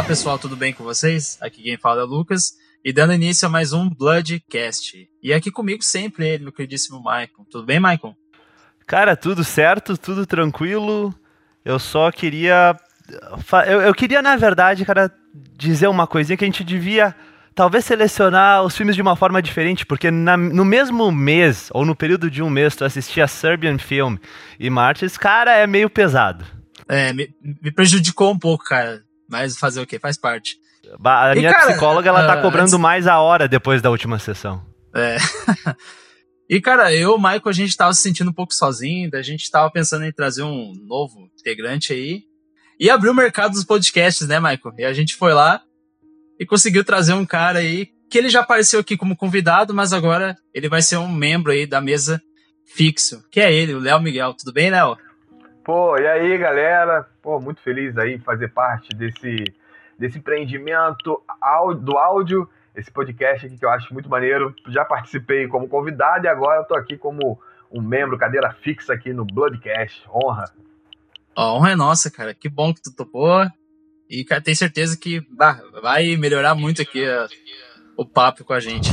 Fala 0.00 0.08
pessoal, 0.08 0.38
tudo 0.38 0.56
bem 0.56 0.72
com 0.72 0.82
vocês? 0.82 1.36
Aqui 1.42 1.62
quem 1.62 1.76
fala 1.76 2.00
é 2.00 2.04
o 2.04 2.06
Lucas. 2.06 2.54
E 2.82 2.90
dando 2.90 3.12
início 3.12 3.46
a 3.46 3.50
mais 3.50 3.74
um 3.74 3.86
Bloodcast. 3.90 5.06
E 5.22 5.30
aqui 5.30 5.50
comigo 5.50 5.84
sempre 5.84 6.26
ele, 6.26 6.44
meu 6.44 6.52
queridíssimo 6.54 7.02
Maicon. 7.02 7.44
Tudo 7.44 7.66
bem, 7.66 7.78
Maicon? 7.78 8.14
Cara, 8.86 9.14
tudo 9.14 9.44
certo, 9.44 9.98
tudo 9.98 10.24
tranquilo. 10.24 11.14
Eu 11.62 11.78
só 11.78 12.10
queria. 12.10 12.74
Eu, 13.66 13.82
eu 13.82 13.92
queria, 13.92 14.22
na 14.22 14.36
verdade, 14.36 14.86
cara, 14.86 15.12
dizer 15.54 15.88
uma 15.88 16.06
coisinha 16.06 16.34
que 16.34 16.44
a 16.44 16.48
gente 16.48 16.64
devia 16.64 17.14
talvez 17.54 17.84
selecionar 17.84 18.64
os 18.64 18.74
filmes 18.74 18.96
de 18.96 19.02
uma 19.02 19.16
forma 19.16 19.42
diferente, 19.42 19.84
porque 19.84 20.10
na, 20.10 20.34
no 20.34 20.64
mesmo 20.64 21.12
mês, 21.12 21.68
ou 21.74 21.84
no 21.84 21.94
período 21.94 22.30
de 22.30 22.42
um 22.42 22.48
mês, 22.48 22.74
tu 22.74 22.86
assistia 22.86 23.28
Serbian 23.28 23.76
Film 23.76 24.16
e 24.58 24.70
Martyrs, 24.70 25.18
cara, 25.18 25.54
é 25.54 25.66
meio 25.66 25.90
pesado. 25.90 26.42
É, 26.88 27.12
me, 27.12 27.28
me 27.62 27.70
prejudicou 27.70 28.32
um 28.32 28.38
pouco, 28.38 28.64
cara. 28.64 29.02
Mas 29.30 29.56
fazer 29.56 29.80
o 29.80 29.86
quê? 29.86 29.98
Faz 29.98 30.18
parte. 30.18 30.56
A 31.04 31.34
minha 31.34 31.50
e, 31.50 31.52
cara, 31.52 31.70
psicóloga, 31.70 32.08
ela 32.08 32.26
tá 32.26 32.38
uh, 32.38 32.42
cobrando 32.42 32.64
antes... 32.64 32.78
mais 32.78 33.06
a 33.06 33.20
hora 33.20 33.46
depois 33.46 33.80
da 33.80 33.90
última 33.90 34.18
sessão. 34.18 34.64
É. 34.94 35.16
e, 36.48 36.60
cara, 36.60 36.92
eu 36.94 37.14
o 37.14 37.18
Michael, 37.18 37.42
a 37.46 37.52
gente 37.52 37.76
tava 37.76 37.92
se 37.92 38.02
sentindo 38.02 38.30
um 38.30 38.34
pouco 38.34 38.52
sozinho, 38.52 39.10
a 39.14 39.22
gente 39.22 39.50
tava 39.50 39.70
pensando 39.70 40.04
em 40.04 40.12
trazer 40.12 40.42
um 40.42 40.72
novo 40.86 41.28
integrante 41.38 41.92
aí. 41.92 42.22
E 42.78 42.88
abrir 42.88 43.10
o 43.10 43.14
mercado 43.14 43.52
dos 43.52 43.64
podcasts, 43.64 44.26
né, 44.26 44.40
Michael? 44.40 44.74
E 44.78 44.84
a 44.84 44.92
gente 44.92 45.14
foi 45.14 45.34
lá 45.34 45.62
e 46.38 46.46
conseguiu 46.46 46.82
trazer 46.82 47.12
um 47.12 47.26
cara 47.26 47.58
aí 47.58 47.88
que 48.10 48.18
ele 48.18 48.30
já 48.30 48.40
apareceu 48.40 48.80
aqui 48.80 48.96
como 48.96 49.16
convidado, 49.16 49.72
mas 49.72 49.92
agora 49.92 50.34
ele 50.52 50.68
vai 50.68 50.82
ser 50.82 50.96
um 50.96 51.08
membro 51.08 51.52
aí 51.52 51.66
da 51.66 51.80
mesa 51.80 52.20
fixo, 52.66 53.22
que 53.30 53.38
é 53.38 53.52
ele, 53.52 53.74
o 53.74 53.78
Léo 53.78 54.00
Miguel. 54.00 54.34
Tudo 54.34 54.52
bem, 54.52 54.70
Léo? 54.70 54.96
Pô, 55.70 55.96
e 55.96 56.04
aí, 56.04 56.36
galera? 56.36 57.06
Pô, 57.22 57.38
muito 57.38 57.60
feliz 57.60 57.96
aí 57.96 58.18
fazer 58.18 58.48
parte 58.48 58.88
desse, 58.88 59.36
desse 59.96 60.18
empreendimento 60.18 61.22
do 61.80 61.96
áudio, 61.96 62.50
esse 62.74 62.90
podcast 62.90 63.46
aqui 63.46 63.56
que 63.56 63.64
eu 63.64 63.70
acho 63.70 63.94
muito 63.94 64.10
maneiro. 64.10 64.52
Já 64.66 64.84
participei 64.84 65.46
como 65.46 65.68
convidado 65.68 66.24
e 66.24 66.28
agora 66.28 66.58
eu 66.58 66.64
tô 66.64 66.74
aqui 66.74 66.96
como 66.98 67.40
um 67.70 67.80
membro, 67.80 68.18
cadeira 68.18 68.52
fixa 68.52 68.94
aqui 68.94 69.12
no 69.12 69.24
Bloodcast. 69.24 70.02
Honra. 70.12 70.50
A 71.36 71.52
honra 71.52 71.70
é 71.70 71.76
nossa, 71.76 72.10
cara. 72.10 72.34
Que 72.34 72.48
bom 72.48 72.74
que 72.74 72.82
tu 72.82 72.92
topou. 72.92 73.46
E, 74.08 74.24
cara, 74.24 74.40
tenho 74.40 74.56
certeza 74.56 74.98
que 74.98 75.20
bah, 75.30 75.62
vai 75.80 76.16
melhorar 76.16 76.56
muito 76.56 76.82
aqui 76.82 77.04
o 77.96 78.04
papo 78.04 78.42
com 78.42 78.54
a 78.54 78.58
gente. 78.58 78.90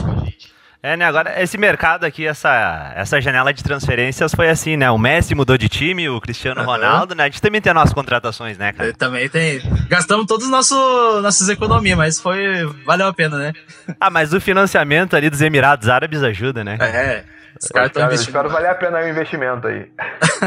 É, 0.87 0.95
né? 0.95 1.03
Agora, 1.03 1.43
esse 1.43 1.57
mercado 1.57 2.05
aqui, 2.05 2.25
essa, 2.25 2.93
essa 2.95 3.19
janela 3.19 3.53
de 3.53 3.61
transferências 3.61 4.33
foi 4.33 4.49
assim, 4.49 4.77
né? 4.77 4.89
O 4.89 4.97
Messi 4.97 5.35
mudou 5.35 5.57
de 5.57 5.67
time, 5.67 6.07
o 6.07 6.21
Cristiano 6.21 6.61
uhum. 6.61 6.67
Ronaldo, 6.67 7.13
né? 7.13 7.23
A 7.23 7.25
gente 7.25 7.41
também 7.41 7.59
tem 7.59 7.73
nossas 7.73 7.93
contratações, 7.93 8.57
né, 8.57 8.71
cara? 8.71 8.93
também 8.93 9.27
tem. 9.27 9.59
Gastamos 9.89 10.25
todas 10.25 10.47
nosso, 10.47 10.75
nossas 11.21 11.49
economias, 11.49 11.97
mas 11.97 12.19
foi. 12.21 12.65
Valeu 12.85 13.05
a 13.05 13.13
pena, 13.13 13.37
né? 13.37 13.53
Ah, 13.99 14.09
mas 14.09 14.31
o 14.33 14.39
financiamento 14.39 15.15
ali 15.15 15.29
dos 15.29 15.41
Emirados 15.41 15.89
Árabes 15.89 16.23
ajuda, 16.23 16.63
né? 16.63 16.77
É. 16.79 17.25
Os 17.61 17.67
caras 17.67 17.89
estão 17.89 18.05
investindo. 18.05 18.29
Espero 18.29 18.49
valer 18.49 18.69
a 18.69 18.75
pena 18.75 18.99
o 18.99 19.09
investimento 19.09 19.67
aí. 19.67 19.91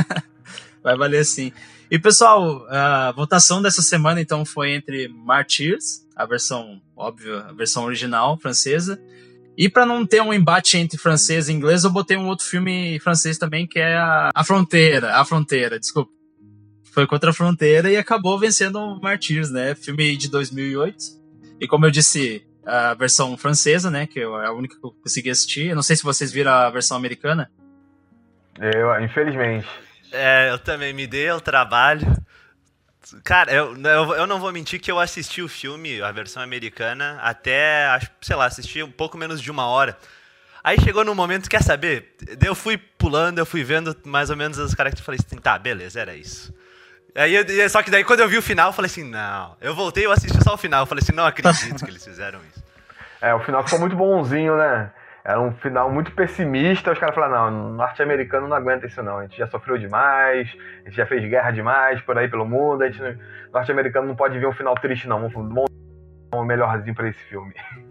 Vai 0.82 0.96
valer 0.96 1.24
sim. 1.24 1.52
E 1.90 1.98
pessoal, 1.98 2.66
a 2.70 3.12
votação 3.12 3.60
dessa 3.60 3.82
semana 3.82 4.20
então 4.20 4.46
foi 4.46 4.72
entre 4.72 5.08
Martyrs, 5.08 6.06
a 6.16 6.24
versão 6.24 6.80
óbvia, 6.96 7.40
a 7.48 7.52
versão 7.52 7.84
original 7.84 8.38
francesa, 8.38 8.98
e 9.56 9.68
para 9.68 9.84
não 9.84 10.06
ter 10.06 10.22
um 10.22 10.32
embate 10.32 10.78
entre 10.78 10.98
francês 10.98 11.48
e 11.48 11.52
inglês, 11.52 11.84
eu 11.84 11.90
botei 11.90 12.16
um 12.16 12.26
outro 12.28 12.46
filme 12.46 12.98
francês 13.00 13.38
também, 13.38 13.66
que 13.66 13.78
é 13.78 13.96
a, 13.96 14.30
a 14.34 14.44
Fronteira. 14.44 15.16
A 15.16 15.24
Fronteira, 15.24 15.78
desculpa. 15.78 16.10
Foi 16.92 17.06
contra 17.06 17.30
a 17.30 17.32
Fronteira 17.32 17.90
e 17.90 17.96
acabou 17.96 18.38
vencendo 18.38 18.98
Martyrs, 19.00 19.50
né? 19.50 19.74
Filme 19.74 20.16
de 20.16 20.28
2008. 20.30 20.96
E 21.60 21.68
como 21.68 21.86
eu 21.86 21.90
disse, 21.90 22.44
a 22.64 22.94
versão 22.94 23.36
francesa, 23.36 23.90
né? 23.90 24.06
Que 24.06 24.20
é 24.20 24.24
a 24.24 24.52
única 24.52 24.78
que 24.78 24.84
eu 24.84 24.92
consegui 24.92 25.30
assistir. 25.30 25.68
Eu 25.68 25.76
não 25.76 25.82
sei 25.82 25.94
se 25.94 26.02
vocês 26.02 26.32
viram 26.32 26.52
a 26.52 26.70
versão 26.70 26.96
americana. 26.96 27.50
Eu, 28.58 28.98
infelizmente. 29.00 29.68
É, 30.12 30.50
eu 30.50 30.58
também 30.58 30.92
me 30.92 31.06
dei 31.06 31.30
o 31.30 31.40
trabalho. 31.40 32.06
Cara, 33.24 33.52
eu, 33.52 33.76
eu, 33.76 34.14
eu, 34.14 34.26
não 34.26 34.40
vou 34.40 34.52
mentir 34.52 34.80
que 34.80 34.90
eu 34.90 34.98
assisti 34.98 35.42
o 35.42 35.48
filme, 35.48 36.00
a 36.02 36.12
versão 36.12 36.42
americana, 36.42 37.18
até, 37.22 37.98
sei 38.20 38.36
lá, 38.36 38.46
assisti 38.46 38.82
um 38.82 38.90
pouco 38.90 39.18
menos 39.18 39.40
de 39.40 39.50
uma 39.50 39.66
hora. 39.66 39.96
Aí 40.62 40.78
chegou 40.80 41.04
no 41.04 41.14
momento, 41.14 41.48
quer 41.48 41.62
saber? 41.62 42.14
Eu 42.44 42.54
fui 42.54 42.76
pulando, 42.76 43.38
eu 43.38 43.46
fui 43.46 43.64
vendo 43.64 43.96
mais 44.04 44.30
ou 44.30 44.36
menos 44.36 44.58
as 44.58 44.74
características 44.74 45.06
falei 45.06 45.20
assim, 45.26 45.38
tá, 45.38 45.58
beleza, 45.58 46.00
era 46.00 46.14
isso. 46.14 46.54
Aí, 47.14 47.68
só 47.68 47.82
que 47.82 47.90
daí 47.90 48.04
quando 48.04 48.20
eu 48.20 48.28
vi 48.28 48.36
o 48.36 48.42
final, 48.42 48.68
eu 48.68 48.72
falei 48.72 48.90
assim, 48.90 49.04
não. 49.04 49.56
Eu 49.60 49.74
voltei, 49.74 50.06
eu 50.06 50.12
assisti 50.12 50.42
só 50.44 50.54
o 50.54 50.58
final, 50.58 50.82
eu 50.82 50.86
falei 50.86 51.02
assim, 51.02 51.12
não 51.12 51.26
acredito 51.26 51.84
que 51.84 51.90
eles 51.90 52.04
fizeram 52.04 52.40
isso. 52.50 52.62
É, 53.22 53.34
o 53.34 53.40
final 53.40 53.62
ficou 53.62 53.78
muito 53.78 53.94
bonzinho, 53.94 54.56
né? 54.56 54.90
Era 55.24 55.40
um 55.40 55.52
final 55.52 55.90
muito 55.92 56.12
pessimista. 56.12 56.92
Os 56.92 56.98
caras 56.98 57.14
falaram: 57.14 57.50
não, 57.50 57.72
norte-americano 57.74 58.48
não 58.48 58.56
aguenta 58.56 58.86
isso, 58.86 59.02
não. 59.02 59.18
A 59.18 59.22
gente 59.22 59.36
já 59.36 59.46
sofreu 59.46 59.76
demais, 59.76 60.48
a 60.84 60.88
gente 60.88 60.96
já 60.96 61.06
fez 61.06 61.28
guerra 61.28 61.50
demais 61.50 62.00
por 62.02 62.16
aí 62.16 62.28
pelo 62.28 62.46
mundo. 62.46 62.82
A 62.82 62.90
gente, 62.90 63.18
norte-americano 63.52 64.08
não 64.08 64.16
pode 64.16 64.38
ver 64.38 64.46
um 64.46 64.52
final 64.52 64.74
triste, 64.74 65.06
não. 65.06 65.28
Vamos 65.28 65.66
um 66.34 66.44
melhorzinho 66.44 66.94
para 66.94 67.08
esse 67.08 67.20
filme. 67.24 67.54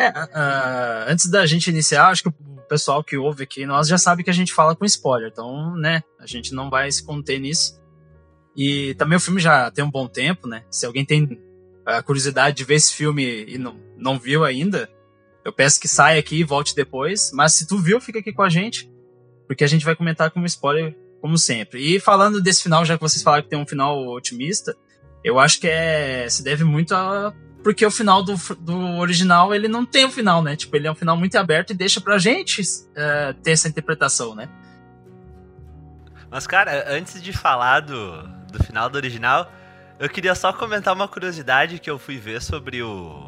É, 0.00 0.10
uh, 0.10 1.10
antes 1.10 1.28
da 1.28 1.44
gente 1.44 1.70
iniciar, 1.70 2.06
acho 2.06 2.22
que 2.22 2.28
o 2.28 2.32
pessoal 2.68 3.02
que 3.02 3.16
ouve 3.16 3.42
aqui, 3.42 3.66
nós 3.66 3.88
já 3.88 3.98
sabe 3.98 4.22
que 4.22 4.30
a 4.30 4.32
gente 4.32 4.54
fala 4.54 4.76
com 4.76 4.84
spoiler, 4.84 5.28
então, 5.28 5.74
né, 5.74 6.04
a 6.20 6.24
gente 6.24 6.54
não 6.54 6.70
vai 6.70 6.88
se 6.92 7.04
conter 7.04 7.40
nisso. 7.40 7.82
E 8.56 8.94
também 8.94 9.16
o 9.16 9.20
filme 9.20 9.40
já 9.40 9.72
tem 9.72 9.84
um 9.84 9.90
bom 9.90 10.06
tempo, 10.06 10.46
né? 10.46 10.62
Se 10.70 10.86
alguém 10.86 11.04
tem 11.04 11.40
a 11.84 12.00
curiosidade 12.00 12.56
de 12.56 12.62
ver 12.62 12.74
esse 12.74 12.94
filme 12.94 13.44
e 13.48 13.58
não, 13.58 13.76
não 13.96 14.20
viu 14.20 14.44
ainda, 14.44 14.88
eu 15.48 15.52
peço 15.52 15.80
que 15.80 15.88
saia 15.88 16.20
aqui 16.20 16.40
e 16.40 16.44
volte 16.44 16.74
depois. 16.74 17.30
Mas 17.32 17.54
se 17.54 17.66
tu 17.66 17.78
viu, 17.78 18.00
fica 18.00 18.18
aqui 18.18 18.32
com 18.32 18.42
a 18.42 18.48
gente. 18.48 18.90
Porque 19.46 19.64
a 19.64 19.66
gente 19.66 19.84
vai 19.84 19.96
comentar 19.96 20.30
como 20.30 20.44
spoiler, 20.46 20.94
como 21.20 21.38
sempre. 21.38 21.80
E 21.80 21.98
falando 21.98 22.40
desse 22.40 22.62
final, 22.62 22.84
já 22.84 22.96
que 22.96 23.00
vocês 23.00 23.22
falaram 23.22 23.42
que 23.42 23.48
tem 23.48 23.58
um 23.58 23.66
final 23.66 24.06
otimista, 24.08 24.76
eu 25.24 25.38
acho 25.38 25.58
que 25.58 25.66
é, 25.66 26.28
se 26.28 26.44
deve 26.44 26.64
muito 26.64 26.94
a. 26.94 27.32
Porque 27.64 27.84
o 27.84 27.90
final 27.90 28.22
do, 28.22 28.36
do 28.60 28.98
original, 28.98 29.54
ele 29.54 29.66
não 29.66 29.84
tem 29.84 30.04
um 30.04 30.10
final, 30.10 30.42
né? 30.42 30.54
Tipo, 30.54 30.76
ele 30.76 30.86
é 30.86 30.92
um 30.92 30.94
final 30.94 31.16
muito 31.16 31.36
aberto 31.36 31.70
e 31.70 31.74
deixa 31.74 32.00
pra 32.00 32.18
gente 32.18 32.62
uh, 32.62 33.34
ter 33.42 33.52
essa 33.52 33.68
interpretação, 33.68 34.34
né? 34.34 34.48
Mas, 36.30 36.46
cara, 36.46 36.84
antes 36.92 37.20
de 37.20 37.32
falar 37.32 37.80
do, 37.80 38.22
do 38.52 38.62
final 38.62 38.88
do 38.88 38.96
original, 38.96 39.50
eu 39.98 40.08
queria 40.08 40.34
só 40.34 40.52
comentar 40.52 40.94
uma 40.94 41.08
curiosidade 41.08 41.78
que 41.78 41.90
eu 41.90 41.98
fui 41.98 42.16
ver 42.16 42.40
sobre 42.40 42.82
o, 42.82 43.27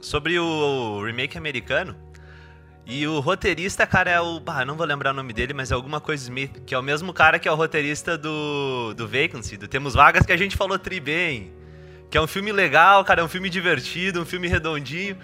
sobre 0.00 0.38
o 0.38 1.02
remake 1.04 1.36
americano. 1.36 1.96
E 2.86 3.06
o 3.06 3.20
roteirista, 3.20 3.86
cara, 3.86 4.10
é 4.10 4.20
o. 4.20 4.42
Ah, 4.46 4.64
não 4.64 4.74
vou 4.74 4.86
lembrar 4.86 5.10
o 5.10 5.14
nome 5.14 5.34
dele, 5.34 5.52
mas 5.52 5.70
é 5.70 5.74
alguma 5.74 6.00
coisa 6.00 6.22
Smith, 6.22 6.62
que 6.64 6.74
é 6.74 6.78
o 6.78 6.82
mesmo 6.82 7.12
cara 7.12 7.38
que 7.38 7.46
é 7.46 7.52
o 7.52 7.54
roteirista 7.54 8.16
do, 8.16 8.94
do 8.94 9.06
Vacancy, 9.06 9.58
do 9.58 9.68
Temos 9.68 9.92
Vagas, 9.92 10.24
que 10.24 10.32
a 10.32 10.36
gente 10.38 10.56
falou 10.56 10.78
tri 10.78 10.98
bem. 10.98 11.52
Que 12.10 12.16
é 12.16 12.20
um 12.20 12.26
filme 12.26 12.50
legal, 12.50 13.04
cara, 13.04 13.20
é 13.20 13.24
um 13.24 13.28
filme 13.28 13.50
divertido, 13.50 14.22
um 14.22 14.24
filme 14.24 14.48
redondinho. 14.48 15.18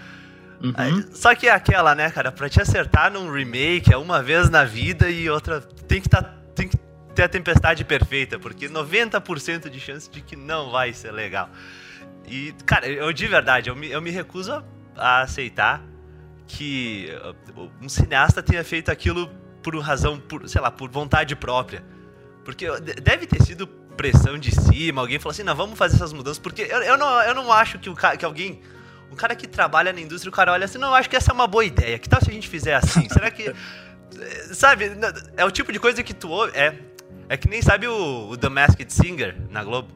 Uhum. 0.62 1.04
Só 1.12 1.34
que 1.34 1.48
é 1.48 1.52
aquela, 1.52 1.94
né, 1.94 2.10
cara, 2.10 2.30
pra 2.30 2.50
te 2.50 2.60
acertar 2.60 3.10
num 3.10 3.32
remake 3.32 3.92
é 3.92 3.96
uma 3.96 4.22
vez 4.22 4.50
na 4.50 4.64
vida 4.64 5.08
e 5.08 5.30
outra. 5.30 5.62
Tem 5.62 6.02
que, 6.02 6.08
tá, 6.08 6.22
tem 6.54 6.68
que 6.68 6.76
ter 7.14 7.22
a 7.22 7.28
tempestade 7.28 7.82
perfeita, 7.82 8.38
porque 8.38 8.68
90% 8.68 9.70
de 9.70 9.80
chance 9.80 10.10
de 10.10 10.20
que 10.20 10.36
não 10.36 10.70
vai 10.70 10.92
ser 10.92 11.12
legal. 11.12 11.48
E, 12.26 12.54
cara, 12.64 12.86
eu 12.88 13.12
de 13.12 13.26
verdade, 13.26 13.68
eu 13.68 13.76
me, 13.76 13.90
eu 13.90 14.00
me 14.00 14.10
recuso 14.10 14.64
a 14.96 15.22
aceitar 15.22 15.82
que 16.46 17.10
uh, 17.56 17.70
um 17.80 17.88
cineasta 17.88 18.42
tenha 18.42 18.64
feito 18.64 18.90
aquilo 18.90 19.30
por 19.62 19.76
razão, 19.78 20.18
por, 20.18 20.48
sei 20.48 20.60
lá, 20.60 20.70
por 20.70 20.90
vontade 20.90 21.34
própria. 21.34 21.84
Porque 22.44 22.66
deve 23.03 23.26
ter 23.26 23.42
sido 23.42 23.66
pressão 23.66 24.38
de 24.38 24.50
cima, 24.50 25.00
alguém 25.00 25.18
falou 25.18 25.30
assim, 25.30 25.42
não, 25.42 25.54
vamos 25.54 25.78
fazer 25.78 25.97
essas 25.97 26.12
mudanças, 26.12 26.38
porque 26.38 26.62
eu, 26.62 26.82
eu, 26.82 26.98
não, 26.98 27.22
eu 27.22 27.34
não 27.34 27.53
acho 27.53 27.78
que, 27.78 27.88
o, 27.88 27.94
que 27.94 28.24
alguém, 28.24 28.60
um 29.10 29.15
cara 29.15 29.34
que 29.34 29.47
trabalha 29.47 29.92
na 29.92 30.00
indústria, 30.00 30.28
o 30.28 30.32
cara 30.32 30.53
olha 30.53 30.65
assim, 30.65 30.78
não, 30.78 30.94
acho 30.94 31.09
que 31.09 31.16
essa 31.16 31.30
é 31.30 31.34
uma 31.34 31.47
boa 31.47 31.65
ideia, 31.65 31.98
que 31.98 32.09
tal 32.09 32.20
se 32.20 32.28
a 32.28 32.32
gente 32.32 32.48
fizer 32.48 32.74
assim? 32.74 33.09
Será 33.09 33.30
que, 33.30 33.54
sabe, 34.53 34.91
é 35.36 35.44
o 35.44 35.50
tipo 35.50 35.72
de 35.72 35.78
coisa 35.78 36.03
que 36.03 36.12
tu 36.12 36.28
ouve, 36.28 36.53
é, 36.56 36.74
é 37.28 37.36
que 37.36 37.48
nem 37.48 37.62
sabe 37.62 37.86
o, 37.86 38.28
o 38.30 38.36
The 38.36 38.48
Masked 38.48 38.92
Singer 38.92 39.36
na 39.48 39.65
Globo? 39.65 39.92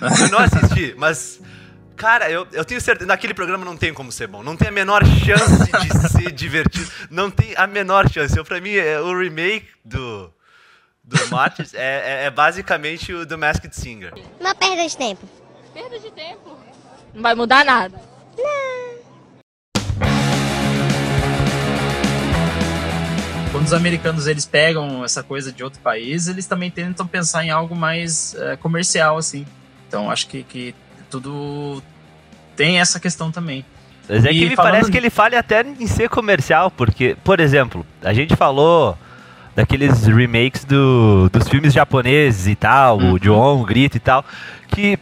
Eu 0.00 0.28
não 0.30 0.38
assisti, 0.38 0.94
mas 0.96 1.40
Cara, 1.98 2.30
eu, 2.30 2.46
eu 2.52 2.64
tenho 2.64 2.80
certeza. 2.80 3.08
Naquele 3.08 3.34
programa 3.34 3.64
não 3.64 3.76
tem 3.76 3.92
como 3.92 4.12
ser 4.12 4.28
bom. 4.28 4.40
Não 4.40 4.56
tem 4.56 4.68
a 4.68 4.70
menor 4.70 5.04
chance 5.04 5.68
de 5.68 5.98
ser 6.08 6.30
divertido. 6.30 6.88
Não 7.10 7.28
tem 7.28 7.54
a 7.56 7.66
menor 7.66 8.08
chance. 8.08 8.38
Eu, 8.38 8.44
pra 8.44 8.60
mim, 8.60 8.70
é, 8.70 9.00
o 9.00 9.18
remake 9.18 9.66
do, 9.84 10.32
do 11.02 11.28
Martyrs 11.28 11.74
é, 11.74 11.78
é, 11.80 12.24
é, 12.26 12.30
basicamente 12.30 13.12
o 13.12 13.26
The 13.26 13.36
Masked 13.36 13.74
Singer. 13.74 14.14
Uma 14.38 14.54
perda 14.54 14.86
de 14.86 14.96
tempo. 14.96 15.28
Perda 15.74 15.98
de 15.98 16.10
tempo? 16.12 16.56
Não 17.12 17.20
vai 17.20 17.34
mudar 17.34 17.64
nada. 17.64 18.00
Não. 18.36 18.78
Quando 23.50 23.64
os 23.64 23.72
americanos 23.72 24.28
eles 24.28 24.46
pegam 24.46 25.04
essa 25.04 25.24
coisa 25.24 25.50
de 25.50 25.64
outro 25.64 25.80
país, 25.80 26.28
eles 26.28 26.46
também 26.46 26.70
tentam 26.70 27.08
pensar 27.08 27.44
em 27.44 27.50
algo 27.50 27.74
mais 27.74 28.36
é, 28.36 28.56
comercial, 28.56 29.18
assim. 29.18 29.44
Então 29.88 30.08
acho 30.08 30.28
que, 30.28 30.44
que 30.44 30.74
tudo 31.10 31.82
tem 32.56 32.80
essa 32.80 32.98
questão 33.00 33.30
também. 33.30 33.64
Mas 34.08 34.24
é 34.24 34.28
que 34.30 34.48
me 34.48 34.56
falando 34.56 34.72
parece 34.72 34.90
que 34.90 34.96
ele 34.96 35.10
fale 35.10 35.36
até 35.36 35.62
em 35.62 35.86
ser 35.86 36.08
comercial, 36.08 36.70
porque, 36.70 37.16
por 37.22 37.40
exemplo, 37.40 37.84
a 38.02 38.12
gente 38.14 38.34
falou 38.34 38.96
daqueles 39.54 40.06
remakes 40.06 40.64
do, 40.64 41.28
dos 41.30 41.48
filmes 41.48 41.72
japoneses 41.74 42.46
e 42.46 42.54
tal, 42.54 42.98
Uhum. 42.98 43.12
o 43.12 43.18
John, 43.20 43.60
o 43.60 43.64
Grito 43.64 43.96
e 43.96 44.00
tal, 44.00 44.24
que, 44.68 44.98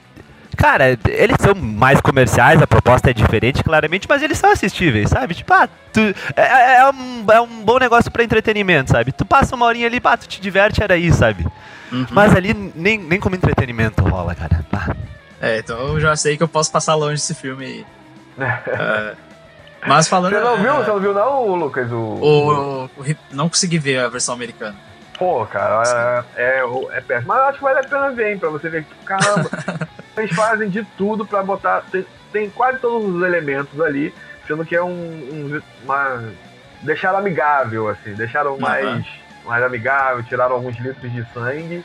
cara, 0.56 0.98
eles 1.08 1.36
são 1.40 1.54
mais 1.54 2.00
comerciais, 2.00 2.60
a 2.60 2.66
proposta 2.66 3.10
é 3.10 3.12
diferente, 3.12 3.62
claramente, 3.62 4.06
mas 4.08 4.22
eles 4.22 4.38
são 4.38 4.50
assistíveis, 4.50 5.10
sabe? 5.10 5.34
Tipo, 5.34 5.52
ah, 5.52 5.68
tu, 5.92 6.00
é, 6.34 6.78
é 6.78 6.90
um, 6.90 7.24
é 7.30 7.40
um 7.40 7.62
bom 7.64 7.78
negócio 7.78 8.10
pra 8.10 8.24
entretenimento, 8.24 8.90
sabe? 8.90 9.12
Tu 9.12 9.24
passa 9.24 9.54
uma 9.54 9.66
horinha 9.66 9.86
ali, 9.86 10.00
pá, 10.00 10.16
tu 10.16 10.26
te 10.26 10.40
diverte, 10.40 10.82
era 10.82 10.94
aí, 10.94 11.12
sabe? 11.12 11.46
Uhum. 11.92 12.06
Mas 12.10 12.34
ali 12.34 12.72
nem, 12.74 12.98
nem 12.98 13.20
como 13.20 13.36
entretenimento 13.36 14.02
rola, 14.02 14.34
cara. 14.34 14.64
Ah. 14.72 14.96
É, 15.40 15.58
então 15.58 15.78
eu 15.88 16.00
já 16.00 16.16
sei 16.16 16.36
que 16.36 16.42
eu 16.42 16.48
posso 16.48 16.70
passar 16.72 16.94
longe 16.94 17.14
desse 17.14 17.34
filme 17.34 17.64
aí. 17.64 17.86
É, 18.38 19.14
mas 19.86 20.08
falando. 20.08 20.32
Você 20.32 20.40
não 20.40 20.56
viu? 20.56 20.72
é, 20.72 20.76
Você 20.84 20.90
não 20.90 21.00
viu 21.00 21.14
não, 21.14 21.54
Lucas? 21.56 21.90
O, 21.92 21.96
o, 21.96 22.84
o- 22.84 22.90
não 23.30 23.48
consegui 23.48 23.78
ver 23.78 23.98
a 24.00 24.08
versão 24.08 24.34
americana. 24.34 24.74
Pô, 25.18 25.46
cara, 25.46 26.24
é, 26.36 26.58
é, 26.60 26.64
é 26.92 27.00
péssimo. 27.00 27.28
Mas 27.28 27.38
eu 27.38 27.44
acho 27.44 27.58
que 27.58 27.64
vale 27.64 27.78
a 27.78 27.84
pena 27.84 28.10
ver, 28.10 28.32
hein, 28.32 28.38
pra 28.38 28.50
você 28.50 28.68
ver 28.68 28.84
que, 28.84 28.94
caramba, 29.04 29.48
eles 30.16 30.34
fazem 30.36 30.68
de 30.68 30.84
tudo 30.98 31.24
pra 31.24 31.42
botar. 31.42 31.82
Tem, 31.90 32.04
tem 32.32 32.50
quase 32.50 32.78
todos 32.80 33.14
os 33.14 33.22
elementos 33.22 33.80
ali, 33.80 34.14
sendo 34.46 34.64
que 34.64 34.76
é 34.76 34.82
um. 34.82 34.90
um 34.90 35.62
uma, 35.84 36.22
deixaram 36.82 37.18
amigável, 37.18 37.88
assim, 37.88 38.12
deixaram 38.14 38.58
mais, 38.58 39.06
mais 39.46 39.62
amigável, 39.64 40.22
tiraram 40.24 40.56
alguns 40.56 40.76
litros 40.78 41.10
de 41.12 41.26
sangue 41.32 41.82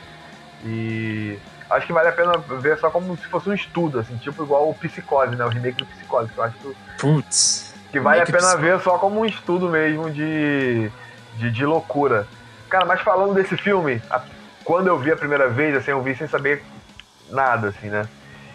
e. 0.66 1.38
Acho 1.72 1.86
que 1.86 1.92
vale 1.92 2.08
a 2.08 2.12
pena 2.12 2.32
ver 2.60 2.78
só 2.78 2.90
como 2.90 3.16
se 3.16 3.24
fosse 3.26 3.48
um 3.48 3.54
estudo, 3.54 3.98
assim, 4.00 4.16
tipo 4.18 4.42
igual 4.42 4.68
o 4.68 4.74
Psicose, 4.74 5.34
né? 5.36 5.44
O 5.44 5.48
remake 5.48 5.78
do 5.78 5.86
Psicose, 5.86 6.30
que 6.32 6.38
eu 6.38 6.44
acho 6.44 6.56
que 6.58 6.76
Putz. 6.98 7.74
que 7.90 7.98
vale 8.00 8.20
a 8.20 8.26
pena 8.26 8.38
Psicose. 8.38 8.62
ver 8.62 8.80
só 8.80 8.98
como 8.98 9.20
um 9.20 9.24
estudo 9.26 9.68
mesmo 9.68 10.10
de, 10.10 10.90
de, 11.36 11.50
de 11.50 11.64
loucura. 11.66 12.26
Cara, 12.68 12.84
mas 12.84 13.00
falando 13.00 13.34
desse 13.34 13.56
filme, 13.56 14.02
a- 14.10 14.22
quando 14.64 14.86
eu 14.88 14.98
vi 14.98 15.10
a 15.12 15.16
primeira 15.16 15.48
vez, 15.48 15.76
assim, 15.76 15.90
eu 15.90 16.02
vi 16.02 16.14
sem 16.14 16.26
saber 16.28 16.62
nada, 17.30 17.68
assim, 17.68 17.88
né? 17.88 18.06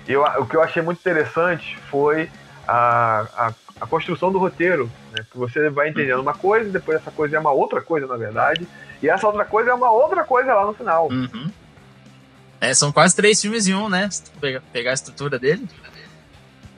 Eu, 0.07 0.23
o 0.23 0.45
que 0.45 0.55
eu 0.55 0.61
achei 0.63 0.81
muito 0.81 0.99
interessante 0.99 1.77
foi 1.89 2.29
a, 2.67 3.25
a, 3.35 3.53
a 3.81 3.87
construção 3.87 4.31
do 4.31 4.39
roteiro, 4.39 4.89
né? 5.11 5.25
Que 5.31 5.37
você 5.37 5.69
vai 5.69 5.89
entendendo 5.89 6.19
uma 6.21 6.33
coisa, 6.33 6.69
depois 6.69 6.97
essa 6.97 7.11
coisa 7.11 7.35
é 7.35 7.39
uma 7.39 7.51
outra 7.51 7.81
coisa, 7.81 8.05
na 8.07 8.15
verdade, 8.15 8.67
e 9.01 9.09
essa 9.09 9.27
outra 9.27 9.43
coisa 9.43 9.71
é 9.71 9.73
uma 9.73 9.91
outra 9.91 10.23
coisa 10.23 10.53
lá 10.53 10.65
no 10.65 10.73
final. 10.73 11.07
Uhum. 11.09 11.51
É, 12.59 12.73
são 12.73 12.91
quase 12.91 13.15
três 13.15 13.41
filmes 13.41 13.67
em 13.67 13.73
um, 13.73 13.87
né? 13.87 14.09
Se 14.09 14.23
tu 14.23 14.31
pegar, 14.39 14.61
pegar 14.73 14.91
a 14.91 14.93
estrutura 14.93 15.37
dele. 15.37 15.67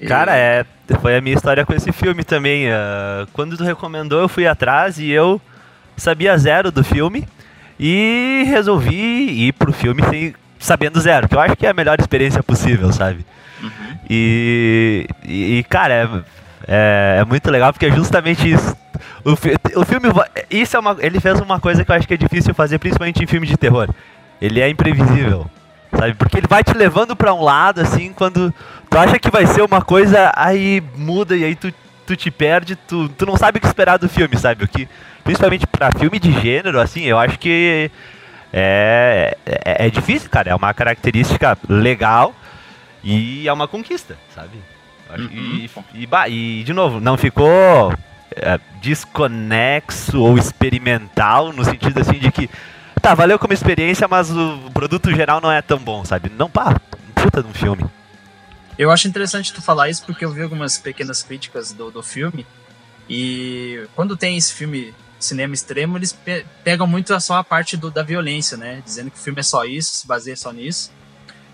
Cara, 0.07 0.35
é, 0.35 0.65
foi 1.01 1.17
a 1.17 1.21
minha 1.21 1.35
história 1.35 1.65
com 1.65 1.73
esse 1.73 1.91
filme 1.91 2.23
também. 2.23 2.71
ah, 2.71 3.27
quando 3.33 3.57
tu 3.57 3.63
recomendou, 3.63 4.21
eu 4.21 4.29
fui 4.29 4.47
atrás 4.47 4.97
e 4.97 5.09
eu 5.09 5.41
sabia 5.97 6.37
zero 6.37 6.71
do 6.71 6.83
filme 6.83 7.27
e 7.79 8.43
resolvi 8.47 9.47
ir 9.47 9.53
pro 9.53 9.73
filme 9.73 10.01
sem, 10.09 10.33
sabendo 10.57 10.99
zero, 10.99 11.27
que 11.27 11.35
eu 11.35 11.39
acho 11.39 11.55
que 11.55 11.65
é 11.65 11.69
a 11.69 11.73
melhor 11.73 11.99
experiência 11.99 12.43
possível, 12.43 12.91
sabe? 12.91 13.25
Uhum. 13.61 13.97
E, 14.09 15.07
e, 15.23 15.65
cara, 15.69 15.93
é, 15.93 16.09
é, 16.67 17.17
é 17.19 17.25
muito 17.25 17.49
legal 17.49 17.71
porque 17.71 17.85
é 17.85 17.91
justamente 17.91 18.51
isso. 18.51 18.75
O, 19.23 19.31
o 19.81 19.85
filme, 19.85 20.09
isso 20.49 20.75
é 20.75 20.79
uma, 20.79 20.97
ele 20.99 21.19
fez 21.19 21.39
uma 21.39 21.59
coisa 21.59 21.83
que 21.83 21.91
eu 21.91 21.95
acho 21.95 22.07
que 22.07 22.13
é 22.13 22.17
difícil 22.17 22.53
fazer, 22.53 22.79
principalmente 22.79 23.23
em 23.23 23.27
filme 23.27 23.47
de 23.47 23.57
terror. 23.57 23.89
Ele 24.41 24.61
é 24.61 24.69
imprevisível, 24.69 25.49
sabe? 25.91 26.13
Porque 26.13 26.37
ele 26.37 26.47
vai 26.47 26.63
te 26.63 26.73
levando 26.73 27.15
pra 27.15 27.33
um 27.33 27.41
lado, 27.43 27.81
assim, 27.81 28.13
quando 28.13 28.53
tu 28.89 28.97
acha 28.97 29.19
que 29.19 29.29
vai 29.31 29.45
ser 29.45 29.61
uma 29.61 29.81
coisa, 29.81 30.31
aí 30.35 30.83
muda 30.95 31.35
e 31.35 31.43
aí 31.43 31.55
tu, 31.55 31.73
tu 32.05 32.15
te 32.15 32.29
perde, 32.31 32.75
tu, 32.75 33.09
tu 33.09 33.25
não 33.25 33.37
sabe 33.37 33.57
o 33.57 33.61
que 33.61 33.67
esperar 33.67 33.97
do 33.97 34.09
filme, 34.09 34.37
sabe? 34.37 34.63
O 34.63 34.67
que, 34.67 34.87
principalmente 35.23 35.65
pra 35.67 35.91
filme 35.91 36.19
de 36.19 36.31
gênero, 36.41 36.79
assim, 36.79 37.03
eu 37.03 37.17
acho 37.19 37.37
que 37.39 37.91
é, 38.51 39.37
é, 39.45 39.85
é 39.87 39.89
difícil, 39.89 40.29
cara. 40.29 40.49
É 40.51 40.55
uma 40.55 40.73
característica 40.73 41.57
legal 41.67 42.33
e 43.03 43.47
é 43.47 43.53
uma 43.53 43.67
conquista, 43.67 44.17
sabe? 44.33 44.57
Acho- 45.09 45.29
E, 45.31 45.69
e, 45.93 46.05
bah, 46.05 46.27
e, 46.29 46.63
de 46.63 46.73
novo, 46.73 46.99
não 46.99 47.17
ficou 47.17 47.93
é, 48.35 48.59
desconexo 48.81 50.21
ou 50.21 50.37
experimental 50.37 51.51
no 51.51 51.63
sentido 51.65 51.99
assim 51.99 52.13
de 52.19 52.31
que 52.31 52.49
tá, 53.09 53.15
valeu 53.15 53.39
como 53.39 53.53
experiência, 53.53 54.07
mas 54.07 54.29
o 54.29 54.69
produto 54.71 55.11
geral 55.11 55.41
não 55.41 55.51
é 55.51 55.61
tão 55.61 55.79
bom, 55.79 56.05
sabe? 56.05 56.29
Não, 56.29 56.49
pá, 56.49 56.79
puta 57.15 57.41
de 57.41 57.49
um 57.49 57.53
filme. 57.53 57.85
Eu 58.77 58.91
acho 58.91 59.07
interessante 59.07 59.51
tu 59.51 59.61
falar 59.61 59.89
isso 59.89 60.05
porque 60.05 60.23
eu 60.23 60.31
vi 60.31 60.43
algumas 60.43 60.77
pequenas 60.77 61.23
críticas 61.23 61.73
do, 61.73 61.89
do 61.89 62.03
filme. 62.03 62.45
E 63.09 63.87
quando 63.95 64.15
tem 64.15 64.37
esse 64.37 64.53
filme 64.53 64.93
cinema 65.19 65.53
extremo, 65.53 65.97
eles 65.97 66.13
pe- 66.13 66.45
pegam 66.63 66.85
muito 66.85 67.19
só 67.19 67.37
a 67.37 67.43
parte 67.43 67.75
do, 67.75 67.89
da 67.89 68.03
violência, 68.03 68.55
né? 68.55 68.81
Dizendo 68.85 69.09
que 69.09 69.17
o 69.17 69.21
filme 69.21 69.39
é 69.39 69.43
só 69.43 69.65
isso, 69.65 69.91
se 69.95 70.07
baseia 70.07 70.35
só 70.35 70.51
nisso. 70.53 70.91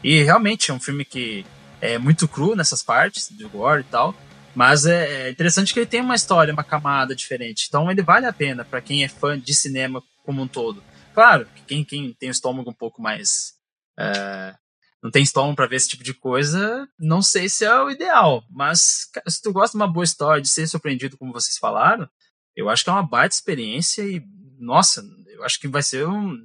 E 0.04 0.22
realmente 0.24 0.70
é 0.70 0.74
um 0.74 0.80
filme 0.80 1.06
que 1.06 1.46
é 1.82 1.98
muito 1.98 2.28
cru 2.28 2.56
nessas 2.56 2.84
partes, 2.84 3.30
de 3.32 3.46
gore 3.46 3.82
e 3.82 3.86
tal. 3.86 4.14
Mas 4.54 4.86
é, 4.86 5.28
é 5.28 5.30
interessante 5.32 5.74
que 5.74 5.80
ele 5.80 5.88
tem 5.88 6.02
uma 6.02 6.16
história, 6.16 6.54
uma 6.54 6.64
camada 6.64 7.16
diferente. 7.16 7.66
Então 7.70 7.90
ele 7.90 8.04
vale 8.04 8.26
a 8.26 8.34
pena 8.34 8.66
para 8.66 8.82
quem 8.82 9.04
é 9.04 9.08
fã 9.08 9.40
de 9.40 9.56
cinema 9.56 10.04
como 10.26 10.42
um 10.42 10.48
todo. 10.48 10.84
Claro, 11.16 11.46
que 11.56 11.62
quem, 11.64 11.84
quem 11.86 12.14
tem 12.14 12.30
estômago 12.30 12.70
um 12.70 12.74
pouco 12.74 13.02
mais. 13.02 13.54
é, 13.98 14.54
não 15.02 15.10
tem 15.12 15.24
estômago 15.24 15.56
pra 15.56 15.68
ver 15.68 15.76
esse 15.78 15.88
tipo 15.88 16.04
de 16.04 16.14
coisa, 16.14 16.88
não 17.00 17.22
sei 17.22 17.48
se 17.48 17.64
é 17.64 17.80
o 17.80 17.90
ideal. 17.90 18.44
Mas 18.50 19.08
se 19.28 19.42
tu 19.42 19.54
gosta 19.54 19.78
de 19.78 19.82
uma 19.82 19.92
boa 19.92 20.04
história, 20.04 20.42
de 20.42 20.50
ser 20.50 20.68
surpreendido, 20.68 21.18
como 21.18 21.32
vocês 21.32 21.58
falaram, 21.58 22.10
eu 22.56 22.70
acho 22.70 22.84
que 22.84 22.90
é 22.90 22.94
uma 22.94 23.08
baita 23.08 23.34
experiência 23.36 24.02
e, 24.02 24.22
nossa, 24.60 25.04
eu 25.28 25.44
acho 25.44 25.60
que 25.60 25.68
vai 25.68 25.84
ser 25.84 26.08
um 26.08 26.36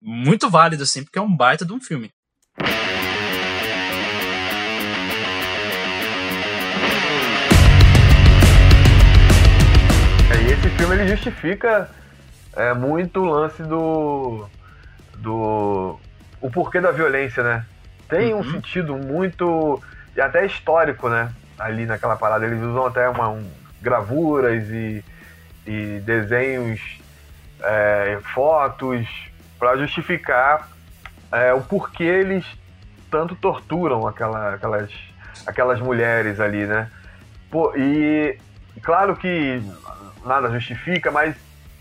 muito 0.00 0.50
válido, 0.50 0.82
assim, 0.82 1.04
porque 1.04 1.18
é 1.18 1.22
um 1.22 1.36
baita 1.36 1.64
de 1.64 1.72
um 1.72 1.80
filme. 1.80 2.10
É, 10.30 10.42
E 10.42 10.52
esse 10.52 10.68
filme 10.76 10.94
ele 10.96 11.08
justifica 11.08 11.90
é, 12.56 12.74
muito 12.74 13.20
o 13.20 13.24
lance 13.24 13.62
do. 13.62 14.46
do. 15.16 15.98
o 16.40 16.50
porquê 16.50 16.80
da 16.80 16.90
violência, 16.90 17.42
né? 17.42 17.64
Tem 18.08 18.34
um 18.34 18.38
Uhum. 18.38 18.50
sentido 18.52 18.96
muito. 18.96 19.82
e 20.16 20.20
até 20.20 20.44
histórico, 20.44 21.08
né? 21.08 21.32
Ali 21.58 21.86
naquela 21.86 22.16
parada. 22.16 22.44
Eles 22.44 22.60
usam 22.62 22.86
até 22.86 23.08
uma, 23.08 23.28
um- 23.28 23.50
gravuras 23.80 24.68
e, 24.70 25.04
e 25.66 26.00
desenhos, 26.04 26.80
é, 27.62 28.18
fotos, 28.34 29.08
para 29.58 29.76
justificar 29.76 30.68
é, 31.32 31.52
o 31.54 31.62
porquê 31.62 32.04
eles 32.04 32.44
tanto 33.10 33.34
torturam 33.34 34.06
aquela, 34.06 34.54
aquelas, 34.54 34.90
aquelas 35.46 35.80
mulheres 35.80 36.38
ali, 36.40 36.66
né? 36.66 36.90
Pô, 37.50 37.72
e 37.76 38.38
claro 38.82 39.16
que 39.16 39.62
nada 40.24 40.50
justifica, 40.50 41.10
mas 41.10 41.34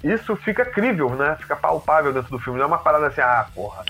isso 0.03 0.35
fica 0.35 0.65
crível, 0.65 1.09
né? 1.11 1.37
Fica 1.39 1.55
palpável 1.55 2.11
dentro 2.11 2.31
do 2.31 2.39
filme. 2.39 2.57
Não 2.57 2.65
é 2.65 2.67
uma 2.67 2.77
parada 2.77 3.07
assim, 3.07 3.21
ah, 3.21 3.45
porra. 3.53 3.83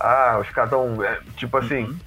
Ah, 0.00 0.38
os 0.40 0.48
caras 0.50 0.70
tão. 0.70 1.02
é, 1.04 1.18
tipo 1.36 1.56
assim. 1.56 1.84
Uhum. 1.84 1.98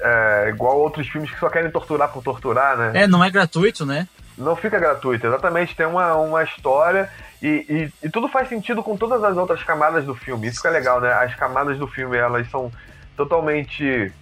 É, 0.00 0.46
igual 0.48 0.78
outros 0.78 1.08
filmes 1.08 1.30
que 1.30 1.38
só 1.38 1.48
querem 1.48 1.70
torturar 1.70 2.08
por 2.08 2.22
torturar, 2.22 2.76
né? 2.76 3.02
É, 3.02 3.06
não 3.06 3.22
é 3.22 3.30
gratuito, 3.30 3.86
né? 3.86 4.08
Não 4.36 4.56
fica 4.56 4.78
gratuito, 4.78 5.26
exatamente. 5.26 5.76
Tem 5.76 5.86
uma, 5.86 6.14
uma 6.14 6.42
história 6.42 7.08
e, 7.40 7.90
e, 8.02 8.06
e 8.06 8.10
tudo 8.10 8.28
faz 8.28 8.48
sentido 8.48 8.82
com 8.82 8.96
todas 8.96 9.22
as 9.22 9.36
outras 9.36 9.62
camadas 9.62 10.04
do 10.04 10.14
filme. 10.14 10.48
Isso 10.48 10.60
que 10.60 10.66
é 10.66 10.70
legal, 10.70 11.00
né? 11.00 11.12
As 11.12 11.34
camadas 11.34 11.78
do 11.78 11.86
filme, 11.86 12.16
elas 12.16 12.50
são 12.50 12.72
totalmente 13.16 14.12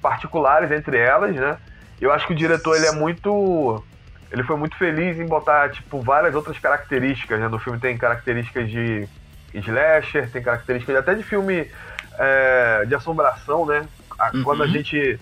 particulares 0.00 0.70
entre 0.70 0.98
elas, 0.98 1.34
né? 1.34 1.58
Eu 2.00 2.12
acho 2.12 2.26
que 2.26 2.32
o 2.32 2.36
diretor, 2.36 2.76
ele 2.76 2.86
é 2.86 2.92
muito... 2.92 3.82
Ele 4.30 4.42
foi 4.42 4.56
muito 4.56 4.76
feliz 4.76 5.18
em 5.18 5.26
botar, 5.26 5.70
tipo, 5.70 6.00
várias 6.02 6.34
outras 6.34 6.58
características, 6.58 7.38
né? 7.40 7.48
No 7.48 7.58
filme 7.58 7.78
tem 7.78 7.96
características 7.96 8.68
de 8.68 9.08
slasher, 9.54 10.30
tem 10.30 10.42
características 10.42 10.96
até 10.96 11.14
de 11.14 11.22
filme 11.22 11.70
é, 12.18 12.84
de 12.86 12.94
assombração, 12.94 13.64
né? 13.66 13.86
A- 14.18 14.30
Uhum. 14.34 14.42
Quando 14.42 14.62
a 14.62 14.66
gente 14.66 15.20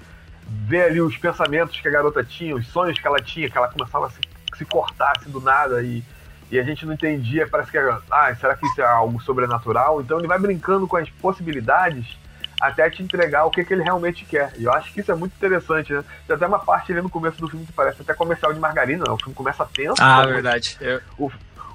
vê 0.66 0.82
ali 0.84 1.00
os 1.00 1.16
pensamentos 1.16 1.78
que 1.80 1.88
a 1.88 1.90
garota 1.90 2.22
tinha, 2.24 2.54
os 2.54 2.66
sonhos 2.68 2.98
que 2.98 3.06
ela 3.06 3.20
tinha, 3.20 3.48
que 3.50 3.56
ela 3.58 3.68
começava 3.68 4.06
a 4.06 4.10
se, 4.10 4.20
se 4.56 4.64
cortar 4.64 5.12
assim 5.16 5.30
do 5.30 5.40
nada 5.40 5.82
e, 5.82 6.02
e 6.50 6.58
a 6.58 6.62
gente 6.62 6.86
não 6.86 6.94
entendia, 6.94 7.46
parece 7.46 7.70
que, 7.70 7.78
ah, 7.78 8.34
será 8.38 8.54
que 8.56 8.66
isso 8.66 8.80
é 8.80 8.86
algo 8.86 9.20
sobrenatural? 9.20 10.00
Então 10.00 10.18
ele 10.18 10.28
vai 10.28 10.38
brincando 10.38 10.86
com 10.86 10.96
as 10.96 11.08
possibilidades 11.10 12.16
até 12.60 12.88
te 12.90 13.02
entregar 13.02 13.44
o 13.44 13.50
que, 13.50 13.64
que 13.64 13.72
ele 13.74 13.82
realmente 13.82 14.24
quer. 14.24 14.52
E 14.56 14.64
eu 14.64 14.72
acho 14.72 14.92
que 14.92 15.00
isso 15.00 15.10
é 15.12 15.14
muito 15.14 15.32
interessante, 15.34 15.92
né? 15.92 16.04
Tem 16.26 16.36
até 16.36 16.46
uma 16.46 16.58
parte 16.58 16.92
ali 16.92 17.00
no 17.02 17.10
começo 17.10 17.38
do 17.40 17.48
filme 17.48 17.66
que 17.66 17.72
parece 17.72 18.02
até 18.02 18.14
comercial 18.14 18.52
de 18.52 18.60
margarina, 18.60 19.04
né? 19.06 19.12
O 19.12 19.18
filme 19.18 19.34
começa 19.34 19.64
tenso. 19.74 20.00
Ah, 20.02 20.24
né? 20.24 20.32
verdade. 20.32 20.76
Eu- 20.80 21.00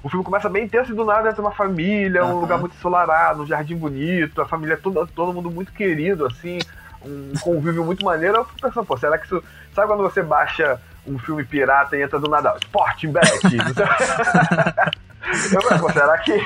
O 0.02 0.08
filme 0.08 0.24
começa 0.24 0.48
bem 0.48 0.64
intenso 0.64 0.92
e 0.92 0.94
do 0.94 1.04
nada 1.04 1.28
entra 1.28 1.42
uma 1.42 1.50
família, 1.52 2.24
um 2.24 2.30
Aham. 2.30 2.40
lugar 2.40 2.58
muito 2.58 2.74
ensolarado, 2.74 3.42
um 3.42 3.46
jardim 3.46 3.76
bonito, 3.76 4.40
a 4.40 4.46
família 4.46 4.78
toda, 4.78 5.06
todo 5.06 5.30
mundo 5.34 5.50
muito 5.50 5.72
querido, 5.72 6.24
assim, 6.26 6.58
um 7.04 7.34
convívio 7.42 7.84
muito 7.84 8.02
maneiro. 8.02 8.38
Eu 8.38 8.44
fico 8.46 8.60
pensando, 8.62 8.86
pô, 8.86 8.96
será 8.96 9.18
que 9.18 9.26
isso. 9.26 9.44
Sabe 9.74 9.88
quando 9.88 10.02
você 10.02 10.22
baixa 10.22 10.80
um 11.06 11.18
filme 11.18 11.44
pirata 11.44 11.98
e 11.98 12.02
entra 12.02 12.18
do 12.18 12.30
nada, 12.30 12.54
Sporting 12.62 13.12
Bet. 13.12 13.30
Eu 15.52 15.62
falei, 15.62 15.92
será 15.92 16.18
que, 16.18 16.40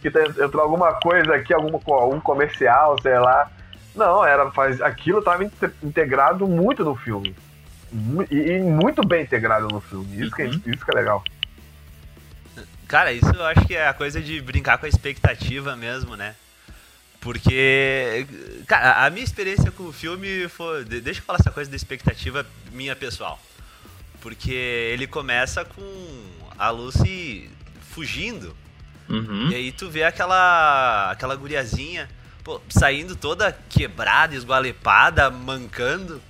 que 0.00 0.08
entrou 0.42 0.62
alguma 0.62 0.92
coisa 0.94 1.34
aqui, 1.34 1.52
algum, 1.52 1.78
algum 1.92 2.20
comercial, 2.20 2.96
sei 3.02 3.18
lá? 3.18 3.50
Não, 3.94 4.24
era 4.24 4.50
faz, 4.50 4.80
aquilo 4.80 5.20
estava 5.20 5.44
integrado 5.82 6.46
muito 6.48 6.84
no 6.84 6.96
filme. 6.96 7.34
E, 8.30 8.36
e, 8.36 8.60
muito 8.60 9.06
bem 9.06 9.22
integrado 9.22 9.68
no 9.68 9.80
filme. 9.80 10.20
Isso, 10.20 10.34
uhum. 10.40 10.60
que, 10.60 10.70
isso 10.70 10.84
que 10.84 10.90
é 10.90 10.94
legal. 10.94 11.22
Cara, 12.88 13.12
isso 13.12 13.30
eu 13.30 13.44
acho 13.46 13.64
que 13.66 13.74
é 13.74 13.86
a 13.86 13.94
coisa 13.94 14.20
de 14.20 14.40
brincar 14.40 14.78
com 14.78 14.86
a 14.86 14.88
expectativa 14.88 15.76
mesmo, 15.76 16.16
né? 16.16 16.34
Porque, 17.20 18.26
cara, 18.66 19.06
a 19.06 19.10
minha 19.10 19.24
experiência 19.24 19.70
com 19.70 19.84
o 19.84 19.92
filme 19.92 20.46
foi. 20.48 20.84
Deixa 20.84 21.20
eu 21.20 21.24
falar 21.24 21.38
essa 21.38 21.50
coisa 21.50 21.70
da 21.70 21.76
expectativa 21.76 22.44
minha 22.70 22.94
pessoal. 22.94 23.40
Porque 24.20 24.52
ele 24.52 25.06
começa 25.06 25.64
com 25.64 26.22
a 26.58 26.68
Lucy 26.70 27.48
fugindo. 27.90 28.54
Uhum. 29.08 29.48
E 29.50 29.54
aí 29.54 29.72
tu 29.72 29.88
vê 29.88 30.02
aquela 30.02 31.10
aquela 31.10 31.34
guriazinha 31.36 32.08
pô, 32.44 32.60
saindo 32.68 33.16
toda 33.16 33.56
quebrada, 33.68 34.34
esgualepada, 34.34 35.30
mancando. 35.30 36.20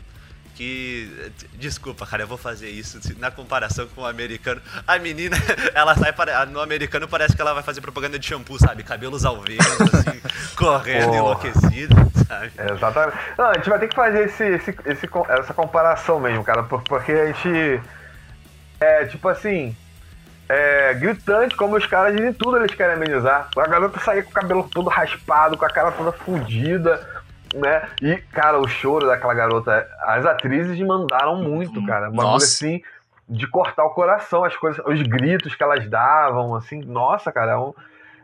Que. 0.54 1.33
Desculpa, 1.54 2.06
cara, 2.06 2.23
eu 2.23 2.28
vou 2.28 2.38
fazer 2.38 2.71
isso 2.71 3.00
na 3.18 3.28
comparação 3.28 3.88
com 3.88 4.02
o 4.02 4.06
americano. 4.06 4.62
A 4.87 4.97
menina, 5.00 5.37
ela 5.75 5.97
sai. 5.97 6.14
No 6.47 6.61
americano 6.61 7.09
parece 7.09 7.35
que 7.35 7.42
ela 7.42 7.52
vai 7.52 7.62
fazer 7.64 7.80
propaganda 7.80 8.21
de 8.21 8.26
shampoo, 8.26 8.56
sabe? 8.56 8.85
Cabelos 8.85 9.25
ao 9.25 9.40
vento, 9.40 9.83
assim, 9.83 10.23
correndo, 10.54 11.12
enlouquecida, 11.12 11.97
sabe? 12.28 12.52
É, 12.56 12.73
exatamente. 12.73 13.18
Não, 13.37 13.47
a 13.47 13.54
gente 13.54 13.68
vai 13.68 13.80
ter 13.80 13.88
que 13.88 13.97
fazer 13.97 14.26
esse, 14.26 14.44
esse, 14.44 14.71
esse, 14.87 15.09
essa 15.28 15.52
comparação 15.52 16.21
mesmo, 16.21 16.44
cara, 16.44 16.62
porque 16.62 17.11
a 17.11 17.26
gente. 17.26 17.80
É, 18.78 19.06
tipo 19.06 19.26
assim 19.28 19.75
é, 20.49 20.95
gritante, 20.95 21.57
como 21.57 21.77
os 21.77 21.87
caras 21.87 22.15
dizem 22.15 22.33
tudo, 22.33 22.59
eles 22.59 22.75
querem 22.75 22.95
amenizar. 22.95 23.49
A 23.57 23.67
garota 23.67 23.99
saía 24.01 24.23
com 24.23 24.31
o 24.31 24.35
cabelo 24.35 24.69
todo 24.69 24.91
raspado, 24.91 25.57
com 25.57 25.65
a 25.65 25.71
cara 25.71 25.91
toda 25.93 26.13
fodida, 26.13 27.07
né? 27.55 27.89
E, 28.03 28.17
cara, 28.33 28.59
o 28.59 28.69
choro 28.69 29.07
daquela 29.07 29.35
garota, 29.35 29.89
as 30.03 30.27
atrizes 30.27 30.79
mandaram 30.81 31.37
muito, 31.37 31.85
cara. 31.87 32.11
Um 32.11 32.17
bagulho 32.17 32.37
assim, 32.37 32.83
de 33.29 33.47
cortar 33.47 33.85
o 33.85 33.91
coração, 33.91 34.45
as 34.45 34.57
coisas, 34.57 34.85
os 34.87 35.01
gritos 35.03 35.55
que 35.55 35.63
elas 35.63 35.89
davam, 35.89 36.55
assim, 36.55 36.81
nossa, 36.81 37.33
cara, 37.33 37.53
é 37.53 37.57
um, 37.57 37.75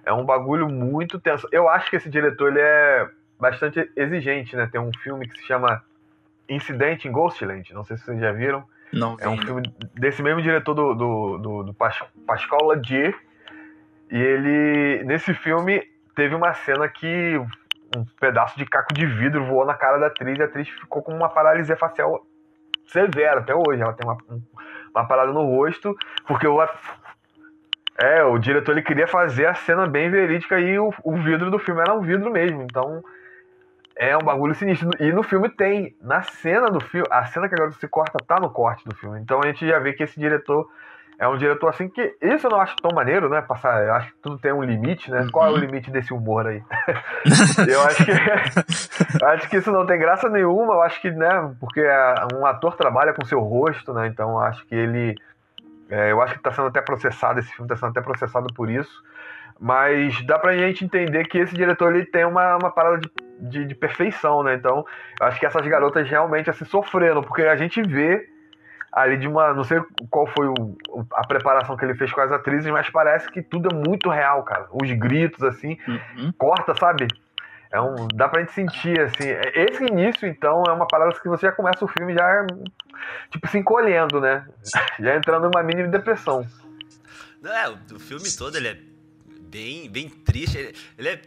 é 0.04 0.12
um 0.12 0.24
bagulho 0.24 0.68
muito 0.68 1.18
tenso. 1.18 1.48
Eu 1.50 1.68
acho 1.68 1.88
que 1.88 1.96
esse 1.96 2.10
diretor, 2.10 2.50
ele 2.50 2.60
é 2.60 3.08
bastante 3.38 3.90
exigente, 3.96 4.54
né? 4.54 4.68
Tem 4.70 4.80
um 4.80 4.92
filme 5.02 5.26
que 5.26 5.38
se 5.38 5.46
chama 5.46 5.82
Incidente 6.46 7.08
em 7.08 7.12
Ghostland, 7.12 7.72
não 7.72 7.84
sei 7.84 7.96
se 7.96 8.04
vocês 8.04 8.20
já 8.20 8.32
viram. 8.32 8.62
Não 8.92 9.16
é 9.20 9.28
um 9.28 9.38
filme 9.38 9.62
desse 9.94 10.22
mesmo 10.22 10.42
diretor 10.42 10.74
do, 10.74 10.94
do, 10.94 11.38
do, 11.38 11.62
do 11.64 11.74
Pascal 11.74 12.64
Ladier. 12.64 13.14
E 14.10 14.16
ele, 14.16 15.04
nesse 15.04 15.32
filme, 15.34 15.82
teve 16.16 16.34
uma 16.34 16.52
cena 16.52 16.88
que 16.88 17.38
um 17.96 18.04
pedaço 18.20 18.58
de 18.58 18.64
caco 18.64 18.92
de 18.92 19.06
vidro 19.06 19.44
voou 19.44 19.64
na 19.64 19.74
cara 19.74 19.98
da 19.98 20.06
atriz 20.06 20.38
e 20.38 20.42
a 20.42 20.46
atriz 20.46 20.68
ficou 20.68 21.02
com 21.02 21.12
uma 21.12 21.28
paralisia 21.28 21.76
facial 21.76 22.24
severa 22.86 23.40
até 23.40 23.54
hoje. 23.54 23.82
Ela 23.82 23.92
tem 23.92 24.08
uma, 24.08 24.18
uma 24.94 25.06
parada 25.06 25.32
no 25.32 25.44
rosto, 25.44 25.96
porque 26.26 26.46
o, 26.46 26.60
é, 27.98 28.24
o 28.24 28.38
diretor 28.38 28.72
ele 28.72 28.82
queria 28.82 29.06
fazer 29.06 29.46
a 29.46 29.54
cena 29.54 29.86
bem 29.86 30.10
verídica 30.10 30.58
e 30.58 30.78
o, 30.78 30.92
o 31.04 31.16
vidro 31.16 31.50
do 31.50 31.58
filme 31.58 31.80
era 31.80 31.94
um 31.94 32.00
vidro 32.00 32.30
mesmo. 32.30 32.62
Então 32.62 33.02
é 34.00 34.16
um 34.16 34.22
bagulho 34.22 34.54
sinistro. 34.54 34.88
E 34.98 35.12
no 35.12 35.22
filme 35.22 35.50
tem. 35.50 35.94
Na 36.00 36.22
cena 36.22 36.70
do 36.70 36.80
filme, 36.80 37.06
a 37.10 37.26
cena 37.26 37.46
que 37.46 37.54
agora 37.54 37.70
se 37.72 37.86
corta 37.86 38.18
tá 38.26 38.40
no 38.40 38.48
corte 38.48 38.82
do 38.88 38.96
filme. 38.96 39.20
Então 39.20 39.40
a 39.42 39.46
gente 39.46 39.68
já 39.68 39.78
vê 39.78 39.92
que 39.92 40.02
esse 40.02 40.18
diretor 40.18 40.66
é 41.18 41.28
um 41.28 41.36
diretor 41.36 41.68
assim 41.68 41.86
que. 41.86 42.16
Isso 42.22 42.46
eu 42.46 42.50
não 42.50 42.62
acho 42.62 42.74
tão 42.76 42.92
maneiro, 42.94 43.28
né? 43.28 43.42
Passar. 43.42 43.84
Eu 43.84 43.92
acho 43.92 44.10
que 44.10 44.18
tudo 44.22 44.38
tem 44.38 44.52
um 44.52 44.62
limite, 44.62 45.10
né? 45.10 45.20
Uhum. 45.20 45.30
Qual 45.30 45.46
é 45.46 45.50
o 45.50 45.52
uhum. 45.52 45.58
limite 45.58 45.90
desse 45.90 46.14
humor 46.14 46.46
aí? 46.46 46.62
eu 47.68 47.82
acho 47.82 48.04
que. 48.06 49.24
acho 49.26 49.48
que 49.50 49.56
isso 49.58 49.70
não 49.70 49.84
tem 49.84 49.98
graça 49.98 50.30
nenhuma. 50.30 50.72
Eu 50.72 50.82
acho 50.82 50.98
que, 51.02 51.10
né? 51.10 51.54
Porque 51.60 51.86
um 52.34 52.46
ator 52.46 52.74
trabalha 52.76 53.12
com 53.12 53.22
seu 53.26 53.40
rosto, 53.40 53.92
né? 53.92 54.06
Então 54.06 54.30
eu 54.30 54.38
acho 54.38 54.64
que 54.64 54.74
ele. 54.74 55.14
É, 55.90 56.10
eu 56.10 56.22
acho 56.22 56.34
que 56.34 56.42
tá 56.42 56.52
sendo 56.52 56.68
até 56.68 56.80
processado, 56.80 57.38
esse 57.38 57.52
filme 57.52 57.68
tá 57.68 57.76
sendo 57.76 57.90
até 57.90 58.00
processado 58.00 58.46
por 58.54 58.70
isso. 58.70 59.02
Mas 59.60 60.24
dá 60.24 60.38
pra 60.38 60.56
gente 60.56 60.86
entender 60.86 61.26
que 61.26 61.36
esse 61.36 61.54
diretor 61.54 61.94
ele 61.94 62.06
tem 62.06 62.24
uma, 62.24 62.56
uma 62.56 62.70
parada 62.70 62.96
de 62.96 63.10
de, 63.40 63.64
de 63.64 63.74
perfeição, 63.74 64.42
né? 64.42 64.54
Então, 64.54 64.84
eu 65.20 65.26
acho 65.26 65.38
que 65.40 65.46
essas 65.46 65.66
garotas 65.66 66.08
realmente 66.08 66.50
assim 66.50 66.64
sofreram, 66.64 67.22
porque 67.22 67.42
a 67.42 67.56
gente 67.56 67.82
vê 67.82 68.28
ali 68.92 69.16
de 69.16 69.28
uma. 69.28 69.52
Não 69.54 69.64
sei 69.64 69.80
qual 70.10 70.26
foi 70.26 70.46
o, 70.48 70.76
a 71.14 71.26
preparação 71.26 71.76
que 71.76 71.84
ele 71.84 71.94
fez 71.94 72.12
com 72.12 72.20
as 72.20 72.32
atrizes, 72.32 72.70
mas 72.70 72.88
parece 72.90 73.30
que 73.30 73.42
tudo 73.42 73.68
é 73.70 73.88
muito 73.88 74.10
real, 74.10 74.42
cara. 74.42 74.68
Os 74.70 74.90
gritos, 74.92 75.42
assim, 75.42 75.78
uhum. 75.86 76.32
corta, 76.36 76.74
sabe? 76.74 77.06
É 77.70 77.80
um, 77.80 78.08
dá 78.14 78.28
pra 78.28 78.40
gente 78.40 78.52
sentir, 78.52 79.00
assim. 79.00 79.28
Esse 79.54 79.84
início, 79.84 80.26
então, 80.26 80.64
é 80.66 80.72
uma 80.72 80.88
parada 80.88 81.12
que 81.12 81.28
você 81.28 81.46
já 81.46 81.52
começa 81.52 81.84
o 81.84 81.88
filme 81.88 82.14
já, 82.14 82.46
tipo, 83.30 83.46
se 83.46 83.58
encolhendo, 83.58 84.20
né? 84.20 84.44
Já 84.98 85.16
entrando 85.16 85.48
numa 85.48 85.62
mini 85.62 85.86
depressão. 85.86 86.44
Não, 87.40 87.52
é, 87.52 87.68
o, 87.70 87.98
filme 87.98 88.24
todo, 88.36 88.56
ele 88.56 88.68
é 88.68 88.78
bem, 89.40 89.88
bem 89.88 90.08
triste. 90.10 90.58
Ele, 90.58 90.74
ele 90.98 91.08
é 91.08 91.20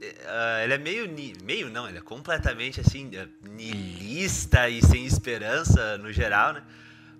Uh, 0.00 0.62
ele 0.62 0.74
é 0.74 0.78
meio. 0.78 1.10
Meio 1.42 1.70
não, 1.70 1.88
ele 1.88 1.98
é 1.98 2.00
completamente 2.00 2.80
assim, 2.80 3.10
eh, 3.14 3.26
niilista 3.42 4.68
e 4.68 4.80
sem 4.80 5.04
esperança 5.04 5.98
no 5.98 6.12
geral, 6.12 6.52
né? 6.52 6.62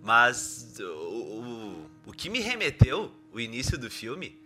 Mas 0.02 0.78
o, 0.78 0.85
o, 0.85 1.90
o 2.06 2.12
que 2.12 2.30
me 2.30 2.38
remeteu, 2.38 3.12
o 3.32 3.40
início 3.40 3.76
do 3.76 3.90
filme, 3.90 4.38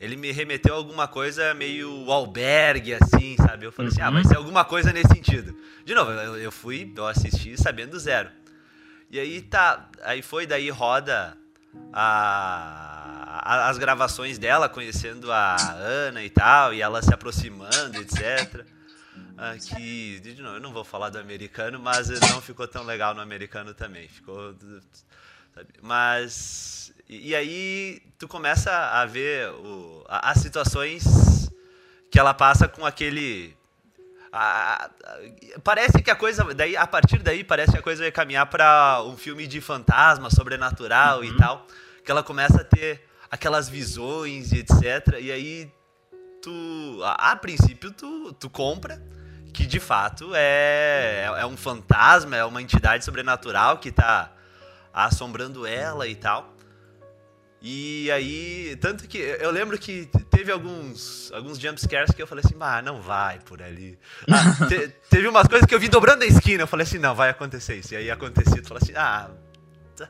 ele 0.00 0.16
me 0.16 0.32
remeteu 0.32 0.74
a 0.74 0.76
alguma 0.76 1.06
coisa 1.06 1.52
meio 1.54 2.10
albergue, 2.10 2.94
assim, 2.94 3.36
sabe? 3.36 3.66
Eu 3.66 3.72
falei 3.72 3.90
uhum. 3.90 3.94
assim, 3.94 4.02
ah, 4.02 4.10
vai 4.10 4.24
ser 4.24 4.36
alguma 4.36 4.64
coisa 4.64 4.92
nesse 4.92 5.12
sentido. 5.12 5.56
De 5.84 5.94
novo, 5.94 6.10
eu, 6.12 6.36
eu 6.36 6.52
fui, 6.52 6.92
eu 6.96 7.06
assisti 7.06 7.60
sabendo 7.60 7.98
zero. 7.98 8.30
E 9.10 9.18
aí 9.18 9.40
tá, 9.40 9.88
aí 10.02 10.20
foi, 10.20 10.46
daí 10.46 10.68
roda 10.68 11.36
a, 11.92 13.25
a, 13.42 13.68
as 13.68 13.78
gravações 13.78 14.38
dela, 14.38 14.68
conhecendo 14.68 15.30
a 15.32 15.56
Ana 15.72 16.22
e 16.22 16.30
tal, 16.30 16.72
e 16.72 16.80
ela 16.80 17.02
se 17.02 17.12
aproximando, 17.12 18.00
etc. 18.00 18.64
Ah, 19.38 19.54
que, 19.58 20.18
de 20.20 20.40
novo, 20.40 20.56
eu 20.56 20.60
não 20.60 20.72
vou 20.72 20.82
falar 20.82 21.10
do 21.10 21.18
americano, 21.18 21.78
mas 21.78 22.08
não 22.08 22.40
ficou 22.40 22.66
tão 22.66 22.84
legal 22.84 23.14
no 23.14 23.20
americano 23.20 23.74
também. 23.74 24.08
Ficou. 24.08 24.54
Sabe? 25.54 25.68
Mas. 25.82 26.92
E, 27.06 27.30
e, 27.30 27.36
aí 27.36 28.02
tu 28.18 28.26
começa 28.26 28.70
a 28.72 29.04
ver 29.04 29.50
o, 29.50 30.04
a, 30.08 30.30
as 30.30 30.38
situações 30.38 31.50
que 32.10 32.18
ela 32.18 32.32
passa 32.32 32.66
com 32.66 32.86
aquele. 32.86 33.54
A, 34.32 34.86
a, 34.86 34.90
parece 35.62 36.00
que 36.02 36.10
a 36.10 36.16
coisa. 36.16 36.42
Daí, 36.54 36.74
a 36.74 36.86
partir 36.86 37.18
daí, 37.18 37.44
parece 37.44 37.72
que 37.72 37.78
a 37.78 37.82
coisa 37.82 38.02
vai 38.02 38.12
caminhar 38.12 38.46
para 38.46 39.02
um 39.04 39.18
filme 39.18 39.46
de 39.46 39.60
fantasma, 39.60 40.30
sobrenatural 40.30 41.18
uhum. 41.18 41.24
e 41.24 41.36
tal. 41.36 41.66
Que 42.02 42.10
ela 42.10 42.22
começa 42.22 42.62
a 42.62 42.64
ter 42.64 43.06
aquelas 43.30 43.68
visões 43.68 44.52
e 44.52 44.58
etc. 44.58 45.18
E 45.20 45.30
aí 45.32 45.70
tu. 46.42 47.00
A, 47.02 47.32
a 47.32 47.36
princípio 47.36 47.90
tu, 47.92 48.32
tu 48.34 48.48
compra 48.48 49.02
que 49.52 49.64
de 49.64 49.80
fato 49.80 50.32
é, 50.34 51.24
é 51.38 51.46
um 51.46 51.56
fantasma, 51.56 52.36
é 52.36 52.44
uma 52.44 52.60
entidade 52.60 53.04
sobrenatural 53.04 53.78
que 53.78 53.88
está 53.88 54.30
assombrando 54.92 55.66
ela 55.66 56.06
e 56.06 56.14
tal. 56.14 56.54
E 57.62 58.10
aí, 58.10 58.76
tanto 58.80 59.08
que 59.08 59.16
eu 59.16 59.50
lembro 59.50 59.78
que 59.78 60.08
teve 60.30 60.52
alguns 60.52 61.32
alguns 61.32 61.58
jump 61.58 61.80
scares 61.80 62.14
que 62.14 62.22
eu 62.22 62.26
falei 62.26 62.44
assim, 62.44 62.54
ah, 62.60 62.82
não 62.82 63.00
vai 63.00 63.38
por 63.40 63.62
ali. 63.62 63.98
Ah, 64.30 64.66
te, 64.66 64.88
teve 65.08 65.26
umas 65.26 65.48
coisas 65.48 65.66
que 65.66 65.74
eu 65.74 65.80
vi 65.80 65.88
dobrando 65.88 66.22
a 66.22 66.26
esquina, 66.26 66.62
eu 66.62 66.66
falei 66.66 66.84
assim, 66.84 66.98
não, 66.98 67.14
vai 67.14 67.30
acontecer 67.30 67.76
isso. 67.76 67.94
E 67.94 67.96
aí 67.96 68.10
aconteceu, 68.10 68.62
tu 68.62 68.68
falou 68.68 68.82
assim, 68.82 68.92
ah. 68.94 69.30
Tá. 69.96 70.08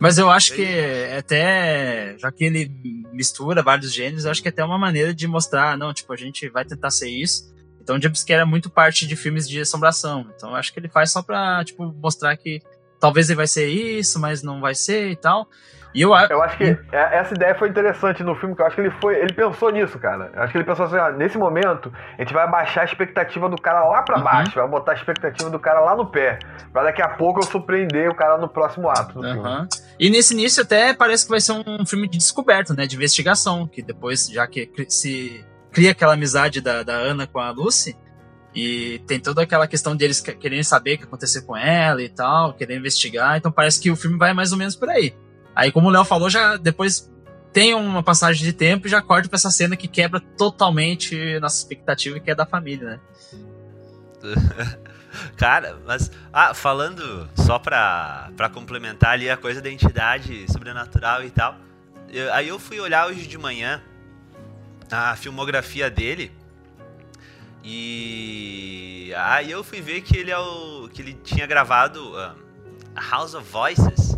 Mas 0.00 0.18
eu 0.18 0.30
acho 0.30 0.52
que 0.54 0.62
é 0.62 1.18
até, 1.18 2.16
já 2.18 2.30
que 2.30 2.44
ele 2.44 2.70
mistura 3.12 3.62
vários 3.62 3.92
gêneros, 3.92 4.24
eu 4.24 4.30
acho 4.30 4.42
que 4.42 4.48
é 4.48 4.50
até 4.50 4.64
uma 4.64 4.78
maneira 4.78 5.14
de 5.14 5.26
mostrar, 5.26 5.76
não, 5.76 5.92
tipo, 5.92 6.12
a 6.12 6.16
gente 6.16 6.48
vai 6.48 6.64
tentar 6.64 6.90
ser 6.90 7.08
isso. 7.08 7.54
Então, 7.80 8.00
jumpscare 8.00 8.40
é 8.40 8.44
muito 8.44 8.68
parte 8.68 9.06
de 9.06 9.14
filmes 9.14 9.48
de 9.48 9.60
assombração. 9.60 10.26
Então, 10.34 10.50
eu 10.50 10.56
acho 10.56 10.72
que 10.72 10.80
ele 10.80 10.88
faz 10.88 11.12
só 11.12 11.22
pra, 11.22 11.64
tipo, 11.64 11.92
mostrar 11.92 12.36
que 12.36 12.60
talvez 12.98 13.28
ele 13.28 13.36
vai 13.36 13.46
ser 13.46 13.68
isso, 13.68 14.18
mas 14.18 14.42
não 14.42 14.60
vai 14.60 14.74
ser 14.74 15.10
e 15.10 15.16
tal. 15.16 15.48
E 15.94 16.02
eu, 16.02 16.10
eu 16.10 16.42
acho 16.42 16.58
que 16.58 16.64
é, 16.92 17.18
essa 17.18 17.34
ideia 17.34 17.54
foi 17.54 17.68
interessante 17.68 18.22
no 18.22 18.34
filme, 18.34 18.54
que 18.54 18.62
eu 18.62 18.66
acho 18.66 18.74
que 18.74 18.82
ele 18.82 18.90
foi. 19.00 19.16
Ele 19.16 19.32
pensou 19.32 19.70
nisso, 19.70 19.98
cara. 19.98 20.30
Eu 20.34 20.42
acho 20.42 20.52
que 20.52 20.58
ele 20.58 20.64
pensou 20.64 20.86
assim, 20.86 20.96
ó, 20.96 21.10
nesse 21.10 21.38
momento, 21.38 21.92
a 22.18 22.22
gente 22.22 22.34
vai 22.34 22.48
baixar 22.50 22.82
a 22.82 22.84
expectativa 22.84 23.48
do 23.48 23.56
cara 23.56 23.84
lá 23.84 24.02
pra 24.02 24.18
uhum. 24.18 24.24
baixo, 24.24 24.54
vai 24.54 24.68
botar 24.68 24.92
a 24.92 24.94
expectativa 24.94 25.48
do 25.48 25.58
cara 25.58 25.80
lá 25.80 25.96
no 25.96 26.06
pé. 26.06 26.38
Pra 26.72 26.82
daqui 26.82 27.00
a 27.00 27.08
pouco 27.08 27.40
eu 27.40 27.44
surpreender 27.44 28.10
o 28.10 28.14
cara 28.14 28.36
no 28.36 28.48
próximo 28.48 28.90
ato 28.90 29.20
do 29.20 29.26
uhum. 29.26 29.34
filme. 29.34 29.68
E 29.98 30.10
nesse 30.10 30.34
início 30.34 30.62
até 30.62 30.92
parece 30.92 31.24
que 31.24 31.30
vai 31.30 31.40
ser 31.40 31.52
um 31.52 31.86
filme 31.86 32.08
de 32.08 32.18
descoberta, 32.18 32.74
né? 32.74 32.86
De 32.86 32.96
investigação. 32.96 33.66
Que 33.66 33.82
depois, 33.82 34.28
já 34.28 34.46
que 34.46 34.70
se 34.88 35.44
cria 35.72 35.92
aquela 35.92 36.14
amizade 36.14 36.60
da, 36.60 36.82
da 36.82 36.94
Ana 36.94 37.26
com 37.26 37.38
a 37.38 37.50
Lucy, 37.50 37.96
E 38.54 39.02
tem 39.06 39.20
toda 39.20 39.42
aquela 39.42 39.66
questão 39.66 39.94
deles 39.94 40.20
querendo 40.20 40.64
saber 40.64 40.94
o 40.94 40.98
que 40.98 41.04
aconteceu 41.04 41.42
com 41.44 41.54
ela 41.54 42.02
e 42.02 42.08
tal, 42.08 42.54
querer 42.54 42.78
investigar. 42.78 43.36
Então 43.36 43.52
parece 43.52 43.78
que 43.78 43.90
o 43.90 43.96
filme 43.96 44.16
vai 44.16 44.32
mais 44.32 44.50
ou 44.50 44.58
menos 44.58 44.74
por 44.74 44.88
aí. 44.88 45.14
Aí, 45.56 45.72
como 45.72 45.88
o 45.88 45.90
Léo 45.90 46.04
falou, 46.04 46.28
já 46.28 46.58
depois 46.58 47.10
tem 47.50 47.74
uma 47.74 48.02
passagem 48.02 48.44
de 48.44 48.52
tempo 48.52 48.86
e 48.86 48.90
já 48.90 49.00
corta 49.00 49.28
pra 49.30 49.36
essa 49.36 49.50
cena 49.50 49.74
que 49.74 49.88
quebra 49.88 50.20
totalmente 50.20 51.40
nossa 51.40 51.56
expectativa, 51.56 52.20
que 52.20 52.30
é 52.30 52.34
da 52.34 52.44
família, 52.44 52.90
né? 52.90 53.00
Cara, 55.36 55.78
mas. 55.86 56.10
Ah, 56.30 56.52
falando 56.52 57.26
só 57.34 57.58
pra, 57.58 58.30
pra 58.36 58.50
complementar 58.50 59.12
ali 59.12 59.30
a 59.30 59.36
coisa 59.36 59.62
da 59.62 59.70
entidade 59.70 60.44
sobrenatural 60.52 61.24
e 61.24 61.30
tal. 61.30 61.56
Eu, 62.10 62.30
aí 62.34 62.48
eu 62.48 62.58
fui 62.58 62.78
olhar 62.78 63.06
hoje 63.06 63.26
de 63.26 63.38
manhã 63.38 63.82
a 64.90 65.16
filmografia 65.16 65.90
dele. 65.90 66.30
E 67.64 69.12
aí 69.16 69.50
eu 69.50 69.64
fui 69.64 69.80
ver 69.80 70.02
que 70.02 70.16
ele 70.16 70.30
é 70.30 70.38
o 70.38 70.88
que 70.92 71.02
ele 71.02 71.14
tinha 71.14 71.46
gravado 71.46 72.12
uh, 72.12 72.36
House 73.10 73.34
of 73.34 73.50
Voices, 73.50 74.16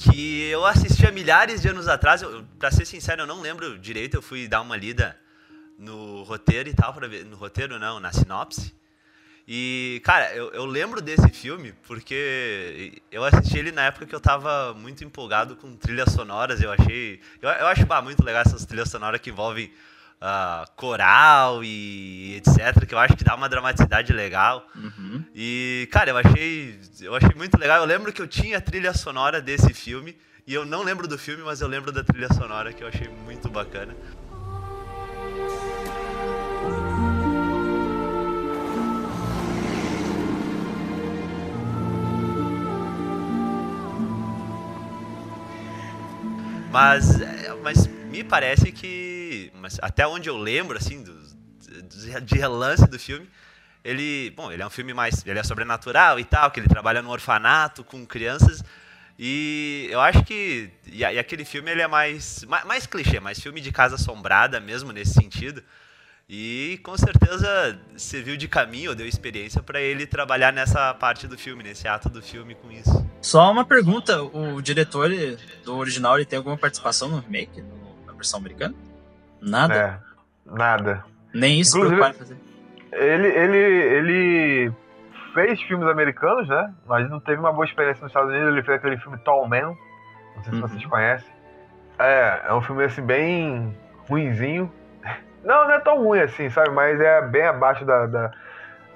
que 0.00 0.48
eu 0.48 0.64
assistia 0.64 1.10
milhares 1.10 1.60
de 1.60 1.68
anos 1.68 1.86
atrás. 1.86 2.22
Pra 2.58 2.70
ser 2.70 2.86
sincero, 2.86 3.22
eu 3.22 3.26
não 3.26 3.40
lembro 3.40 3.78
direito. 3.78 4.16
Eu 4.16 4.22
fui 4.22 4.48
dar 4.48 4.62
uma 4.62 4.76
lida 4.76 5.16
no 5.78 6.22
roteiro 6.22 6.68
e 6.68 6.74
tal 6.74 6.92
para 6.92 7.06
ver, 7.06 7.24
no 7.24 7.36
roteiro 7.36 7.78
não, 7.78 8.00
na 8.00 8.12
sinopse. 8.12 8.74
E, 9.46 10.00
cara, 10.04 10.32
eu, 10.34 10.50
eu 10.52 10.64
lembro 10.64 11.00
desse 11.00 11.28
filme 11.28 11.72
porque 11.86 13.02
eu 13.10 13.24
assisti 13.24 13.58
ele 13.58 13.72
na 13.72 13.82
época 13.82 14.06
que 14.06 14.14
eu 14.14 14.20
tava 14.20 14.72
muito 14.74 15.04
empolgado 15.04 15.56
com 15.56 15.76
trilhas 15.76 16.12
sonoras. 16.12 16.62
Eu 16.62 16.72
achei. 16.72 17.20
Eu, 17.42 17.50
eu 17.50 17.66
acho 17.66 17.84
bah, 17.84 18.00
muito 18.00 18.24
legal 18.24 18.42
essas 18.42 18.64
trilhas 18.64 18.88
sonoras 18.88 19.20
que 19.20 19.30
envolvem 19.30 19.70
uh, 20.20 20.70
coral 20.76 21.64
e 21.64 22.36
etc. 22.36 22.86
Que 22.86 22.94
eu 22.94 22.98
acho 22.98 23.16
que 23.16 23.24
dá 23.24 23.34
uma 23.34 23.48
dramaticidade 23.48 24.12
legal. 24.12 24.66
Uhum. 24.74 25.24
E, 25.34 25.88
cara, 25.90 26.10
eu 26.10 26.16
achei. 26.16 26.78
Eu 27.00 27.14
achei 27.14 27.34
muito 27.34 27.58
legal. 27.58 27.78
Eu 27.78 27.86
lembro 27.86 28.12
que 28.12 28.20
eu 28.20 28.28
tinha 28.28 28.58
a 28.58 28.60
trilha 28.60 28.92
sonora 28.92 29.40
desse 29.40 29.72
filme. 29.72 30.16
E 30.46 30.54
eu 30.54 30.64
não 30.64 30.82
lembro 30.82 31.06
do 31.06 31.18
filme, 31.18 31.42
mas 31.42 31.60
eu 31.60 31.68
lembro 31.68 31.92
da 31.92 32.02
trilha 32.02 32.32
sonora 32.32 32.72
que 32.72 32.82
eu 32.82 32.88
achei 32.88 33.08
muito 33.08 33.48
bacana. 33.48 33.94
Mas, 46.70 47.20
é, 47.20 47.52
mas 47.62 47.86
me 47.86 48.22
parece 48.22 48.70
que, 48.70 49.19
mas 49.60 49.78
até 49.82 50.06
onde 50.06 50.28
eu 50.28 50.36
lembro, 50.36 50.76
assim, 50.76 51.02
do, 51.02 51.12
de 52.22 52.34
relance 52.34 52.86
do 52.88 52.98
filme, 52.98 53.28
ele, 53.84 54.30
bom, 54.36 54.50
ele 54.52 54.62
é 54.62 54.66
um 54.66 54.70
filme 54.70 54.92
mais, 54.92 55.24
ele 55.26 55.38
é 55.38 55.42
sobrenatural 55.42 56.18
e 56.18 56.24
tal, 56.24 56.50
que 56.50 56.60
ele 56.60 56.68
trabalha 56.68 57.00
no 57.02 57.10
orfanato 57.10 57.82
com 57.84 58.04
crianças, 58.06 58.62
e 59.18 59.88
eu 59.90 60.00
acho 60.00 60.22
que, 60.24 60.70
e, 60.86 60.98
e 60.98 61.18
aquele 61.18 61.44
filme 61.44 61.70
ele 61.70 61.82
é 61.82 61.88
mais, 61.88 62.44
mais, 62.44 62.64
mais 62.64 62.86
clichê, 62.86 63.20
mais 63.20 63.38
filme 63.38 63.60
de 63.60 63.70
casa 63.70 63.94
assombrada 63.94 64.60
mesmo 64.60 64.92
nesse 64.92 65.14
sentido, 65.14 65.62
e 66.32 66.78
com 66.84 66.96
certeza 66.96 67.78
serviu 67.96 68.36
de 68.36 68.46
caminho, 68.46 68.94
deu 68.94 69.06
experiência 69.06 69.62
para 69.62 69.80
ele 69.80 70.06
trabalhar 70.06 70.52
nessa 70.52 70.94
parte 70.94 71.26
do 71.26 71.36
filme, 71.36 71.64
nesse 71.64 71.88
ato 71.88 72.08
do 72.08 72.22
filme 72.22 72.54
com 72.54 72.70
isso. 72.70 73.04
Só 73.20 73.50
uma 73.50 73.64
pergunta, 73.64 74.22
o 74.22 74.62
diretor 74.62 75.10
do 75.64 75.76
original 75.76 76.16
ele 76.16 76.24
tem 76.24 76.36
alguma 76.36 76.56
participação 76.56 77.08
no 77.08 77.18
remake, 77.18 77.62
na 78.06 78.12
versão 78.12 78.38
americana? 78.38 78.74
Nada? 79.42 79.74
É, 79.74 79.98
nada. 80.46 81.04
Nem 81.34 81.60
isso 81.60 81.76
Inclusive, 81.76 82.00
preocupar 82.00 82.10
em 82.10 82.18
fazer. 82.18 82.40
Ele, 82.92 83.28
ele, 83.28 83.56
ele 83.58 84.72
fez 85.34 85.60
filmes 85.62 85.88
americanos, 85.88 86.48
né? 86.48 86.72
Mas 86.86 87.08
não 87.08 87.20
teve 87.20 87.38
uma 87.38 87.52
boa 87.52 87.64
experiência 87.64 88.02
nos 88.02 88.10
Estados 88.10 88.30
Unidos. 88.30 88.48
Ele 88.48 88.62
fez 88.62 88.78
aquele 88.78 88.96
filme 88.98 89.16
Tall 89.18 89.46
Man. 89.48 89.76
Não 90.36 90.42
sei 90.42 90.44
se 90.44 90.50
Uhum. 90.52 90.60
vocês 90.68 90.86
conhecem. 90.86 91.28
É, 91.98 92.40
é 92.48 92.54
um 92.54 92.60
filme 92.62 92.84
assim 92.84 93.02
bem 93.02 93.76
ruinzinho. 94.08 94.72
Não, 95.44 95.64
não 95.68 95.72
é 95.72 95.78
tão 95.80 96.02
ruim 96.02 96.20
assim, 96.20 96.50
sabe? 96.50 96.70
Mas 96.70 97.00
é 97.00 97.22
bem 97.22 97.44
abaixo 97.46 97.84
da, 97.84 98.06
da, 98.06 98.30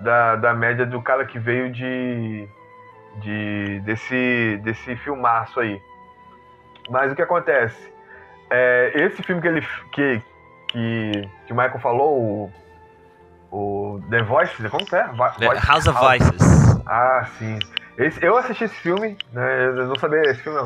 da, 0.01 0.37
da 0.37 0.55
média 0.55 0.85
do 0.85 1.01
cara 1.01 1.25
que 1.25 1.39
veio 1.39 1.71
de, 1.73 2.49
de 3.21 3.81
desse, 3.85 4.61
desse 4.63 4.97
filmaço 4.97 5.61
aí. 5.61 5.81
Mas 6.91 7.13
o 7.13 7.15
que 7.15 7.23
acontece? 7.23 7.93
É, 8.51 8.93
esse 8.95 9.23
filme 9.23 9.41
que 9.41 9.49
ele 9.49 9.67
que, 9.93 10.21
que, 10.75 11.29
que 11.47 11.53
o 11.53 11.57
Michael 11.57 11.79
falou, 11.81 12.51
o, 13.51 13.97
o 13.97 14.01
The 14.11 14.23
Voice, 14.25 14.69
como 14.69 14.85
que 14.85 14.97
é? 14.97 15.07
Voice- 15.09 15.67
House 15.67 15.87
of 15.87 15.99
Voices. 15.99 16.43
Ah, 16.87 17.27
sim. 17.39 17.59
Esse, 17.97 18.23
eu 18.25 18.37
assisti 18.37 18.65
esse 18.65 18.75
filme, 18.75 19.17
né? 19.33 19.67
Eu 19.67 19.87
não 19.87 19.97
sabia 19.97 20.21
esse 20.23 20.43
filme, 20.43 20.59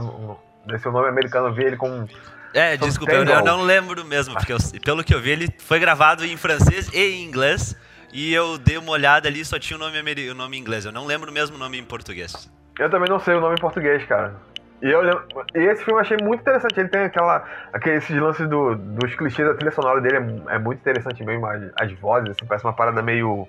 esse 0.72 0.88
nome 0.88 1.08
americano, 1.08 1.48
eu 1.48 1.52
vi 1.54 1.64
ele 1.64 1.76
com. 1.76 2.06
É, 2.54 2.76
Tom 2.78 2.86
desculpa, 2.86 3.12
eu, 3.12 3.24
eu 3.24 3.44
não 3.44 3.60
lembro 3.62 4.02
mesmo, 4.04 4.34
porque 4.34 4.52
eu- 4.52 4.58
pelo 4.82 5.04
que 5.04 5.14
eu 5.14 5.20
vi, 5.20 5.30
ele 5.30 5.48
foi 5.58 5.78
gravado 5.78 6.24
em 6.24 6.36
francês 6.36 6.88
e 6.92 6.98
em 6.98 7.24
inglês. 7.24 7.76
E 8.10 8.32
eu 8.32 8.56
dei 8.56 8.78
uma 8.78 8.90
olhada 8.92 9.28
ali 9.28 9.44
só 9.44 9.58
tinha 9.58 9.76
o 9.76 9.80
nome, 9.80 10.00
o 10.30 10.34
nome 10.34 10.56
em 10.56 10.60
inglês. 10.60 10.86
Eu 10.86 10.92
não 10.92 11.04
lembro 11.04 11.30
mesmo 11.30 11.56
o 11.56 11.58
nome 11.58 11.78
em 11.78 11.84
português. 11.84 12.50
Eu 12.78 12.88
também 12.88 13.10
não 13.10 13.20
sei 13.20 13.34
o 13.34 13.40
nome 13.40 13.54
em 13.56 13.60
português, 13.60 14.02
cara. 14.06 14.34
E, 14.80 14.88
eu 14.88 15.00
lembro, 15.00 15.24
e 15.54 15.58
esse 15.58 15.84
filme 15.84 15.98
eu 15.98 16.02
achei 16.02 16.16
muito 16.22 16.40
interessante. 16.40 16.78
Ele 16.78 16.88
tem 16.88 17.02
aquela, 17.02 17.44
aquele, 17.72 17.96
esses 17.96 18.20
lances 18.20 18.48
do, 18.48 18.76
dos 18.76 19.14
clichês 19.14 19.46
da 19.48 19.54
trilha 19.54 19.72
sonora 19.72 20.00
dele, 20.00 20.16
é, 20.48 20.54
é 20.54 20.58
muito 20.58 20.78
interessante 20.78 21.24
mesmo. 21.24 21.46
As, 21.46 21.62
as 21.76 21.92
vozes, 21.94 22.30
assim, 22.30 22.46
parece 22.46 22.64
uma 22.64 22.72
parada 22.72 23.02
meio. 23.02 23.48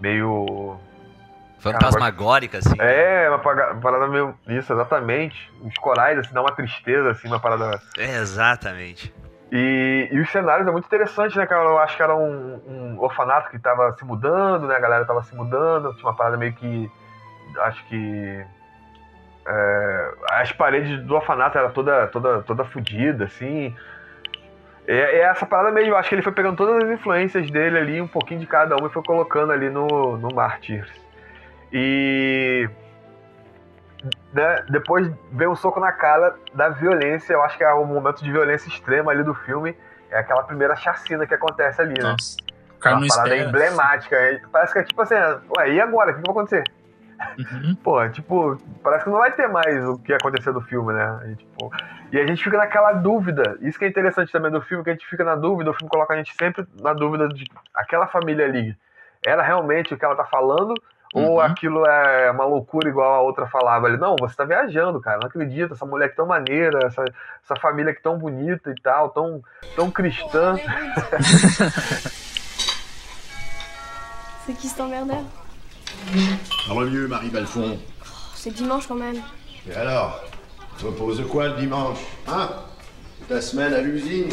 meio. 0.00 0.76
Fantasmagórica, 1.58 2.58
assim. 2.58 2.74
É, 2.78 3.28
uma 3.28 3.38
parada 3.38 4.08
meio. 4.08 4.34
Isso, 4.48 4.72
exatamente. 4.72 5.52
Os 5.62 5.74
corais, 5.76 6.18
assim, 6.18 6.34
dá 6.34 6.40
uma 6.40 6.52
tristeza, 6.52 7.10
assim, 7.10 7.28
uma 7.28 7.40
parada. 7.40 7.80
É, 7.96 8.16
exatamente. 8.18 9.14
E, 9.52 10.08
e 10.10 10.18
os 10.18 10.30
cenários 10.30 10.66
é 10.66 10.70
muito 10.70 10.86
interessante, 10.86 11.36
né, 11.36 11.46
cara? 11.46 11.64
Eu 11.64 11.78
acho 11.78 11.94
que 11.94 12.02
era 12.02 12.16
um, 12.16 12.60
um 12.66 12.98
orfanato 12.98 13.50
que 13.50 13.58
tava 13.58 13.92
se 13.92 14.04
mudando, 14.04 14.66
né? 14.66 14.76
A 14.76 14.80
galera 14.80 15.04
tava 15.04 15.22
se 15.22 15.34
mudando, 15.36 15.92
tinha 15.94 16.06
uma 16.06 16.16
parada 16.16 16.38
meio 16.38 16.54
que. 16.54 16.90
Acho 17.58 17.84
que. 17.86 18.44
É, 19.46 20.14
as 20.30 20.52
paredes 20.52 21.02
do 21.04 21.14
orfanato 21.14 21.58
era 21.58 21.70
toda, 21.70 22.06
toda, 22.08 22.42
toda 22.42 22.64
fodida, 22.64 23.24
assim. 23.24 23.74
É, 24.86 24.96
é 24.96 25.20
essa 25.22 25.46
parada 25.46 25.70
mesmo, 25.70 25.94
acho 25.94 26.08
que 26.08 26.14
ele 26.14 26.22
foi 26.22 26.32
pegando 26.32 26.56
todas 26.56 26.84
as 26.84 26.90
influências 26.90 27.50
dele 27.50 27.78
ali, 27.78 28.00
um 28.00 28.08
pouquinho 28.08 28.40
de 28.40 28.46
cada 28.46 28.76
uma, 28.76 28.88
e 28.88 28.90
foi 28.90 29.02
colocando 29.02 29.52
ali 29.52 29.70
no, 29.70 30.16
no 30.16 30.34
Martyrs. 30.34 30.90
E 31.72 32.68
né, 34.32 34.64
depois 34.68 35.10
vem 35.30 35.48
um 35.48 35.54
soco 35.54 35.80
na 35.80 35.92
cara 35.92 36.34
da 36.52 36.68
violência. 36.68 37.32
Eu 37.32 37.42
acho 37.42 37.56
que 37.56 37.64
é 37.64 37.72
o 37.72 37.84
momento 37.84 38.22
de 38.22 38.30
violência 38.30 38.68
extrema 38.68 39.12
ali 39.12 39.22
do 39.22 39.34
filme. 39.34 39.76
É 40.10 40.18
aquela 40.18 40.42
primeira 40.42 40.76
chacina 40.76 41.26
que 41.26 41.34
acontece 41.34 41.80
ali, 41.80 41.94
né? 41.94 42.10
Nossa. 42.10 42.36
O 42.76 42.78
cara 42.78 42.96
não 42.96 43.02
uma 43.02 43.08
parada 43.08 43.36
espera. 43.36 43.48
emblemática. 43.48 44.16
É, 44.16 44.40
Parece 44.50 44.72
que 44.72 44.78
é 44.80 44.82
tipo 44.82 45.00
assim, 45.00 45.14
ué, 45.56 45.70
e 45.70 45.80
agora? 45.80 46.10
O 46.10 46.14
que 46.14 46.20
vai 46.20 46.30
acontecer? 46.30 46.64
Uhum. 47.38 47.74
Pô, 47.76 48.08
tipo, 48.10 48.58
parece 48.82 49.04
que 49.04 49.10
não 49.10 49.18
vai 49.18 49.32
ter 49.32 49.48
mais 49.48 49.84
o 49.86 49.98
que 49.98 50.12
acontecer 50.12 50.52
do 50.52 50.60
filme, 50.60 50.92
né? 50.92 51.32
E, 51.32 51.36
tipo, 51.36 51.72
e 52.12 52.18
a 52.20 52.26
gente 52.26 52.42
fica 52.42 52.56
naquela 52.58 52.92
dúvida. 52.92 53.56
Isso 53.60 53.78
que 53.78 53.84
é 53.84 53.88
interessante 53.88 54.30
também 54.32 54.50
do 54.50 54.60
filme, 54.60 54.84
que 54.84 54.90
a 54.90 54.92
gente 54.92 55.06
fica 55.06 55.24
na 55.24 55.34
dúvida, 55.34 55.70
o 55.70 55.74
filme 55.74 55.90
coloca 55.90 56.14
a 56.14 56.16
gente 56.16 56.34
sempre 56.36 56.66
na 56.80 56.92
dúvida 56.92 57.28
de 57.28 57.44
aquela 57.74 58.06
família 58.06 58.44
ali. 58.46 58.76
Era 59.24 59.42
realmente 59.42 59.94
o 59.94 59.96
que 59.98 60.04
ela 60.04 60.16
tá 60.16 60.24
falando? 60.24 60.74
Ou 61.14 61.34
Uhum. 61.34 61.40
aquilo 61.40 61.84
é 61.86 62.30
uma 62.30 62.46
loucura 62.46 62.88
igual 62.88 63.12
a 63.12 63.20
outra 63.20 63.46
falava 63.46 63.86
ali? 63.86 63.98
Não, 63.98 64.16
você 64.18 64.34
tá 64.34 64.44
viajando, 64.44 64.98
cara. 64.98 65.18
Não 65.20 65.28
acredito. 65.28 65.74
Essa 65.74 65.84
mulher 65.84 66.08
que 66.08 66.16
tão 66.16 66.24
maneira, 66.26 66.86
essa, 66.86 67.04
essa 67.44 67.54
família 67.56 67.94
que 67.94 68.02
tão 68.02 68.16
bonita 68.18 68.70
e 68.70 68.74
tal, 68.80 69.10
tão, 69.10 69.42
tão 69.76 69.90
cristã. 69.90 70.56
C'est 74.46 74.54
qui 74.58 74.68
cet 74.68 74.80
emmerdeur 74.80 75.22
Parle 76.66 76.90
mieux, 76.90 77.06
Marie 77.08 77.28
Belfond. 77.30 77.78
C'est 78.34 78.50
dimanche 78.54 78.86
quand 78.86 78.94
même. 78.94 79.22
Et 79.70 79.74
alors 79.74 80.20
Tu 80.78 80.86
reposes 80.86 81.22
quoi 81.30 81.48
le 81.48 81.60
dimanche 81.60 81.98
Hein? 82.26 82.50
Ta 83.28 83.40
semaine 83.40 83.72
à 83.72 83.80
l'usine 83.80 84.28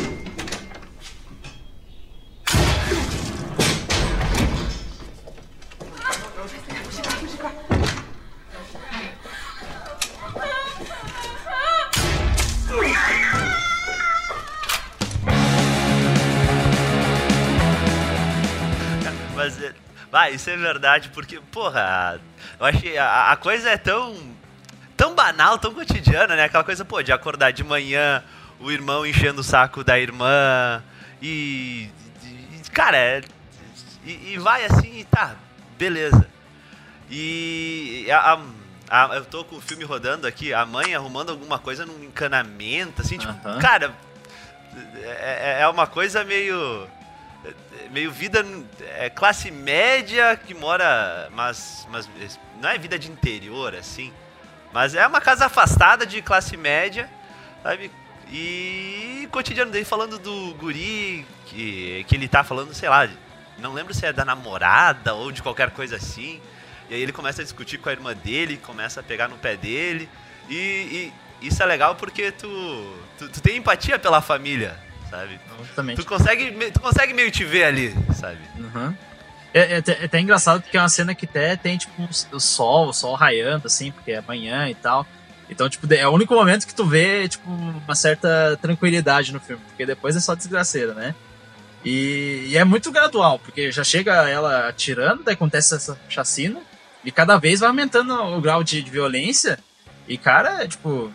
Mas, 19.36 19.58
é- 19.62 19.74
vai, 20.12 20.34
isso 20.34 20.50
é 20.50 20.58
verdade, 20.58 21.10
porque, 21.10 21.40
porra, 21.52 22.20
eu 22.60 22.66
achei. 22.66 22.98
A, 22.98 23.32
a 23.32 23.36
coisa 23.36 23.70
é 23.70 23.78
tão. 23.78 24.16
tão 24.98 25.16
banal, 25.16 25.58
tão 25.58 25.74
cotidiana, 25.74 26.36
né? 26.36 26.44
Aquela 26.46 26.64
coisa, 26.64 26.84
pô, 26.86 27.02
de 27.02 27.12
acordar 27.12 27.52
de 27.52 27.64
manhã, 27.64 28.24
o 28.60 28.72
irmão 28.72 29.06
enchendo 29.06 29.42
o 29.42 29.44
saco 29.44 29.84
da 29.84 30.00
irmã. 30.00 30.84
E. 31.22 31.90
e- 32.24 32.70
cara, 32.72 32.98
é. 32.98 33.22
E, 34.06 34.34
e 34.34 34.38
vai 34.38 34.66
assim 34.66 35.00
e 35.00 35.04
tá, 35.06 35.36
beleza. 35.78 36.26
E 37.12 38.08
a, 38.12 38.34
a- 38.34 39.10
a- 39.12 39.16
eu 39.16 39.26
tô 39.26 39.44
com 39.44 39.58
o 39.58 39.62
filme 39.62 39.84
rodando 39.84 40.26
aqui, 40.28 40.54
a 40.54 40.66
mãe 40.66 40.94
arrumando 40.96 41.30
alguma 41.32 41.60
coisa 41.60 41.86
num 41.86 42.04
encanamento, 42.04 43.02
assim, 43.02 43.18
tipo, 43.18 43.34
cara, 43.60 43.94
é, 45.04 45.58
é- 45.60 45.62
é 45.62 45.68
uma 45.68 45.86
coisa 45.88 46.24
meio. 46.24 46.88
Meio 47.92 48.12
vida. 48.12 48.46
É 48.98 49.10
classe 49.10 49.52
média 49.52 50.36
que 50.36 50.54
mora. 50.54 51.30
Mas, 51.32 51.88
mas 51.92 52.10
não 52.62 52.70
é 52.70 52.78
vida 52.78 52.98
de 52.98 53.12
interior, 53.12 53.76
assim. 53.76 54.14
Mas 54.72 54.94
é 54.94 55.06
uma 55.06 55.22
casa 55.22 55.46
afastada 55.46 56.06
de 56.06 56.22
classe 56.22 56.56
média, 56.56 57.10
sabe? 57.64 57.92
E 58.32 59.28
cotidiano 59.32 59.72
dele 59.72 59.86
falando 59.86 60.20
do 60.20 60.54
guri, 60.56 61.26
que, 61.48 62.06
que 62.08 62.16
ele 62.16 62.28
tá 62.28 62.44
falando, 62.44 62.74
sei 62.74 62.90
lá, 62.90 63.10
não 63.58 63.74
lembro 63.74 63.94
se 63.94 64.06
é 64.06 64.14
da 64.14 64.24
namorada 64.24 65.14
ou 65.16 65.32
de 65.32 65.42
qualquer 65.42 65.72
coisa 65.72 65.96
assim. 65.96 66.40
E 66.90 66.96
aí 66.96 67.02
ele 67.02 67.12
começa 67.12 67.42
a 67.42 67.44
discutir 67.44 67.78
com 67.78 67.90
a 67.90 67.92
irmã 67.92 68.14
dele, 68.16 68.58
começa 68.58 69.00
a 69.00 69.04
pegar 69.04 69.28
no 69.28 69.38
pé 69.38 69.56
dele. 69.56 70.10
E, 70.50 71.12
e 71.42 71.48
isso 71.48 71.62
é 71.62 71.66
legal 71.66 71.96
porque 71.96 72.32
tu, 72.32 72.98
tu, 73.18 73.30
tu 73.30 73.42
tem 73.42 73.58
empatia 73.58 73.98
pela 73.98 74.22
família, 74.22 74.78
sabe? 75.10 75.40
Tu 75.96 76.06
consegue, 76.06 76.72
tu 76.72 76.80
consegue 76.80 77.14
meio 77.14 77.32
te 77.32 77.44
ver 77.44 77.64
ali, 77.64 77.96
sabe? 78.16 78.40
Uhum. 78.58 78.94
É, 79.54 79.74
é 79.74 79.78
até, 79.78 79.92
é 79.94 80.06
até 80.06 80.20
engraçado 80.20 80.62
porque 80.62 80.78
é 80.78 80.82
uma 80.82 80.90
cena 80.90 81.16
que 81.16 81.26
até 81.26 81.56
tem, 81.56 81.78
tipo, 81.78 82.02
um, 82.02 82.08
o 82.32 82.40
sol, 82.40 82.90
o 82.90 82.94
sol 82.94 83.16
raiando, 83.16 83.68
assim, 83.68 83.92
porque 83.92 84.12
é 84.12 84.22
manhã 84.22 84.70
e 84.70 84.76
tal. 84.76 85.06
Então, 85.50 85.68
tipo, 85.68 85.92
é 85.92 86.08
o 86.08 86.12
único 86.12 86.34
momento 86.36 86.68
que 86.68 86.76
tu 86.76 86.86
vê, 86.86 87.28
tipo, 87.28 87.50
uma 87.50 87.96
certa 87.96 88.58
tranquilidade 88.62 89.34
no 89.34 89.40
filme, 89.40 89.62
porque 89.68 89.86
depois 89.86 90.16
é 90.16 90.20
só 90.20 90.36
desgraceira, 90.36 90.94
né? 90.94 91.16
E, 91.84 92.46
e 92.50 92.58
é 92.58 92.64
muito 92.64 92.92
gradual, 92.92 93.40
porque 93.40 93.72
já 93.72 93.84
chega 93.84 94.30
ela 94.30 94.68
atirando, 94.68 95.24
daí 95.24 95.34
acontece 95.34 95.74
essa 95.74 96.00
chacina, 96.08 96.60
e 97.04 97.12
cada 97.12 97.38
vez 97.38 97.62
vai 97.62 97.70
aumentando 97.70 98.14
o 98.14 98.42
grau 98.42 98.64
de, 98.64 98.84
de 98.84 98.92
violência, 98.92 99.58
e, 100.08 100.18
cara, 100.18 100.68
tipo, 100.68 101.12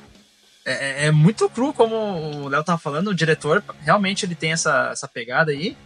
é, 0.65 1.05
é- 1.05 1.07
é 1.07 1.11
muito 1.11 1.49
cru, 1.49 1.73
como 1.73 1.95
o 1.97 2.49
Léo 2.49 2.65
tava 2.65 2.79
falando, 2.79 3.09
o 3.09 3.15
diretor 3.15 3.63
realmente 3.81 4.25
ele 4.25 4.35
tem 4.35 4.53
essa, 4.53 4.91
essa 4.93 5.07
pegada 5.09 5.51
aí, 5.53 5.77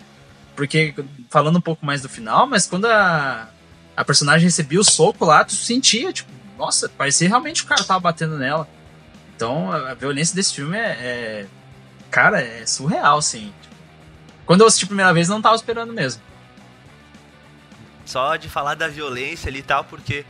porque, 0.57 0.95
falando 1.31 1.57
um 1.59 1.61
pouco 1.63 1.85
mais 1.87 2.03
do 2.03 2.09
final, 2.09 2.47
mas 2.47 2.67
quando 2.67 2.87
a, 2.87 3.49
a 3.97 4.05
personagem 4.05 4.45
recebia 4.47 4.81
o 4.81 4.85
soco 4.85 5.25
lá, 5.25 5.45
tu 5.45 5.55
sentia, 5.55 6.13
tipo, 6.13 6.31
nossa, 6.57 6.89
parecia 6.89 7.29
realmente 7.29 7.63
o 7.63 7.67
cara 7.67 7.85
tava 7.85 8.01
batendo 8.01 8.37
nela. 8.37 8.69
Então, 9.37 9.71
a, 9.71 9.91
a 9.93 9.95
violência 9.95 10.35
desse 10.35 10.55
filme 10.55 10.77
é, 10.77 10.81
é- 10.91 11.47
Cara, 12.11 12.41
é 12.41 12.65
surreal, 12.65 13.19
assim. 13.19 13.53
Quando 14.47 14.63
eu 14.63 14.67
assisti 14.67 14.85
a 14.85 14.89
primeira 14.89 15.13
vez, 15.13 15.29
não 15.29 15.43
tava 15.43 15.55
esperando 15.57 15.93
mesmo. 15.93 16.23
Só 18.07 18.35
de 18.37 18.49
falar 18.49 18.75
da 18.75 18.89
violência 18.89 19.49
ali 19.51 19.59
e 19.59 19.63
tal, 19.63 19.85
porque 19.85 20.25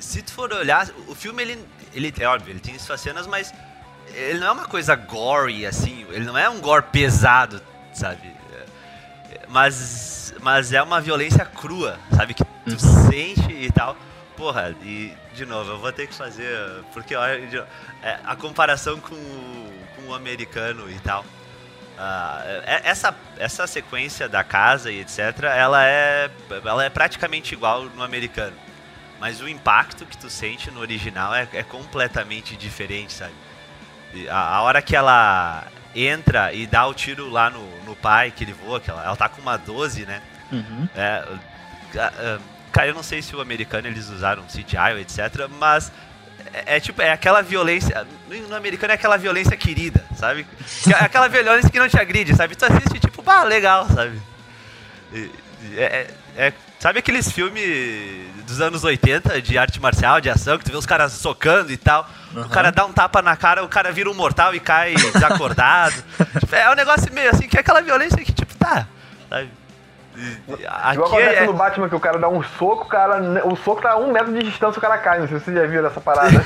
se 0.00 0.22
tu 0.22 0.32
for 0.32 0.50
olhar, 0.52 0.88
o 1.06 1.14
filme 1.14 1.42
ele, 1.42 1.58
ele 1.94 2.12
é 2.18 2.26
óbvio, 2.26 2.50
ele 2.52 2.60
tem 2.60 2.78
suas 2.78 3.00
cenas, 3.00 3.26
mas 3.26 3.52
ele 4.12 4.38
não 4.38 4.48
é 4.48 4.52
uma 4.52 4.66
coisa 4.66 4.94
gory 4.94 5.64
assim, 5.66 6.04
ele 6.10 6.24
não 6.24 6.36
é 6.36 6.48
um 6.48 6.60
gore 6.60 6.84
pesado, 6.92 7.60
sabe? 7.92 8.32
Mas 9.48 10.34
mas 10.40 10.72
é 10.72 10.82
uma 10.82 11.00
violência 11.00 11.44
crua, 11.44 11.98
sabe 12.14 12.34
que 12.34 12.44
tu 12.44 12.78
sente 12.78 13.50
e 13.52 13.70
tal. 13.72 13.96
Porra, 14.36 14.74
e 14.82 15.14
de 15.34 15.46
novo, 15.46 15.70
eu 15.72 15.78
vou 15.78 15.92
ter 15.92 16.06
que 16.06 16.14
fazer 16.14 16.58
porque 16.92 17.14
olha, 17.14 17.66
é, 18.02 18.18
a 18.24 18.34
comparação 18.36 18.98
com, 19.00 19.14
o- 19.14 19.72
com 19.96 20.02
o 20.08 20.14
americano 20.14 20.90
e 20.90 20.98
tal. 20.98 21.24
É- 22.66 22.80
essa, 22.84 23.14
essa 23.38 23.66
sequência 23.66 24.28
da 24.28 24.42
casa 24.42 24.90
e 24.90 25.00
etc, 25.00 25.44
ela 25.44 25.86
é, 25.86 26.28
ela 26.64 26.84
é 26.84 26.90
praticamente 26.90 27.54
igual 27.54 27.84
no 27.84 28.02
americano. 28.02 28.56
Mas 29.24 29.40
o 29.40 29.48
impacto 29.48 30.04
que 30.04 30.18
tu 30.18 30.28
sente 30.28 30.70
no 30.70 30.80
original 30.80 31.34
é, 31.34 31.48
é 31.54 31.62
completamente 31.62 32.54
diferente, 32.56 33.14
sabe? 33.14 33.32
A, 34.28 34.56
a 34.56 34.60
hora 34.60 34.82
que 34.82 34.94
ela 34.94 35.66
entra 35.94 36.52
e 36.52 36.66
dá 36.66 36.86
o 36.86 36.92
tiro 36.92 37.30
lá 37.30 37.48
no, 37.48 37.66
no 37.86 37.96
pai, 37.96 38.30
que 38.30 38.44
ele 38.44 38.52
voa, 38.52 38.80
que 38.80 38.90
ela, 38.90 39.02
ela 39.02 39.16
tá 39.16 39.26
com 39.26 39.40
uma 39.40 39.56
12, 39.56 40.04
né? 40.04 40.20
Uhum. 40.52 40.86
É, 40.94 41.24
ah, 41.96 42.12
ah, 42.18 42.38
cara, 42.70 42.88
eu 42.88 42.94
não 42.94 43.02
sei 43.02 43.22
se 43.22 43.34
o 43.34 43.40
americano 43.40 43.88
eles 43.88 44.10
usaram 44.10 44.42
CGI 44.42 44.92
ou 44.92 44.98
etc, 44.98 45.48
mas 45.58 45.90
é, 46.52 46.76
é 46.76 46.80
tipo, 46.80 47.00
é 47.00 47.10
aquela 47.10 47.40
violência. 47.40 48.06
No, 48.28 48.48
no 48.48 48.54
americano 48.54 48.92
é 48.92 48.96
aquela 48.96 49.16
violência 49.16 49.56
querida, 49.56 50.04
sabe? 50.18 50.46
É 50.86 51.02
aquela 51.02 51.28
violência 51.28 51.70
que 51.70 51.78
não 51.78 51.88
te 51.88 51.98
agride, 51.98 52.36
sabe? 52.36 52.56
Tu 52.56 52.66
assiste 52.66 53.00
tipo, 53.00 53.22
bah, 53.22 53.44
legal, 53.44 53.88
sabe? 53.88 54.20
É- 55.14 55.30
é- 55.78 56.10
é- 56.36 56.52
sabe 56.84 56.98
aqueles 56.98 57.32
filmes 57.32 57.64
dos 58.46 58.60
anos 58.60 58.84
80 58.84 59.40
de 59.40 59.56
arte 59.56 59.80
marcial, 59.80 60.20
de 60.20 60.28
ação, 60.28 60.58
que 60.58 60.66
tu 60.66 60.70
vê 60.70 60.76
os 60.76 60.84
caras 60.84 61.12
socando 61.12 61.72
e 61.72 61.78
tal? 61.78 62.06
O 62.34 62.40
Aham. 62.40 62.48
cara 62.50 62.70
dá 62.70 62.84
um 62.84 62.92
tapa 62.92 63.22
na 63.22 63.34
cara, 63.34 63.64
o 63.64 63.68
cara 63.68 63.90
vira 63.90 64.10
um 64.10 64.12
mortal 64.12 64.54
e 64.54 64.60
cai 64.60 64.92
desacordado. 65.14 65.94
Tipo, 66.38 66.54
é 66.54 66.70
um 66.70 66.74
negócio 66.74 67.10
meio 67.10 67.30
assim, 67.30 67.48
que 67.48 67.56
é 67.56 67.60
aquela 67.60 67.80
violência 67.80 68.22
que, 68.22 68.30
tipo, 68.30 68.54
tá, 68.58 68.86
sabe? 69.30 69.50
Igual 70.46 70.58
Aqui 70.60 70.98
acontece 70.98 71.42
é, 71.42 71.46
no 71.46 71.54
Batman 71.54 71.88
que 71.88 71.96
o 71.96 72.00
cara 72.00 72.18
dá 72.18 72.28
um 72.28 72.42
soco, 72.42 72.84
o 72.84 72.88
cara. 72.88 73.46
O 73.46 73.56
soco 73.56 73.80
tá 73.80 73.92
a 73.92 73.96
um 73.96 74.12
metro 74.12 74.34
de 74.34 74.42
distância, 74.42 74.78
o 74.78 74.82
cara 74.82 74.98
cai. 74.98 75.20
Não 75.20 75.26
sei 75.26 75.38
se 75.38 75.46
vocês 75.46 75.56
já 75.56 75.66
viram 75.66 75.86
essa 75.86 76.02
parada. 76.02 76.30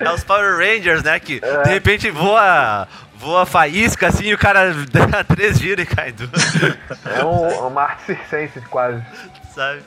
É 0.00 0.10
os 0.10 0.24
Power 0.24 0.56
Rangers, 0.58 1.02
né? 1.02 1.18
Que 1.20 1.40
É. 1.42 1.62
de 1.62 1.70
repente 1.70 2.10
voa, 2.10 2.88
voa 3.14 3.46
faísca 3.46 4.08
assim 4.08 4.24
e 4.26 4.34
o 4.34 4.38
cara 4.38 4.72
dá 5.10 5.22
três 5.24 5.58
giros 5.58 5.84
e 5.84 5.86
cai 5.86 6.12
do. 6.12 6.28
é 7.04 7.24
um- 7.24 7.66
uma 7.68 7.82
arte 7.82 8.04
circense 8.06 8.60
quase. 8.62 9.02
sabe? 9.54 9.82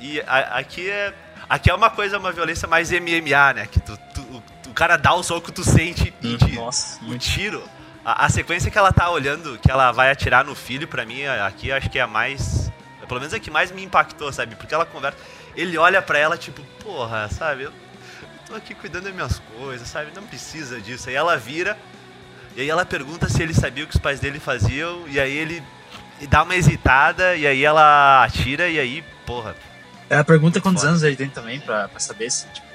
E 0.00 0.20
a- 0.26 0.58
aqui 0.58 0.88
é. 0.90 1.12
Aqui 1.48 1.68
é 1.70 1.74
uma 1.74 1.90
coisa, 1.90 2.18
uma 2.18 2.32
violência 2.32 2.66
mais 2.66 2.90
MMA, 2.90 3.52
né? 3.54 3.66
Que 3.70 3.78
tu, 3.80 3.96
tu- 4.14 4.22
o- 4.22 4.42
o 4.70 4.74
cara 4.74 4.96
dá 4.96 5.12
o 5.14 5.22
soco, 5.22 5.52
tu 5.52 5.62
sente 5.62 6.12
e 6.22 6.36
te- 6.36 6.52
Nossa, 6.52 7.04
o 7.04 7.16
tiro. 7.18 7.62
A, 8.04 8.26
a 8.26 8.28
sequência 8.28 8.70
que 8.70 8.76
ela 8.78 8.92
tá 8.92 9.08
olhando, 9.10 9.58
que 9.58 9.70
ela 9.70 9.92
vai 9.92 10.10
atirar 10.10 10.44
no 10.44 10.54
filho, 10.54 10.86
pra 10.88 11.04
mim, 11.06 11.24
aqui 11.26 11.70
acho 11.72 11.88
que 11.90 11.98
é 11.98 12.02
a 12.02 12.06
mais. 12.06 12.70
Pelo 13.06 13.20
menos 13.20 13.34
é 13.34 13.36
a 13.36 13.40
que 13.40 13.50
mais 13.50 13.70
me 13.70 13.84
impactou, 13.84 14.32
sabe? 14.32 14.54
Porque 14.56 14.74
ela 14.74 14.86
conversa. 14.86 15.18
Ele 15.54 15.76
olha 15.76 16.00
pra 16.02 16.18
ela, 16.18 16.36
tipo, 16.38 16.62
porra, 16.82 17.28
sabe? 17.28 17.64
Eu 17.64 17.72
tô 18.54 18.58
aqui 18.58 18.74
cuidando 18.74 19.04
das 19.04 19.14
minhas 19.14 19.42
coisas, 19.58 19.88
sabe? 19.88 20.12
Não 20.14 20.22
precisa 20.22 20.80
disso. 20.80 21.08
Aí 21.08 21.14
ela 21.14 21.36
vira, 21.36 21.76
e 22.56 22.60
aí 22.60 22.70
ela 22.70 22.86
pergunta 22.86 23.28
se 23.28 23.42
ele 23.42 23.52
sabia 23.52 23.82
o 23.84 23.86
que 23.88 23.96
os 23.96 24.00
pais 24.00 24.20
dele 24.20 24.38
faziam, 24.38 25.02
e 25.08 25.18
aí 25.18 25.36
ele 25.36 25.62
dá 26.28 26.44
uma 26.44 26.54
hesitada, 26.54 27.34
e 27.34 27.46
aí 27.46 27.64
ela 27.64 28.22
atira, 28.24 28.68
e 28.68 28.78
aí, 28.78 29.04
porra. 29.26 29.56
Ela 30.08 30.22
pergunta 30.22 30.60
quantos 30.60 30.82
Foda. 30.82 30.90
anos 30.92 31.02
ele 31.02 31.16
tem 31.16 31.28
também, 31.28 31.58
pra, 31.60 31.88
pra 31.88 31.98
saber 31.98 32.30
se, 32.30 32.46
tipo, 32.48 32.66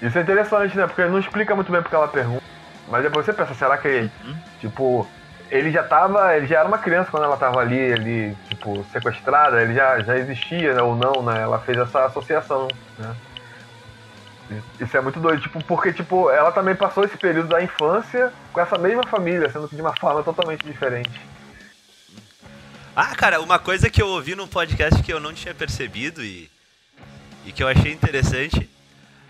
Isso 0.00 0.18
é 0.18 0.22
interessante, 0.22 0.76
né? 0.76 0.86
Porque 0.86 1.04
não 1.04 1.18
explica 1.18 1.54
muito 1.54 1.70
bem 1.70 1.82
porque 1.82 1.94
ela 1.94 2.08
pergunta. 2.08 2.42
Mas 2.88 3.02
depois 3.02 3.26
você 3.26 3.32
pensa, 3.32 3.54
será 3.54 3.76
que, 3.76 4.10
Uhum. 4.24 4.36
tipo, 4.60 5.06
ele 5.50 5.70
já 5.70 5.82
tava. 5.82 6.34
Ele 6.36 6.46
já 6.46 6.60
era 6.60 6.66
uma 6.68 6.78
criança 6.78 7.10
quando 7.10 7.24
ela 7.24 7.36
tava 7.36 7.60
ali, 7.60 7.92
ali, 7.92 8.36
tipo, 8.48 8.84
sequestrada, 8.90 9.60
ele 9.62 9.74
já, 9.74 10.00
já 10.00 10.16
existia, 10.16 10.74
né, 10.74 10.82
ou 10.82 10.96
não, 10.96 11.22
né? 11.22 11.42
Ela 11.42 11.58
fez 11.60 11.76
essa 11.78 12.06
associação, 12.06 12.68
né? 12.98 13.14
Isso 14.80 14.96
é 14.96 15.00
muito 15.00 15.20
doido, 15.20 15.40
tipo, 15.42 15.62
porque, 15.64 15.92
tipo, 15.92 16.30
ela 16.30 16.50
também 16.52 16.74
passou 16.74 17.04
esse 17.04 17.16
período 17.16 17.48
da 17.48 17.62
infância 17.62 18.32
com 18.52 18.60
essa 18.60 18.76
mesma 18.78 19.02
família, 19.06 19.50
sendo 19.50 19.68
que 19.68 19.76
de 19.76 19.82
uma 19.82 19.94
forma 19.96 20.22
totalmente 20.22 20.64
diferente. 20.64 21.10
Ah, 22.94 23.14
cara, 23.16 23.40
uma 23.40 23.58
coisa 23.58 23.88
que 23.88 24.02
eu 24.02 24.08
ouvi 24.08 24.34
no 24.34 24.46
podcast 24.46 25.02
que 25.02 25.12
eu 25.12 25.18
não 25.20 25.32
tinha 25.32 25.54
percebido 25.54 26.22
e, 26.22 26.50
e 27.46 27.52
que 27.52 27.62
eu 27.62 27.68
achei 27.68 27.90
interessante 27.92 28.68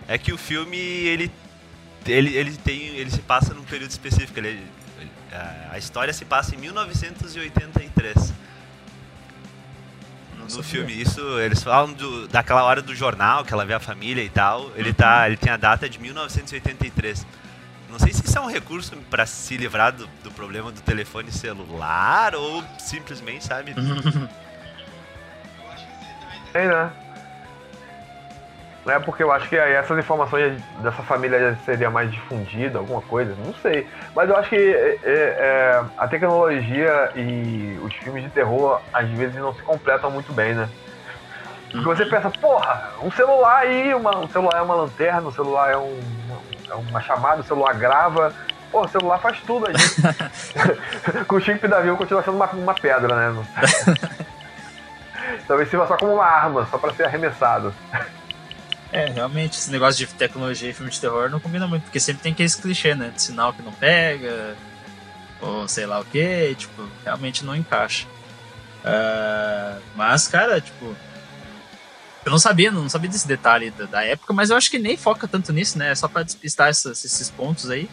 é 0.08 0.18
que 0.18 0.32
o 0.32 0.38
filme 0.38 0.76
ele 0.78 1.30
ele, 2.04 2.34
ele 2.36 2.56
tem 2.56 2.96
ele 2.96 3.10
se 3.10 3.20
passa 3.22 3.54
num 3.54 3.62
período 3.62 3.90
específico. 3.92 4.36
Ele, 4.40 4.48
ele- 4.98 5.10
a- 5.32 5.68
a 5.74 5.78
história 5.78 6.12
se 6.12 6.24
passa 6.24 6.54
em 6.56 6.58
1983 6.58 8.16
não 8.16 8.32
no 10.44 10.50
sei 10.50 10.62
filme. 10.62 11.00
Isso 11.00 11.20
eles 11.40 11.62
falam 11.62 11.92
do, 11.92 12.28
daquela 12.28 12.62
hora 12.64 12.82
do 12.82 12.94
jornal 12.94 13.44
que 13.44 13.52
ela 13.52 13.64
vê 13.64 13.74
a 13.74 13.80
família 13.80 14.22
e 14.22 14.28
tal. 14.28 14.70
Ele 14.76 14.92
tá 14.92 15.26
ele 15.26 15.36
tem 15.36 15.52
a 15.52 15.56
data 15.56 15.88
de 15.88 15.98
1983. 15.98 17.26
Não 17.90 17.98
sei 17.98 18.12
se 18.12 18.24
isso 18.24 18.38
é 18.38 18.40
um 18.40 18.46
recurso 18.46 18.96
pra 19.10 19.26
se 19.26 19.56
livrar 19.56 19.92
do, 19.92 20.08
do 20.24 20.30
problema 20.30 20.72
do 20.72 20.80
telefone 20.80 21.30
celular 21.30 22.34
ou 22.34 22.64
simplesmente, 22.78 23.44
sabe? 23.44 23.74
Tem, 26.52 26.68
né? 26.68 26.90
Não 28.84 28.94
é 28.94 28.98
porque 28.98 29.22
eu 29.22 29.30
acho 29.30 29.48
que 29.48 29.56
aí 29.56 29.72
essas 29.72 29.96
informações 29.96 30.60
dessa 30.82 31.02
família 31.02 31.38
já 31.38 31.56
seria 31.64 31.88
mais 31.88 32.10
difundida, 32.10 32.78
alguma 32.78 33.00
coisa, 33.02 33.34
não 33.44 33.54
sei. 33.54 33.86
Mas 34.14 34.28
eu 34.28 34.36
acho 34.36 34.50
que 34.50 34.56
é, 34.56 34.98
é, 35.04 35.12
é, 35.12 35.84
a 35.96 36.08
tecnologia 36.08 37.10
e 37.14 37.78
os 37.82 37.94
filmes 37.94 38.24
de 38.24 38.30
terror 38.30 38.80
às 38.92 39.08
vezes 39.10 39.36
não 39.36 39.54
se 39.54 39.62
completam 39.62 40.10
muito 40.10 40.32
bem, 40.32 40.54
né? 40.54 40.68
Porque 41.70 41.84
você 41.84 42.04
pensa, 42.04 42.28
porra, 42.28 42.90
um 43.02 43.10
celular 43.10 43.58
aí, 43.58 43.94
uma, 43.94 44.18
um 44.18 44.28
celular 44.28 44.58
é 44.58 44.62
uma 44.62 44.74
lanterna, 44.74 45.28
um 45.28 45.32
celular 45.32 45.70
é, 45.70 45.76
um, 45.76 46.00
é 46.68 46.74
uma 46.74 47.00
chamada, 47.00 47.40
o 47.40 47.44
celular 47.44 47.74
grava, 47.74 48.34
Pô, 48.72 48.80
o 48.80 48.88
celular 48.88 49.18
faz 49.18 49.38
tudo 49.46 49.66
aí. 49.68 49.74
Com 51.28 51.36
o 51.36 51.40
chip 51.40 51.68
da 51.68 51.76
avião 51.76 51.94
continua 51.94 52.22
sendo 52.22 52.36
uma, 52.36 52.46
uma 52.46 52.74
pedra, 52.74 53.14
né? 53.14 53.44
Talvez 55.46 55.68
sirva 55.68 55.86
só 55.86 55.96
como 55.96 56.14
uma 56.14 56.24
arma, 56.24 56.66
só 56.70 56.78
pra 56.78 56.92
ser 56.94 57.04
arremessado. 57.04 57.74
É, 58.92 59.06
realmente, 59.06 59.58
esse 59.58 59.70
negócio 59.70 60.06
de 60.06 60.12
tecnologia 60.14 60.68
e 60.68 60.74
filme 60.74 60.92
de 60.92 61.00
terror 61.00 61.30
não 61.30 61.40
combina 61.40 61.66
muito, 61.66 61.84
porque 61.84 61.98
sempre 61.98 62.22
tem 62.22 62.32
aquele 62.32 62.50
clichê, 62.50 62.94
né? 62.94 63.08
De 63.08 63.22
sinal 63.22 63.54
que 63.54 63.62
não 63.62 63.72
pega, 63.72 64.54
ou 65.40 65.66
sei 65.66 65.86
lá 65.86 65.98
o 65.98 66.04
que, 66.04 66.54
tipo, 66.54 66.86
realmente 67.02 67.42
não 67.42 67.56
encaixa. 67.56 68.06
Uh, 68.84 69.80
mas, 69.96 70.28
cara, 70.28 70.60
tipo, 70.60 70.94
eu 72.24 72.30
não 72.30 72.38
sabia, 72.38 72.70
não 72.70 72.88
sabia 72.88 73.08
desse 73.08 73.26
detalhe 73.26 73.70
da, 73.70 73.86
da, 73.86 74.04
época, 74.04 74.32
mas 74.34 74.50
eu 74.50 74.56
acho 74.56 74.70
que 74.70 74.78
nem 74.78 74.96
foca 74.96 75.26
tanto 75.26 75.52
nisso, 75.54 75.78
né? 75.78 75.90
É 75.90 75.94
só 75.94 76.06
pra 76.06 76.22
despistar 76.22 76.68
essas, 76.68 77.02
esses 77.04 77.30
pontos 77.30 77.70
aí. 77.70 77.88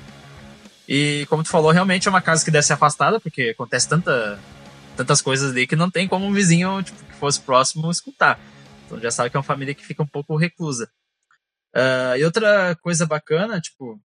E 0.87 1.25
como 1.29 1.43
tu 1.43 1.49
falou, 1.49 1.71
realmente 1.71 2.07
é 2.07 2.11
uma 2.11 2.21
casa 2.21 2.43
que 2.43 2.51
deve 2.51 2.65
ser 2.65 2.73
afastada, 2.73 3.19
porque 3.19 3.49
acontece 3.49 3.87
tanta, 3.87 4.37
tantas 4.97 5.21
coisas 5.21 5.51
ali 5.51 5.65
que 5.65 5.75
não 5.75 5.89
tem 5.89 6.07
como 6.07 6.25
um 6.25 6.33
vizinho 6.33 6.83
tipo, 6.83 7.03
que 7.05 7.13
fosse 7.13 7.39
próximo 7.39 7.89
escutar. 7.89 8.39
Então 8.89 8.99
já 8.99 9.11
sabe 9.11 9.29
que 9.29 9.37
é 9.37 9.39
uma 9.39 9.43
família 9.43 9.75
que 9.75 9.85
fica 9.85 10.01
um 10.01 10.07
pouco 10.07 10.35
reclusa. 10.35 10.91
Uh, 11.75 12.17
e 12.17 12.25
outra 12.25 12.75
coisa 12.77 13.05
bacana, 13.05 13.61
tipo, 13.61 14.01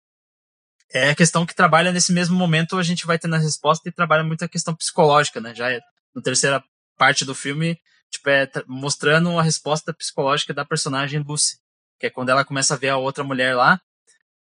é 0.92 1.10
a 1.10 1.16
questão 1.16 1.46
que 1.46 1.56
trabalha 1.56 1.92
nesse 1.94 2.12
mesmo 2.12 2.36
momento, 2.36 2.78
a 2.78 2.84
gente 2.84 3.06
vai 3.06 3.18
ter 3.18 3.30
na 3.30 3.38
resposta 3.38 3.88
e 3.88 3.94
trabalha 3.94 4.26
muito 4.26 4.44
a 4.44 4.50
questão 4.50 4.76
psicológica, 4.76 5.40
né? 5.40 5.56
Já 5.56 5.72
é, 5.72 5.80
na 6.14 6.22
terceira 6.22 6.62
parte 6.98 7.24
do 7.24 7.34
filme, 7.34 7.80
tipo, 8.12 8.30
é 8.30 8.50
mostrando 8.68 9.40
a 9.40 9.42
resposta 9.42 9.94
psicológica 9.94 10.54
da 10.54 10.66
personagem 10.66 11.24
Lucy, 11.26 11.58
que 11.98 12.08
é 12.08 12.10
quando 12.10 12.30
ela 12.30 12.44
começa 12.44 12.74
a 12.74 12.78
ver 12.78 12.90
a 12.90 12.98
outra 12.98 13.24
mulher 13.24 13.56
lá. 13.56 13.80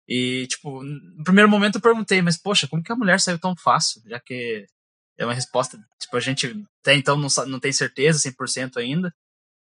E, 0.08 0.46
tipo, 0.46 0.82
no 0.82 1.22
primeiro 1.22 1.50
momento 1.50 1.76
eu 1.76 1.82
perguntei, 1.82 2.22
mas 2.22 2.38
poxa, 2.38 2.66
como 2.66 2.82
que 2.82 2.90
a 2.90 2.96
mulher 2.96 3.20
saiu 3.20 3.38
tão 3.38 3.54
fácil? 3.54 4.02
Já 4.06 4.18
que 4.18 4.66
é 5.18 5.24
uma 5.26 5.34
resposta, 5.34 5.78
tipo, 6.00 6.16
a 6.16 6.20
gente 6.20 6.64
até 6.80 6.94
então 6.94 7.16
não, 7.16 7.28
não 7.46 7.60
tem 7.60 7.72
certeza 7.72 8.18
100% 8.18 8.78
ainda. 8.78 9.14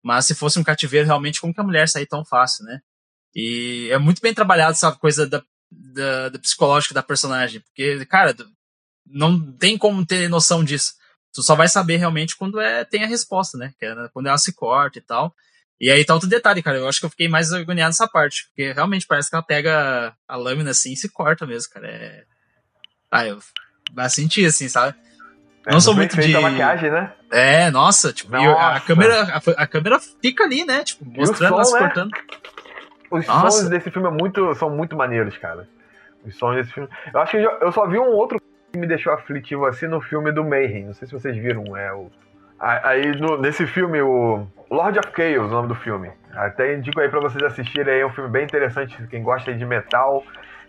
Mas 0.04 0.26
se 0.26 0.34
fosse 0.34 0.58
um 0.58 0.62
cativeiro, 0.62 1.06
realmente, 1.06 1.40
como 1.40 1.54
que 1.54 1.60
a 1.60 1.64
mulher 1.64 1.88
saiu 1.88 2.06
tão 2.06 2.22
fácil, 2.22 2.66
né? 2.66 2.80
E 3.34 3.88
é 3.90 3.96
muito 3.96 4.20
bem 4.20 4.34
trabalhado 4.34 4.72
essa 4.72 4.92
coisa 4.92 5.26
da, 5.26 5.42
da, 5.70 6.28
da 6.28 6.38
psicológica 6.38 6.92
da 6.92 7.02
personagem. 7.02 7.62
Porque, 7.62 8.04
cara, 8.04 8.36
não 9.06 9.50
tem 9.52 9.78
como 9.78 10.04
ter 10.04 10.28
noção 10.28 10.62
disso. 10.62 10.92
Tu 11.32 11.42
só 11.42 11.54
vai 11.54 11.68
saber 11.68 11.96
realmente 11.96 12.36
quando 12.36 12.60
é, 12.60 12.84
tem 12.84 13.02
a 13.02 13.08
resposta, 13.08 13.56
né? 13.56 13.72
Que 13.78 13.86
é 13.86 13.94
quando 14.12 14.26
ela 14.26 14.36
se 14.36 14.52
corta 14.52 14.98
e 14.98 15.02
tal. 15.02 15.34
E 15.80 15.90
aí 15.90 16.04
tá 16.04 16.12
outro 16.12 16.28
detalhe, 16.28 16.62
cara. 16.62 16.76
Eu 16.76 16.86
acho 16.86 17.00
que 17.00 17.06
eu 17.06 17.10
fiquei 17.10 17.26
mais 17.26 17.50
agoniado 17.50 17.88
nessa 17.88 18.06
parte. 18.06 18.44
Porque 18.48 18.72
realmente 18.72 19.06
parece 19.06 19.30
que 19.30 19.36
ela 19.36 19.42
pega 19.42 20.14
a 20.28 20.36
lâmina 20.36 20.70
assim 20.70 20.92
e 20.92 20.96
se 20.96 21.08
corta 21.08 21.46
mesmo, 21.46 21.72
cara. 21.72 21.88
É. 21.88 22.24
Ah, 23.10 23.26
eu. 23.26 23.40
Vai 23.94 24.10
sentir 24.10 24.44
assim, 24.44 24.68
sabe? 24.68 24.98
É, 25.66 25.72
não 25.72 25.80
sou 25.80 25.94
muito 25.94 26.16
de. 26.20 26.36
A 26.36 26.40
maquiagem, 26.40 26.90
né? 26.90 27.12
É, 27.30 27.70
nossa, 27.70 28.12
tipo, 28.12 28.30
nossa. 28.32 28.76
a 28.76 28.80
câmera 28.80 29.22
a, 29.22 29.62
a, 29.62 29.66
câmera 29.66 29.98
fica 29.98 30.44
ali, 30.44 30.64
né? 30.64 30.84
Tipo, 30.84 31.04
mostrando 31.06 31.54
ela 31.54 31.64
se 31.64 31.72
né? 31.72 31.78
cortando. 31.80 32.10
Os 33.10 33.26
nossa. 33.26 33.50
sons 33.50 33.68
desse 33.70 33.90
filme 33.90 34.08
é 34.08 34.10
muito, 34.10 34.54
são 34.54 34.68
muito 34.68 34.94
maneiros, 34.94 35.36
cara. 35.38 35.66
Os 36.24 36.36
sons 36.36 36.56
desse 36.56 36.72
filme. 36.72 36.88
Eu 37.12 37.20
acho 37.20 37.30
que 37.30 37.38
eu, 37.38 37.50
eu 37.60 37.72
só 37.72 37.86
vi 37.86 37.98
um 37.98 38.10
outro 38.10 38.40
que 38.72 38.78
me 38.78 38.86
deixou 38.86 39.12
aflitivo 39.12 39.64
assim 39.66 39.86
no 39.86 40.00
filme 40.00 40.32
do 40.32 40.44
Mayhem. 40.44 40.86
Não 40.86 40.94
sei 40.94 41.08
se 41.08 41.14
vocês 41.14 41.36
viram, 41.36 41.76
é 41.76 41.92
o. 41.92 42.10
Aí 42.58 43.18
no, 43.18 43.40
nesse 43.40 43.66
filme, 43.66 44.00
o 44.00 44.46
Lord 44.70 44.98
of 44.98 45.08
Chaos, 45.14 45.50
o 45.50 45.54
nome 45.54 45.68
do 45.68 45.74
filme. 45.74 46.10
Até 46.34 46.74
indico 46.74 47.00
aí 47.00 47.08
pra 47.08 47.20
vocês 47.20 47.42
assistirem 47.42 48.00
é 48.00 48.06
um 48.06 48.12
filme 48.12 48.30
bem 48.30 48.44
interessante. 48.44 48.96
Quem 49.08 49.22
gosta 49.22 49.52
de 49.54 49.64
metal, 49.64 50.24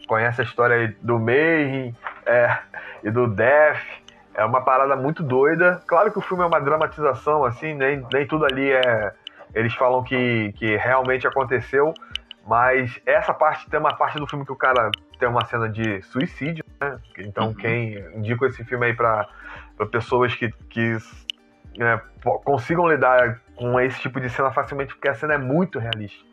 conhece 0.07 0.41
a 0.41 0.43
história 0.43 0.75
aí 0.75 0.87
do 1.01 1.19
Mayhem 1.19 1.95
é, 2.25 2.57
e 3.03 3.11
do 3.11 3.27
Death. 3.27 4.04
É 4.35 4.43
uma 4.43 4.61
parada 4.61 4.95
muito 4.95 5.23
doida. 5.23 5.81
Claro 5.87 6.11
que 6.11 6.17
o 6.19 6.21
filme 6.21 6.43
é 6.43 6.45
uma 6.45 6.59
dramatização, 6.59 7.45
assim, 7.45 7.73
nem, 7.73 8.05
nem 8.11 8.27
tudo 8.27 8.45
ali 8.45 8.71
é. 8.71 9.13
Eles 9.53 9.73
falam 9.73 10.03
que, 10.03 10.51
que 10.57 10.75
realmente 10.75 11.25
aconteceu, 11.25 11.93
mas 12.45 12.99
essa 13.05 13.33
parte 13.33 13.69
tem 13.69 13.79
uma 13.79 13.95
parte 13.95 14.19
do 14.19 14.27
filme 14.27 14.45
que 14.45 14.51
o 14.51 14.55
cara 14.55 14.91
tem 15.17 15.29
uma 15.29 15.45
cena 15.45 15.69
de 15.69 16.01
suicídio, 16.01 16.65
né? 16.81 16.99
Então, 17.17 17.47
uhum. 17.47 17.53
quem 17.53 17.97
indico 18.15 18.45
esse 18.45 18.65
filme 18.65 18.87
aí 18.87 18.93
para 18.93 19.27
pessoas 19.89 20.35
que, 20.35 20.51
que 20.69 20.97
né, 21.77 22.01
consigam 22.43 22.87
lidar 22.89 23.39
com 23.55 23.79
esse 23.79 23.99
tipo 24.01 24.19
de 24.19 24.29
cena 24.29 24.51
facilmente, 24.51 24.93
porque 24.93 25.07
a 25.07 25.15
cena 25.15 25.35
é 25.35 25.37
muito 25.37 25.79
realista. 25.79 26.25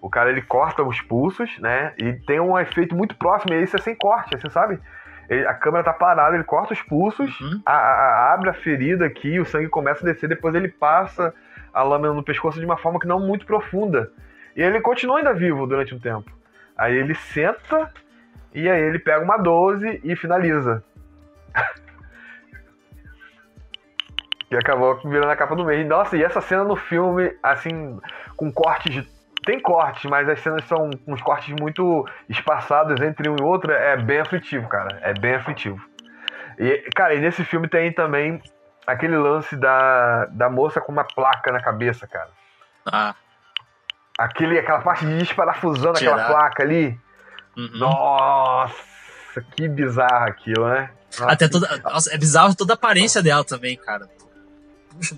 O 0.00 0.08
cara 0.08 0.30
ele 0.30 0.42
corta 0.42 0.82
os 0.82 1.00
pulsos, 1.00 1.58
né? 1.58 1.92
E 1.98 2.12
tem 2.12 2.38
um 2.38 2.56
efeito 2.56 2.94
muito 2.94 3.16
próximo, 3.16 3.54
e 3.54 3.62
isso 3.62 3.76
é 3.76 3.80
sem 3.80 3.96
corte, 3.96 4.38
você 4.38 4.48
sabe? 4.48 4.78
Ele, 5.28 5.46
a 5.46 5.54
câmera 5.54 5.84
tá 5.84 5.92
parada, 5.92 6.34
ele 6.34 6.44
corta 6.44 6.72
os 6.72 6.80
pulsos, 6.82 7.38
uhum. 7.40 7.60
a, 7.64 7.72
a, 7.72 8.34
abre 8.34 8.48
a 8.48 8.54
ferida 8.54 9.04
aqui, 9.04 9.38
o 9.38 9.44
sangue 9.44 9.68
começa 9.68 10.02
a 10.02 10.10
descer, 10.10 10.28
depois 10.28 10.54
ele 10.54 10.68
passa 10.68 11.34
a 11.72 11.82
lâmina 11.82 12.14
no 12.14 12.22
pescoço 12.22 12.58
de 12.58 12.64
uma 12.64 12.78
forma 12.78 12.98
que 12.98 13.06
não 13.06 13.20
muito 13.20 13.44
profunda. 13.44 14.10
E 14.56 14.62
ele 14.62 14.80
continua 14.80 15.18
ainda 15.18 15.34
vivo 15.34 15.66
durante 15.66 15.94
um 15.94 15.98
tempo. 15.98 16.32
Aí 16.76 16.96
ele 16.96 17.14
senta 17.14 17.92
e 18.54 18.68
aí 18.68 18.80
ele 18.80 18.98
pega 18.98 19.22
uma 19.22 19.36
12 19.36 20.00
e 20.02 20.16
finaliza. 20.16 20.82
que 24.48 24.56
acabou 24.56 24.96
virando 25.04 25.30
a 25.30 25.36
capa 25.36 25.54
do 25.54 25.64
mês. 25.64 25.86
Nossa, 25.86 26.16
e 26.16 26.24
essa 26.24 26.40
cena 26.40 26.64
no 26.64 26.74
filme, 26.74 27.32
assim, 27.42 28.00
com 28.36 28.50
cortes 28.50 29.06
tem 29.44 29.60
cortes, 29.60 30.04
mas 30.10 30.28
as 30.28 30.40
cenas 30.40 30.64
são 30.64 30.90
uns 31.06 31.22
cortes 31.22 31.54
muito 31.58 32.06
espaçados 32.28 33.00
entre 33.00 33.28
um 33.28 33.36
e 33.38 33.42
outro. 33.42 33.72
É 33.72 33.96
bem 33.96 34.20
aflitivo, 34.20 34.68
cara. 34.68 34.98
É 35.02 35.14
bem 35.14 35.34
aflitivo. 35.34 35.80
E, 36.58 36.90
cara, 36.94 37.14
e 37.14 37.20
nesse 37.20 37.44
filme 37.44 37.68
tem 37.68 37.92
também 37.92 38.42
aquele 38.86 39.16
lance 39.16 39.56
da, 39.56 40.26
da 40.26 40.50
moça 40.50 40.80
com 40.80 40.90
uma 40.90 41.04
placa 41.04 41.52
na 41.52 41.62
cabeça, 41.62 42.06
cara. 42.06 42.30
Ah. 42.84 43.14
Aquele, 44.18 44.58
aquela 44.58 44.80
parte 44.80 45.06
de 45.06 45.18
desparafusando 45.18 45.98
Tirar. 45.98 46.14
aquela 46.14 46.28
placa 46.28 46.62
ali. 46.62 46.98
Uhum. 47.56 47.78
Nossa, 47.78 49.42
que 49.54 49.68
bizarro 49.68 50.28
aquilo, 50.28 50.68
né? 50.68 50.90
Nossa, 51.18 51.32
Até 51.32 51.48
toda. 51.48 51.76
Nossa, 51.78 52.14
é 52.14 52.18
bizarro 52.18 52.54
toda 52.54 52.72
a 52.72 52.74
aparência 52.74 53.22
dela 53.22 53.44
também, 53.44 53.76
cara. 53.76 54.08
Puxa, 54.90 55.16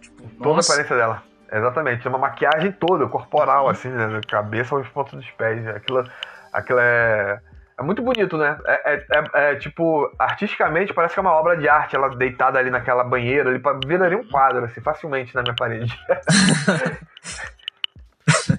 tipo, 0.00 0.42
toda 0.42 0.60
a 0.60 0.62
aparência 0.62 0.96
dela. 0.96 1.22
Exatamente, 1.50 2.06
é 2.06 2.10
uma 2.10 2.18
maquiagem 2.18 2.72
toda, 2.72 3.06
corporal, 3.06 3.64
uhum. 3.64 3.70
assim, 3.70 3.88
né? 3.88 4.06
Da 4.06 4.20
cabeça 4.20 4.74
aos 4.74 4.88
pontos 4.88 5.14
dos 5.14 5.30
pés. 5.32 5.66
Aquilo, 5.66 6.04
aquilo 6.52 6.78
é. 6.80 7.40
É 7.78 7.82
muito 7.82 8.02
bonito, 8.02 8.36
né? 8.36 8.58
É, 8.66 8.94
é, 8.94 9.06
é, 9.10 9.52
é, 9.52 9.54
tipo, 9.54 10.12
artisticamente 10.18 10.92
parece 10.92 11.14
que 11.14 11.20
é 11.20 11.22
uma 11.22 11.32
obra 11.32 11.56
de 11.56 11.68
arte, 11.68 11.94
ela 11.94 12.08
deitada 12.08 12.58
ali 12.58 12.70
naquela 12.70 13.04
banheira, 13.04 13.48
ali, 13.48 13.62
viraria 13.86 14.18
um 14.18 14.26
quadro, 14.26 14.64
assim, 14.64 14.80
facilmente 14.80 15.32
na 15.32 15.42
minha 15.42 15.54
parede. 15.54 15.96